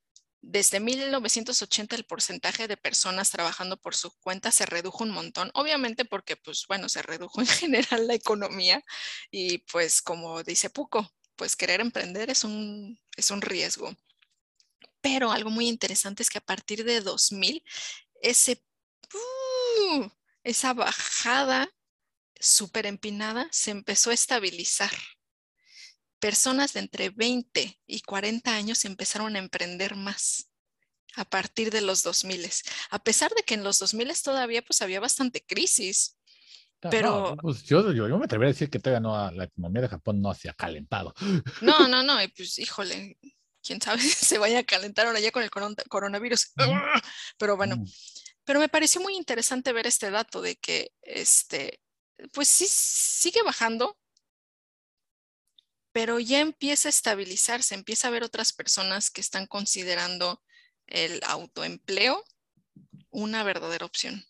desde 0.48 0.80
1980 0.80 1.96
el 1.96 2.06
porcentaje 2.06 2.68
de 2.68 2.78
personas 2.78 3.32
trabajando 3.32 3.78
por 3.78 3.96
su 3.96 4.12
cuenta 4.20 4.52
se 4.52 4.68
redujo 4.68 5.04
un 5.04 5.10
montón, 5.10 5.50
obviamente 5.56 6.06
porque, 6.06 6.38
pues 6.38 6.66
bueno, 6.68 6.88
se 6.88 7.02
redujo 7.02 7.42
en 7.42 7.48
general 7.48 8.08
la 8.08 8.14
economía 8.14 8.84
y 9.32 9.60
pues 9.60 10.02
como 10.04 10.44
dice 10.44 10.70
Puco, 10.70 11.12
pues 11.36 11.56
querer 11.56 11.82
emprender 11.82 12.30
es 12.30 12.44
un, 12.44 13.00
es 13.18 13.32
un 13.32 13.42
riesgo. 13.42 13.96
Pero 15.02 15.32
algo 15.32 15.50
muy 15.50 15.68
interesante 15.68 16.24
es 16.24 16.30
que 16.30 16.38
a 16.38 16.46
partir 16.46 16.84
de 16.84 17.02
2000, 17.02 17.64
ese, 18.22 18.64
uh, 19.14 20.10
esa 20.44 20.74
bajada 20.74 21.70
súper 22.40 22.86
empinada 22.86 23.48
se 23.52 23.72
empezó 23.72 24.12
a 24.12 24.14
estabilizar 24.14 24.92
personas 26.20 26.74
de 26.74 26.80
entre 26.80 27.10
20 27.12 27.80
y 27.86 28.02
40 28.02 28.56
años 28.56 28.86
empezaron 28.86 29.36
a 29.36 29.40
emprender 29.40 29.96
más 29.96 30.50
a 31.16 31.24
partir 31.24 31.72
de 31.72 31.82
los 31.82 32.04
2000, 32.04 32.50
a 32.90 33.04
pesar 33.04 33.32
de 33.36 33.44
que 33.44 33.54
en 33.54 33.64
los 33.64 33.80
2000 33.80 34.12
todavía 34.24 34.62
pues 34.62 34.82
había 34.82 35.00
bastante 35.00 35.46
crisis. 35.46 36.18
Pero 36.92 37.36
pues 37.42 37.64
yo, 37.64 37.92
yo, 37.94 38.08
me 38.18 38.26
atrevería 38.26 38.50
a 38.50 38.54
decir 38.54 38.70
que 38.70 38.80
todavía 38.80 39.00
no, 39.00 39.32
la 39.32 39.46
economía 39.46 39.84
de 39.84 39.88
Japón 39.88 40.22
no 40.22 40.34
se 40.34 40.50
ha 40.50 40.54
calentado. 40.54 41.14
No, 41.62 41.88
no, 41.88 42.04
no, 42.04 42.22
y 42.22 42.28
pues 42.28 42.60
híjole, 42.60 43.18
quién 43.64 43.82
sabe 43.82 44.02
si 44.02 44.26
se 44.26 44.38
vaya 44.38 44.60
a 44.60 44.64
calentar 44.64 45.08
ahora 45.08 45.20
ya 45.20 45.32
con 45.32 45.44
el 45.44 45.50
coronavirus. 45.50 46.54
Pero 47.38 47.56
bueno, 47.56 47.78
mm. 47.78 47.86
pero 48.44 48.60
me 48.60 48.70
pareció 48.70 49.00
muy 49.02 49.16
interesante 49.16 49.74
ver 49.74 49.88
este 49.88 50.12
dato 50.12 50.42
de 50.42 50.58
que 50.58 50.92
este, 51.02 51.82
pues 52.32 52.48
sí 52.48 52.66
sigue 52.70 53.42
bajando, 53.44 53.98
pero 55.92 56.20
ya 56.20 56.42
empieza 56.42 56.90
a 56.90 56.92
estabilizarse, 56.92 57.76
empieza 57.76 58.08
a 58.08 58.10
haber 58.10 58.24
otras 58.24 58.52
personas 58.52 59.10
que 59.10 59.22
están 59.22 59.48
considerando 59.48 60.42
el 60.88 61.22
autoempleo 61.26 62.24
una 63.10 63.44
verdadera 63.44 63.86
opción. 63.86 64.22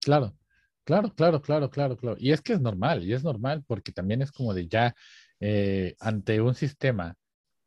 Claro, 0.00 0.38
claro, 0.84 1.14
claro, 1.14 1.42
claro, 1.42 1.70
claro, 1.70 1.96
claro. 1.96 2.16
Y 2.18 2.32
es 2.32 2.40
que 2.40 2.54
es 2.54 2.60
normal, 2.60 3.04
y 3.04 3.12
es 3.12 3.24
normal 3.24 3.64
porque 3.66 3.92
también 3.92 4.22
es 4.22 4.32
como 4.32 4.54
de 4.54 4.68
ya 4.68 4.94
eh, 5.40 5.94
ante 6.00 6.40
un 6.40 6.54
sistema. 6.54 7.14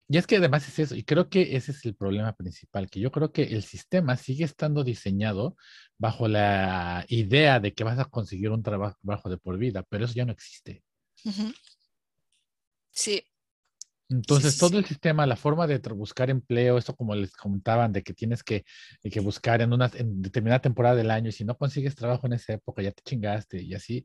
Y 0.07 0.17
es 0.17 0.25
que 0.25 0.37
además 0.37 0.67
es 0.67 0.79
eso, 0.79 0.95
y 0.95 1.03
creo 1.03 1.29
que 1.29 1.55
ese 1.55 1.71
es 1.71 1.85
el 1.85 1.95
problema 1.95 2.33
principal, 2.33 2.89
que 2.89 2.99
yo 2.99 3.11
creo 3.11 3.31
que 3.31 3.43
el 3.43 3.61
sistema 3.61 4.17
sigue 4.17 4.43
estando 4.43 4.83
diseñado 4.83 5.55
bajo 5.99 6.27
la 6.29 7.05
idea 7.09 7.59
de 7.59 7.73
que 7.73 7.83
vas 7.83 7.99
a 7.99 8.05
conseguir 8.05 8.49
un 8.49 8.63
trabajo 8.63 9.29
de 9.29 9.37
por 9.37 9.57
vida, 9.57 9.83
pero 9.83 10.05
eso 10.05 10.13
ya 10.15 10.25
no 10.25 10.31
existe. 10.31 10.81
Sí. 12.89 13.23
Entonces, 14.07 14.57
todo 14.57 14.79
el 14.79 14.85
sistema, 14.85 15.27
la 15.27 15.35
forma 15.35 15.67
de 15.67 15.77
buscar 15.89 16.29
empleo, 16.31 16.77
esto 16.77 16.95
como 16.95 17.13
les 17.13 17.35
comentaban, 17.35 17.91
de 17.91 18.01
que 18.01 18.13
tienes 18.13 18.43
que, 18.43 18.63
que 19.03 19.19
buscar 19.19 19.61
en 19.61 19.73
una 19.73 19.91
en 19.93 20.21
determinada 20.21 20.61
temporada 20.61 20.95
del 20.95 21.11
año 21.11 21.29
y 21.29 21.33
si 21.33 21.43
no 21.43 21.57
consigues 21.57 21.95
trabajo 21.95 22.25
en 22.25 22.33
esa 22.33 22.53
época, 22.53 22.81
ya 22.81 22.91
te 22.91 23.03
chingaste 23.03 23.61
y 23.61 23.75
así. 23.75 24.03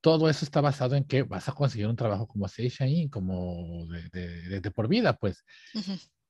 Todo 0.00 0.30
eso 0.30 0.44
está 0.44 0.60
basado 0.60 0.94
en 0.94 1.04
que 1.04 1.24
vas 1.24 1.48
a 1.48 1.52
conseguir 1.52 1.88
un 1.88 1.96
trabajo 1.96 2.28
como 2.28 2.46
Seishain, 2.46 3.08
como 3.08 3.86
de, 4.12 4.60
de, 4.60 4.70
por 4.70 4.86
vida, 4.86 5.14
pues. 5.14 5.44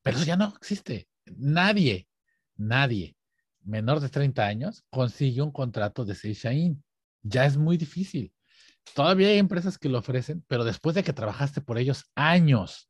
Pero 0.02 0.16
eso 0.16 0.27
ya 0.27 0.36
no 0.36 0.55
existe. 0.56 1.06
Nadie, 1.27 2.09
nadie 2.56 3.18
menor 3.69 4.01
de 4.01 4.09
30 4.09 4.45
años 4.45 4.85
consigue 4.90 5.43
un 5.43 5.53
contrato 5.53 6.05
de 6.05 6.15
Seishain. 6.15 6.82
Ya 7.23 7.45
es 7.45 7.57
muy 7.57 7.77
difícil. 7.77 8.32
Todavía 8.95 9.28
hay 9.28 9.39
empresas 9.39 9.78
que 9.78 9.89
lo 9.89 9.99
ofrecen, 9.99 10.45
pero 10.49 10.65
después 10.65 10.95
de 10.95 11.05
que 11.05 11.12
trabajaste 11.12 11.61
por 11.61 11.78
ellos 11.78 12.05
años. 12.15 12.89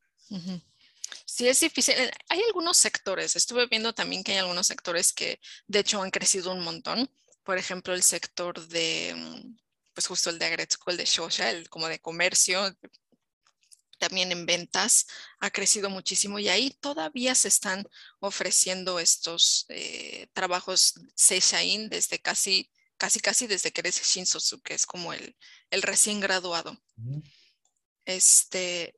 Sí, 1.25 1.47
es 1.47 1.59
difícil. 1.59 1.95
Eh, 1.95 2.11
hay 2.29 2.41
algunos 2.43 2.77
sectores, 2.77 3.35
estuve 3.35 3.67
viendo 3.67 3.93
también 3.93 4.23
que 4.23 4.33
hay 4.33 4.37
algunos 4.39 4.67
sectores 4.67 5.11
que 5.11 5.39
de 5.67 5.79
hecho 5.79 6.01
han 6.01 6.11
crecido 6.11 6.53
un 6.53 6.61
montón. 6.63 7.09
Por 7.43 7.57
ejemplo, 7.57 7.93
el 7.93 8.03
sector 8.03 8.65
de, 8.67 9.13
mm, 9.15 9.57
pues 9.93 10.07
justo 10.07 10.29
el 10.29 10.39
de 10.39 10.45
Agretzko, 10.45 10.91
el 10.91 10.97
de 10.97 11.05
Shosha, 11.05 11.49
el 11.51 11.69
como 11.69 11.87
de 11.87 11.99
comercio, 11.99 12.73
también 13.99 14.31
en 14.31 14.45
ventas 14.45 15.05
ha 15.39 15.51
crecido 15.51 15.89
muchísimo 15.89 16.39
y 16.39 16.49
ahí 16.49 16.71
todavía 16.79 17.35
se 17.35 17.49
están 17.49 17.87
ofreciendo 18.19 18.99
estos 18.99 19.65
eh, 19.69 20.27
trabajos 20.33 20.95
Seishain 21.15 21.89
desde 21.89 22.19
casi 22.19 22.71
casi 22.97 23.19
casi 23.21 23.47
desde 23.47 23.71
que 23.71 23.81
eres 23.81 24.01
Shinsosu, 24.01 24.61
que 24.61 24.73
es 24.73 24.85
como 24.85 25.13
el, 25.13 25.35
el 25.69 25.81
recién 25.81 26.19
graduado. 26.19 26.77
Este, 28.05 28.93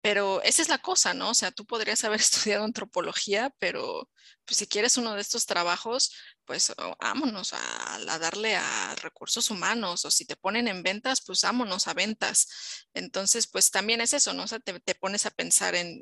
pero 0.00 0.40
esa 0.42 0.62
es 0.62 0.68
la 0.68 0.78
cosa, 0.78 1.14
¿no? 1.14 1.30
O 1.30 1.34
sea, 1.34 1.50
tú 1.50 1.66
podrías 1.66 2.02
haber 2.04 2.20
estudiado 2.20 2.64
antropología, 2.64 3.54
pero 3.58 4.08
pues, 4.44 4.56
si 4.58 4.66
quieres 4.66 4.96
uno 4.96 5.14
de 5.14 5.20
estos 5.20 5.46
trabajos, 5.46 6.12
pues 6.46 6.72
oh, 6.78 6.96
vámonos 7.00 7.52
a, 7.52 8.18
darle 8.18 8.56
a 8.56 8.94
recursos 9.02 9.50
humanos, 9.50 10.04
o 10.04 10.10
si 10.10 10.24
te 10.24 10.36
ponen 10.36 10.68
en 10.68 10.82
ventas, 10.82 11.22
pues 11.26 11.42
vámonos 11.42 11.88
a 11.88 11.94
ventas. 11.94 12.86
Entonces, 12.94 13.46
pues 13.46 13.70
también 13.70 14.00
es 14.00 14.14
eso, 14.14 14.32
¿no? 14.32 14.44
O 14.44 14.46
sea, 14.46 14.60
te, 14.60 14.94
pones 14.94 15.26
a 15.26 15.30
pensar 15.30 15.74
en, 15.74 16.00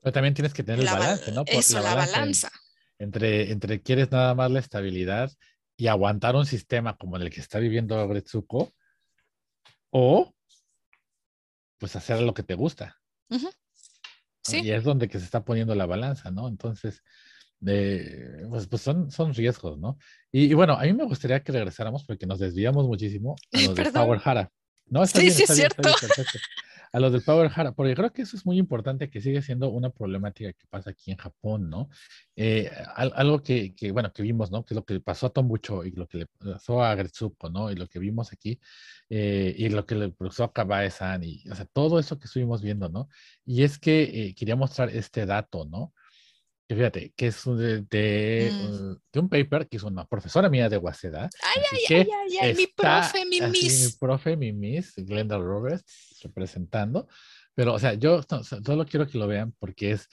Pero 0.00 0.12
también 0.12 0.34
tienes 0.34 0.54
que 0.54 0.62
tener 0.62 0.80
el 0.80 0.86
balance, 0.86 1.32
¿no? 1.32 1.44
eso, 1.46 1.80
la, 1.80 1.94
balanza. 1.94 2.50
Entre, 2.98 3.50
entre 3.50 3.82
quieres 3.82 4.10
nada 4.10 4.34
más 4.34 4.50
la 4.50 4.60
estabilidad 4.60 5.30
y 5.76 5.88
aguantar 5.88 6.36
un 6.36 6.46
sistema 6.46 6.96
como 6.96 7.16
el 7.16 7.28
que 7.30 7.40
está 7.40 7.58
viviendo 7.58 7.98
Agretsuko, 7.98 8.72
o 9.90 10.34
pues 11.78 11.96
hacer 11.96 12.20
lo 12.20 12.34
que 12.34 12.42
te 12.42 12.54
gusta. 12.54 13.00
¿Sí? 14.42 14.60
Y 14.62 14.70
es 14.70 14.84
donde 14.84 15.08
que 15.08 15.18
se 15.18 15.24
está 15.24 15.44
poniendo 15.44 15.74
la 15.74 15.86
balanza, 15.86 16.30
¿no? 16.30 16.48
Entonces, 16.48 17.02
pues, 17.64 18.66
pues, 18.66 18.82
son, 18.82 19.10
son 19.10 19.34
riesgos, 19.34 19.78
¿no? 19.78 19.98
Y, 20.30 20.52
bueno, 20.54 20.74
a 20.74 20.82
mí 20.82 20.92
me 20.92 21.04
gustaría 21.04 21.42
que 21.42 21.52
regresáramos 21.52 22.04
porque 22.04 22.26
nos 22.26 22.38
desviamos 22.38 22.86
muchísimo 22.86 23.36
a 23.52 23.60
los 23.60 23.74
de 23.74 23.92
Power 23.92 24.20
Hara. 24.24 24.50
No, 24.86 25.06
sí, 25.06 25.30
sí, 25.30 25.44
es 25.44 25.54
cierto. 25.54 25.88
a 26.94 27.00
los 27.00 27.12
del 27.12 27.22
Power 27.22 27.50
Hara, 27.52 27.72
porque 27.72 27.94
creo 27.94 28.12
que 28.12 28.22
eso 28.22 28.36
es 28.36 28.46
muy 28.46 28.56
importante, 28.56 29.10
que 29.10 29.20
sigue 29.20 29.42
siendo 29.42 29.68
una 29.70 29.90
problemática 29.90 30.52
que 30.52 30.64
pasa 30.70 30.90
aquí 30.90 31.10
en 31.10 31.16
Japón, 31.16 31.68
¿no? 31.68 31.88
Eh, 32.36 32.70
algo 32.94 33.42
que, 33.42 33.74
que, 33.74 33.90
bueno, 33.90 34.12
que 34.12 34.22
vimos, 34.22 34.52
¿no? 34.52 34.64
Que 34.64 34.74
es 34.74 34.76
lo 34.76 34.84
que 34.84 35.00
pasó 35.00 35.26
a 35.26 35.30
Tombucho 35.30 35.84
y 35.84 35.90
lo 35.90 36.06
que 36.06 36.18
le 36.18 36.26
pasó 36.26 36.84
a 36.84 36.94
Gretsuko, 36.94 37.50
¿no? 37.50 37.72
Y 37.72 37.74
lo 37.74 37.88
que 37.88 37.98
vimos 37.98 38.32
aquí, 38.32 38.60
eh, 39.10 39.52
y 39.58 39.68
lo 39.70 39.86
que 39.86 39.96
le 39.96 40.10
pasó 40.10 40.44
a 40.44 40.52
Kabae-san, 40.52 41.24
y, 41.24 41.42
o 41.50 41.54
sea, 41.56 41.64
todo 41.66 41.98
eso 41.98 42.18
que 42.18 42.26
estuvimos 42.26 42.62
viendo, 42.62 42.88
¿no? 42.88 43.08
Y 43.44 43.64
es 43.64 43.78
que 43.78 44.02
eh, 44.02 44.34
quería 44.36 44.54
mostrar 44.54 44.90
este 44.90 45.26
dato, 45.26 45.64
¿no? 45.64 45.92
Que 46.66 46.74
fíjate, 46.74 47.12
que 47.16 47.26
es 47.26 47.44
de, 47.44 47.82
de, 47.82 48.50
Mm. 48.52 48.96
de 49.12 49.20
un 49.20 49.28
paper 49.28 49.68
que 49.68 49.76
es 49.76 49.82
una 49.82 50.06
profesora 50.06 50.48
mía 50.48 50.68
de 50.68 50.78
Waseda. 50.78 51.28
Ay, 51.42 51.62
ay, 51.72 51.96
ay, 51.96 52.08
ay, 52.10 52.38
ay, 52.40 52.54
mi 52.54 52.66
profe, 52.66 53.26
mi 53.26 53.40
miss. 53.40 53.84
Mi 53.84 53.98
profe, 53.98 54.36
mi 54.36 54.52
miss, 54.52 54.94
Glenda 54.96 55.36
Roberts, 55.38 56.20
representando. 56.22 57.06
Pero, 57.54 57.74
o 57.74 57.78
sea, 57.78 57.94
yo 57.94 58.22
no, 58.30 58.42
solo 58.42 58.86
quiero 58.86 59.06
que 59.06 59.18
lo 59.18 59.26
vean 59.26 59.52
porque 59.58 59.92
es 59.92 60.08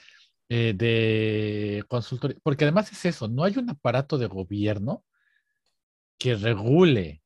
eh, 0.49 0.73
de 0.76 1.84
consultoría, 1.88 2.38
porque 2.44 2.65
además 2.65 2.91
es 2.91 3.06
eso, 3.06 3.30
no 3.30 3.45
hay 3.45 3.57
un 3.57 3.69
aparato 3.69 4.18
de 4.18 4.28
gobierno 4.28 5.06
que 6.19 6.36
regule 6.36 7.23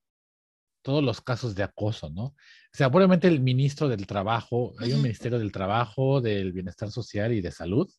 todos 0.84 1.04
los 1.04 1.20
casos 1.20 1.56
de 1.56 1.64
acoso, 1.64 2.12
¿no? 2.12 2.26
O 2.26 2.36
sea, 2.72 2.90
probablemente 2.90 3.28
el 3.28 3.40
ministro 3.40 3.90
del 3.90 4.06
Trabajo, 4.06 4.76
hay 4.78 4.94
un 4.94 5.02
ministerio 5.02 5.40
del 5.40 5.52
Trabajo, 5.52 6.22
del 6.22 6.54
Bienestar 6.54 6.92
Social 6.92 7.34
y 7.34 7.42
de 7.42 7.52
Salud, 7.52 7.90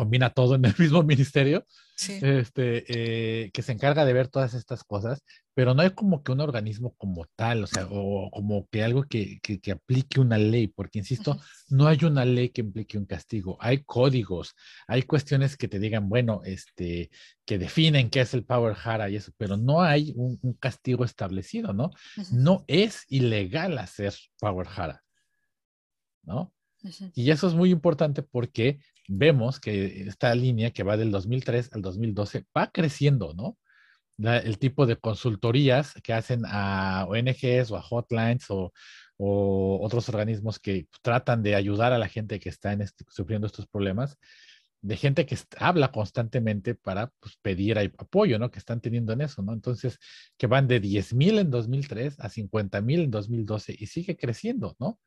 combina 0.00 0.30
todo 0.30 0.54
en 0.54 0.64
el 0.64 0.74
mismo 0.78 1.02
ministerio, 1.02 1.66
Sí. 1.94 2.18
este, 2.22 2.84
eh, 2.88 3.50
que 3.52 3.60
se 3.60 3.72
encarga 3.72 4.06
de 4.06 4.14
ver 4.14 4.28
todas 4.28 4.54
estas 4.54 4.82
cosas, 4.84 5.22
pero 5.52 5.74
no 5.74 5.82
hay 5.82 5.90
como 5.90 6.22
que 6.22 6.32
un 6.32 6.40
organismo 6.40 6.94
como 6.96 7.26
tal, 7.36 7.64
o 7.64 7.66
sea, 7.66 7.86
o 7.90 8.30
como 8.30 8.66
que 8.70 8.82
algo 8.82 9.02
que, 9.02 9.38
que, 9.42 9.60
que 9.60 9.72
aplique 9.72 10.18
una 10.18 10.38
ley, 10.38 10.68
porque 10.68 11.00
insisto, 11.00 11.38
no 11.68 11.86
hay 11.88 11.98
una 12.04 12.24
ley 12.24 12.48
que 12.48 12.62
implique 12.62 12.96
un 12.96 13.04
castigo, 13.04 13.58
hay 13.60 13.82
códigos, 13.84 14.54
hay 14.88 15.02
cuestiones 15.02 15.58
que 15.58 15.68
te 15.68 15.78
digan, 15.78 16.08
bueno, 16.08 16.40
este, 16.46 17.10
que 17.44 17.58
definen 17.58 18.08
qué 18.08 18.22
es 18.22 18.32
el 18.32 18.46
power 18.46 18.74
hara 18.82 19.10
y 19.10 19.16
eso, 19.16 19.32
pero 19.36 19.58
no 19.58 19.82
hay 19.82 20.14
un, 20.16 20.38
un 20.40 20.54
castigo 20.54 21.04
establecido, 21.04 21.74
¿no? 21.74 21.90
No 22.32 22.64
es 22.66 23.04
ilegal 23.10 23.76
hacer 23.76 24.14
power 24.38 24.66
hara, 24.74 25.02
¿no? 26.22 26.50
Y 27.14 27.30
eso 27.30 27.46
es 27.46 27.52
muy 27.52 27.70
importante 27.70 28.22
porque 28.22 28.80
vemos 29.10 29.60
que 29.60 30.02
esta 30.08 30.34
línea 30.34 30.70
que 30.70 30.82
va 30.84 30.96
del 30.96 31.10
2003 31.10 31.70
al 31.72 31.82
2012 31.82 32.44
va 32.56 32.70
creciendo, 32.72 33.34
¿no? 33.34 33.58
El 34.18 34.58
tipo 34.58 34.86
de 34.86 34.96
consultorías 34.96 35.94
que 36.02 36.12
hacen 36.12 36.42
a 36.46 37.06
ONGs 37.08 37.70
o 37.70 37.76
a 37.76 37.82
hotlines 37.82 38.44
o, 38.50 38.72
o 39.16 39.80
otros 39.82 40.08
organismos 40.10 40.58
que 40.58 40.86
tratan 41.02 41.42
de 41.42 41.54
ayudar 41.54 41.92
a 41.92 41.98
la 41.98 42.08
gente 42.08 42.38
que 42.38 42.50
está 42.50 42.72
en 42.72 42.82
este- 42.82 43.04
sufriendo 43.08 43.46
estos 43.46 43.66
problemas, 43.66 44.18
de 44.82 44.96
gente 44.96 45.26
que 45.26 45.36
habla 45.58 45.90
constantemente 45.90 46.74
para 46.74 47.12
pues, 47.20 47.36
pedir 47.42 47.78
apoyo, 47.98 48.38
¿no? 48.38 48.50
Que 48.50 48.58
están 48.58 48.80
teniendo 48.80 49.12
en 49.12 49.22
eso, 49.22 49.42
¿no? 49.42 49.52
Entonces, 49.52 49.98
que 50.38 50.46
van 50.46 50.68
de 50.68 50.80
10 50.80 51.14
mil 51.14 51.38
en 51.38 51.50
2003 51.50 52.20
a 52.20 52.28
50 52.28 52.80
mil 52.82 53.00
en 53.00 53.10
2012 53.10 53.74
y 53.78 53.86
sigue 53.86 54.16
creciendo, 54.16 54.76
¿no? 54.78 54.98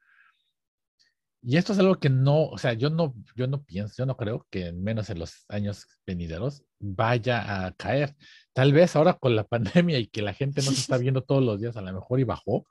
Y 1.45 1.57
esto 1.57 1.73
es 1.73 1.79
algo 1.79 1.95
que 1.99 2.09
no, 2.09 2.45
o 2.45 2.57
sea, 2.57 2.73
yo 2.73 2.89
no, 2.89 3.13
yo 3.35 3.47
no 3.47 3.63
pienso, 3.63 3.95
yo 3.97 4.05
no 4.05 4.15
creo 4.15 4.47
que 4.49 4.67
en 4.67 4.81
menos 4.81 5.09
en 5.09 5.19
los 5.19 5.45
años 5.49 5.87
venideros 6.07 6.63
vaya 6.79 7.65
a 7.65 7.73
caer. 7.73 8.15
Tal 8.53 8.71
vez 8.71 8.95
ahora 8.95 9.13
con 9.15 9.35
la 9.35 9.43
pandemia 9.47 9.99
y 9.99 10.07
que 10.07 10.21
la 10.21 10.33
gente 10.33 10.61
no 10.63 10.71
se 10.71 10.79
está 10.81 10.97
viendo 10.97 11.21
todos 11.23 11.43
los 11.43 11.59
días, 11.59 11.75
a 11.77 11.81
lo 11.81 11.91
mejor 11.93 12.19
y 12.21 12.23
bajó, 12.23 12.65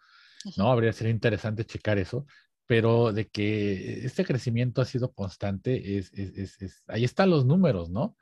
¿no? 0.56 0.70
Habría 0.72 0.92
sido 0.92 1.10
interesante 1.10 1.64
checar 1.66 1.98
eso, 1.98 2.26
pero 2.66 3.12
de 3.12 3.28
que 3.28 4.04
este 4.06 4.24
crecimiento 4.24 4.82
ha 4.82 4.86
sido 4.86 5.12
constante, 5.12 5.98
es, 5.98 6.12
es, 6.14 6.36
es, 6.38 6.62
es- 6.62 6.82
ahí 6.88 7.04
están 7.04 7.30
los 7.30 7.44
números, 7.46 7.90
¿no? 7.90 8.16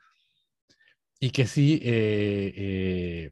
Y 1.19 1.29
que 1.31 1.45
sí, 1.47 1.79
eh, 1.83 2.53
eh, 2.55 3.31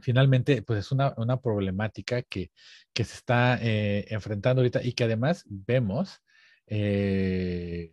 finalmente, 0.00 0.62
pues 0.62 0.80
es 0.80 0.92
una, 0.92 1.14
una 1.16 1.40
problemática 1.40 2.22
que, 2.22 2.50
que 2.92 3.04
se 3.04 3.14
está 3.16 3.58
eh, 3.62 4.06
enfrentando 4.10 4.60
ahorita 4.60 4.82
y 4.82 4.92
que 4.92 5.04
además 5.04 5.44
vemos 5.48 6.20
eh, 6.66 7.92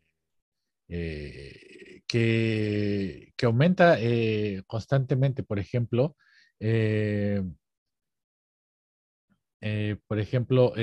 eh, 0.87 2.01
que, 2.07 3.33
que 3.35 3.45
aumenta 3.45 3.97
constantemente, 4.67 5.43
por 5.43 5.59
ejemplo, 5.59 6.15
por 10.07 10.19
ejemplo, 10.19 10.73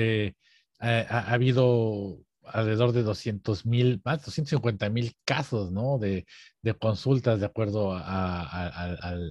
ha, 0.79 0.89
ha- 0.99 1.19
ha 1.29 1.33
habido 1.33 2.19
alrededor 2.45 2.91
de 2.91 3.03
200 3.03 3.65
mil, 3.65 4.01
más 4.03 4.19
250 4.25 4.89
mil 4.89 5.13
casos, 5.25 5.71
¿no? 5.71 5.97
De, 5.97 6.25
de 6.61 6.73
consultas 6.73 7.39
de 7.39 7.45
acuerdo 7.45 7.93
a- 7.93 8.41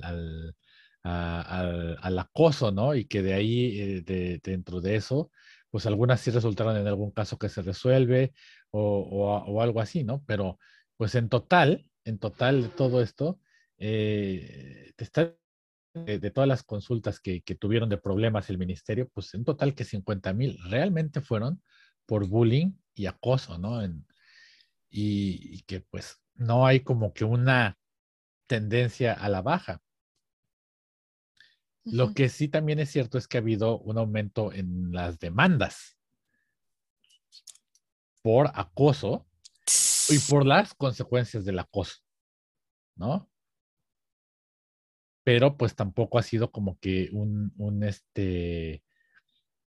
al- 0.03 0.55
al- 1.05 1.99
al 2.01 2.19
acoso, 2.19 2.71
¿no? 2.73 2.95
Y 2.95 3.07
que 3.07 3.23
de 3.23 3.35
ahí, 3.35 3.81
eh, 3.81 4.03
de- 4.03 4.41
dentro 4.43 4.81
de 4.81 4.97
eso, 4.97 5.31
pues 5.71 5.87
algunas 5.87 6.21
sí 6.21 6.31
resultaron 6.31 6.77
en 6.77 6.87
algún 6.87 7.11
caso 7.13 7.39
que 7.39 7.49
se 7.49 7.63
resuelve 7.63 8.33
o, 8.71 9.43
o 9.47 9.63
algo 9.63 9.81
así, 9.81 10.05
¿no? 10.05 10.23
Pero 10.27 10.59
pues 10.97 11.15
en 11.15 11.29
total, 11.29 11.87
en 12.05 12.19
total 12.19 12.63
de 12.63 12.69
todo 12.69 13.03
esto, 13.03 13.41
eh, 13.79 14.93
de, 15.95 16.31
todas 16.31 16.49
las 16.49 16.63
consultas 16.63 17.21
que, 17.21 17.43
que 17.43 17.55
tuvieron 17.55 17.89
de 17.89 17.99
problemas 17.99 18.49
el 18.51 18.59
ministerio, 18.59 19.09
pues 19.13 19.35
en 19.35 19.45
total 19.45 19.75
que 19.75 19.85
50 19.85 20.33
mil 20.33 20.59
realmente 20.69 21.21
fueron 21.21 21.63
por 22.07 22.27
bullying 22.27 22.73
y 22.95 23.07
acoso, 23.07 23.59
¿no? 23.59 23.81
Y 24.91 25.63
que 25.63 25.81
pues 25.81 26.21
no 26.35 26.67
hay 26.67 26.81
como 26.81 27.13
que 27.15 27.25
una 27.25 27.79
tendencia 28.47 29.15
a 29.15 29.29
la 29.29 29.43
baja. 29.43 29.83
Lo 31.85 32.15
que 32.15 32.29
sí 32.29 32.49
también 32.49 32.79
es 32.79 32.91
cierto 32.91 33.19
es 33.19 33.27
que 33.27 33.39
ha 33.39 33.41
habido 33.41 33.79
un 33.81 33.99
aumento 33.99 34.53
en 34.53 34.93
las 34.93 35.19
demandas. 35.19 35.99
Por 38.23 38.51
acoso 38.55 39.27
y 40.09 40.19
por 40.31 40.47
las 40.47 40.75
consecuencias 40.75 41.45
del 41.45 41.59
acoso, 41.59 41.97
¿no? 42.97 43.29
Pero 45.25 45.57
pues 45.57 45.75
tampoco 45.75 46.19
ha 46.19 46.23
sido 46.23 46.51
como 46.51 46.79
que 46.79 47.09
un, 47.13 47.53
un 47.57 47.83
este, 47.85 48.83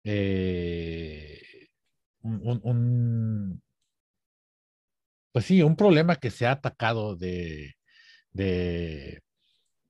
eh, 0.04 1.42
un- 2.22 2.60
un- 2.64 3.64
pues 5.32 5.46
sí, 5.46 5.62
un 5.62 5.76
problema 5.76 6.16
que 6.16 6.32
se 6.32 6.46
ha 6.48 6.52
atacado 6.54 7.16
de, 7.16 7.76
de, 8.32 9.22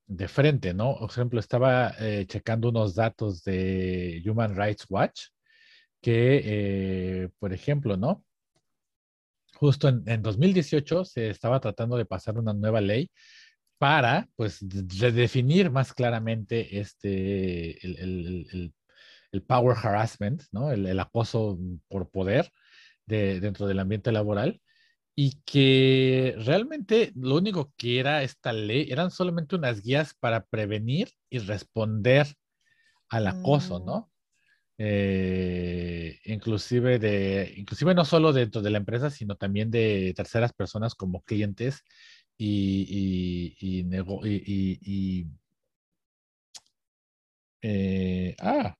de 0.09 0.27
frente, 0.27 0.73
¿no? 0.73 0.95
Por 0.97 1.09
ejemplo, 1.11 1.39
estaba 1.39 1.93
eh, 1.99 2.25
checando 2.27 2.69
unos 2.69 2.95
datos 2.95 3.43
de 3.43 4.21
Human 4.25 4.55
Rights 4.55 4.85
Watch 4.89 5.27
que, 6.01 6.41
eh, 6.45 7.29
por 7.39 7.53
ejemplo, 7.53 7.95
¿no? 7.97 8.23
Justo 9.55 9.87
en, 9.87 10.03
en 10.07 10.21
2018 10.21 11.05
se 11.05 11.29
estaba 11.29 11.59
tratando 11.59 11.95
de 11.97 12.05
pasar 12.05 12.37
una 12.39 12.53
nueva 12.53 12.81
ley 12.81 13.11
para, 13.77 14.27
pues, 14.35 14.57
de- 14.61 15.11
definir 15.11 15.69
más 15.71 15.93
claramente 15.93 16.79
este, 16.79 17.85
el, 17.85 17.97
el- 17.99 18.73
el- 19.31 19.43
power 19.43 19.77
harassment, 19.77 20.43
¿no? 20.51 20.71
El, 20.71 20.99
acoso 20.99 21.59
por 21.87 22.09
poder 22.09 22.51
de, 23.05 23.39
dentro 23.39 23.67
del 23.67 23.79
ambiente 23.79 24.11
laboral 24.11 24.59
y 25.15 25.41
que 25.45 26.35
realmente 26.45 27.11
lo 27.15 27.35
único 27.35 27.73
que 27.77 27.99
era 27.99 28.23
esta 28.23 28.53
ley 28.53 28.87
eran 28.89 29.11
solamente 29.11 29.55
unas 29.55 29.81
guías 29.81 30.13
para 30.13 30.45
prevenir 30.45 31.09
y 31.29 31.39
responder 31.39 32.27
al 33.09 33.27
acoso, 33.27 33.79
Mm. 33.79 33.85
¿no? 33.85 34.11
Eh, 34.81 36.19
inclusive 36.23 36.99
de, 36.99 37.53
inclusive 37.57 37.93
no 37.93 38.05
solo 38.05 38.31
dentro 38.31 38.61
de 38.61 38.69
la 38.69 38.77
empresa, 38.77 39.09
sino 39.09 39.35
también 39.35 39.69
de 39.69 40.13
terceras 40.15 40.53
personas 40.53 40.95
como 40.95 41.21
clientes 41.23 41.83
y, 42.37 43.57
y, 43.59 43.79
y, 43.79 43.83
nego- 43.83 44.21
y- 44.25 45.27
eh, 47.61 48.35
ah, 48.39 48.77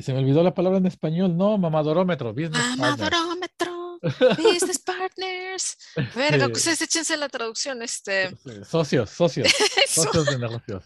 se 0.00 0.12
me 0.12 0.18
olvidó 0.20 0.42
la 0.42 0.54
palabra 0.54 0.78
en 0.78 0.86
español, 0.86 1.36
no, 1.36 1.56
mamadorómetro, 1.58 2.32
business. 2.32 2.76
Mamadorómetro. 2.76 3.39
Business 4.02 4.78
partners. 4.78 5.76
Verga, 6.14 6.46
ustedes 6.46 6.82
échense 6.82 7.16
la 7.16 7.28
traducción, 7.28 7.82
este. 7.82 8.36
Socios, 8.64 9.10
socios, 9.10 9.48
socios 9.86 10.26
de 10.26 10.38
negocios, 10.38 10.84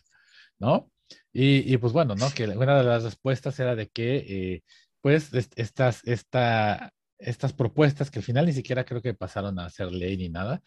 ¿no? 0.58 0.90
Y, 1.32 1.72
y, 1.72 1.76
pues 1.78 1.92
bueno, 1.92 2.14
¿no? 2.14 2.30
Que 2.30 2.46
una 2.46 2.78
de 2.78 2.84
las 2.84 3.02
respuestas 3.02 3.58
era 3.58 3.74
de 3.74 3.88
que, 3.88 4.16
eh, 4.16 4.62
pues, 5.00 5.30
estas, 5.56 6.00
esta, 6.04 6.92
estas 7.18 7.52
propuestas, 7.52 8.10
que 8.10 8.20
al 8.20 8.24
final 8.24 8.46
ni 8.46 8.52
siquiera 8.52 8.84
creo 8.84 9.02
que 9.02 9.14
pasaron 9.14 9.58
a 9.58 9.70
ser 9.70 9.92
ley 9.92 10.16
ni 10.16 10.28
nada, 10.28 10.62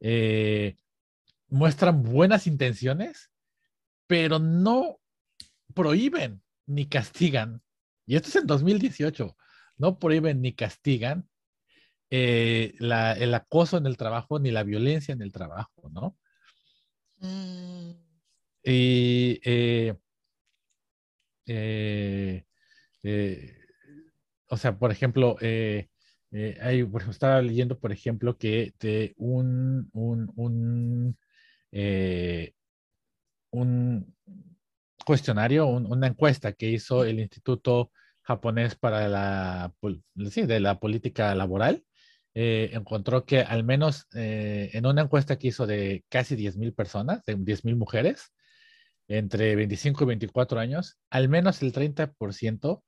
eh, 0.00 0.76
muestran 1.48 2.02
buenas 2.02 2.46
intenciones, 2.46 3.30
pero 4.06 4.38
no 4.38 5.00
prohíben 5.74 6.42
ni 6.66 6.86
castigan. 6.86 7.62
Y 8.06 8.16
esto 8.16 8.28
es 8.28 8.36
en 8.36 8.46
2018. 8.46 9.36
No 9.76 9.98
prohíben 9.98 10.42
ni 10.42 10.52
castigan 10.52 11.29
eh, 12.10 12.74
el 12.78 13.34
acoso 13.34 13.78
en 13.78 13.86
el 13.86 13.96
trabajo 13.96 14.38
ni 14.38 14.50
la 14.50 14.64
violencia 14.64 15.12
en 15.12 15.22
el 15.22 15.32
trabajo, 15.32 15.90
¿no? 15.90 16.16
Mm. 17.20 17.92
Y 18.64 19.40
eh, 19.44 19.94
o 24.48 24.56
sea, 24.56 24.78
por 24.78 24.90
ejemplo, 24.90 25.36
eh, 25.40 25.88
hay, 26.60 26.84
por 26.84 27.00
ejemplo, 27.00 27.12
estaba 27.12 27.42
leyendo, 27.42 27.78
por 27.78 27.92
ejemplo, 27.92 28.36
que 28.38 28.74
de 28.80 29.14
un, 29.16 29.88
un, 29.92 30.32
un, 30.36 31.18
eh, 31.72 32.54
un 33.50 34.14
cuestionario, 35.04 35.66
una 35.66 36.06
encuesta 36.08 36.52
que 36.52 36.70
hizo 36.70 37.04
el 37.04 37.20
Instituto 37.20 37.90
Japonés 38.22 38.76
para 38.76 39.08
la, 39.08 39.74
sí, 40.30 40.42
de 40.46 40.60
la 40.60 40.78
Política 40.78 41.34
Laboral, 41.34 41.84
eh, 42.34 42.70
encontró 42.72 43.24
que 43.24 43.40
al 43.40 43.64
menos 43.64 44.06
en 44.12 44.86
una 44.86 45.02
encuesta 45.02 45.36
que 45.38 45.48
hizo 45.48 45.66
de 45.66 46.04
casi 46.08 46.36
10.000 46.36 46.74
personas, 46.74 47.24
de 47.24 47.36
10.000 47.36 47.76
mujeres, 47.76 48.32
entre 49.10 49.56
25 49.56 50.04
y 50.04 50.06
24 50.06 50.60
años, 50.60 50.98
al 51.10 51.28
menos 51.28 51.62
el 51.62 51.72
30% 51.72 52.82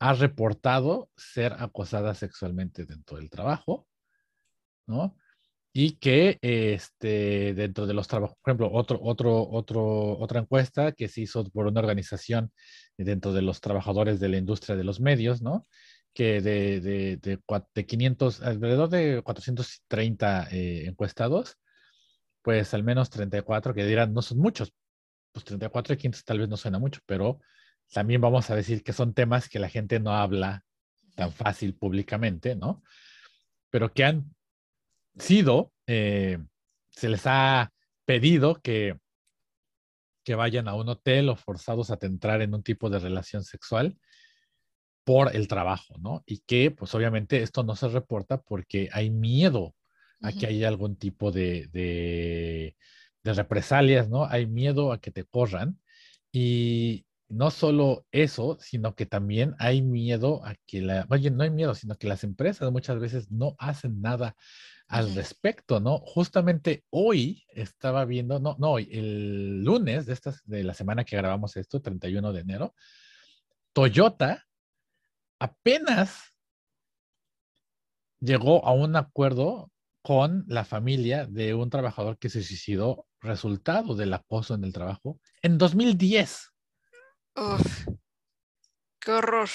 ha 0.00 0.12
reportado 0.12 1.10
ser 1.16 1.54
acosada 1.58 2.14
sexualmente 2.14 2.84
dentro 2.84 3.16
del 3.16 3.30
trabajo, 3.30 3.86
¿no? 4.86 5.16
Y 5.72 5.92
que 5.98 6.38
este, 6.40 7.54
dentro 7.54 7.86
de 7.86 7.94
los 7.94 8.08
trabajos, 8.08 8.36
por 8.42 8.50
ejemplo, 8.50 8.72
otro, 8.72 8.98
otro, 9.02 9.48
otro, 9.48 10.18
otra 10.18 10.40
encuesta 10.40 10.92
que 10.92 11.08
se 11.08 11.20
hizo 11.20 11.44
por 11.50 11.66
una 11.66 11.80
organización 11.80 12.50
dentro 12.96 13.32
de 13.32 13.42
los 13.42 13.60
trabajadores 13.60 14.18
de 14.18 14.30
la 14.30 14.38
industria 14.38 14.74
de 14.74 14.84
los 14.84 14.98
medios, 15.00 15.42
¿no? 15.42 15.66
Que 16.18 16.40
de, 16.40 16.80
de, 16.80 17.16
de, 17.16 17.86
500, 17.86 18.42
alrededor 18.42 18.88
de 18.88 19.22
430 19.22 20.48
eh, 20.50 20.86
encuestados, 20.88 21.58
pues 22.42 22.74
al 22.74 22.82
menos 22.82 23.08
34 23.08 23.72
que 23.72 23.86
dirán, 23.86 24.12
no 24.12 24.20
son 24.20 24.38
muchos, 24.38 24.74
pues 25.30 25.44
34 25.44 25.94
y 25.94 25.96
500 25.96 26.24
tal 26.24 26.40
vez 26.40 26.48
no 26.48 26.56
suena 26.56 26.80
mucho, 26.80 27.00
pero 27.06 27.38
también 27.92 28.20
vamos 28.20 28.50
a 28.50 28.56
decir 28.56 28.82
que 28.82 28.92
son 28.92 29.14
temas 29.14 29.48
que 29.48 29.60
la 29.60 29.68
gente 29.68 30.00
no 30.00 30.12
habla 30.12 30.64
tan 31.14 31.32
fácil 31.32 31.76
públicamente, 31.76 32.56
¿no? 32.56 32.82
Pero 33.70 33.92
que 33.92 34.02
han 34.02 34.34
sido, 35.20 35.72
eh, 35.86 36.38
se 36.90 37.08
les 37.08 37.22
ha 37.26 37.72
pedido 38.04 38.60
que, 38.60 38.98
que 40.24 40.34
vayan 40.34 40.66
a 40.66 40.74
un 40.74 40.88
hotel 40.88 41.28
o 41.28 41.36
forzados 41.36 41.92
a 41.92 41.98
entrar 42.00 42.42
en 42.42 42.56
un 42.56 42.64
tipo 42.64 42.90
de 42.90 42.98
relación 42.98 43.44
sexual 43.44 43.96
por 45.08 45.34
el 45.34 45.48
trabajo, 45.48 45.94
¿no? 45.98 46.22
Y 46.26 46.40
que, 46.40 46.70
pues 46.70 46.94
obviamente 46.94 47.40
esto 47.40 47.62
no 47.62 47.74
se 47.76 47.88
reporta 47.88 48.42
porque 48.42 48.90
hay 48.92 49.08
miedo 49.08 49.74
a 50.20 50.32
que 50.32 50.46
haya 50.46 50.68
algún 50.68 50.96
tipo 50.96 51.32
de, 51.32 51.66
de, 51.72 52.76
de, 53.22 53.32
represalias, 53.32 54.10
¿no? 54.10 54.26
Hay 54.26 54.46
miedo 54.46 54.92
a 54.92 55.00
que 55.00 55.10
te 55.10 55.24
corran. 55.24 55.80
Y, 56.30 57.06
no 57.30 57.50
solo 57.50 58.04
eso, 58.12 58.58
sino 58.60 58.94
que 58.94 59.06
también 59.06 59.54
hay 59.58 59.80
miedo 59.80 60.44
a 60.44 60.56
que 60.66 60.82
la, 60.82 61.06
oye, 61.08 61.30
no 61.30 61.42
hay 61.42 61.50
miedo, 61.50 61.74
sino 61.74 61.96
que 61.96 62.06
las 62.06 62.22
empresas 62.22 62.70
muchas 62.70 62.98
veces 63.00 63.30
no 63.30 63.56
hacen 63.58 64.02
nada 64.02 64.36
al 64.88 65.14
respecto, 65.14 65.80
¿no? 65.80 66.00
Justamente 66.00 66.84
hoy 66.90 67.44
estaba 67.54 68.04
viendo, 68.04 68.40
no, 68.40 68.56
no, 68.58 68.76
el 68.76 69.64
lunes 69.64 70.04
de, 70.04 70.12
estas, 70.12 70.42
de 70.44 70.64
la 70.64 70.74
semana 70.74 71.04
que 71.04 71.16
grabamos 71.16 71.56
esto, 71.56 71.80
31 71.80 72.30
de 72.34 72.40
enero, 72.40 72.74
Toyota 73.72 74.47
apenas 75.38 76.34
llegó 78.20 78.64
a 78.66 78.72
un 78.72 78.96
acuerdo 78.96 79.70
con 80.02 80.44
la 80.48 80.64
familia 80.64 81.26
de 81.26 81.54
un 81.54 81.70
trabajador 81.70 82.18
que 82.18 82.28
se 82.28 82.42
suicidó 82.42 83.06
resultado 83.20 83.94
del 83.94 84.14
acoso 84.14 84.54
en 84.54 84.64
el 84.64 84.72
trabajo 84.72 85.20
en 85.42 85.58
2010. 85.58 86.52
Uf, 87.36 87.88
qué 89.00 89.12
horror. 89.12 89.48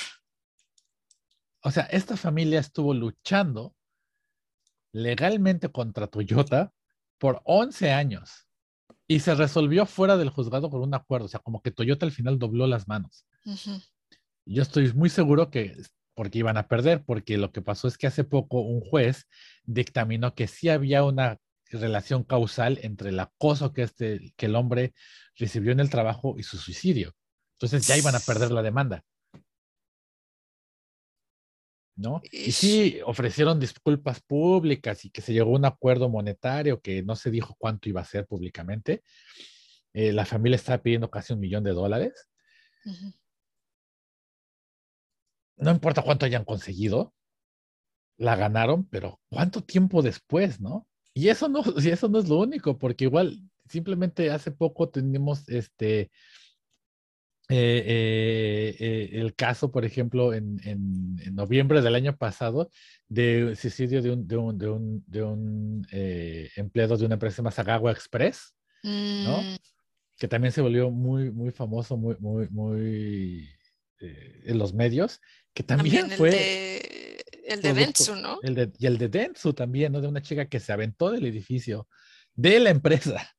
O 1.62 1.72
sea, 1.72 1.84
esta 1.84 2.18
familia 2.18 2.60
estuvo 2.60 2.94
luchando 2.94 3.74
legalmente 4.92 5.72
contra 5.72 6.08
Toyota 6.08 6.72
por 7.18 7.42
11 7.46 7.92
años 7.92 8.48
y 9.08 9.22
se 9.22 9.34
resolvió 9.34 9.86
fuera 9.86 10.18
del 10.18 10.30
juzgado 10.30 10.70
por 10.70 10.82
un 10.82 10.94
acuerdo. 10.94 11.26
O 11.26 11.30
sea, 11.30 11.40
como 11.40 11.62
que 11.62 11.72
Toyota 11.72 12.06
al 12.06 12.12
final 12.12 12.38
dobló 12.38 12.68
las 12.68 12.88
manos. 12.88 13.26
Yo 14.46 14.62
estoy 14.62 14.92
muy 14.94 15.10
seguro 15.10 15.50
que 15.50 15.76
porque 16.16 16.40
iban 16.40 16.58
a 16.58 16.68
perder, 16.68 17.04
porque 17.04 17.38
lo 17.38 17.52
que 17.52 17.62
pasó 17.62 17.88
es 17.88 17.98
que 17.98 18.08
hace 18.08 18.24
poco 18.24 18.62
un 18.62 18.82
juez 18.82 19.28
dictaminó 19.64 20.36
que 20.36 20.48
sí 20.48 20.70
había 20.70 21.04
una 21.04 21.40
relación 21.72 22.24
causal 22.24 22.80
entre 22.84 23.10
el 23.10 23.20
acoso 23.20 23.74
que, 23.74 23.84
este, 23.84 24.34
que 24.38 24.46
el 24.46 24.56
hombre 24.56 24.94
recibió 25.36 25.72
en 25.72 25.80
el 25.80 25.90
trabajo 25.90 26.36
y 26.38 26.44
su 26.44 26.58
suicidio. 26.58 27.14
Entonces 27.54 27.88
ya 27.88 27.98
iban 27.98 28.16
a 28.16 28.20
perder 28.20 28.52
la 28.52 28.62
demanda. 28.62 29.04
¿No? 31.96 32.22
Y 32.32 32.52
sí 32.52 33.00
ofrecieron 33.06 33.60
disculpas 33.60 34.20
públicas 34.22 35.06
y 35.06 35.12
que 35.12 35.22
se 35.22 35.32
llegó 35.32 35.52
a 35.52 35.60
un 35.60 35.66
acuerdo 35.66 36.10
monetario 36.10 36.82
que 36.82 37.04
no 37.04 37.16
se 37.16 37.30
dijo 37.30 37.56
cuánto 37.58 37.88
iba 37.88 38.02
a 38.02 38.06
ser 38.06 38.26
públicamente. 38.26 39.04
Eh, 39.94 40.12
la 40.12 40.26
familia 40.26 40.56
estaba 40.56 40.82
pidiendo 40.82 41.12
casi 41.12 41.34
un 41.34 41.40
millón 41.40 41.64
de 41.64 41.72
dólares. 41.72 42.30
No 45.58 45.72
importa 45.72 46.02
cuánto 46.02 46.26
hayan 46.26 46.46
conseguido, 46.46 47.14
la 48.18 48.36
ganaron, 48.36 48.86
pero 48.86 49.20
¿cuánto 49.30 49.62
tiempo 49.62 50.02
después, 50.02 50.60
no? 50.60 50.88
Y 51.14 51.30
eso 51.30 51.50
no, 51.50 51.64
y 51.78 51.90
eso 51.90 52.10
no 52.10 52.20
es 52.20 52.30
lo 52.30 52.40
único, 52.40 52.78
porque 52.78 53.06
igual 53.06 53.40
simplemente 53.68 54.30
hace 54.32 54.52
poco 54.52 54.90
tenemos 54.90 55.48
este 55.50 56.12
eh, 57.50 57.84
eh, 57.86 58.76
eh, 58.80 59.10
el 59.20 59.36
caso, 59.36 59.70
por 59.70 59.84
ejemplo, 59.84 60.34
en, 60.34 60.60
en, 60.64 61.36
noviembre 61.36 61.82
del 61.82 61.96
año 61.96 62.16
pasado, 62.16 62.72
de 63.10 63.56
suicidio 63.56 64.02
de 64.02 64.12
un, 64.12 64.28
de 64.28 64.38
un, 64.38 64.58
de 64.58 64.70
un, 64.70 65.06
de 65.08 65.24
un 65.24 65.88
empleado 66.56 66.98
de 66.98 67.06
una 67.06 67.16
empresa 67.16 67.38
llamada 67.38 67.56
Sagawa 67.56 67.92
Express, 67.92 68.56
¿no? 68.84 69.42
Mm. 69.42 69.58
Que 70.18 70.28
también 70.28 70.54
se 70.54 70.62
volvió 70.62 70.90
muy, 70.90 71.32
muy 71.32 71.52
famoso, 71.52 71.98
muy, 71.98 72.16
muy, 72.20 72.48
muy 72.50 73.50
en 74.04 74.58
los 74.58 74.74
medios, 74.74 75.22
que 75.54 75.64
también, 75.64 76.10
fue... 76.12 77.20
el 77.48 77.62
de 77.62 77.74
Dentsu, 77.74 78.16
¿no? 78.16 78.40
El 78.42 78.56
de, 78.56 78.72
y 78.78 78.86
el 78.86 78.98
de 78.98 79.10
Dentsu 79.10 79.54
también, 79.54 79.92
¿no? 79.92 80.02
De 80.02 80.08
una 80.08 80.22
chica 80.22 80.48
que 80.48 80.60
se 80.60 80.74
aventó 80.74 81.12
del 81.12 81.26
edificio 81.26 81.88
de 82.36 82.60
la 82.60 82.70
empresa, 82.70 83.30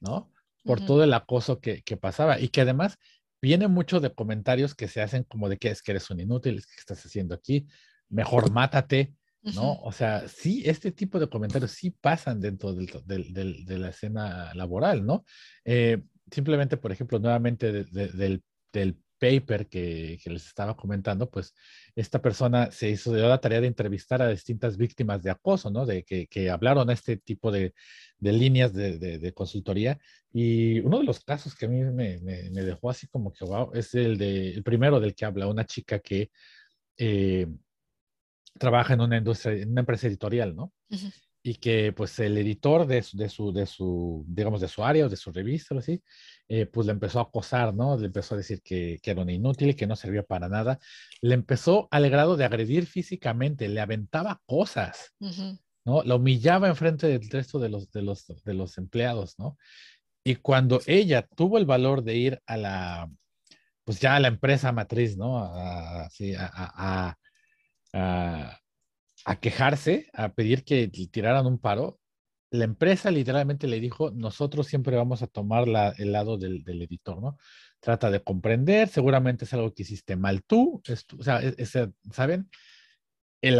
¿no? 0.00 0.32
Por 0.64 0.84
todo 0.84 1.04
el 1.04 1.14
acoso 1.14 1.60
que, 1.60 1.82
que, 1.82 1.96
pasaba 1.96 2.38
y 2.38 2.48
que 2.48 2.60
además 2.60 2.98
viene 3.40 3.68
mucho 3.68 4.00
de 4.00 4.14
comentarios 4.14 4.74
que 4.74 4.88
se 4.88 5.00
hacen 5.00 5.24
como 5.24 5.48
de 5.48 5.56
que 5.56 5.70
es 5.70 5.82
que 5.82 5.92
eres 5.92 6.10
un 6.10 6.20
inútil, 6.20 6.62
¿qué 6.62 6.80
estás 6.80 7.04
haciendo 7.04 7.34
aquí? 7.34 7.66
Mejor 8.08 8.50
mátate, 8.50 9.14
¿no? 9.42 9.80
O 9.80 9.92
sea, 9.92 10.28
sí, 10.28 10.62
este 10.66 10.92
tipo 10.92 11.18
de 11.18 11.28
comentarios 11.28 11.70
sí 11.70 11.90
pasan 11.90 12.40
dentro 12.40 12.74
del, 12.74 12.86
de 13.04 13.78
la 13.78 13.88
escena 13.88 14.52
laboral, 14.54 15.06
¿no? 15.06 15.24
Eh, 15.64 16.02
simplemente, 16.30 16.76
por 16.76 16.92
ejemplo, 16.92 17.18
nuevamente 17.18 17.72
del, 17.72 18.42
del 18.72 18.98
paper 19.20 19.68
que, 19.68 20.18
que, 20.22 20.30
les 20.30 20.46
estaba 20.46 20.76
comentando, 20.76 21.30
pues 21.30 21.54
esta 21.94 22.20
persona 22.20 22.70
se 22.72 22.90
hizo 22.90 23.12
de 23.12 23.22
la 23.22 23.40
tarea 23.40 23.60
de 23.60 23.66
entrevistar 23.66 24.22
a 24.22 24.28
distintas 24.28 24.76
víctimas 24.76 25.22
de 25.22 25.30
acoso, 25.30 25.70
¿no? 25.70 25.86
De 25.86 26.02
que, 26.02 26.26
que 26.26 26.50
hablaron 26.50 26.90
este 26.90 27.18
tipo 27.18 27.52
de, 27.52 27.74
de 28.18 28.32
líneas 28.32 28.72
de, 28.72 28.98
de, 28.98 29.32
consultoría. 29.32 29.98
Y 30.32 30.80
uno 30.80 30.98
de 30.98 31.04
los 31.04 31.20
casos 31.20 31.54
que 31.54 31.66
a 31.66 31.68
mí 31.68 31.82
me, 31.84 32.18
me, 32.18 32.62
dejó 32.62 32.90
así 32.90 33.06
como 33.08 33.32
que, 33.32 33.44
wow, 33.44 33.70
es 33.74 33.94
el, 33.94 34.16
de, 34.16 34.50
el 34.54 34.62
primero 34.62 34.98
del 34.98 35.14
que 35.14 35.26
habla 35.26 35.46
una 35.46 35.66
chica 35.66 35.98
que 35.98 36.30
eh, 36.96 37.46
trabaja 38.58 38.94
en 38.94 39.02
una 39.02 39.18
industria, 39.18 39.54
en 39.62 39.70
una 39.70 39.80
empresa 39.80 40.06
editorial, 40.06 40.56
¿no? 40.56 40.72
Y 41.42 41.54
que 41.54 41.92
pues 41.92 42.18
el 42.18 42.36
editor 42.38 42.86
de 42.86 43.02
su, 43.02 43.16
de 43.16 43.28
su, 43.28 43.52
de 43.52 43.66
su, 43.66 44.24
digamos, 44.28 44.60
de 44.60 44.68
su 44.68 44.82
área 44.82 45.06
o 45.06 45.08
de 45.08 45.16
su 45.16 45.30
revista 45.30 45.74
o 45.74 45.78
así, 45.78 46.02
eh, 46.52 46.66
pues 46.66 46.84
le 46.84 46.92
empezó 46.92 47.20
a 47.20 47.22
acosar, 47.22 47.72
¿no? 47.72 47.96
Le 47.96 48.06
empezó 48.06 48.34
a 48.34 48.38
decir 48.38 48.60
que, 48.60 48.98
que, 49.00 49.12
era 49.12 49.22
un 49.22 49.30
inútil, 49.30 49.76
que 49.76 49.86
no 49.86 49.94
servía 49.94 50.24
para 50.24 50.48
nada. 50.48 50.80
Le 51.20 51.34
empezó 51.34 51.86
al 51.92 52.10
grado 52.10 52.36
de 52.36 52.44
agredir 52.44 52.86
físicamente, 52.86 53.68
le 53.68 53.80
aventaba 53.80 54.42
cosas, 54.46 55.14
¿no? 55.84 56.02
La 56.02 56.16
humillaba 56.16 56.66
enfrente 56.66 57.06
del 57.06 57.30
resto 57.30 57.60
de 57.60 57.68
los, 57.68 57.92
de 57.92 58.02
los, 58.02 58.26
de 58.26 58.54
los 58.54 58.78
empleados, 58.78 59.38
¿no? 59.38 59.58
Y 60.24 60.34
cuando 60.36 60.80
ella 60.86 61.24
tuvo 61.36 61.56
el 61.56 61.66
valor 61.66 62.02
de 62.02 62.16
ir 62.16 62.42
a 62.46 62.56
la, 62.56 63.10
pues 63.84 64.00
ya 64.00 64.16
a 64.16 64.20
la 64.20 64.26
empresa 64.26 64.72
matriz, 64.72 65.16
¿no? 65.16 65.38
A, 65.38 66.08
a, 66.08 67.16
a, 67.92 68.60
a 69.24 69.36
quejarse, 69.36 70.10
a 70.14 70.30
pedir 70.30 70.64
que 70.64 70.88
tiraran 70.88 71.46
un 71.46 71.60
paro, 71.60 71.99
la 72.50 72.64
empresa 72.64 73.10
literalmente 73.10 73.68
le 73.68 73.80
dijo, 73.80 74.10
nosotros 74.10 74.66
siempre 74.66 74.96
vamos 74.96 75.22
a 75.22 75.28
tomar 75.28 75.66
el 75.98 76.12
lado 76.12 76.36
del, 76.36 76.64
editor, 76.66 77.22
¿no? 77.22 77.38
Trata 77.78 78.10
de 78.10 78.22
comprender, 78.22 78.88
seguramente 78.88 79.44
es 79.44 79.54
algo 79.54 79.72
que 79.72 79.82
hiciste 79.82 80.16
mal 80.16 80.42
tú, 80.42 80.82
o 81.18 81.22
sea, 81.22 81.40
e, 81.42 81.54
¿saben? 82.12 82.50
El, 83.42 83.58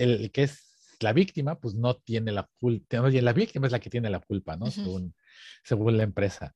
el, 0.00 0.32
que 0.32 0.42
es 0.42 0.96
la 1.00 1.12
víctima, 1.12 1.60
pues 1.60 1.74
no 1.74 1.94
tiene 1.94 2.32
la 2.32 2.48
culpa, 2.58 2.98
la 2.98 3.32
víctima 3.32 3.66
es 3.66 3.72
la 3.72 3.78
que 3.78 3.90
tiene 3.90 4.10
la 4.10 4.18
culpa, 4.18 4.56
¿no? 4.56 4.72
según, 4.72 5.14
según, 5.62 5.96
la 5.96 6.02
empresa. 6.02 6.54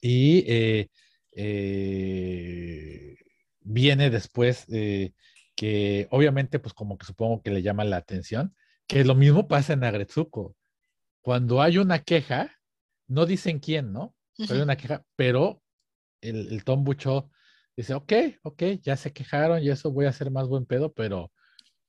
Y 0.00 0.44
eh, 0.46 0.88
eh, 1.32 3.16
viene 3.60 4.08
después 4.08 4.64
eh, 4.70 5.12
que 5.54 6.08
obviamente, 6.10 6.58
pues 6.58 6.72
como 6.72 6.96
que 6.96 7.04
supongo 7.04 7.42
que 7.42 7.50
le 7.50 7.60
llama 7.60 7.84
la 7.84 7.98
atención, 7.98 8.54
que 8.90 9.04
lo 9.04 9.14
mismo 9.14 9.46
pasa 9.46 9.72
en 9.72 9.84
Agretsuko. 9.84 10.56
Cuando 11.22 11.62
hay 11.62 11.78
una 11.78 12.00
queja, 12.02 12.50
no 13.06 13.24
dicen 13.24 13.60
quién, 13.60 13.92
¿no? 13.92 14.16
Pero 14.36 14.54
hay 14.54 14.60
una 14.62 14.76
queja, 14.76 15.04
pero 15.16 15.62
el, 16.20 16.52
el 16.52 16.64
Tom 16.64 16.82
Bucho 16.82 17.30
dice, 17.76 17.94
ok, 17.94 18.12
ok, 18.42 18.62
ya 18.82 18.96
se 18.96 19.12
quejaron 19.12 19.62
y 19.62 19.68
eso 19.68 19.92
voy 19.92 20.06
a 20.06 20.10
hacer 20.10 20.30
más 20.30 20.48
buen 20.48 20.66
pedo, 20.66 20.92
pero 20.92 21.30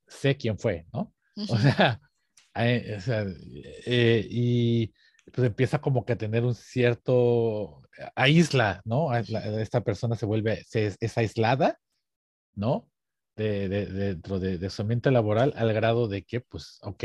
sé 0.08 0.38
quién 0.38 0.60
fue, 0.60 0.86
¿no? 0.94 1.14
O 1.50 1.58
sea, 1.58 2.00
eh, 2.56 3.00
eh, 3.86 4.28
y 4.30 4.94
pues 5.32 5.48
empieza 5.48 5.82
como 5.82 6.06
que 6.06 6.14
a 6.14 6.18
tener 6.18 6.44
un 6.44 6.54
cierto 6.54 7.82
aísla, 8.16 8.82
¿no? 8.86 9.16
Esta 9.16 9.82
persona 9.82 10.16
se 10.16 10.26
vuelve, 10.26 10.66
es 10.72 11.18
aislada, 11.18 11.80
¿no? 12.54 12.91
De, 13.42 13.86
dentro 13.86 14.40
de, 14.40 14.70
su 14.70 14.82
ambiente 14.82 15.12
laboral 15.12 15.54
al 15.56 15.74
grado 15.74 16.08
de 16.08 16.24
que, 16.24 16.42
pues, 16.42 16.80
ok, 16.82 17.04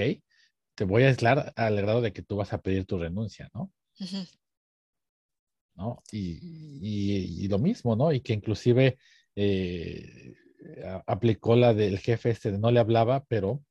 te 0.75 0.85
voy 0.85 1.05
a 1.05 1.09
aislar 1.09 1.53
al 1.57 1.77
grado 1.77 2.01
de 2.01 2.13
que 2.13 2.23
tú 2.23 2.37
vas 2.37 2.53
a 2.53 2.61
pedir 2.61 2.85
tu 2.87 2.99
renuncia, 2.99 3.51
¿no? 3.55 3.73
¿No? 5.75 6.03
Y, 6.11 6.39
y, 7.43 7.49
lo 7.49 7.59
mismo, 7.59 7.97
¿no? 7.97 8.13
Y 8.13 8.21
que 8.21 8.33
inclusive 8.33 8.99
eh, 9.35 10.35
aplicó 11.07 11.57
la 11.57 11.75
del 11.75 11.99
jefe 11.99 12.31
este 12.31 12.53
de 12.53 12.59
no 12.59 12.71
le 12.71 12.81
hablaba, 12.81 13.25
pero 13.25 13.63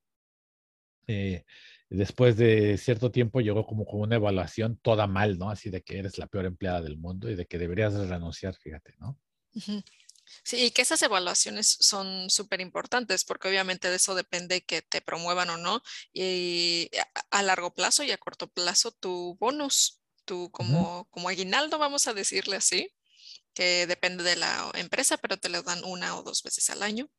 eh, 1.08 1.44
después 1.90 2.38
de 2.38 2.78
cierto 2.78 3.12
tiempo 3.12 3.42
llegó 3.42 3.66
como 3.66 3.86
con 3.86 4.02
una 4.02 4.16
evaluación 4.16 4.78
toda 4.78 5.08
mal, 5.08 5.38
¿no? 5.38 5.50
Así 5.50 5.70
de 5.70 5.82
que 5.82 6.00
eres 6.00 6.18
la 6.18 6.28
peor 6.28 6.46
empleada 6.46 6.82
del 6.82 6.98
mundo 6.98 7.30
y 7.30 7.36
de 7.36 7.46
que 7.46 7.58
deberías 7.58 7.94
renunciar, 7.94 8.56
fíjate, 8.56 8.96
¿no? 9.00 9.18
Sí, 10.44 10.66
y 10.66 10.72
que 10.72 10.82
esas 10.82 11.02
evaluaciones 11.02 11.78
son 11.80 12.30
súper 12.30 12.62
importantes 12.62 13.24
porque 13.24 13.48
obviamente 13.48 13.90
de 13.90 13.96
eso 13.96 14.16
depende 14.16 14.64
que 14.64 14.82
te 14.82 15.02
promuevan 15.02 15.50
o 15.50 15.58
no. 15.58 15.82
Y 16.14 16.90
a, 17.32 17.44
largo 17.44 17.74
plazo 17.74 18.04
y 18.04 18.12
a 18.12 18.18
corto 18.18 18.48
plazo 18.48 18.92
tu 18.92 19.38
bonus, 19.40 20.02
tu 20.26 20.52
como, 20.52 21.08
como 21.12 21.30
aguinaldo, 21.30 21.78
vamos 21.78 22.08
a 22.08 22.14
decirle 22.14 22.58
así, 22.58 22.90
que 23.54 23.88
depende 23.88 24.24
de 24.24 24.36
la 24.36 24.72
empresa, 24.76 25.18
pero 25.18 25.38
te 25.38 25.50
lo 25.50 25.64
dan 25.64 25.84
una 25.86 26.18
o 26.18 26.24
dos 26.24 26.44
veces 26.44 26.70
al 26.70 26.84
año. 26.84 27.10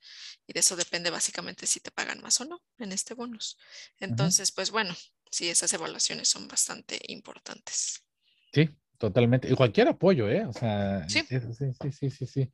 Y 0.46 0.52
de 0.52 0.60
eso 0.60 0.76
depende 0.76 1.10
básicamente 1.10 1.66
si 1.66 1.80
te 1.80 1.90
pagan 1.90 2.20
más 2.20 2.40
o 2.40 2.44
no 2.44 2.62
en 2.78 2.92
este 2.92 3.14
bonus. 3.14 3.56
Entonces, 3.98 4.52
pues 4.52 4.70
bueno, 4.70 4.94
sí, 5.30 5.48
esas 5.48 5.72
evaluaciones 5.72 6.28
son 6.28 6.46
bastante 6.46 7.00
importantes. 7.08 8.04
Sí, 8.52 8.70
totalmente. 8.98 9.50
Y 9.50 9.54
cualquier 9.54 9.88
apoyo, 9.88 10.28
¿eh? 10.28 10.44
O 10.46 10.52
sea, 10.52 11.08
sí, 11.08 11.22
sí, 11.28 11.90
sí, 11.90 12.10
sí. 12.10 12.26
sí. 12.26 12.52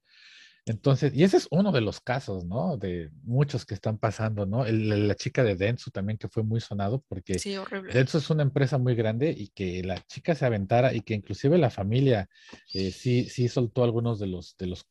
Entonces, 0.64 1.12
y 1.12 1.24
ese 1.24 1.38
es 1.38 1.48
uno 1.50 1.72
de 1.72 1.80
los 1.80 2.00
casos, 2.00 2.44
¿no? 2.44 2.76
De 2.76 3.10
muchos 3.24 3.66
que 3.66 3.74
están 3.74 3.98
pasando, 3.98 4.46
¿no? 4.46 4.64
la 4.64 5.14
chica 5.16 5.42
de 5.42 5.56
Dentsu 5.56 5.90
también 5.90 6.18
que 6.18 6.28
fue 6.28 6.44
muy 6.44 6.60
sonado 6.60 7.02
porque 7.08 7.38
sí. 7.38 7.56
Dentsu 7.92 8.18
es 8.18 8.30
una 8.30 8.44
empresa 8.44 8.78
muy 8.78 8.94
grande 8.94 9.34
y 9.36 9.48
que 9.48 9.82
la 9.82 10.00
chica 10.06 10.36
se 10.36 10.46
aventara 10.46 10.94
y 10.94 11.00
que 11.00 11.14
inclusive 11.14 11.58
la 11.58 11.70
familia 11.70 12.28
eh, 12.74 12.92
sí, 12.92 13.28
sí 13.28 13.48
soltó 13.48 13.82
algunos 13.82 14.20
de 14.20 14.28
los, 14.28 14.56
de 14.56 14.68
los 14.68 14.86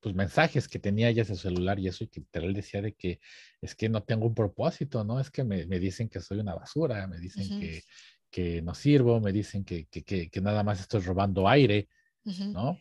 pues, 0.00 0.12
mensajes 0.16 0.66
que 0.66 0.80
tenía 0.80 1.08
ella 1.08 1.22
en 1.22 1.28
su 1.28 1.36
celular 1.36 1.78
y 1.78 1.86
eso 1.86 2.02
y 2.02 2.08
que 2.08 2.20
literal 2.20 2.52
decía 2.52 2.82
de 2.82 2.94
que 2.94 3.20
es 3.60 3.76
que 3.76 3.88
no 3.88 4.02
tengo 4.02 4.26
un 4.26 4.34
propósito, 4.34 5.04
¿no? 5.04 5.20
Es 5.20 5.30
que 5.30 5.44
me, 5.44 5.66
me 5.66 5.78
dicen 5.78 6.08
que 6.08 6.20
soy 6.20 6.40
una 6.40 6.56
basura, 6.56 7.06
me 7.06 7.20
dicen 7.20 7.60
que, 7.60 7.84
que, 8.28 8.60
no 8.60 8.74
sirvo, 8.74 9.20
me 9.20 9.30
dicen 9.32 9.64
que, 9.64 9.86
que, 9.86 10.02
que, 10.02 10.40
nada 10.40 10.64
más 10.64 10.80
estoy 10.80 11.00
robando 11.02 11.48
aire, 11.48 11.88
¿no? 12.24 12.76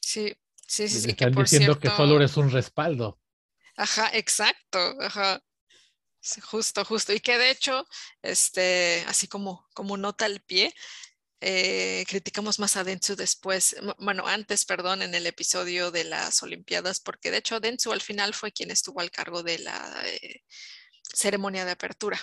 Sí, 0.00 0.34
Sí, 0.66 0.88
sí, 0.88 1.00
sí. 1.00 1.10
Están 1.10 1.32
diciendo 1.32 1.78
que 1.78 1.88
solo 1.88 2.22
es 2.22 2.36
un 2.36 2.50
respaldo. 2.50 3.20
Ajá, 3.76 4.10
exacto. 4.12 4.78
Ajá. 5.00 5.40
justo, 6.42 6.84
justo. 6.84 7.12
Y 7.12 7.20
que 7.20 7.38
de 7.38 7.50
hecho, 7.50 7.86
este, 8.22 9.04
así 9.06 9.28
como, 9.28 9.66
como 9.74 9.96
nota 9.96 10.24
al 10.24 10.40
pie, 10.40 10.74
eh, 11.40 12.04
criticamos 12.08 12.58
más 12.58 12.76
a 12.76 12.84
Dentsu 12.84 13.14
después, 13.14 13.76
bueno, 13.98 14.26
antes, 14.26 14.64
perdón, 14.64 15.02
en 15.02 15.14
el 15.14 15.26
episodio 15.26 15.90
de 15.90 16.04
las 16.04 16.42
Olimpiadas, 16.42 16.98
porque 16.98 17.30
de 17.30 17.38
hecho 17.38 17.60
Dentsu 17.60 17.92
al 17.92 18.00
final 18.00 18.32
fue 18.32 18.52
quien 18.52 18.70
estuvo 18.70 19.00
al 19.00 19.10
cargo 19.10 19.42
de 19.42 19.58
la 19.58 20.02
eh, 20.06 20.42
ceremonia 21.02 21.64
de 21.64 21.72
apertura. 21.72 22.18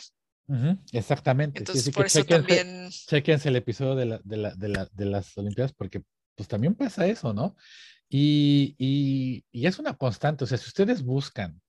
exactamente. 0.92 1.60
Entonces, 1.60 1.94
por 1.94 2.08
eso 2.08 2.26
también. 2.26 2.90
Chequense 2.90 3.50
el 3.50 3.56
episodio 3.56 3.96
de, 3.96 4.06
la, 4.06 4.22
de, 4.24 4.38
la, 4.38 4.56
de, 4.56 4.68
la, 4.68 4.90
de 4.92 5.06
las 5.06 5.38
Olimpiadas, 5.38 5.74
porque 5.74 6.02
pues 6.36 6.50
también 6.50 6.74
pasa 6.74 7.06
eso, 7.06 7.34
¿no? 7.34 7.56
Y, 8.16 8.76
y, 9.52 9.66
es 9.66 9.80
una 9.80 9.96
constante, 9.96 10.44
o 10.44 10.48
sea, 10.48 10.60
si 10.60 10.68
ustedes 10.68 11.02
buscan 11.04 11.60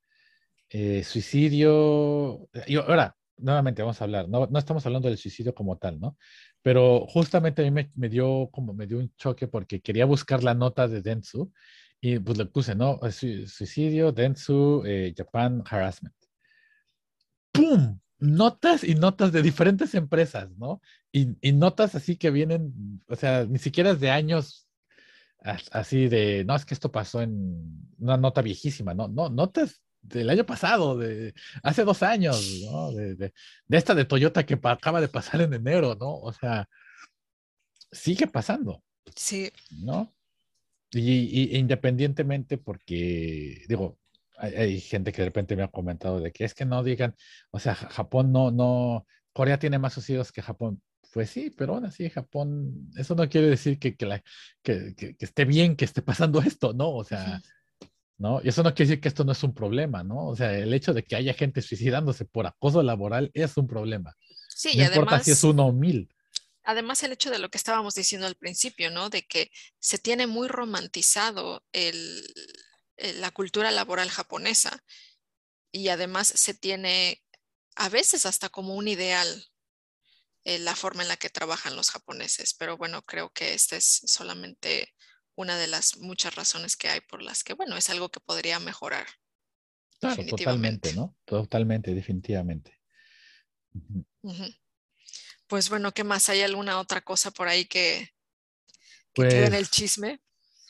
eh, 0.69 1.03
suicidio, 1.03 2.51
y 2.67 2.77
ahora, 2.77 3.17
nuevamente 3.39 3.81
vamos 3.81 3.99
a 3.99 4.05
hablar, 4.05 4.29
no, 4.29 4.47
no, 4.47 4.59
estamos 4.59 4.85
hablando 4.85 5.09
del 5.09 5.17
suicidio 5.17 5.55
como 5.55 5.79
tal, 5.79 5.99
¿no? 5.99 6.19
Pero 6.61 7.07
justamente 7.07 7.63
a 7.63 7.65
mí 7.65 7.71
me, 7.71 7.91
me, 7.95 8.11
dio 8.11 8.51
como 8.53 8.75
me 8.75 8.87
dio 8.87 8.99
un 8.99 9.11
choque 9.17 9.49
porque 9.49 9.81
quería 9.81 10.05
buscar 10.05 10.45
la 10.45 10.53
nota 10.53 10.87
de 10.87 11.01
Dentsu 11.01 11.51
y 11.99 12.19
pues 12.19 12.37
le 12.37 12.45
puse, 12.45 12.75
¿no? 12.75 13.01
Suicidio, 13.11 14.13
Dentsu, 14.13 14.83
eh, 14.85 15.15
Japan 15.17 15.63
Harassment. 15.65 16.15
¡Pum! 17.53 18.01
Notas 18.19 18.85
y 18.85 18.95
notas 18.95 19.33
de 19.33 19.41
diferentes 19.41 19.95
empresas, 19.95 20.51
¿no? 20.59 20.83
Y, 21.11 21.39
y 21.41 21.53
notas 21.53 21.95
así 21.95 22.17
que 22.17 22.31
vienen, 22.31 23.03
o 23.09 23.17
sea, 23.17 23.47
ni 23.47 23.59
siquiera 23.59 23.93
es 23.93 24.01
de 24.01 24.11
años 24.11 24.65
así 25.45 26.09
de, 26.09 26.45
no, 26.45 26.57
es 26.57 26.65
que 26.65 26.75
esto 26.75 26.91
pasó 26.91 27.23
en 27.23 27.89
una 27.99 28.17
nota 28.17 28.43
viejísima, 28.43 28.95
no, 28.95 29.09
no, 29.09 29.29
notas 29.29 29.83
del 30.01 30.31
año 30.31 30.45
pasado, 30.45 30.99
de 30.99 31.35
hace 31.63 31.85
dos 31.85 32.03
años, 32.03 32.63
¿no? 32.71 32.93
De, 32.93 33.15
de, 33.15 33.33
esta 33.71 33.95
de 33.95 34.05
Toyota 34.05 34.45
que 34.45 34.59
acaba 34.63 35.01
de 35.01 35.09
pasar 35.09 35.41
en 35.43 35.55
enero, 35.55 35.95
¿no? 35.95 36.17
O 36.17 36.33
sea, 36.33 36.69
sigue 37.93 38.27
pasando. 38.27 38.83
Sí. 39.15 39.51
¿No? 39.71 40.15
Y, 40.91 41.57
independientemente 41.59 42.59
porque, 42.59 43.65
digo, 43.69 43.99
hay, 44.37 44.55
hay, 44.55 44.81
gente 44.81 45.13
que 45.13 45.23
de 45.23 45.29
repente 45.29 45.57
me 45.57 45.63
ha 45.63 45.69
comentado 45.69 46.21
de 46.21 46.33
que 46.33 46.45
es 46.45 46.55
que 46.55 46.65
no 46.65 46.83
digan, 46.83 47.15
o 47.51 47.59
sea, 47.59 47.75
Japón 47.75 48.33
no, 48.33 48.51
no, 48.51 49.07
Corea 49.33 49.59
tiene 49.59 49.79
más 49.79 49.95
suicidios 49.95 50.33
que 50.33 50.43
Japón. 50.43 50.83
Pues 51.15 51.31
sí, 51.31 51.51
pero 51.57 51.75
aún 51.75 51.85
así 51.85 52.11
Japón, 52.11 52.91
eso 52.97 53.15
no 53.15 53.29
quiere 53.29 53.47
decir 53.47 53.79
que, 53.79 53.95
que, 53.95 54.05
la, 54.05 54.21
que, 54.65 54.97
que, 54.97 55.15
esté 55.21 55.45
bien 55.45 55.77
que 55.77 55.85
esté 55.85 56.03
pasando 56.03 56.41
esto, 56.43 56.73
¿no? 56.73 56.91
O 56.91 57.05
sea, 57.05 57.41
¿no? 58.19 58.41
Y 58.43 58.49
eso 58.49 58.65
no 58.65 58.75
quiere 58.75 58.89
decir 58.89 59.01
que 59.01 59.07
esto 59.07 59.23
no 59.23 59.31
es 59.31 59.41
un 59.45 59.55
problema, 59.55 60.03
¿no? 60.03 60.27
O 60.27 60.35
sea, 60.35 60.59
el 60.59 60.75
hecho 60.75 60.93
de 60.93 61.05
que 61.05 61.15
haya 61.15 61.33
gente 61.33 61.63
suicidándose 61.63 62.25
por 62.25 62.49
acoso 62.49 62.83
laboral 62.83 63.31
es 63.33 63.57
un 63.57 63.69
problema. 63.69 64.17
Sí, 64.49 64.77
no 64.77 64.83
y 64.83 64.87
importa 64.87 65.11
además, 65.13 65.25
si 65.25 65.31
es 65.31 65.45
uno 65.45 65.67
o 65.67 65.73
mil. 65.73 66.13
Además, 66.65 67.01
el 67.05 67.13
hecho 67.13 67.31
de 67.31 67.39
lo 67.39 67.49
que 67.49 67.59
estábamos 67.59 67.95
diciendo 67.95 68.27
al 68.27 68.35
principio, 68.35 68.91
¿no? 68.91 69.09
De 69.09 69.23
que 69.23 69.53
se 69.79 69.99
tiene 69.99 70.27
muy 70.27 70.49
romantizado 70.49 71.63
el, 71.71 72.27
la 73.21 73.31
cultura 73.31 73.71
laboral 73.71 74.11
japonesa 74.11 74.83
y 75.71 75.91
además 75.91 76.27
se 76.27 76.55
tiene 76.55 77.23
a 77.77 77.89
veces 77.89 78.27
hasta 78.27 78.49
como 78.49 78.75
un 78.75 78.89
ideal 78.89 79.45
eh, 80.45 80.59
la 80.59 80.77
forma 80.77 81.03
en 81.03 81.09
la 81.09 81.17
que 81.17 81.31
trabajan 81.31 81.77
los 81.77 81.91
japoneses, 81.91 82.55
pero 82.55 82.77
bueno, 82.77 83.03
creo 83.03 83.31
que 83.33 83.55
esta 83.55 83.77
es 83.77 84.03
solamente 84.07 84.95
una 85.37 85.57
de 85.59 85.67
las 85.67 85.97
muchas 85.99 86.35
razones 86.35 86.77
que 86.77 86.89
hay 86.89 87.01
por 87.01 87.23
las 87.23 87.43
que, 87.43 87.55
bueno, 87.55 87.77
es 87.77 87.91
algo 87.91 88.09
que 88.11 88.21
podría 88.21 88.61
mejorar. 88.61 89.07
Claro, 90.01 90.25
totalmente, 90.27 90.93
¿no? 90.93 91.17
Totalmente, 91.25 91.95
definitivamente. 91.95 92.79
Pues 95.47 95.69
bueno, 95.71 95.93
¿qué 95.93 96.05
más? 96.05 96.29
¿Hay 96.29 96.43
alguna 96.43 96.79
otra 96.79 97.01
cosa 97.01 97.31
por 97.31 97.49
ahí 97.49 97.65
que, 97.65 98.11
que 99.13 99.23
quede 99.23 99.45
en 99.45 99.51
Pues- 99.51 99.59
el 99.61 99.69
chisme. 99.71 100.21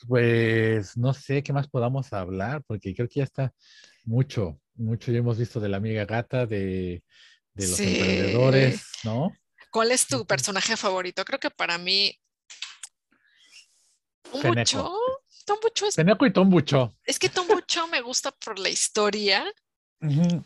Pues 0.07 0.97
no 0.97 1.13
sé 1.13 1.41
qué 1.41 1.51
más 1.51 1.67
podamos 1.67 2.13
hablar, 2.13 2.63
porque 2.67 2.93
creo 2.93 3.07
que 3.07 3.21
ya 3.21 3.23
está 3.23 3.53
mucho, 4.03 4.61
mucho 4.75 5.11
ya 5.11 5.17
hemos 5.19 5.37
visto 5.39 5.59
de 5.59 5.69
la 5.69 5.77
amiga 5.77 6.05
gata, 6.05 6.45
de, 6.45 7.03
de 7.53 7.67
los 7.67 7.77
Sí. 7.77 7.83
emprendedores, 7.97 8.83
¿no? 9.03 9.35
¿Cuál 9.75 9.91
es 9.91 10.07
tu 10.07 10.25
personaje 10.25 10.77
favorito? 10.77 11.25
Creo 11.25 11.37
que 11.37 11.49
para 11.49 11.77
mí. 11.77 12.17
Tombucho. 14.31 14.95
Tombucho 15.45 15.87
es, 15.87 15.95
Teneco 15.95 16.25
y 16.25 16.31
Tombucho. 16.31 16.95
es 17.03 17.19
que 17.19 17.27
Tombucho 17.27 17.85
me 17.89 17.99
gusta 17.99 18.31
por 18.31 18.57
la 18.57 18.69
historia. 18.69 19.43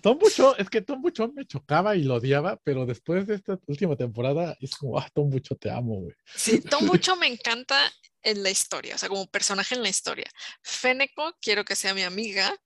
Tombucho, 0.01 0.57
es 0.57 0.67
que 0.71 0.81
Tombucho 0.81 1.27
me 1.27 1.45
chocaba 1.45 1.95
y 1.95 2.05
lo 2.05 2.15
odiaba, 2.15 2.59
pero 2.63 2.87
después 2.87 3.27
de 3.27 3.35
esta 3.35 3.59
última 3.67 3.95
temporada 3.95 4.57
es 4.61 4.75
como, 4.75 4.97
ah, 4.97 5.07
Tombucho, 5.13 5.55
te 5.55 5.69
amo, 5.69 6.01
güey. 6.01 6.15
Sí, 6.35 6.61
Tombucho 6.61 7.15
me 7.15 7.27
encanta 7.27 7.77
en 8.23 8.41
la 8.41 8.49
historia, 8.49 8.95
o 8.95 8.97
sea, 8.97 9.09
como 9.09 9.27
personaje 9.27 9.75
en 9.75 9.83
la 9.83 9.89
historia. 9.89 10.25
Feneco 10.63 11.37
quiero 11.39 11.63
que 11.63 11.75
sea 11.75 11.93
mi 11.93 12.01
amiga. 12.01 12.57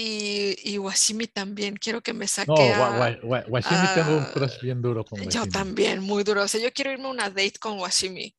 Y, 0.00 0.54
y 0.62 0.78
Washimi 0.78 1.26
también 1.26 1.74
quiero 1.76 2.00
que 2.00 2.12
me 2.12 2.28
saque 2.28 2.46
No, 2.52 2.54
a- 2.56 2.78
Wa- 2.78 2.98
Wa- 3.00 3.18
Wa- 3.24 3.44
Washimi 3.48 3.80
tengo 3.96 4.16
un 4.16 4.24
crush 4.26 4.60
bien 4.62 4.80
duro 4.80 5.04
con 5.04 5.18
Yo 5.18 5.24
Washimi. 5.26 5.48
también, 5.48 6.00
muy 6.02 6.22
duro. 6.22 6.42
O 6.44 6.46
sea, 6.48 6.60
yo 6.60 6.72
quiero 6.72 6.92
irme 6.92 7.06
a 7.06 7.10
una 7.10 7.28
date 7.30 7.54
con 7.58 7.80
Washimi. 7.80 8.32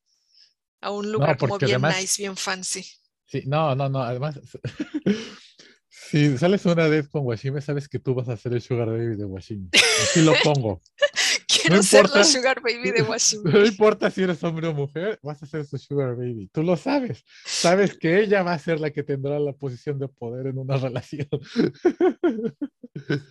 A 0.79 0.91
un 0.91 1.11
lugar 1.11 1.35
como 1.37 1.49
porque 1.55 1.65
bien 1.65 1.83
además- 1.83 1.97
nice, 1.99 2.21
bien 2.21 2.37
fancy. 2.37 2.85
Sí, 3.25 3.43
no, 3.45 3.75
no, 3.75 3.89
no, 3.89 4.01
además, 4.01 4.39
si 5.89 6.37
sales 6.37 6.65
una 6.65 6.87
vez 6.87 7.09
con 7.09 7.25
Washimi, 7.25 7.61
sabes 7.61 7.89
que 7.89 7.99
tú 7.99 8.15
vas 8.15 8.29
a 8.29 8.37
ser 8.37 8.53
el 8.53 8.61
sugar 8.61 8.87
baby 8.87 9.17
de 9.17 9.25
Washimi. 9.25 9.69
Así 10.03 10.21
lo 10.21 10.33
pongo. 10.43 10.81
Quiero 11.69 11.83
ser 11.83 12.01
la 12.03 12.07
importa. 12.07 12.23
sugar 12.23 12.61
baby 12.61 12.91
de 12.91 13.01
Washimi. 13.03 13.51
No 13.51 13.65
importa 13.65 14.09
si 14.11 14.23
eres 14.23 14.43
hombre 14.43 14.67
o 14.67 14.73
mujer, 14.73 15.19
vas 15.21 15.41
a 15.43 15.45
ser 15.45 15.65
su 15.65 15.77
sugar 15.77 16.15
baby. 16.15 16.49
Tú 16.51 16.63
lo 16.63 16.75
sabes. 16.75 17.23
Sabes 17.45 17.97
que 17.97 18.19
ella 18.19 18.43
va 18.43 18.53
a 18.53 18.59
ser 18.59 18.79
la 18.79 18.91
que 18.91 19.03
tendrá 19.03 19.39
la 19.39 19.53
posición 19.53 19.99
de 19.99 20.07
poder 20.07 20.47
en 20.47 20.57
una 20.57 20.77
relación. 20.77 21.27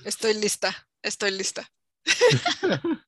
Estoy 0.04 0.34
lista, 0.34 0.88
estoy 1.02 1.32
lista. 1.32 1.68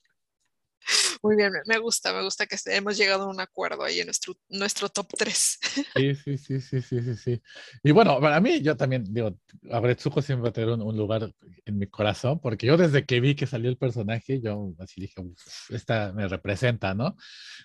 Muy 1.23 1.37
bien, 1.37 1.53
me- 1.67 1.79
gusta, 1.79 2.13
me 2.15 2.23
gusta 2.23 2.47
que 2.47 2.57
hemos 2.67 2.97
llegado 2.97 3.25
a 3.25 3.29
un 3.31 3.41
acuerdo 3.41 3.85
ahí 3.85 4.01
en 4.01 4.07
nuestro, 4.07 4.35
nuestro 4.49 4.89
top 4.89 5.09
3. 5.17 5.59
Sí, 5.97 6.15
sí, 6.15 6.39
sí, 6.39 6.61
sí, 6.61 6.81
sí, 6.83 7.03
sí, 7.03 7.17
sí. 7.17 7.43
Y 7.83 7.91
bueno, 7.91 8.21
para 8.21 8.41
mí, 8.41 8.63
yo 8.63 8.77
también 8.77 9.03
digo, 9.13 9.37
Abretsuko 9.73 10.23
siempre 10.23 10.45
va 10.45 10.49
a 10.51 10.53
tener 10.53 10.71
un, 10.71 10.83
un 10.83 10.97
lugar 10.97 11.35
en 11.65 11.79
mi 11.79 11.89
corazón, 11.89 12.39
porque 12.41 12.67
yo 12.69 12.77
desde 12.77 13.05
que 13.05 13.19
vi 13.21 13.35
que 13.35 13.47
salió 13.49 13.69
el 13.69 13.77
personaje, 13.77 14.41
yo 14.41 14.73
así 14.79 15.01
dije, 15.01 15.21
"Uf, 15.21 15.71
esta 15.73 16.13
me 16.13 16.29
representa, 16.29 16.95
¿no? 16.95 17.17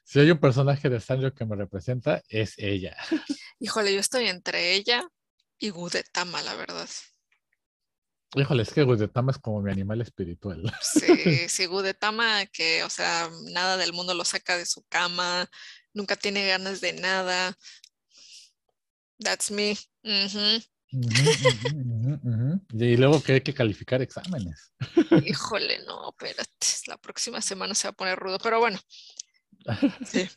Si 0.04 0.20
hay 0.20 0.32
un 0.32 0.40
personaje 0.40 0.90
de 0.90 1.00
Sanrio 1.00 1.36
que 1.36 1.46
me 1.46 1.56
representa, 1.56 2.24
es 2.28 2.56
ella. 2.58 2.96
Híjole, 3.60 3.94
yo 3.94 4.00
estoy 4.00 4.28
entre 4.28 4.74
ella 4.74 5.04
y 5.60 5.70
Gudetama, 5.70 6.42
la 6.42 6.56
verdad. 6.56 6.90
Híjole, 8.36 8.64
es 8.64 8.74
que 8.74 8.84
Gudetama 8.84 9.32
es 9.32 9.38
como 9.38 9.62
mi 9.62 9.72
animal 9.72 10.02
espiritual. 10.02 10.62
Sí, 10.82 11.48
sí, 11.50 11.66
Gudetama, 11.66 12.46
que, 12.48 12.84
o 12.84 12.90
sea, 12.90 13.30
nada 13.52 13.78
del 13.78 13.94
mundo 13.94 14.14
lo 14.14 14.26
saca 14.26 14.58
de 14.58 14.66
su 14.66 14.84
cama, 14.90 15.50
nunca 15.94 16.16
tiene 16.16 16.48
ganas 16.48 16.82
de 16.82 16.94
nada. 16.94 17.58
That's 19.20 19.52
me. 19.52 19.78
Y 22.74 22.98
luego 22.98 23.22
que 23.22 23.34
hay 23.34 23.42
que 23.42 23.54
calificar 23.54 24.02
exámenes. 24.02 24.74
Híjole, 25.26 25.84
no, 25.86 26.10
espérate, 26.10 26.68
la 26.88 26.98
próxima 26.98 27.42
semana 27.42 27.76
se 27.76 27.88
va 27.88 27.92
a 27.92 27.96
poner 27.96 28.18
rudo, 28.20 28.38
pero 28.40 28.60
bueno. 28.60 28.80
Sí. 30.06 30.28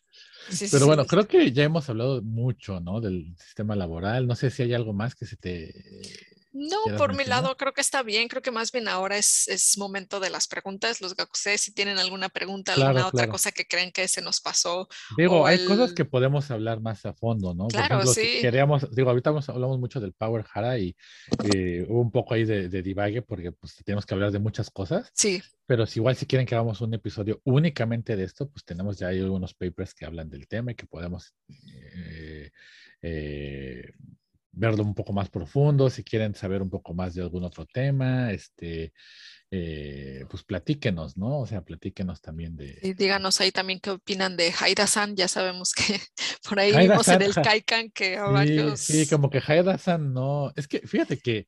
Sí, 0.48 0.66
sí, 0.66 0.68
Pero 0.70 0.86
bueno, 0.86 1.02
sí. 1.02 1.08
creo 1.10 1.28
que 1.28 1.52
ya 1.52 1.64
hemos 1.64 1.88
hablado 1.90 2.22
mucho, 2.22 2.80
¿no? 2.80 3.00
Del 3.00 3.34
sistema 3.36 3.76
laboral. 3.76 4.26
No 4.26 4.34
sé 4.34 4.50
si 4.50 4.62
hay 4.62 4.72
algo 4.72 4.94
más 4.94 5.14
que 5.14 5.26
se 5.26 5.36
te... 5.36 5.74
No, 6.58 6.96
por 6.96 7.14
mi 7.14 7.24
lado 7.24 7.56
creo 7.56 7.72
que 7.72 7.80
está 7.80 8.02
bien, 8.02 8.28
creo 8.28 8.42
que 8.42 8.50
más 8.50 8.72
bien 8.72 8.88
ahora 8.88 9.16
es, 9.16 9.46
es 9.48 9.78
momento 9.78 10.18
de 10.18 10.30
las 10.30 10.48
preguntas. 10.48 11.00
Los 11.00 11.14
gakusei, 11.14 11.56
si 11.56 11.72
tienen 11.72 11.98
alguna 11.98 12.28
pregunta, 12.28 12.74
Claro, 12.74 12.90
alguna 12.90 13.06
otra 13.06 13.28
cosa 13.28 13.52
que 13.52 13.66
creen 13.66 13.92
que 13.92 14.08
se 14.08 14.20
nos 14.20 14.40
pasó. 14.40 14.88
Digo, 15.16 15.46
hay 15.46 15.64
cosas 15.64 15.92
que 15.92 16.04
podemos 16.04 16.50
hablar 16.50 16.80
más 16.80 17.06
a 17.06 17.12
fondo, 17.12 17.54
¿no? 17.54 17.68
Claro, 17.68 17.96
Por 17.96 18.02
ejemplo, 18.02 18.14
si 18.14 18.36
sí. 18.36 18.42
queríamos, 18.42 18.94
digo, 18.94 19.10
ahorita 19.10 19.30
hablamos 19.30 19.78
mucho 19.78 20.00
del 20.00 20.12
Power 20.12 20.44
Hara 20.52 20.78
y 20.78 20.96
eh, 21.44 21.86
hubo 21.88 22.00
un 22.00 22.10
poco 22.10 22.34
ahí 22.34 22.44
de, 22.44 22.68
de 22.68 22.82
divague 22.82 23.22
porque 23.22 23.52
pues 23.52 23.76
tenemos 23.84 24.04
que 24.04 24.14
hablar 24.14 24.32
de 24.32 24.38
muchas 24.38 24.70
cosas, 24.70 25.10
Sí, 25.14 25.40
pero 25.66 25.86
si 25.86 25.98
igual 25.98 26.16
si 26.16 26.26
quieren 26.26 26.46
que 26.46 26.54
hagamos 26.54 26.80
un 26.80 26.94
episodio 26.94 27.40
únicamente 27.44 28.16
de 28.16 28.24
esto, 28.24 28.48
pues 28.48 28.64
tenemos 28.64 28.98
ya 28.98 29.08
ahí 29.08 29.20
algunos 29.20 29.52
papers 29.54 29.92
que 29.94 30.06
hablan 30.06 30.30
del 30.30 30.48
tema 30.48 30.72
y 30.72 30.74
que 30.74 30.86
podemos 30.86 31.34
eh, 31.48 32.50
eh, 33.02 33.92
verlo 34.58 34.82
un 34.82 34.94
poco 34.94 35.12
más 35.12 35.30
profundo, 35.30 35.88
si 35.88 36.02
quieren 36.02 36.34
saber 36.34 36.62
un 36.62 36.70
poco 36.70 36.94
más 36.94 37.14
de 37.14 37.22
algún 37.22 37.44
otro 37.44 37.64
tema, 37.66 38.32
este, 38.32 38.92
eh, 39.50 40.24
pues 40.28 40.42
platíquenos, 40.42 41.16
¿no? 41.16 41.40
O 41.40 41.46
sea, 41.46 41.62
platíquenos 41.62 42.20
también 42.20 42.56
de... 42.56 42.78
y 42.82 42.92
díganos 42.92 43.40
ahí 43.40 43.50
también 43.50 43.80
qué 43.80 43.90
opinan 43.90 44.36
de 44.36 44.52
Haida-san. 44.58 45.16
Ya 45.16 45.28
sabemos 45.28 45.72
que 45.72 46.00
por 46.48 46.60
ahí 46.60 46.76
vimos 46.76 47.08
en 47.08 47.22
el. 47.22 47.34
Kaikan 47.34 47.90
que 47.90 48.16
a 48.18 48.26
Sí, 48.26 48.32
varios. 48.32 48.80
sí, 48.80 49.06
como 49.08 49.30
que 49.30 49.40
Haida-san 49.46 50.12
no. 50.12 50.52
Es 50.54 50.68
que 50.68 50.80
fíjate 50.80 51.18
que 51.18 51.46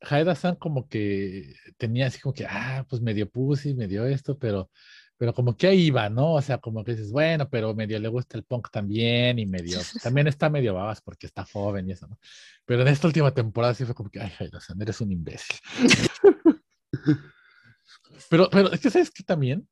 Haida-san 0.00 0.56
como 0.56 0.88
que 0.88 1.54
tenía 1.76 2.06
así 2.06 2.20
como 2.20 2.32
que, 2.32 2.46
ah, 2.46 2.86
pues 2.88 3.02
medio 3.02 3.28
pussy, 3.28 3.74
medio 3.74 4.06
esto, 4.06 4.38
pero, 4.38 4.70
pero 5.18 5.32
como 5.32 5.56
que 5.56 5.68
ahí 5.68 5.86
iba, 5.86 6.08
¿no? 6.10 6.34
O 6.34 6.42
sea, 6.42 6.58
como 6.58 6.84
que 6.84 6.92
dices, 6.92 7.10
bueno, 7.10 7.48
pero 7.48 7.74
medio 7.74 7.98
le 7.98 8.08
gusta 8.08 8.36
el 8.36 8.44
punk 8.44 8.70
también 8.70 9.38
y 9.38 9.46
medio, 9.46 9.78
pues, 9.78 10.02
también 10.02 10.26
está 10.26 10.50
medio 10.50 10.74
babas 10.74 11.00
porque 11.00 11.26
está 11.26 11.44
joven 11.44 11.88
y 11.88 11.92
eso, 11.92 12.06
¿no? 12.06 12.18
Pero 12.64 12.82
en 12.82 12.88
esta 12.88 13.06
última 13.06 13.32
temporada 13.32 13.74
sí 13.74 13.84
fue 13.84 13.94
como 13.94 14.10
que, 14.10 14.20
ay, 14.20 14.32
Haida-san, 14.38 14.80
eres 14.80 15.00
un 15.00 15.12
imbécil. 15.12 15.56
pero, 18.30 18.50
pero 18.50 18.72
es 18.72 18.80
que, 18.80 18.90
¿sabes 18.90 19.10
qué 19.10 19.22
también? 19.22 19.66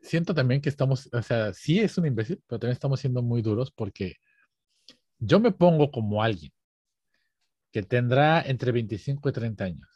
Siento 0.00 0.34
también 0.34 0.60
que 0.60 0.68
estamos, 0.68 1.08
o 1.12 1.22
sea, 1.22 1.54
sí 1.54 1.78
es 1.78 1.96
un 1.96 2.06
imbécil, 2.06 2.42
pero 2.46 2.58
también 2.58 2.74
estamos 2.74 3.00
siendo 3.00 3.22
muy 3.22 3.42
duros 3.42 3.70
porque 3.70 4.16
yo 5.18 5.38
me 5.38 5.52
pongo 5.52 5.90
como 5.90 6.22
alguien 6.22 6.52
que 7.70 7.82
tendrá 7.82 8.42
entre 8.42 8.72
25 8.72 9.28
y 9.28 9.32
30 9.32 9.64
años, 9.64 9.88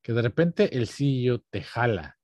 que 0.00 0.12
de 0.12 0.22
repente 0.22 0.76
el 0.76 0.88
CEO 0.88 1.40
te 1.50 1.62
jala 1.62 2.18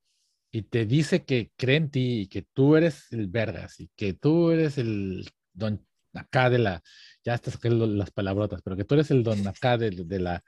y 0.50 0.62
te 0.62 0.86
dice 0.86 1.24
que 1.24 1.50
cree 1.56 1.76
en 1.76 1.90
ti 1.90 2.20
y 2.20 2.26
que 2.28 2.42
tú 2.42 2.76
eres 2.76 3.12
el 3.12 3.28
vergas 3.28 3.80
y 3.80 3.90
que 3.96 4.14
tú 4.14 4.50
eres 4.50 4.78
el 4.78 5.28
don 5.52 5.84
acá 6.14 6.50
de 6.50 6.58
la, 6.58 6.82
ya 7.24 7.34
hasta 7.34 7.50
saqué 7.50 7.70
las 7.70 8.10
palabrotas, 8.10 8.62
pero 8.62 8.76
que 8.76 8.84
tú 8.84 8.94
eres 8.94 9.10
el 9.10 9.22
don 9.22 9.38
acá 9.48 9.76
de, 9.76 9.90
de 9.90 10.18
la, 10.18 10.42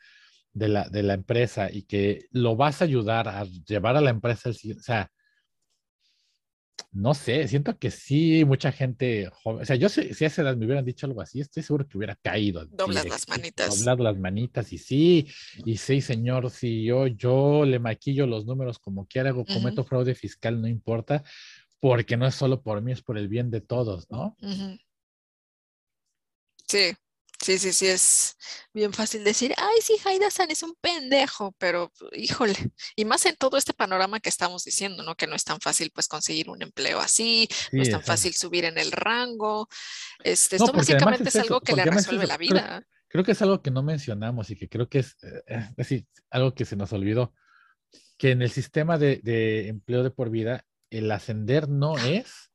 de, 0.52 0.68
la, 0.68 0.88
de 0.88 1.02
la 1.02 1.14
empresa 1.14 1.70
y 1.70 1.82
que 1.82 2.26
lo 2.30 2.56
vas 2.56 2.80
a 2.80 2.84
ayudar 2.84 3.28
a 3.28 3.44
llevar 3.44 3.96
a 3.96 4.00
la 4.00 4.10
empresa 4.10 4.50
o 4.50 4.52
sea, 4.52 5.10
no 6.92 7.14
sé, 7.14 7.46
siento 7.48 7.78
que 7.78 7.90
sí, 7.90 8.44
mucha 8.44 8.72
gente 8.72 9.30
joven, 9.32 9.62
o 9.62 9.64
sea, 9.64 9.76
yo 9.76 9.88
si, 9.88 10.14
si 10.14 10.24
a 10.24 10.26
esa 10.26 10.42
edad 10.42 10.56
me 10.56 10.66
hubieran 10.66 10.84
dicho 10.84 11.06
algo 11.06 11.20
así, 11.20 11.40
estoy 11.40 11.62
seguro 11.62 11.86
que 11.86 11.96
hubiera 11.96 12.16
caído. 12.16 12.64
Doblas 12.66 13.06
las 13.06 13.28
manitas. 13.28 13.78
Doblado 13.78 14.04
las 14.04 14.18
manitas 14.18 14.72
y 14.72 14.78
sí, 14.78 15.28
y 15.64 15.76
sí, 15.76 16.00
señor, 16.00 16.50
sí, 16.50 16.84
yo, 16.84 17.06
yo 17.06 17.64
le 17.64 17.78
maquillo 17.78 18.26
los 18.26 18.46
números 18.46 18.78
como 18.78 19.06
quiera, 19.06 19.30
hago, 19.30 19.44
cometo 19.44 19.84
fraude 19.84 20.14
fiscal, 20.14 20.60
no 20.60 20.68
importa, 20.68 21.22
porque 21.80 22.16
no 22.16 22.26
es 22.26 22.34
solo 22.34 22.62
por 22.62 22.80
mí, 22.82 22.92
es 22.92 23.02
por 23.02 23.18
el 23.18 23.28
bien 23.28 23.50
de 23.50 23.60
todos, 23.60 24.10
¿no? 24.10 24.36
Sí, 26.66 26.92
sí, 27.42 27.58
sí, 27.58 27.72
sí, 27.72 27.86
es 27.86 28.36
bien 28.72 28.92
fácil 28.92 29.24
decir, 29.24 29.54
ay, 29.56 29.76
sí, 29.82 29.96
Haida-san 30.04 30.50
es 30.50 30.62
un 30.62 30.74
pendejo, 30.80 31.52
pero 31.58 31.92
híjole, 32.12 32.54
y 32.96 33.04
más 33.04 33.24
en 33.26 33.36
todo 33.36 33.56
este 33.56 33.72
panorama 33.72 34.20
que 34.20 34.28
estamos 34.28 34.64
diciendo, 34.64 35.02
¿no? 35.02 35.14
Que 35.16 35.26
no 35.26 35.34
es 35.34 35.44
tan 35.44 35.60
fácil 35.60 35.90
pues 35.94 36.08
conseguir 36.08 36.50
un 36.50 36.62
empleo 36.62 37.00
así, 37.00 37.48
Sí, 37.50 37.76
no 37.76 37.82
es 37.82 37.88
tan 37.88 38.00
exacto. 38.00 38.06
fácil 38.06 38.34
subir 38.34 38.64
en 38.64 38.78
el 38.78 38.92
rango. 38.92 39.68
Este, 40.22 40.56
esto 40.56 40.72
básicamente 40.72 41.28
es 41.28 41.34
es 41.34 41.42
algo 41.42 41.56
eso, 41.56 41.60
que 41.64 41.72
le 41.76 41.82
es 41.82 41.94
resuelve 41.94 42.24
eso, 42.24 42.28
la 42.32 42.36
vida. 42.38 42.86
Creo 43.08 43.24
que 43.24 43.32
es 43.32 43.42
algo 43.42 43.60
que 43.60 43.70
no 43.70 43.82
mencionamos 43.82 44.50
y 44.50 44.56
que 44.56 44.68
creo 44.68 44.88
que 44.88 45.00
es 45.00 45.16
eh, 45.22 45.42
eh, 45.48 45.68
así, 45.78 46.06
algo 46.30 46.54
que 46.54 46.64
se 46.64 46.76
nos 46.76 46.92
olvidó, 46.92 47.34
que 48.18 48.30
en 48.30 48.42
el 48.42 48.50
sistema 48.50 48.98
de, 48.98 49.20
de 49.22 49.68
empleo 49.68 50.02
de 50.04 50.10
por 50.10 50.30
vida, 50.30 50.64
el 50.90 51.10
ascender 51.10 51.68
no 51.68 51.96
es 51.98 52.50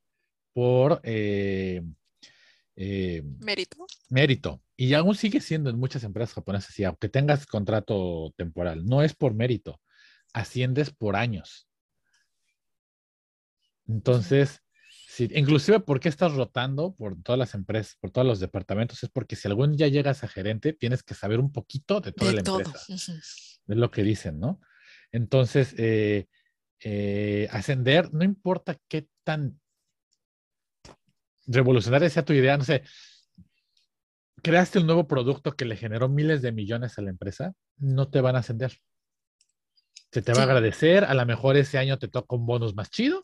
por 0.54 1.00
eh, 1.02 1.82
eh, 2.76 3.22
Mérito. 3.40 3.86
mérito. 4.08 4.62
Y 4.76 4.92
aún 4.94 5.14
sigue 5.14 5.40
siendo 5.40 5.70
en 5.70 5.78
muchas 5.78 6.04
empresas 6.04 6.34
japonesas 6.34 6.70
así, 6.70 6.84
aunque 6.84 7.08
tengas 7.08 7.46
contrato 7.46 8.32
temporal, 8.36 8.84
no 8.84 9.02
es 9.02 9.14
por 9.14 9.32
mérito, 9.32 9.80
asciendes 10.34 10.90
por 10.90 11.16
años. 11.16 11.66
Entonces, 13.88 14.60
sí, 15.08 15.28
inclusive 15.34 15.80
¿por 15.80 15.98
qué 16.00 16.08
estás 16.08 16.34
rotando 16.34 16.94
por 16.94 17.20
todas 17.22 17.38
las 17.38 17.54
empresas, 17.54 17.96
por 18.00 18.10
todos 18.10 18.26
los 18.26 18.40
departamentos? 18.40 19.02
Es 19.02 19.08
porque 19.08 19.36
si 19.36 19.48
algún 19.48 19.76
día 19.76 19.88
llegas 19.88 20.24
a 20.24 20.28
gerente, 20.28 20.72
tienes 20.74 21.02
que 21.02 21.14
saber 21.14 21.40
un 21.40 21.52
poquito 21.52 22.00
de 22.00 22.12
toda 22.12 22.30
De 22.32 22.36
la 22.36 22.42
todo. 22.42 22.58
empresa. 22.58 22.84
Ujú. 22.88 23.12
Es 23.68 23.76
lo 23.76 23.90
que 23.90 24.02
dicen, 24.02 24.38
¿no? 24.38 24.60
Entonces, 25.10 25.74
eh, 25.78 26.28
eh, 26.80 27.48
ascender, 27.50 28.12
no 28.12 28.24
importa 28.24 28.76
qué 28.88 29.08
tan 29.24 29.58
revolucionaria 31.46 32.10
sea 32.10 32.24
tu 32.24 32.32
idea, 32.32 32.56
no 32.58 32.64
sé, 32.64 32.82
creaste 34.42 34.78
un 34.78 34.86
nuevo 34.86 35.06
producto 35.06 35.56
que 35.56 35.64
le 35.64 35.76
generó 35.76 36.08
miles 36.08 36.42
de 36.42 36.52
millones 36.52 36.98
a 36.98 37.02
la 37.02 37.10
empresa, 37.10 37.52
no 37.76 38.08
te 38.08 38.20
van 38.20 38.36
a 38.36 38.40
ascender. 38.40 38.78
Se 40.12 40.22
te 40.22 40.32
va 40.32 40.40
a 40.40 40.44
agradecer, 40.44 41.04
a 41.04 41.14
lo 41.14 41.26
mejor 41.26 41.56
ese 41.56 41.78
año 41.78 41.98
te 41.98 42.08
toca 42.08 42.36
un 42.36 42.46
bonus 42.46 42.74
más 42.74 42.90
chido, 42.90 43.22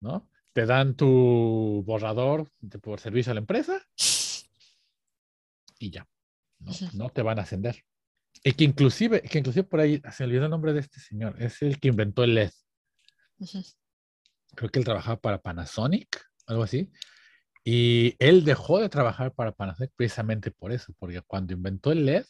¿no? 0.00 0.28
Te 0.52 0.66
dan 0.66 0.96
tu 0.96 1.82
borrador 1.86 2.50
por 2.82 3.00
servicio 3.00 3.30
a 3.30 3.34
la 3.34 3.40
empresa 3.40 3.80
y 5.78 5.90
ya, 5.90 6.08
no, 6.94 7.10
te 7.10 7.22
van 7.22 7.38
a 7.38 7.42
ascender. 7.42 7.84
Y 8.42 8.52
que 8.52 8.64
inclusive, 8.64 9.22
que 9.22 9.38
inclusive 9.38 9.64
por 9.64 9.80
ahí, 9.80 10.02
se 10.12 10.24
olvidó 10.24 10.44
el 10.44 10.50
nombre 10.50 10.72
de 10.72 10.80
este 10.80 11.00
señor, 11.00 11.40
es 11.40 11.62
el 11.62 11.78
que 11.78 11.88
inventó 11.88 12.24
el 12.24 12.34
LED. 12.34 12.50
Creo 14.54 14.70
que 14.70 14.78
él 14.78 14.84
trabajaba 14.84 15.20
para 15.20 15.40
Panasonic, 15.40 16.22
algo 16.46 16.62
así. 16.62 16.90
Y 17.64 18.16
él 18.18 18.44
dejó 18.44 18.78
de 18.80 18.88
trabajar 18.88 19.32
para 19.34 19.52
Panasonic 19.52 19.92
precisamente 19.94 20.50
por 20.50 20.72
eso, 20.72 20.94
porque 20.98 21.20
cuando 21.22 21.52
inventó 21.52 21.92
el 21.92 22.06
LED, 22.06 22.24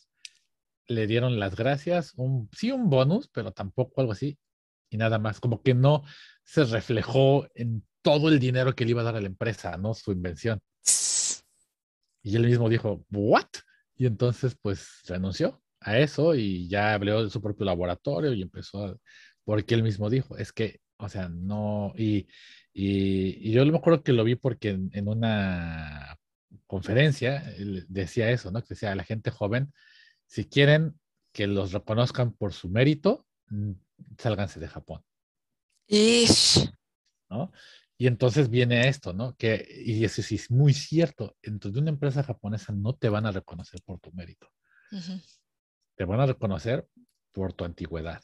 le 0.88 1.06
dieron 1.06 1.38
las 1.38 1.54
gracias, 1.54 2.14
un, 2.16 2.48
sí 2.52 2.72
un 2.72 2.90
bonus, 2.90 3.28
pero 3.28 3.52
tampoco 3.52 4.00
algo 4.00 4.12
así, 4.12 4.38
y 4.90 4.96
nada 4.96 5.18
más, 5.18 5.38
como 5.38 5.62
que 5.62 5.72
no 5.72 6.02
se 6.42 6.64
reflejó 6.64 7.46
en 7.54 7.86
todo 8.02 8.28
el 8.28 8.40
dinero 8.40 8.74
que 8.74 8.84
le 8.84 8.90
iba 8.90 9.02
a 9.02 9.04
dar 9.04 9.16
a 9.16 9.20
la 9.20 9.28
empresa, 9.28 9.76
¿no? 9.76 9.94
Su 9.94 10.10
invención. 10.10 10.60
Y 12.22 12.36
él 12.36 12.46
mismo 12.46 12.68
dijo, 12.68 13.04
¿what? 13.10 13.46
Y 13.94 14.06
entonces, 14.06 14.56
pues, 14.60 14.88
renunció 15.06 15.62
a 15.80 15.98
eso 15.98 16.34
y 16.34 16.68
ya 16.68 16.92
abrió 16.94 17.28
su 17.30 17.40
propio 17.40 17.66
laboratorio 17.66 18.32
y 18.32 18.42
empezó 18.42 18.84
a, 18.84 18.96
porque 19.44 19.74
él 19.74 19.82
mismo 19.82 20.10
dijo, 20.10 20.36
es 20.36 20.52
que, 20.52 20.80
o 20.98 21.08
sea, 21.08 21.28
no, 21.28 21.92
y, 21.96 22.26
y, 22.72 23.52
yo 23.52 23.64
me 23.66 23.76
acuerdo 23.76 24.02
que 24.02 24.12
lo 24.12 24.24
vi 24.24 24.36
porque 24.36 24.70
en, 24.70 25.08
una 25.08 26.18
conferencia 26.66 27.44
decía 27.88 28.30
eso, 28.30 28.50
¿no? 28.50 28.62
Que 28.62 28.74
decía 28.74 28.92
a 28.92 28.96
la 28.96 29.04
gente 29.04 29.30
joven, 29.30 29.72
si 30.26 30.46
quieren 30.46 30.98
que 31.32 31.46
los 31.46 31.72
reconozcan 31.72 32.32
por 32.32 32.52
su 32.52 32.68
mérito, 32.68 33.26
mm, 33.48 33.72
sálganse 34.18 34.60
de 34.60 34.68
Japón. 34.68 35.02
¿No? 37.28 37.52
Y 37.98 38.06
entonces 38.06 38.48
viene 38.48 38.88
esto, 38.88 39.12
¿no? 39.12 39.36
Que, 39.36 39.66
y 39.84 40.04
eso 40.04 40.22
sí 40.22 40.36
es 40.36 40.50
muy 40.50 40.72
cierto, 40.72 41.36
entonces 41.42 41.80
una 41.80 41.90
empresa 41.90 42.22
japonesa 42.22 42.72
no 42.72 42.94
te 42.94 43.08
van 43.08 43.26
a 43.26 43.32
reconocer 43.32 43.82
por 43.84 44.00
tu 44.00 44.10
mérito. 44.12 44.48
Te 45.96 46.04
van 46.04 46.20
a 46.20 46.26
reconocer 46.26 46.88
por 47.32 47.52
tu 47.52 47.64
antigüedad. 47.64 48.22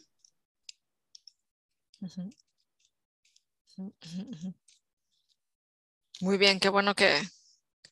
Muy 6.21 6.39
bien, 6.39 6.59
qué 6.59 6.69
bueno 6.69 6.95
que, 6.95 7.21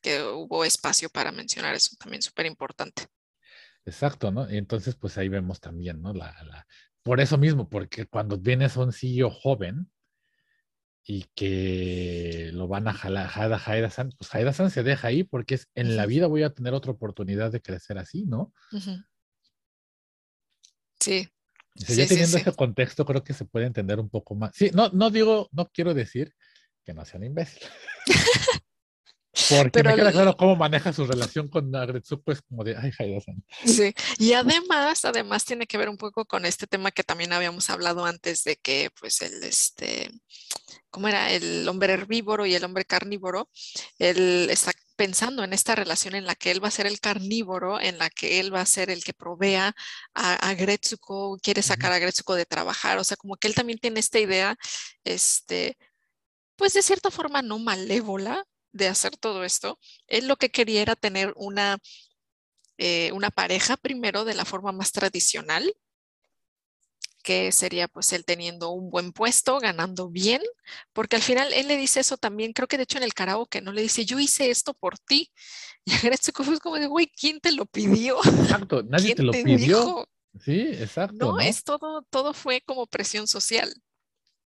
que 0.01 0.23
hubo 0.23 0.65
espacio 0.65 1.09
para 1.09 1.31
mencionar 1.31 1.75
eso, 1.75 1.95
también 1.99 2.21
súper 2.21 2.45
importante. 2.45 3.07
Exacto, 3.85 4.31
¿no? 4.31 4.51
Y 4.51 4.57
entonces, 4.57 4.95
pues 4.95 5.17
ahí 5.17 5.29
vemos 5.29 5.59
también, 5.59 6.01
¿no? 6.01 6.13
La, 6.13 6.35
la, 6.43 6.65
por 7.03 7.21
eso 7.21 7.37
mismo, 7.37 7.69
porque 7.69 8.07
cuando 8.07 8.37
vienes 8.39 8.77
a 8.77 8.81
un 8.81 8.91
CEO 8.91 9.29
joven 9.29 9.91
y 11.03 11.25
que 11.35 12.49
lo 12.51 12.67
van 12.67 12.87
a 12.87 12.93
jalar 12.93 13.29
a 13.35 13.57
Haida-san, 13.63 14.09
pues 14.17 14.33
Haida-san 14.33 14.71
se 14.71 14.81
deja 14.81 15.09
ahí 15.09 15.23
porque 15.23 15.53
es 15.53 15.69
en 15.75 15.95
la 15.95 16.07
vida 16.07 16.25
voy 16.25 16.41
a 16.41 16.49
tener 16.49 16.73
otra 16.73 16.93
oportunidad 16.93 17.51
de 17.51 17.61
crecer 17.61 17.99
así, 17.99 18.25
¿no? 18.25 18.51
Sí. 20.99 21.29
Ya 21.75 22.07
teniendo 22.07 22.37
ese 22.37 22.53
contexto, 22.53 23.05
creo 23.05 23.23
que 23.23 23.33
se 23.33 23.45
puede 23.45 23.65
entender 23.65 23.99
un 23.99 24.09
poco 24.09 24.35
más. 24.35 24.51
Sí, 24.55 24.71
no, 24.73 24.89
no 24.89 25.09
digo, 25.09 25.49
no 25.51 25.69
quiero 25.69 25.93
decir 25.93 26.33
que 26.83 26.93
no 26.93 27.03
sea 27.05 27.19
un 27.19 27.25
imbécil. 27.25 27.61
Porque 29.49 29.83
me 29.83 29.95
queda 29.95 30.13
claro 30.13 30.37
cómo 30.37 30.55
maneja 30.55 30.93
su 30.93 31.05
relación 31.05 31.49
con 31.49 31.75
Agretsuko, 31.75 32.31
es 32.31 32.41
como 32.41 32.63
de, 32.63 32.77
ay, 32.77 32.91
Haida-san. 32.97 33.43
Sí, 33.65 33.93
y 34.17 34.31
además, 34.31 35.03
además 35.03 35.43
tiene 35.43 35.67
que 35.67 35.77
ver 35.77 35.89
un 35.89 35.97
poco 35.97 36.23
con 36.25 36.45
este 36.45 36.67
tema 36.67 36.91
que 36.91 37.03
también 37.03 37.33
habíamos 37.33 37.69
hablado 37.69 38.05
antes 38.05 38.45
de 38.45 38.55
que, 38.55 38.91
pues, 38.97 39.21
el, 39.21 39.43
este, 39.43 40.09
¿cómo 40.89 41.09
era? 41.09 41.31
El 41.31 41.67
hombre 41.67 41.93
herbívoro 41.93 42.45
y 42.45 42.55
el 42.55 42.63
hombre 42.63 42.85
carnívoro, 42.85 43.49
él 43.99 44.47
está 44.49 44.71
pensando 44.95 45.43
en 45.43 45.53
esta 45.53 45.75
relación 45.75 46.15
en 46.15 46.25
la 46.25 46.35
que 46.35 46.51
él 46.51 46.63
va 46.63 46.69
a 46.69 46.71
ser 46.71 46.87
el 46.87 46.99
carnívoro, 46.99 47.79
en 47.79 47.97
la 47.97 48.09
que 48.09 48.39
él 48.39 48.53
va 48.53 48.61
a 48.61 48.65
ser 48.65 48.89
el 48.89 49.03
que 49.03 49.13
provea 49.13 49.75
a, 50.13 50.33
a 50.35 50.53
Gretsuko, 50.55 51.37
quiere 51.41 51.61
sacar 51.61 51.91
a 51.91 51.99
Gretsuko 51.99 52.35
de 52.35 52.45
trabajar, 52.45 52.97
o 52.97 53.03
sea, 53.03 53.17
como 53.17 53.37
que 53.37 53.47
él 53.47 53.55
también 53.55 53.79
tiene 53.79 53.99
esta 53.99 54.19
idea, 54.19 54.55
este, 55.03 55.77
pues 56.55 56.73
de 56.73 56.83
cierta 56.83 57.11
forma 57.11 57.41
no 57.41 57.59
malévola, 57.59 58.45
de 58.75 58.89
hacer 58.89 59.15
todo 59.15 59.45
esto, 59.45 59.79
él 60.07 60.27
lo 60.27 60.35
que 60.35 60.51
quería 60.51 60.81
era 60.81 60.95
tener 60.97 61.33
una, 61.37 61.77
eh, 62.77 63.11
una 63.13 63.31
pareja 63.31 63.77
primero 63.77 64.25
de 64.25 64.33
la 64.33 64.43
forma 64.43 64.73
más 64.73 64.91
tradicional, 64.91 65.73
que 67.25 67.51
sería 67.51 67.87
pues 67.87 68.13
él 68.13 68.23
teniendo 68.23 68.69
un 68.69 68.91
buen 68.91 69.11
puesto, 69.11 69.59
ganando 69.59 70.09
bien, 70.09 70.41
porque 70.93 71.15
al 71.15 71.23
final 71.23 71.51
él 71.53 71.67
le 71.67 71.75
dice 71.75 71.99
eso 71.99 72.17
también, 72.17 72.53
creo 72.53 72.67
que 72.67 72.77
de 72.77 72.83
hecho 72.83 72.99
en 72.99 73.03
el 73.03 73.15
karaoke, 73.15 73.61
¿no? 73.61 73.73
Le 73.73 73.81
dice, 73.81 74.05
yo 74.05 74.19
hice 74.19 74.51
esto 74.51 74.73
por 74.73 74.97
ti. 74.99 75.31
Y 75.87 75.93
Agretsuko 75.93 76.41
es 76.41 76.59
como 76.59 76.77
de, 76.77 76.87
güey, 76.87 77.11
¿quién 77.15 77.39
te 77.39 77.51
lo 77.51 77.67
pidió? 77.67 78.17
Exacto, 78.17 78.81
nadie 78.89 79.13
te 79.13 79.21
lo 79.21 79.31
pidió. 79.31 80.07
Sí, 80.43 80.61
exacto. 80.61 81.33
No, 81.33 81.39
es 81.39 81.63
todo, 81.63 82.01
todo 82.09 82.33
fue 82.33 82.61
como 82.61 82.87
presión 82.87 83.27
social 83.27 83.71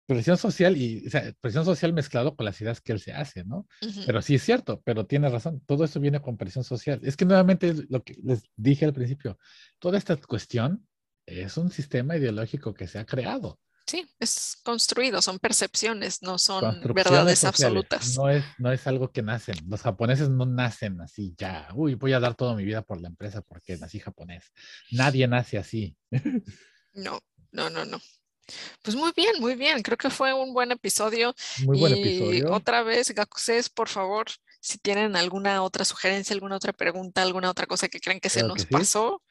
presión 0.06 0.38
social 0.38 0.76
y 0.76 1.04
o 1.04 1.10
sea, 1.10 1.34
presión 1.40 1.64
social 1.64 1.92
mezclado 1.92 2.36
con 2.36 2.46
las 2.46 2.60
ideas 2.60 2.80
que 2.80 2.92
él 2.92 3.00
se 3.00 3.12
hace, 3.12 3.44
¿no? 3.44 3.66
Pero 4.06 4.22
sí 4.22 4.36
es 4.36 4.42
cierto, 4.44 4.80
pero 4.84 5.04
tiene 5.04 5.28
razón, 5.28 5.60
todo 5.66 5.84
eso 5.84 5.98
viene 5.98 6.22
con 6.22 6.36
presión 6.36 6.62
social. 6.62 7.00
Es 7.02 7.16
que 7.16 7.24
nuevamente 7.24 7.74
lo 7.88 8.04
que 8.04 8.14
les 8.22 8.44
dije 8.54 8.84
al 8.84 8.92
principio, 8.92 9.36
toda 9.80 9.98
esta 9.98 10.16
cuestión 10.16 10.86
es 11.26 11.56
un 11.56 11.70
sistema 11.70 12.16
ideológico 12.16 12.72
que 12.74 12.86
se 12.86 12.98
ha 12.98 13.04
creado. 13.04 13.58
Sí, 13.86 14.04
es 14.18 14.56
construido, 14.64 15.22
son 15.22 15.38
percepciones, 15.38 16.20
no 16.20 16.38
son 16.38 16.82
verdades 16.92 17.44
absolutas. 17.44 18.16
No 18.16 18.28
es, 18.28 18.44
no 18.58 18.72
es 18.72 18.84
algo 18.88 19.12
que 19.12 19.22
nacen. 19.22 19.56
Los 19.68 19.82
japoneses 19.82 20.28
no 20.28 20.44
nacen 20.44 21.00
así 21.00 21.34
ya. 21.38 21.68
Uy, 21.72 21.94
voy 21.94 22.12
a 22.12 22.18
dar 22.18 22.34
toda 22.34 22.56
mi 22.56 22.64
vida 22.64 22.82
por 22.82 23.00
la 23.00 23.06
empresa 23.06 23.42
porque 23.42 23.76
nací 23.76 24.00
japonés. 24.00 24.52
Nadie 24.90 25.28
nace 25.28 25.58
así. 25.58 25.96
No, 26.98 27.20
no, 27.52 27.68
no, 27.68 27.84
no. 27.84 28.00
Pues 28.80 28.96
muy 28.96 29.12
bien, 29.14 29.34
muy 29.38 29.54
bien. 29.54 29.82
Creo 29.82 29.98
que 29.98 30.08
fue 30.08 30.32
un 30.32 30.54
buen 30.54 30.72
episodio. 30.72 31.34
Muy 31.64 31.78
buen 31.78 31.92
episodio. 31.92 32.52
Otra 32.54 32.82
vez, 32.82 33.10
Gakuses, 33.10 33.68
por 33.68 33.90
favor, 33.90 34.26
si 34.60 34.78
tienen 34.78 35.14
alguna 35.14 35.62
otra 35.62 35.84
sugerencia, 35.84 36.32
alguna 36.32 36.56
otra 36.56 36.72
pregunta, 36.72 37.20
alguna 37.20 37.50
otra 37.50 37.66
cosa 37.66 37.88
que 37.88 38.00
creen 38.00 38.18
que 38.18 38.30
se 38.30 38.44
nos 38.44 38.64
pasó. 38.64 39.22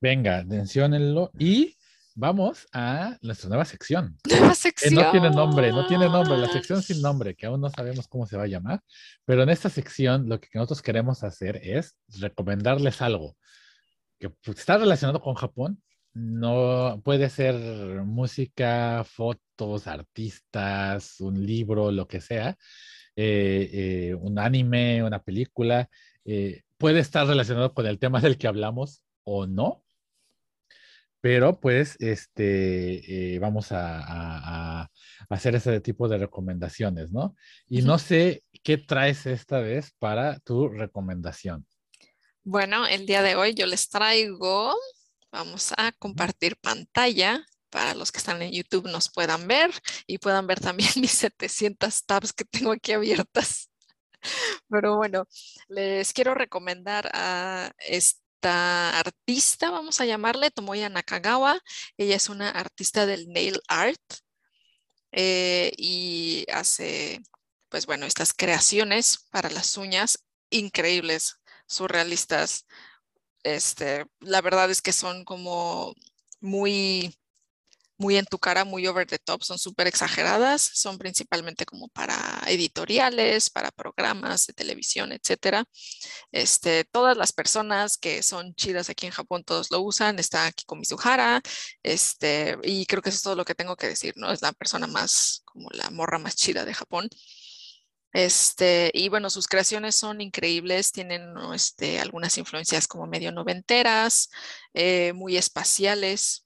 Venga, 0.00 0.44
menciónenlo 0.44 1.30
y 1.38 1.76
vamos 2.14 2.66
a 2.72 3.16
nuestra 3.22 3.48
nueva 3.48 3.64
sección. 3.64 4.18
Nueva 4.28 4.54
sección. 4.54 4.94
no 4.94 5.10
tiene 5.10 5.30
nombre, 5.30 5.70
no 5.70 5.86
tiene 5.86 6.08
nombre, 6.08 6.36
la 6.38 6.48
sección 6.48 6.82
sin 6.82 7.00
nombre, 7.02 7.34
que 7.34 7.46
aún 7.46 7.60
no 7.60 7.70
sabemos 7.70 8.08
cómo 8.08 8.26
se 8.26 8.36
va 8.36 8.44
a 8.44 8.48
llamar, 8.48 8.80
pero 9.24 9.42
en 9.42 9.50
esta 9.50 9.68
sección 9.68 10.28
lo 10.28 10.40
que 10.40 10.48
nosotros 10.54 10.82
queremos 10.82 11.22
hacer 11.24 11.60
es 11.62 11.96
recomendarles 12.20 13.00
algo 13.02 13.36
que 14.18 14.30
pues, 14.30 14.58
está 14.58 14.78
relacionado 14.78 15.20
con 15.20 15.34
Japón, 15.34 15.82
no 16.14 17.00
puede 17.04 17.28
ser 17.28 17.54
música, 18.04 19.04
fotos, 19.04 19.86
artistas, 19.86 21.20
un 21.20 21.44
libro, 21.44 21.90
lo 21.90 22.08
que 22.08 22.20
sea, 22.22 22.56
eh, 23.16 23.70
eh, 23.72 24.14
un 24.14 24.38
anime, 24.38 25.02
una 25.02 25.22
película, 25.22 25.90
eh, 26.24 26.62
puede 26.78 27.00
estar 27.00 27.26
relacionado 27.26 27.74
con 27.74 27.86
el 27.86 27.98
tema 27.98 28.20
del 28.20 28.38
que 28.38 28.48
hablamos 28.48 29.02
o 29.24 29.46
no, 29.46 29.84
pero 31.20 31.60
pues 31.60 31.96
este, 31.98 33.38
vamos 33.40 33.68
a, 33.70 34.88
hacer 35.28 35.56
ese 35.56 35.80
tipo 35.80 36.08
de 36.08 36.18
recomendaciones, 36.18 37.12
¿no? 37.12 37.34
Y 37.68 37.82
no 37.82 37.98
sé 37.98 38.44
qué 38.62 38.78
traes 38.78 39.26
esta 39.26 39.60
vez 39.60 39.92
para 39.98 40.38
tu 40.40 40.68
recomendación. 40.68 41.66
Bueno, 42.44 42.86
el 42.86 43.06
día 43.06 43.22
de 43.22 43.34
hoy 43.34 43.54
yo 43.54 43.66
les 43.66 43.88
traigo 43.88 44.74
Vamos 45.36 45.74
a 45.76 45.92
compartir 45.92 46.56
pantalla 46.56 47.44
para 47.68 47.94
los 47.94 48.10
que 48.10 48.18
están 48.18 48.40
en 48.40 48.52
YouTube 48.52 48.88
nos 48.88 49.10
puedan 49.12 49.46
ver 49.46 49.70
y 50.06 50.16
puedan 50.16 50.46
ver 50.46 50.60
también 50.60 50.88
mis 50.96 51.10
700 51.10 52.06
tabs 52.06 52.32
que 52.32 52.46
tengo 52.46 52.72
aquí 52.72 52.92
abiertas. 52.92 53.70
Pero 54.70 54.96
bueno, 54.96 55.26
les 55.68 56.14
quiero 56.14 56.34
recomendar 56.34 57.10
a 57.12 57.70
esta 57.80 58.25
artista, 58.42 59.70
vamos 59.70 60.00
a 60.00 60.06
llamarle 60.06 60.50
Tomoya 60.50 60.88
Nakagawa. 60.88 61.60
Ella 61.96 62.16
es 62.16 62.28
una 62.28 62.50
artista 62.50 63.06
del 63.06 63.28
nail 63.28 63.60
art 63.68 64.00
eh, 65.12 65.72
y 65.76 66.46
hace, 66.52 67.20
pues 67.68 67.86
bueno, 67.86 68.06
estas 68.06 68.34
creaciones 68.34 69.26
para 69.30 69.50
las 69.50 69.76
uñas 69.76 70.24
increíbles, 70.50 71.36
surrealistas, 71.66 72.66
este, 73.42 74.06
la 74.20 74.40
verdad 74.42 74.70
es 74.70 74.82
que 74.82 74.92
son 74.92 75.24
como 75.24 75.94
muy, 76.40 77.16
muy 77.98 78.16
en 78.16 78.26
tu 78.26 78.38
cara, 78.38 78.64
muy 78.64 78.86
over 78.86 79.06
the 79.06 79.18
top, 79.18 79.42
son 79.42 79.58
súper 79.58 79.86
exageradas, 79.86 80.62
son 80.62 80.98
principalmente 80.98 81.66
como 81.66 81.88
para 81.88 82.42
editoriales, 82.46 83.50
para 83.50 83.70
programas 83.70 84.46
de 84.46 84.52
televisión, 84.52 85.12
etcétera. 85.12 85.64
Este, 86.32 86.84
todas 86.84 87.16
las 87.16 87.32
personas 87.32 87.96
que 87.96 88.22
son 88.22 88.54
chidas 88.54 88.90
aquí 88.90 89.06
en 89.06 89.12
Japón, 89.12 89.44
todos 89.44 89.70
lo 89.70 89.80
usan, 89.80 90.18
está 90.18 90.46
aquí 90.46 90.64
con 90.66 90.78
Mizuhara, 90.80 91.42
este, 91.82 92.56
y 92.62 92.86
creo 92.86 93.02
que 93.02 93.10
eso 93.10 93.16
es 93.16 93.22
todo 93.22 93.36
lo 93.36 93.44
que 93.44 93.54
tengo 93.54 93.76
que 93.76 93.88
decir, 93.88 94.14
¿no? 94.16 94.32
Es 94.32 94.42
la 94.42 94.52
persona 94.52 94.86
más, 94.86 95.42
como 95.44 95.68
la 95.72 95.90
morra 95.90 96.18
más 96.18 96.36
chida 96.36 96.64
de 96.64 96.74
Japón. 96.74 97.08
Este, 98.12 98.90
y 98.94 99.10
bueno, 99.10 99.28
sus 99.28 99.46
creaciones 99.46 99.94
son 99.94 100.22
increíbles, 100.22 100.90
tienen 100.90 101.34
este, 101.54 102.00
algunas 102.00 102.38
influencias 102.38 102.88
como 102.88 103.06
medio 103.06 103.30
noventeras, 103.30 104.30
eh, 104.72 105.12
muy 105.12 105.36
espaciales, 105.36 106.45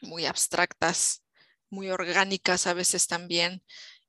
muy 0.00 0.26
abstractas, 0.26 1.22
muy 1.70 1.90
orgánicas 1.90 2.66
a 2.66 2.74
veces 2.74 3.06
también. 3.06 3.62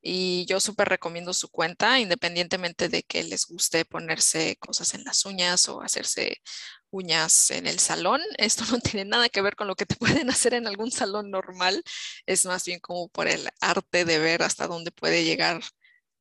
Y 0.04 0.46
yo 0.46 0.58
súper 0.60 0.88
recomiendo 0.88 1.32
su 1.32 1.48
cuenta, 1.48 2.00
independientemente 2.00 2.88
de 2.88 3.04
que 3.04 3.22
les 3.22 3.46
guste 3.46 3.84
ponerse 3.84 4.56
cosas 4.56 4.94
en 4.94 5.04
las 5.04 5.24
uñas 5.24 5.68
o 5.68 5.80
hacerse 5.80 6.42
uñas 6.90 7.50
en 7.52 7.66
el 7.68 7.78
salón. 7.78 8.20
Esto 8.38 8.64
no 8.70 8.80
tiene 8.80 9.04
nada 9.04 9.28
que 9.28 9.42
ver 9.42 9.56
con 9.56 9.68
lo 9.68 9.76
que 9.76 9.86
te 9.86 9.96
pueden 10.24 10.30
hacer 10.30 10.54
en 10.54 10.66
algún 10.66 10.90
salón 10.90 11.30
normal. 11.30 11.82
Es 12.26 12.46
más 12.46 12.64
bien 12.64 12.80
como 12.80 13.08
por 13.08 13.28
el 13.28 13.48
arte 13.60 14.04
de 14.04 14.18
ver 14.18 14.42
hasta 14.42 14.66
dónde 14.66 14.90
puede 14.92 15.24
llegar, 15.24 15.62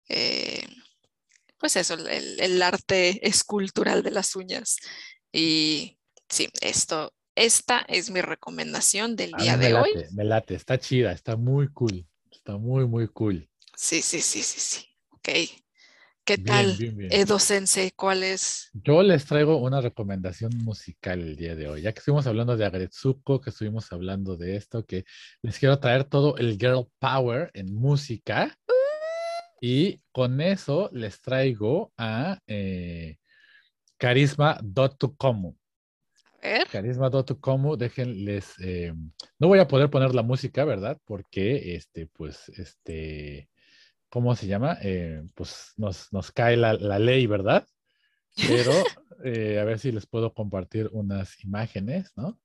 eh, 0.09 0.67
pues 1.59 1.75
eso, 1.75 1.95
el, 1.95 2.39
el 2.39 2.61
arte 2.61 3.27
escultural 3.27 4.03
de 4.03 4.11
las 4.11 4.35
uñas. 4.35 4.77
Y 5.31 5.99
sí, 6.29 6.49
esto 6.61 7.13
esta 7.41 7.79
es 7.87 8.11
mi 8.11 8.21
recomendación 8.21 9.15
del 9.15 9.31
día 9.31 9.57
de 9.57 9.73
hoy. 9.73 9.89
Me 10.11 10.23
late, 10.23 10.53
está 10.53 10.77
chida, 10.77 11.11
está 11.11 11.35
muy 11.35 11.69
cool, 11.69 12.05
está 12.31 12.57
muy, 12.57 12.85
muy 12.85 13.07
cool. 13.07 13.49
Sí, 13.75 14.03
sí, 14.03 14.21
sí, 14.21 14.43
sí, 14.43 14.59
sí. 14.59 14.85
Ok. 15.09 15.29
¿Qué 16.23 16.37
tal, 16.37 16.77
Edo 17.09 17.39
Sensei? 17.39 17.89
¿Cuál 17.91 18.21
es? 18.21 18.69
Yo 18.73 19.01
les 19.01 19.25
traigo 19.25 19.57
una 19.57 19.81
recomendación 19.81 20.51
musical 20.57 21.19
el 21.19 21.35
día 21.35 21.55
de 21.55 21.67
hoy. 21.67 21.81
Ya 21.81 21.93
que 21.93 21.99
estuvimos 21.99 22.27
hablando 22.27 22.55
de 22.55 22.63
Agretsuko, 22.63 23.41
que 23.41 23.49
estuvimos 23.49 23.91
hablando 23.91 24.37
de 24.37 24.55
esto, 24.55 24.85
que 24.85 25.03
les 25.41 25.57
quiero 25.57 25.79
traer 25.79 26.03
todo 26.03 26.37
el 26.37 26.59
girl 26.59 26.87
power 26.99 27.49
en 27.55 27.73
música. 27.73 28.55
Y 29.59 29.99
con 30.11 30.41
eso 30.41 30.91
les 30.93 31.19
traigo 31.21 31.91
a 31.97 32.39
eh, 32.45 33.17
Carisma 33.97 34.59
Dotukomu. 34.61 35.55
Carisma 36.71 37.09
Dotukomu, 37.09 37.77
déjenles, 37.77 38.55
eh, 38.59 38.93
no 39.37 39.47
voy 39.47 39.59
a 39.59 39.67
poder 39.67 39.89
poner 39.89 40.15
la 40.15 40.23
música, 40.23 40.65
¿verdad? 40.65 40.99
Porque, 41.05 41.75
este, 41.75 42.07
pues, 42.07 42.49
este, 42.49 43.49
¿cómo 44.09 44.35
se 44.35 44.47
llama? 44.47 44.77
Eh, 44.81 45.23
pues 45.35 45.73
nos, 45.77 46.11
nos 46.11 46.31
cae 46.31 46.57
la, 46.57 46.73
la, 46.73 46.97
ley, 46.97 47.27
¿verdad? 47.27 47.67
Pero 48.47 48.71
eh, 49.23 49.59
a 49.59 49.63
ver 49.65 49.77
si 49.77 49.91
les 49.91 50.07
puedo 50.07 50.33
compartir 50.33 50.89
unas 50.93 51.43
imágenes, 51.43 52.11
¿no? 52.15 52.39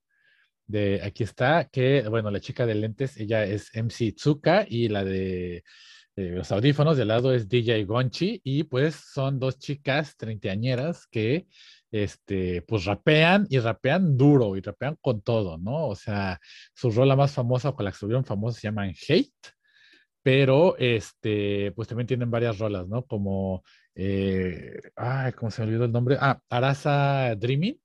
De 0.66 1.00
aquí 1.02 1.22
está, 1.22 1.68
que, 1.68 2.06
bueno, 2.08 2.30
la 2.30 2.40
chica 2.40 2.66
de 2.66 2.74
lentes, 2.74 3.16
ella 3.16 3.44
es 3.44 3.70
MC 3.74 4.14
Tsuka 4.14 4.66
y 4.68 4.88
la 4.88 5.04
de 5.04 5.64
los 6.16 6.50
audífonos 6.50 6.96
de 6.96 7.04
lado 7.04 7.34
es 7.34 7.46
DJ 7.46 7.84
Gonchi 7.84 8.40
y 8.42 8.64
pues 8.64 8.94
son 8.94 9.38
dos 9.38 9.58
chicas 9.58 10.16
treintañeras 10.16 11.06
que 11.06 11.46
este, 11.90 12.62
pues 12.62 12.84
rapean 12.84 13.46
y 13.50 13.58
rapean 13.58 14.16
duro 14.16 14.56
y 14.56 14.60
rapean 14.60 14.96
con 15.00 15.22
todo, 15.22 15.58
¿no? 15.58 15.88
O 15.88 15.96
sea, 15.96 16.40
su 16.74 16.90
rola 16.90 17.16
más 17.16 17.32
famosa 17.32 17.70
o 17.70 17.74
con 17.74 17.84
la 17.84 17.90
que 17.90 17.96
estuvieron 17.96 18.24
famosos 18.24 18.60
se 18.60 18.68
llaman 18.68 18.94
Hate, 19.08 19.32
pero 20.22 20.76
este, 20.78 21.72
pues 21.72 21.88
también 21.88 22.06
tienen 22.08 22.30
varias 22.30 22.58
rolas, 22.58 22.88
¿no? 22.88 23.04
Como, 23.04 23.62
eh, 23.94 24.80
ay, 24.96 25.32
¿cómo 25.32 25.50
se 25.50 25.62
me 25.62 25.68
olvidó 25.68 25.84
el 25.84 25.92
nombre? 25.92 26.16
Ah, 26.20 26.40
Arasa 26.50 27.34
Dreaming, 27.36 27.80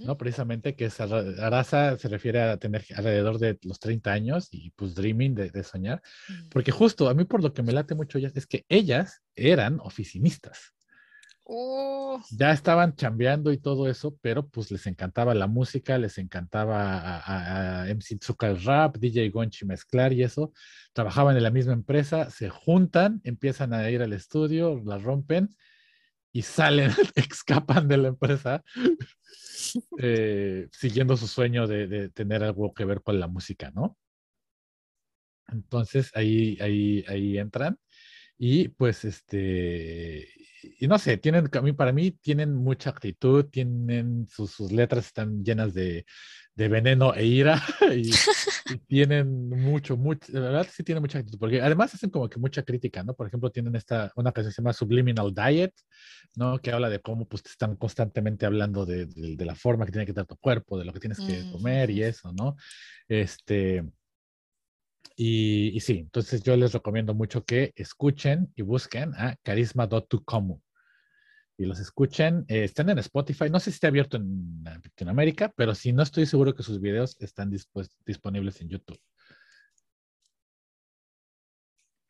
¿no? 0.00 0.18
Precisamente 0.18 0.74
que 0.76 0.86
es 0.86 1.00
Arasa 1.00 1.96
se 1.96 2.08
refiere 2.08 2.42
a 2.42 2.56
tener 2.58 2.84
alrededor 2.94 3.38
de 3.38 3.58
los 3.62 3.78
30 3.80 4.12
años 4.12 4.48
y 4.50 4.70
pues 4.70 4.94
Dreaming 4.94 5.34
de, 5.34 5.64
soñar, 5.64 6.02
porque 6.50 6.72
justo 6.72 7.08
a 7.08 7.14
mí 7.14 7.24
por 7.24 7.42
lo 7.42 7.54
que 7.54 7.62
me 7.62 7.72
late 7.72 7.94
mucho 7.94 8.18
ellas 8.18 8.36
es 8.36 8.46
que 8.46 8.66
ellas 8.68 9.22
eran 9.34 9.80
oficinistas. 9.80 10.74
Oh. 11.50 12.20
Ya 12.30 12.52
estaban 12.52 12.94
chambeando 12.94 13.50
y 13.52 13.56
todo 13.56 13.88
eso, 13.88 14.14
pero 14.20 14.46
pues 14.46 14.70
les 14.70 14.86
encantaba 14.86 15.34
la 15.34 15.46
música, 15.46 15.96
les 15.96 16.18
encantaba 16.18 16.98
a, 16.98 17.84
a, 17.84 17.88
MC 17.88 18.18
Tsuka 18.18 18.48
el 18.48 18.62
rap, 18.62 18.98
DJ 18.98 19.30
Gonchi 19.30 19.64
mezclar 19.64 20.12
y 20.12 20.22
eso. 20.22 20.52
Trabajaban 20.92 21.38
en 21.38 21.42
la 21.42 21.50
misma 21.50 21.72
empresa, 21.72 22.28
se 22.28 22.50
juntan, 22.50 23.22
empiezan 23.24 23.72
a 23.72 23.90
ir 23.90 24.02
al 24.02 24.12
estudio, 24.12 24.78
la 24.84 24.98
rompen 24.98 25.48
y 26.32 26.42
salen, 26.42 26.90
escapan 27.14 27.88
de 27.88 27.96
la 27.96 28.08
empresa, 28.08 28.62
eh, 29.98 30.68
siguiendo 30.70 31.16
su 31.16 31.26
sueño 31.26 31.66
de, 31.66 31.86
de, 31.86 32.08
tener 32.10 32.44
algo 32.44 32.74
que 32.74 32.84
ver 32.84 33.00
con 33.00 33.18
la 33.18 33.26
música, 33.26 33.70
¿no? 33.70 33.96
Entonces 35.48 36.10
ahí, 36.14 36.58
ahí, 36.60 37.04
ahí 37.08 37.38
entran 37.38 37.78
y 38.36 38.68
pues 38.68 39.04
este, 39.04 40.28
y 40.62 40.88
no 40.88 40.98
sé, 40.98 41.16
tienen, 41.16 41.48
para 41.76 41.92
mí 41.92 42.12
tienen 42.12 42.54
mucha 42.54 42.90
actitud, 42.90 43.44
tienen 43.46 44.26
sus, 44.28 44.60
letras 44.72 45.06
están 45.06 45.44
llenas 45.44 45.74
de, 45.74 46.04
veneno 46.54 47.14
e 47.14 47.24
ira 47.24 47.62
y, 47.94 48.10
tienen 48.88 49.48
mucho, 49.48 49.96
mucho, 49.96 50.32
la 50.32 50.40
verdad 50.40 50.66
sí 50.70 50.82
tienen 50.82 51.02
mucha 51.02 51.18
actitud, 51.18 51.38
porque 51.38 51.62
además 51.62 51.94
hacen 51.94 52.10
como 52.10 52.28
que 52.28 52.40
mucha 52.40 52.62
crítica, 52.62 53.04
¿no? 53.04 53.14
Por 53.14 53.28
ejemplo, 53.28 53.50
tienen 53.50 53.76
esta, 53.76 54.12
una 54.16 54.32
canción 54.32 54.50
que 54.50 54.54
se 54.54 54.62
llama 54.62 54.72
Subliminal 54.72 55.32
Diet, 55.32 55.72
¿no? 56.34 56.58
Que 56.58 56.72
habla 56.72 56.88
de 56.88 57.00
cómo 57.00 57.28
pues 57.28 57.42
te 57.44 57.50
están 57.50 57.76
constantemente 57.76 58.44
hablando 58.44 58.84
de, 58.84 59.06
de, 59.06 59.44
la 59.44 59.54
forma 59.54 59.86
que 59.86 59.92
tiene 59.92 60.04
que 60.04 60.10
estar 60.10 60.26
tu 60.26 60.36
cuerpo, 60.36 60.78
de 60.78 60.84
lo 60.84 60.92
que 60.92 61.00
tienes 61.00 61.20
que 61.20 61.48
comer 61.52 61.90
y 61.90 62.02
eso, 62.02 62.32
¿no? 62.32 62.56
Este, 63.06 63.84
y, 65.16 65.78
sí, 65.80 65.98
entonces 65.98 66.42
yo 66.42 66.56
les 66.56 66.72
recomiendo 66.72 67.14
mucho 67.14 67.44
que 67.44 67.72
escuchen 67.76 68.52
y 68.56 68.62
busquen 68.62 69.14
a 69.14 69.36
Carisma.com 69.42 70.60
y 71.58 71.66
los 71.66 71.80
escuchen. 71.80 72.44
Eh, 72.48 72.64
están 72.64 72.88
en 72.88 72.98
Spotify. 72.98 73.50
No 73.50 73.58
sé 73.58 73.70
si 73.70 73.74
está 73.74 73.88
abierto 73.88 74.16
en 74.16 74.62
Latinoamérica, 74.62 75.52
pero 75.56 75.74
si 75.74 75.92
no 75.92 76.02
estoy 76.04 76.24
seguro 76.24 76.54
que 76.54 76.62
sus 76.62 76.80
videos 76.80 77.16
están 77.20 77.50
disponibles 78.06 78.60
en 78.60 78.68
YouTube. 78.68 79.00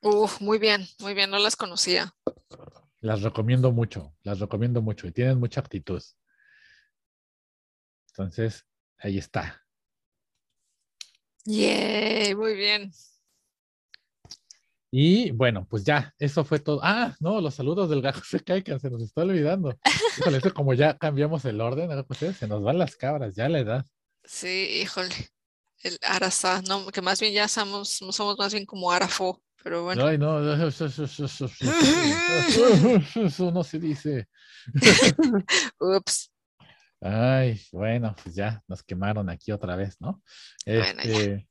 Uf, 0.02 0.40
muy 0.40 0.58
bien, 0.58 0.86
muy 1.00 1.14
bien, 1.14 1.30
no 1.30 1.38
las 1.38 1.56
conocía. 1.56 2.14
Las 3.00 3.22
recomiendo 3.22 3.72
mucho, 3.72 4.14
las 4.22 4.38
recomiendo 4.38 4.82
mucho 4.82 5.06
y 5.06 5.12
tienen 5.12 5.40
mucha 5.40 5.60
actitud. 5.60 6.02
Entonces, 8.10 8.66
ahí 8.98 9.18
está. 9.18 9.67
Yeah, 11.48 12.36
muy 12.36 12.54
bien. 12.54 12.92
Y 14.90 15.30
bueno, 15.30 15.66
pues 15.68 15.82
ya, 15.82 16.14
eso 16.18 16.44
fue 16.44 16.58
todo. 16.58 16.80
Ah, 16.82 17.16
no, 17.20 17.40
los 17.40 17.54
saludos 17.54 17.88
del 17.88 18.02
gajo 18.02 18.20
se 18.28 18.40
caigan, 18.40 18.78
se 18.78 18.90
nos 18.90 19.02
está 19.02 19.22
olvidando. 19.22 19.74
Híjole, 20.18 20.42
como 20.52 20.74
ya 20.74 20.98
cambiamos 20.98 21.46
el 21.46 21.62
orden, 21.62 21.88
se 22.34 22.46
nos 22.46 22.62
van 22.62 22.78
las 22.78 22.96
cabras, 22.96 23.34
ya 23.34 23.48
la 23.48 23.60
edad. 23.60 23.86
Sí, 24.24 24.80
híjole. 24.82 25.14
El 25.82 25.96
Arasa, 26.02 26.60
no, 26.68 26.86
que 26.88 27.00
más 27.00 27.18
bien 27.18 27.32
ya 27.32 27.48
somos, 27.48 27.98
somos 28.10 28.36
más 28.36 28.52
bien 28.52 28.66
como 28.66 28.90
Arafo, 28.90 29.40
pero 29.62 29.84
bueno. 29.84 30.04
Ay, 30.04 30.18
no, 30.18 30.68
eso 30.68 30.86
no 33.52 33.64
se 33.64 33.78
dice. 33.78 34.28
Ups. 35.80 36.30
Ay, 37.00 37.60
bueno, 37.72 38.14
pues 38.22 38.34
ya 38.34 38.62
nos 38.66 38.82
quemaron 38.82 39.30
aquí 39.30 39.52
otra 39.52 39.76
vez, 39.76 40.00
¿no? 40.00 40.22
Este... 40.64 41.48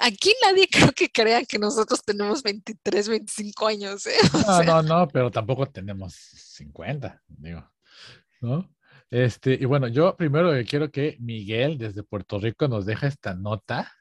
aquí 0.00 0.32
nadie 0.42 0.68
creo 0.70 0.92
que 0.92 1.10
crea 1.10 1.44
que 1.44 1.58
nosotros 1.58 2.02
tenemos 2.04 2.42
23, 2.42 3.08
25 3.08 3.66
años. 3.66 4.06
¿eh? 4.06 4.12
No, 4.46 4.62
no, 4.62 4.82
no, 4.82 5.08
pero 5.08 5.30
tampoco 5.30 5.66
tenemos 5.66 6.14
50, 6.14 7.22
digo, 7.26 7.68
¿no? 8.40 8.72
Este, 9.10 9.54
y 9.54 9.64
bueno, 9.64 9.88
yo 9.88 10.16
primero 10.16 10.52
quiero 10.68 10.90
que 10.90 11.16
Miguel 11.18 11.78
desde 11.78 12.02
Puerto 12.02 12.38
Rico 12.38 12.68
nos 12.68 12.84
deja 12.84 13.06
esta 13.06 13.34
nota 13.34 13.92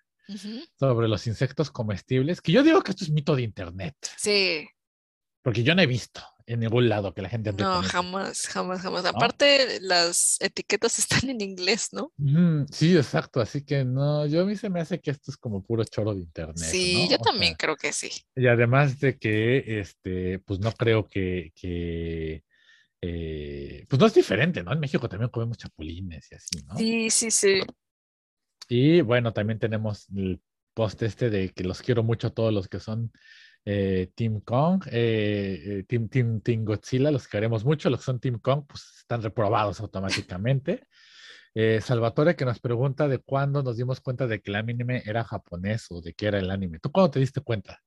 sobre 0.78 1.08
los 1.08 1.26
insectos 1.26 1.72
comestibles, 1.72 2.42
que 2.42 2.52
yo 2.52 2.62
digo 2.62 2.82
que 2.82 2.92
esto 2.92 3.06
es 3.06 3.10
mito 3.10 3.34
de 3.34 3.44
internet. 3.44 3.96
Sí. 4.18 4.68
Porque 5.42 5.64
yo 5.64 5.74
no 5.74 5.82
he 5.82 5.88
visto 5.88 6.22
en 6.48 6.62
ningún 6.62 6.88
lado 6.88 7.14
que 7.14 7.22
la 7.22 7.30
gente 7.30 7.52
No, 7.52 7.84
jamás, 7.84 8.48
jamás, 8.48 8.82
jamás. 8.82 9.06
Aparte, 9.06 9.80
las 9.82 10.38
etiquetas 10.40 10.98
están 10.98 11.30
en 11.30 11.42
inglés, 11.42 11.90
¿no? 11.92 12.14
Sí, 12.72 12.96
exacto. 12.96 13.42
Así 13.42 13.66
que 13.66 13.84
no, 13.84 14.26
yo 14.26 14.42
a 14.42 14.46
mí 14.46 14.56
se 14.56 14.70
me 14.70 14.80
hace 14.80 15.00
que 15.02 15.12
esto 15.12 15.30
es 15.30 15.38
como 15.38 15.62
puro 15.62 15.84
choro 15.84 16.16
de 16.16 16.22
internet. 16.22 16.58
Sí, 16.58 17.08
yo 17.12 17.18
también 17.20 17.56
creo 17.56 17.76
que 17.76 17.92
sí. 17.92 18.10
Y 18.34 18.48
además 18.48 18.98
de 19.00 19.18
que, 19.18 19.82
este, 19.82 20.40
pues 20.40 20.60
no 20.62 20.72
creo 20.72 21.06
que, 21.06 21.52
que 21.54 22.46
eh, 23.02 23.86
pues 23.90 24.00
no 24.00 24.06
es 24.08 24.14
diferente, 24.14 24.64
¿no? 24.64 24.72
En 24.72 24.80
México 24.80 25.10
también 25.10 25.30
comemos 25.30 25.58
chapulines 25.58 26.32
y 26.32 26.36
así, 26.36 26.66
¿no? 26.66 26.78
Sí, 26.78 27.10
sí, 27.10 27.30
sí. 27.30 27.62
Y 28.70 29.02
bueno, 29.02 29.34
también 29.34 29.60
tenemos 29.60 30.08
el 30.16 30.42
post 30.74 31.04
este 31.04 31.30
de 31.30 31.50
que 31.50 31.66
los 31.66 31.82
quiero 31.82 32.04
mucho 32.04 32.28
a 32.28 32.34
todos 32.34 32.54
los 32.54 32.70
que 32.70 32.80
son 32.80 33.12
eh, 33.66 34.12
Team 34.16 34.42
Kong, 34.42 34.84
eh, 34.92 35.62
eh, 35.66 35.84
Team, 35.88 36.08
Team, 36.08 36.42
Team 36.42 36.64
Godzilla, 36.64 37.12
los 37.12 37.28
queremos 37.28 37.66
mucho, 37.66 37.90
los 37.90 38.00
que 38.00 38.06
son 38.06 38.20
Team 38.20 38.40
Kong, 38.40 38.64
pues 38.68 38.84
están 39.00 39.22
reprobados 39.22 39.80
automáticamente. 39.80 40.88
Salvatore 41.82 42.36
que 42.36 42.46
nos 42.46 42.60
pregunta 42.60 43.08
de 43.08 43.18
cuándo 43.18 43.64
nos 43.64 43.78
dimos 43.78 44.00
cuenta 44.00 44.28
de 44.28 44.42
que 44.42 44.52
el 44.52 44.58
anime 44.58 45.02
era 45.08 45.24
japonés 45.24 45.88
o 45.90 46.02
de 46.02 46.14
qué 46.14 46.28
era 46.28 46.38
el 46.38 46.52
anime. 46.52 46.78
¿Tú 46.78 46.92
cuándo 46.92 47.10
te 47.10 47.20
diste 47.20 47.42
cuenta? 47.42 47.82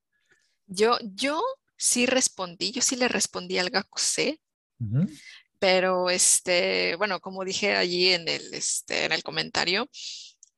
Yo, 0.67 0.99
yo 1.15 1.41
sí 1.77 2.05
respondí, 2.05 2.73
yo 2.73 2.83
sí 2.83 2.97
le 2.97 3.07
respondí 3.07 3.59
al 3.59 3.71
Gakuse, 3.71 4.41
pero 5.61 6.11
este, 6.11 6.97
bueno, 6.97 7.21
como 7.21 7.45
dije 7.45 7.77
allí 7.77 8.09
en 8.09 8.27
el, 8.27 8.53
este, 8.55 9.05
en 9.05 9.13
el 9.13 9.23
comentario, 9.23 9.89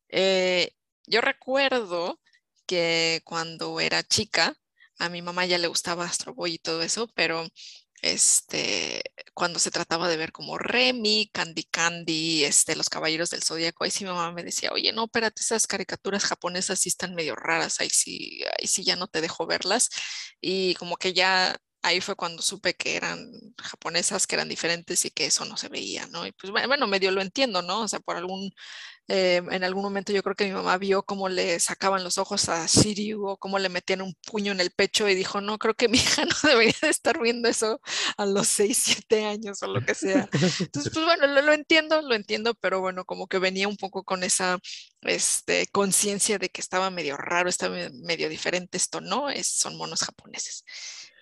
yo 0.08 1.20
recuerdo 1.20 2.18
que 2.66 3.20
cuando 3.24 3.78
era 3.80 4.02
chica, 4.02 4.56
a 5.02 5.08
mi 5.08 5.22
mamá 5.22 5.46
ya 5.46 5.58
le 5.58 5.68
gustaba 5.68 6.04
Astro 6.04 6.34
Boy 6.34 6.54
y 6.54 6.58
todo 6.58 6.82
eso, 6.82 7.08
pero 7.14 7.46
este, 8.02 9.02
cuando 9.34 9.58
se 9.58 9.70
trataba 9.70 10.08
de 10.08 10.16
ver 10.16 10.32
como 10.32 10.58
Remy, 10.58 11.30
Candy 11.32 11.64
Candy, 11.64 12.44
este, 12.44 12.76
los 12.76 12.88
Caballeros 12.90 13.30
del 13.30 13.42
Zodíaco, 13.42 13.84
ahí 13.84 13.90
sí 13.90 14.04
mi 14.04 14.10
mamá 14.10 14.32
me 14.32 14.42
decía, 14.42 14.72
oye, 14.72 14.92
no, 14.92 15.04
espérate, 15.04 15.42
esas 15.42 15.66
caricaturas 15.66 16.24
japonesas 16.24 16.80
sí 16.80 16.88
están 16.88 17.14
medio 17.14 17.36
raras, 17.36 17.80
ahí 17.80 17.90
sí, 17.90 18.42
ahí 18.58 18.66
sí 18.66 18.84
ya 18.84 18.96
no 18.96 19.06
te 19.08 19.20
dejo 19.20 19.46
verlas. 19.46 19.88
Y 20.40 20.74
como 20.74 20.96
que 20.96 21.12
ya 21.12 21.56
ahí 21.82 22.00
fue 22.00 22.14
cuando 22.16 22.42
supe 22.42 22.74
que 22.74 22.96
eran 22.96 23.30
japonesas, 23.58 24.26
que 24.26 24.36
eran 24.36 24.48
diferentes 24.48 25.04
y 25.04 25.10
que 25.10 25.26
eso 25.26 25.44
no 25.44 25.56
se 25.56 25.68
veía, 25.68 26.06
¿no? 26.08 26.26
Y 26.26 26.32
pues 26.32 26.52
bueno, 26.52 26.86
medio 26.86 27.10
lo 27.10 27.20
entiendo, 27.20 27.62
¿no? 27.62 27.80
O 27.82 27.88
sea, 27.88 28.00
por 28.00 28.16
algún, 28.16 28.52
eh, 29.08 29.42
en 29.50 29.64
algún 29.64 29.82
momento 29.82 30.12
yo 30.12 30.22
creo 30.22 30.36
que 30.36 30.44
mi 30.44 30.52
mamá 30.52 30.78
vio 30.78 31.02
cómo 31.04 31.28
le 31.28 31.58
sacaban 31.60 32.04
los 32.04 32.18
ojos 32.18 32.48
a 32.48 32.66
Shiryu 32.66 33.26
o 33.26 33.36
cómo 33.36 33.58
le 33.58 33.68
metían 33.68 34.02
un 34.02 34.14
puño 34.26 34.52
en 34.52 34.60
el 34.60 34.70
pecho 34.70 35.08
y 35.08 35.14
dijo, 35.14 35.40
no, 35.40 35.58
creo 35.58 35.74
que 35.74 35.88
mi 35.88 35.98
hija 35.98 36.24
no 36.24 36.36
debería 36.48 36.74
de 36.82 36.88
estar 36.88 37.20
viendo 37.20 37.48
eso 37.48 37.80
a 38.16 38.26
los 38.26 38.48
6, 38.48 38.78
7 38.82 39.24
años 39.26 39.62
o 39.62 39.66
lo 39.66 39.84
que 39.84 39.94
sea. 39.94 40.28
Entonces, 40.60 40.92
pues 40.92 41.04
bueno, 41.04 41.26
lo, 41.26 41.42
lo 41.42 41.52
entiendo, 41.52 42.00
lo 42.02 42.14
entiendo, 42.14 42.54
pero 42.54 42.80
bueno, 42.80 43.04
como 43.04 43.26
que 43.26 43.38
venía 43.38 43.68
un 43.68 43.76
poco 43.76 44.04
con 44.04 44.22
esa 44.22 44.58
este, 45.02 45.66
conciencia 45.68 46.38
de 46.38 46.48
que 46.48 46.60
estaba 46.60 46.90
medio 46.90 47.16
raro, 47.16 47.48
estaba 47.48 47.76
medio 47.92 48.28
diferente, 48.28 48.76
esto 48.76 49.00
no, 49.00 49.30
es, 49.30 49.48
son 49.48 49.76
monos 49.76 50.02
japoneses. 50.02 50.64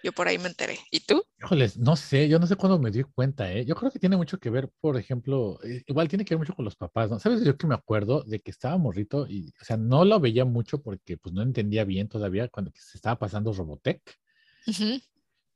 Yo 0.03 0.13
por 0.13 0.29
ahí 0.29 0.39
me 0.39 0.49
enteré. 0.49 0.79
¿Y 0.91 1.01
tú? 1.01 1.23
Híjoles, 1.39 1.77
no 1.79 1.97
sé, 1.97 2.29
yo 2.29 2.39
no 2.39 2.47
sé 2.47 2.57
cuándo 2.57 2.79
me 2.79 2.91
di 2.91 3.03
cuenta, 3.03 3.53
¿eh? 3.53 3.65
Yo 3.65 3.75
creo 3.75 3.91
que 3.91 3.99
tiene 3.99 4.17
mucho 4.17 4.39
que 4.39 4.51
ver, 4.51 4.71
por 4.81 4.97
ejemplo, 4.97 5.59
eh, 5.63 5.83
igual 5.87 6.09
tiene 6.09 6.25
que 6.25 6.35
ver 6.35 6.41
mucho 6.41 6.55
con 6.55 6.65
los 6.65 6.77
papás, 6.77 7.11
¿no? 7.11 7.19
¿Sabes? 7.19 7.45
Yo 7.45 7.57
que 7.57 7.67
me 7.67 7.75
acuerdo 7.75 8.23
de 8.23 8.41
que 8.41 8.51
estaba 8.51 8.77
morrito 8.79 9.27
y, 9.29 9.53
o 9.61 9.65
sea, 9.65 9.77
no 9.77 10.05
lo 10.05 10.21
veía 10.21 10.45
mucho 10.45 10.83
porque 10.83 11.17
pues 11.17 11.35
no 11.35 11.43
entendía 11.43 11.85
bien 11.85 12.09
todavía 12.09 12.49
cuando 12.49 12.73
se 12.75 12.99
estaba 12.99 13.19
pasando 13.19 13.53
Robotech. 13.53 14.03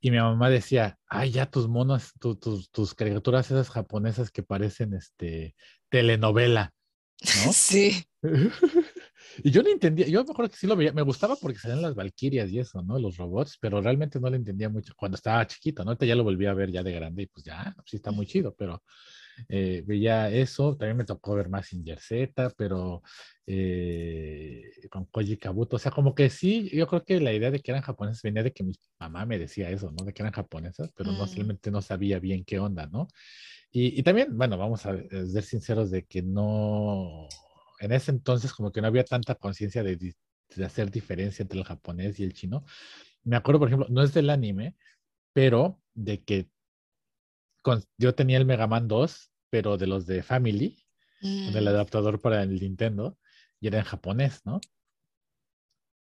Y 0.01 0.11
mi 0.11 0.17
mamá 0.17 0.49
decía, 0.49 0.99
ay, 1.07 1.31
ya 1.31 1.49
tus 1.49 1.67
monos, 1.67 2.13
tus, 2.19 2.69
tus 2.69 2.93
caricaturas 2.93 3.49
esas 3.49 3.69
japonesas 3.69 4.29
que 4.29 4.43
parecen, 4.43 4.93
este, 4.93 5.55
telenovela, 5.89 6.73
¿no? 7.21 7.53
Sí. 7.53 8.05
Y 9.43 9.51
yo 9.51 9.63
no 9.63 9.69
entendía, 9.69 10.07
yo 10.07 10.23
me 10.23 10.31
acuerdo 10.31 10.51
que 10.51 10.57
sí 10.57 10.67
lo 10.67 10.75
veía, 10.75 10.93
me 10.93 11.01
gustaba 11.01 11.35
porque 11.35 11.59
salían 11.59 11.81
las 11.81 11.95
valquirias 11.95 12.49
y 12.51 12.59
eso, 12.59 12.81
¿no? 12.81 12.99
Los 12.99 13.17
robots, 13.17 13.57
pero 13.59 13.81
realmente 13.81 14.19
no 14.19 14.29
lo 14.29 14.35
entendía 14.35 14.69
mucho 14.69 14.93
cuando 14.95 15.15
estaba 15.15 15.45
chiquito, 15.47 15.83
¿no? 15.83 15.91
Ahorita 15.91 16.05
ya 16.05 16.15
lo 16.15 16.23
volví 16.23 16.45
a 16.45 16.53
ver 16.53 16.71
ya 16.71 16.83
de 16.83 16.91
grande 16.91 17.23
y 17.23 17.27
pues 17.27 17.45
ya, 17.45 17.75
sí 17.85 17.97
está 17.97 18.11
muy 18.11 18.25
chido, 18.25 18.55
pero 18.55 18.81
eh, 19.49 19.83
veía 19.85 20.29
eso, 20.29 20.75
también 20.77 20.97
me 20.97 21.05
tocó 21.05 21.35
ver 21.35 21.49
más 21.49 21.67
Singer 21.67 21.99
Z, 21.99 22.53
pero 22.57 23.03
eh, 23.45 24.63
con 24.89 25.05
Koji 25.05 25.37
Kabuto, 25.37 25.75
o 25.75 25.79
sea, 25.79 25.91
como 25.91 26.15
que 26.15 26.29
sí, 26.29 26.69
yo 26.73 26.87
creo 26.87 27.03
que 27.03 27.19
la 27.19 27.33
idea 27.33 27.51
de 27.51 27.59
que 27.59 27.71
eran 27.71 27.83
japonesas 27.83 28.21
venía 28.21 28.43
de 28.43 28.53
que 28.53 28.63
mi 28.63 28.73
mamá 28.99 29.25
me 29.25 29.37
decía 29.37 29.69
eso, 29.69 29.91
¿no? 29.91 30.05
De 30.05 30.13
que 30.13 30.21
eran 30.23 30.33
japonesas, 30.33 30.91
pero 30.95 31.11
no 31.11 31.23
mm. 31.23 31.27
simplemente 31.27 31.71
no 31.71 31.81
sabía 31.81 32.19
bien 32.19 32.45
qué 32.45 32.59
onda, 32.59 32.87
¿no? 32.87 33.07
Y, 33.71 33.99
y 33.99 34.03
también, 34.03 34.37
bueno, 34.37 34.57
vamos 34.57 34.85
a 34.85 34.95
ser 35.09 35.43
sinceros 35.43 35.91
de 35.91 36.05
que 36.05 36.21
no, 36.21 37.27
en 37.79 37.91
ese 37.91 38.11
entonces 38.11 38.53
como 38.53 38.71
que 38.71 38.81
no 38.81 38.87
había 38.87 39.03
tanta 39.03 39.35
conciencia 39.35 39.83
de, 39.83 40.15
hacer 40.63 40.91
diferencia 40.91 41.43
entre 41.43 41.59
el 41.59 41.65
japonés 41.65 42.19
y 42.19 42.23
el 42.23 42.33
chino. 42.33 42.65
Me 43.23 43.35
acuerdo, 43.35 43.59
por 43.59 43.67
ejemplo, 43.69 43.87
no 43.89 44.03
es 44.03 44.13
del 44.13 44.29
anime, 44.29 44.75
pero 45.33 45.81
de 45.93 46.23
que 46.23 46.49
yo 47.97 48.13
tenía 48.13 48.37
el 48.37 48.45
Mega 48.45 48.67
Man 48.67 48.87
2, 48.87 49.31
pero 49.49 49.77
de 49.77 49.87
los 49.87 50.05
de 50.05 50.21
Family, 50.21 50.85
del 51.21 51.63
mm. 51.63 51.67
adaptador 51.67 52.21
para 52.21 52.43
el 52.43 52.59
Nintendo, 52.59 53.17
y 53.59 53.67
era 53.67 53.79
en 53.79 53.85
japonés, 53.85 54.45
¿no? 54.45 54.61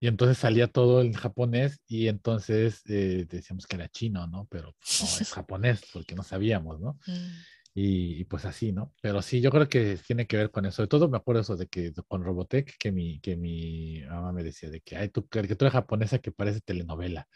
Y 0.02 0.06
entonces 0.06 0.38
salía 0.38 0.66
todo 0.66 1.02
en 1.02 1.12
japonés 1.12 1.82
y 1.86 2.08
entonces 2.08 2.82
eh, 2.86 3.26
decíamos 3.28 3.66
que 3.66 3.76
era 3.76 3.88
chino, 3.90 4.26
¿no? 4.26 4.46
Pero 4.50 4.68
no, 4.68 5.06
es 5.20 5.32
japonés 5.34 5.82
porque 5.92 6.14
no 6.14 6.22
sabíamos, 6.22 6.80
¿no? 6.80 6.98
Mm. 7.06 7.28
Y, 7.72 8.24
pues 8.24 8.44
así, 8.46 8.72
¿no? 8.72 8.92
Pero 9.00 9.22
sí, 9.22 9.40
yo 9.40 9.50
creo 9.50 9.68
que 9.68 9.96
tiene 10.04 10.26
que 10.26 10.36
ver 10.36 10.50
con 10.50 10.66
eso. 10.66 10.82
De 10.82 10.88
todo 10.88 11.08
me 11.08 11.16
acuerdo 11.16 11.42
eso 11.42 11.56
de 11.56 11.68
que 11.68 11.92
con 12.08 12.24
Robotech, 12.24 12.76
que 12.78 12.90
mi, 12.90 13.20
que 13.20 13.36
mi 13.36 14.02
mamá 14.08 14.32
me 14.32 14.42
decía 14.42 14.70
de 14.70 14.80
que 14.80 14.96
hay 14.96 15.08
tu 15.08 15.28
caricatura 15.28 15.70
japonesa 15.70 16.18
que 16.18 16.32
parece 16.32 16.60
telenovela, 16.60 17.28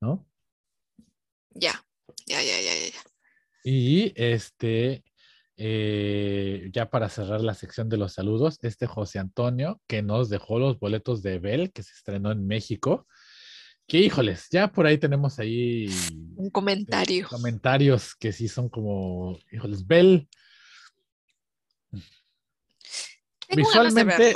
¿no? 0.00 0.28
Ya, 1.50 1.84
ya, 2.26 2.40
ya, 2.42 2.60
ya, 2.60 2.72
ya. 2.90 3.02
Y 3.64 4.12
este, 4.14 5.04
eh, 5.56 6.70
ya 6.72 6.88
para 6.88 7.08
cerrar 7.08 7.40
la 7.40 7.54
sección 7.54 7.88
de 7.88 7.96
los 7.96 8.14
saludos, 8.14 8.58
este 8.62 8.86
José 8.86 9.18
Antonio 9.18 9.82
que 9.88 10.00
nos 10.00 10.30
dejó 10.30 10.58
los 10.58 10.78
boletos 10.78 11.22
de 11.22 11.38
Bell, 11.38 11.72
que 11.72 11.82
se 11.82 11.92
estrenó 11.92 12.30
en 12.30 12.46
México 12.46 13.06
que 13.90 13.98
híjoles, 13.98 14.46
ya 14.52 14.70
por 14.70 14.86
ahí 14.86 14.98
tenemos 14.98 15.40
ahí 15.40 15.88
un 16.36 16.48
comentario. 16.48 17.26
comentarios 17.26 18.14
que 18.14 18.30
sí 18.32 18.46
son 18.46 18.68
como, 18.68 19.36
híjoles, 19.50 19.84
Bell. 19.84 20.28
visualmente, 23.48 24.32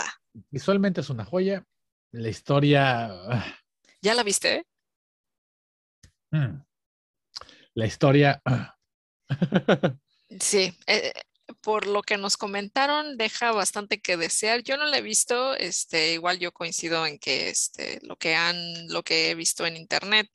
visualmente 0.51 1.03
es 1.03 1.09
una 1.09 1.25
joya. 1.25 1.65
La 2.11 2.29
historia. 2.29 3.07
Ah. 3.07 3.55
¿Ya 4.03 4.15
la 4.15 4.25
viste? 4.25 4.67
Mm. 6.33 6.61
La 7.75 7.87
historia. 7.87 8.43
Ah. 8.45 8.77
sí, 10.41 10.77
eh, 10.89 11.13
por 11.65 11.87
lo 11.87 12.03
que 12.03 12.19
nos 12.19 12.37
comentaron, 12.37 13.17
deja 13.17 13.51
bastante 13.51 13.99
que 14.01 14.19
desear. 14.19 14.63
Yo 14.63 14.77
no 14.77 14.85
la 14.85 14.99
he 14.99 15.03
visto, 15.03 15.55
este, 15.55 16.13
igual 16.13 16.39
yo 16.39 16.53
coincido 16.53 17.07
en 17.07 17.19
que 17.19 17.49
este, 17.49 18.01
lo 18.03 18.17
que 18.17 18.35
han, 18.35 18.57
lo 18.89 19.03
que 19.03 19.31
he 19.31 19.35
visto 19.35 19.65
en 19.65 19.77
internet 19.77 20.29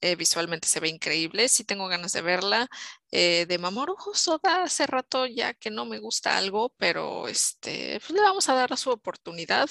eh, 0.00 0.16
visualmente 0.16 0.66
se 0.66 0.80
ve 0.80 0.88
increíble. 0.88 1.48
Sí 1.48 1.64
tengo 1.64 1.86
ganas 1.86 2.12
de 2.12 2.22
verla. 2.22 2.68
Eh, 3.10 3.44
de 3.46 3.58
Mamoru 3.58 3.94
Hosoda 4.06 4.62
hace 4.62 4.86
rato 4.86 5.26
ya 5.26 5.52
que 5.52 5.70
no 5.70 5.84
me 5.84 5.98
gusta 5.98 6.38
algo, 6.38 6.72
pero 6.78 7.28
este, 7.28 8.00
pues, 8.00 8.10
le 8.10 8.22
vamos 8.22 8.48
a 8.48 8.54
dar 8.54 8.74
su 8.78 8.90
oportunidad. 8.90 9.68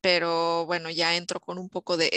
Pero 0.00 0.66
bueno, 0.66 0.90
ya 0.90 1.14
entro 1.14 1.38
con 1.38 1.58
un 1.58 1.68
poco 1.68 1.96
de 1.96 2.10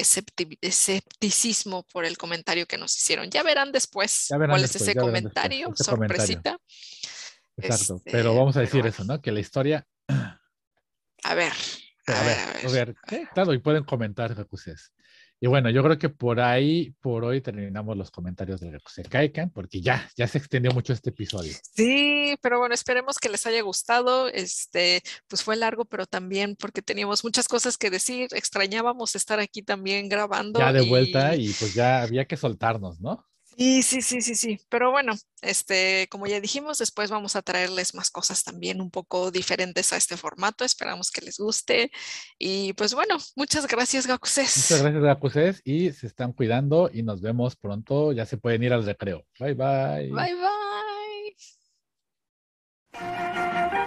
escepticismo 0.62 1.84
por 1.84 2.06
el 2.06 2.18
comentario 2.18 2.66
que 2.66 2.80
nos 2.80 2.98
hicieron. 2.98 3.30
Ya 3.30 3.44
verán 3.44 3.72
después 3.72 4.26
cuál 4.28 4.64
es 4.64 4.76
ese 4.76 4.96
comentario, 4.96 5.72
sorpresita. 5.76 6.58
Exacto, 7.58 8.02
pero 8.04 8.30
este, 8.30 8.38
vamos 8.38 8.58
a 8.58 8.62
decir 8.62 8.86
eso, 8.86 9.04
¿no? 9.04 9.22
Que 9.22 9.32
la 9.32 9.40
historia... 9.40 9.88
A 10.08 11.34
ver. 11.34 11.54
A, 12.08 12.24
ver, 12.24 12.38
a 12.66 12.72
ver, 12.72 12.96
Claro, 13.34 13.54
y 13.54 13.60
pueden 13.60 13.84
comentar, 13.84 14.36
Recuses. 14.36 14.92
Y 15.42 15.48
bueno, 15.48 15.70
yo 15.70 15.84
creo 15.84 15.98
que 15.98 16.10
por 16.10 16.40
ahí, 16.40 16.96
por 17.02 17.26
hoy 17.26 17.42
terminamos 17.42 17.98
los 17.98 18.10
comentarios 18.10 18.62
de 18.62 18.80
Kaikan, 19.10 19.50
porque 19.50 19.82
ya, 19.82 20.10
ya 20.16 20.28
se 20.28 20.38
extendió 20.38 20.72
mucho 20.72 20.94
este 20.94 21.10
episodio. 21.10 21.54
Sí, 21.74 22.36
pero 22.42 22.60
bueno, 22.60 22.74
esperemos 22.74 23.18
que 23.20 23.30
les 23.30 23.46
haya 23.46 23.62
gustado. 23.62 24.30
Este, 24.30 25.02
pues 25.28 25.44
fue 25.44 25.58
largo, 25.58 25.84
pero 25.86 26.06
también 26.06 26.56
porque 26.56 26.82
teníamos 26.82 27.24
muchas 27.24 27.48
cosas 27.48 27.78
que 27.78 27.90
decir. 27.90 28.30
Extrañábamos 28.32 29.16
estar 29.16 29.40
aquí 29.40 29.62
también 29.62 30.08
grabando. 30.08 30.60
Ya 30.60 30.72
de 30.72 30.88
vuelta 30.88 31.36
y 31.36 31.50
pues 31.50 31.74
ya 31.74 32.02
había 32.02 32.26
que 32.26 32.38
soltarnos, 32.38 33.02
¿no? 33.02 33.26
Sí, 33.58 33.84
sí, 33.84 34.02
sí, 34.02 34.22
sí, 34.22 34.36
sí. 34.36 34.60
Pero 34.70 34.92
bueno, 34.92 35.14
este, 35.42 36.08
como 36.10 36.28
ya 36.28 36.42
dijimos, 36.42 36.78
después 36.78 37.10
vamos 37.10 37.38
a 37.38 37.42
traerles 37.42 37.96
más 37.96 38.10
cosas 38.10 38.44
también 38.44 38.82
un 38.82 38.92
poco 38.92 39.32
diferentes 39.32 39.94
a 39.94 39.98
este 39.98 40.18
formato. 40.18 40.66
Esperamos 40.66 41.10
que 41.10 41.22
les 41.22 41.38
guste. 41.38 41.90
Y 42.38 42.74
pues 42.74 42.94
bueno, 42.94 43.18
muchas 43.36 43.66
gracias, 43.68 44.08
Gakuses. 44.08 44.58
Muchas 44.58 44.82
gracias, 44.82 45.04
Gakuses. 45.04 45.62
Y 45.64 45.92
se 45.94 46.08
están 46.08 46.34
cuidando 46.34 46.90
y 46.92 47.04
nos 47.04 47.22
vemos 47.22 47.56
pronto. 47.56 48.12
Ya 48.12 48.26
se 48.26 48.38
pueden 48.38 48.64
ir 48.64 48.74
al 48.74 48.86
recreo. 48.86 49.24
Bye, 49.40 49.54
bye. 49.54 50.12
Bye, 50.12 50.36
bye. 52.92 53.85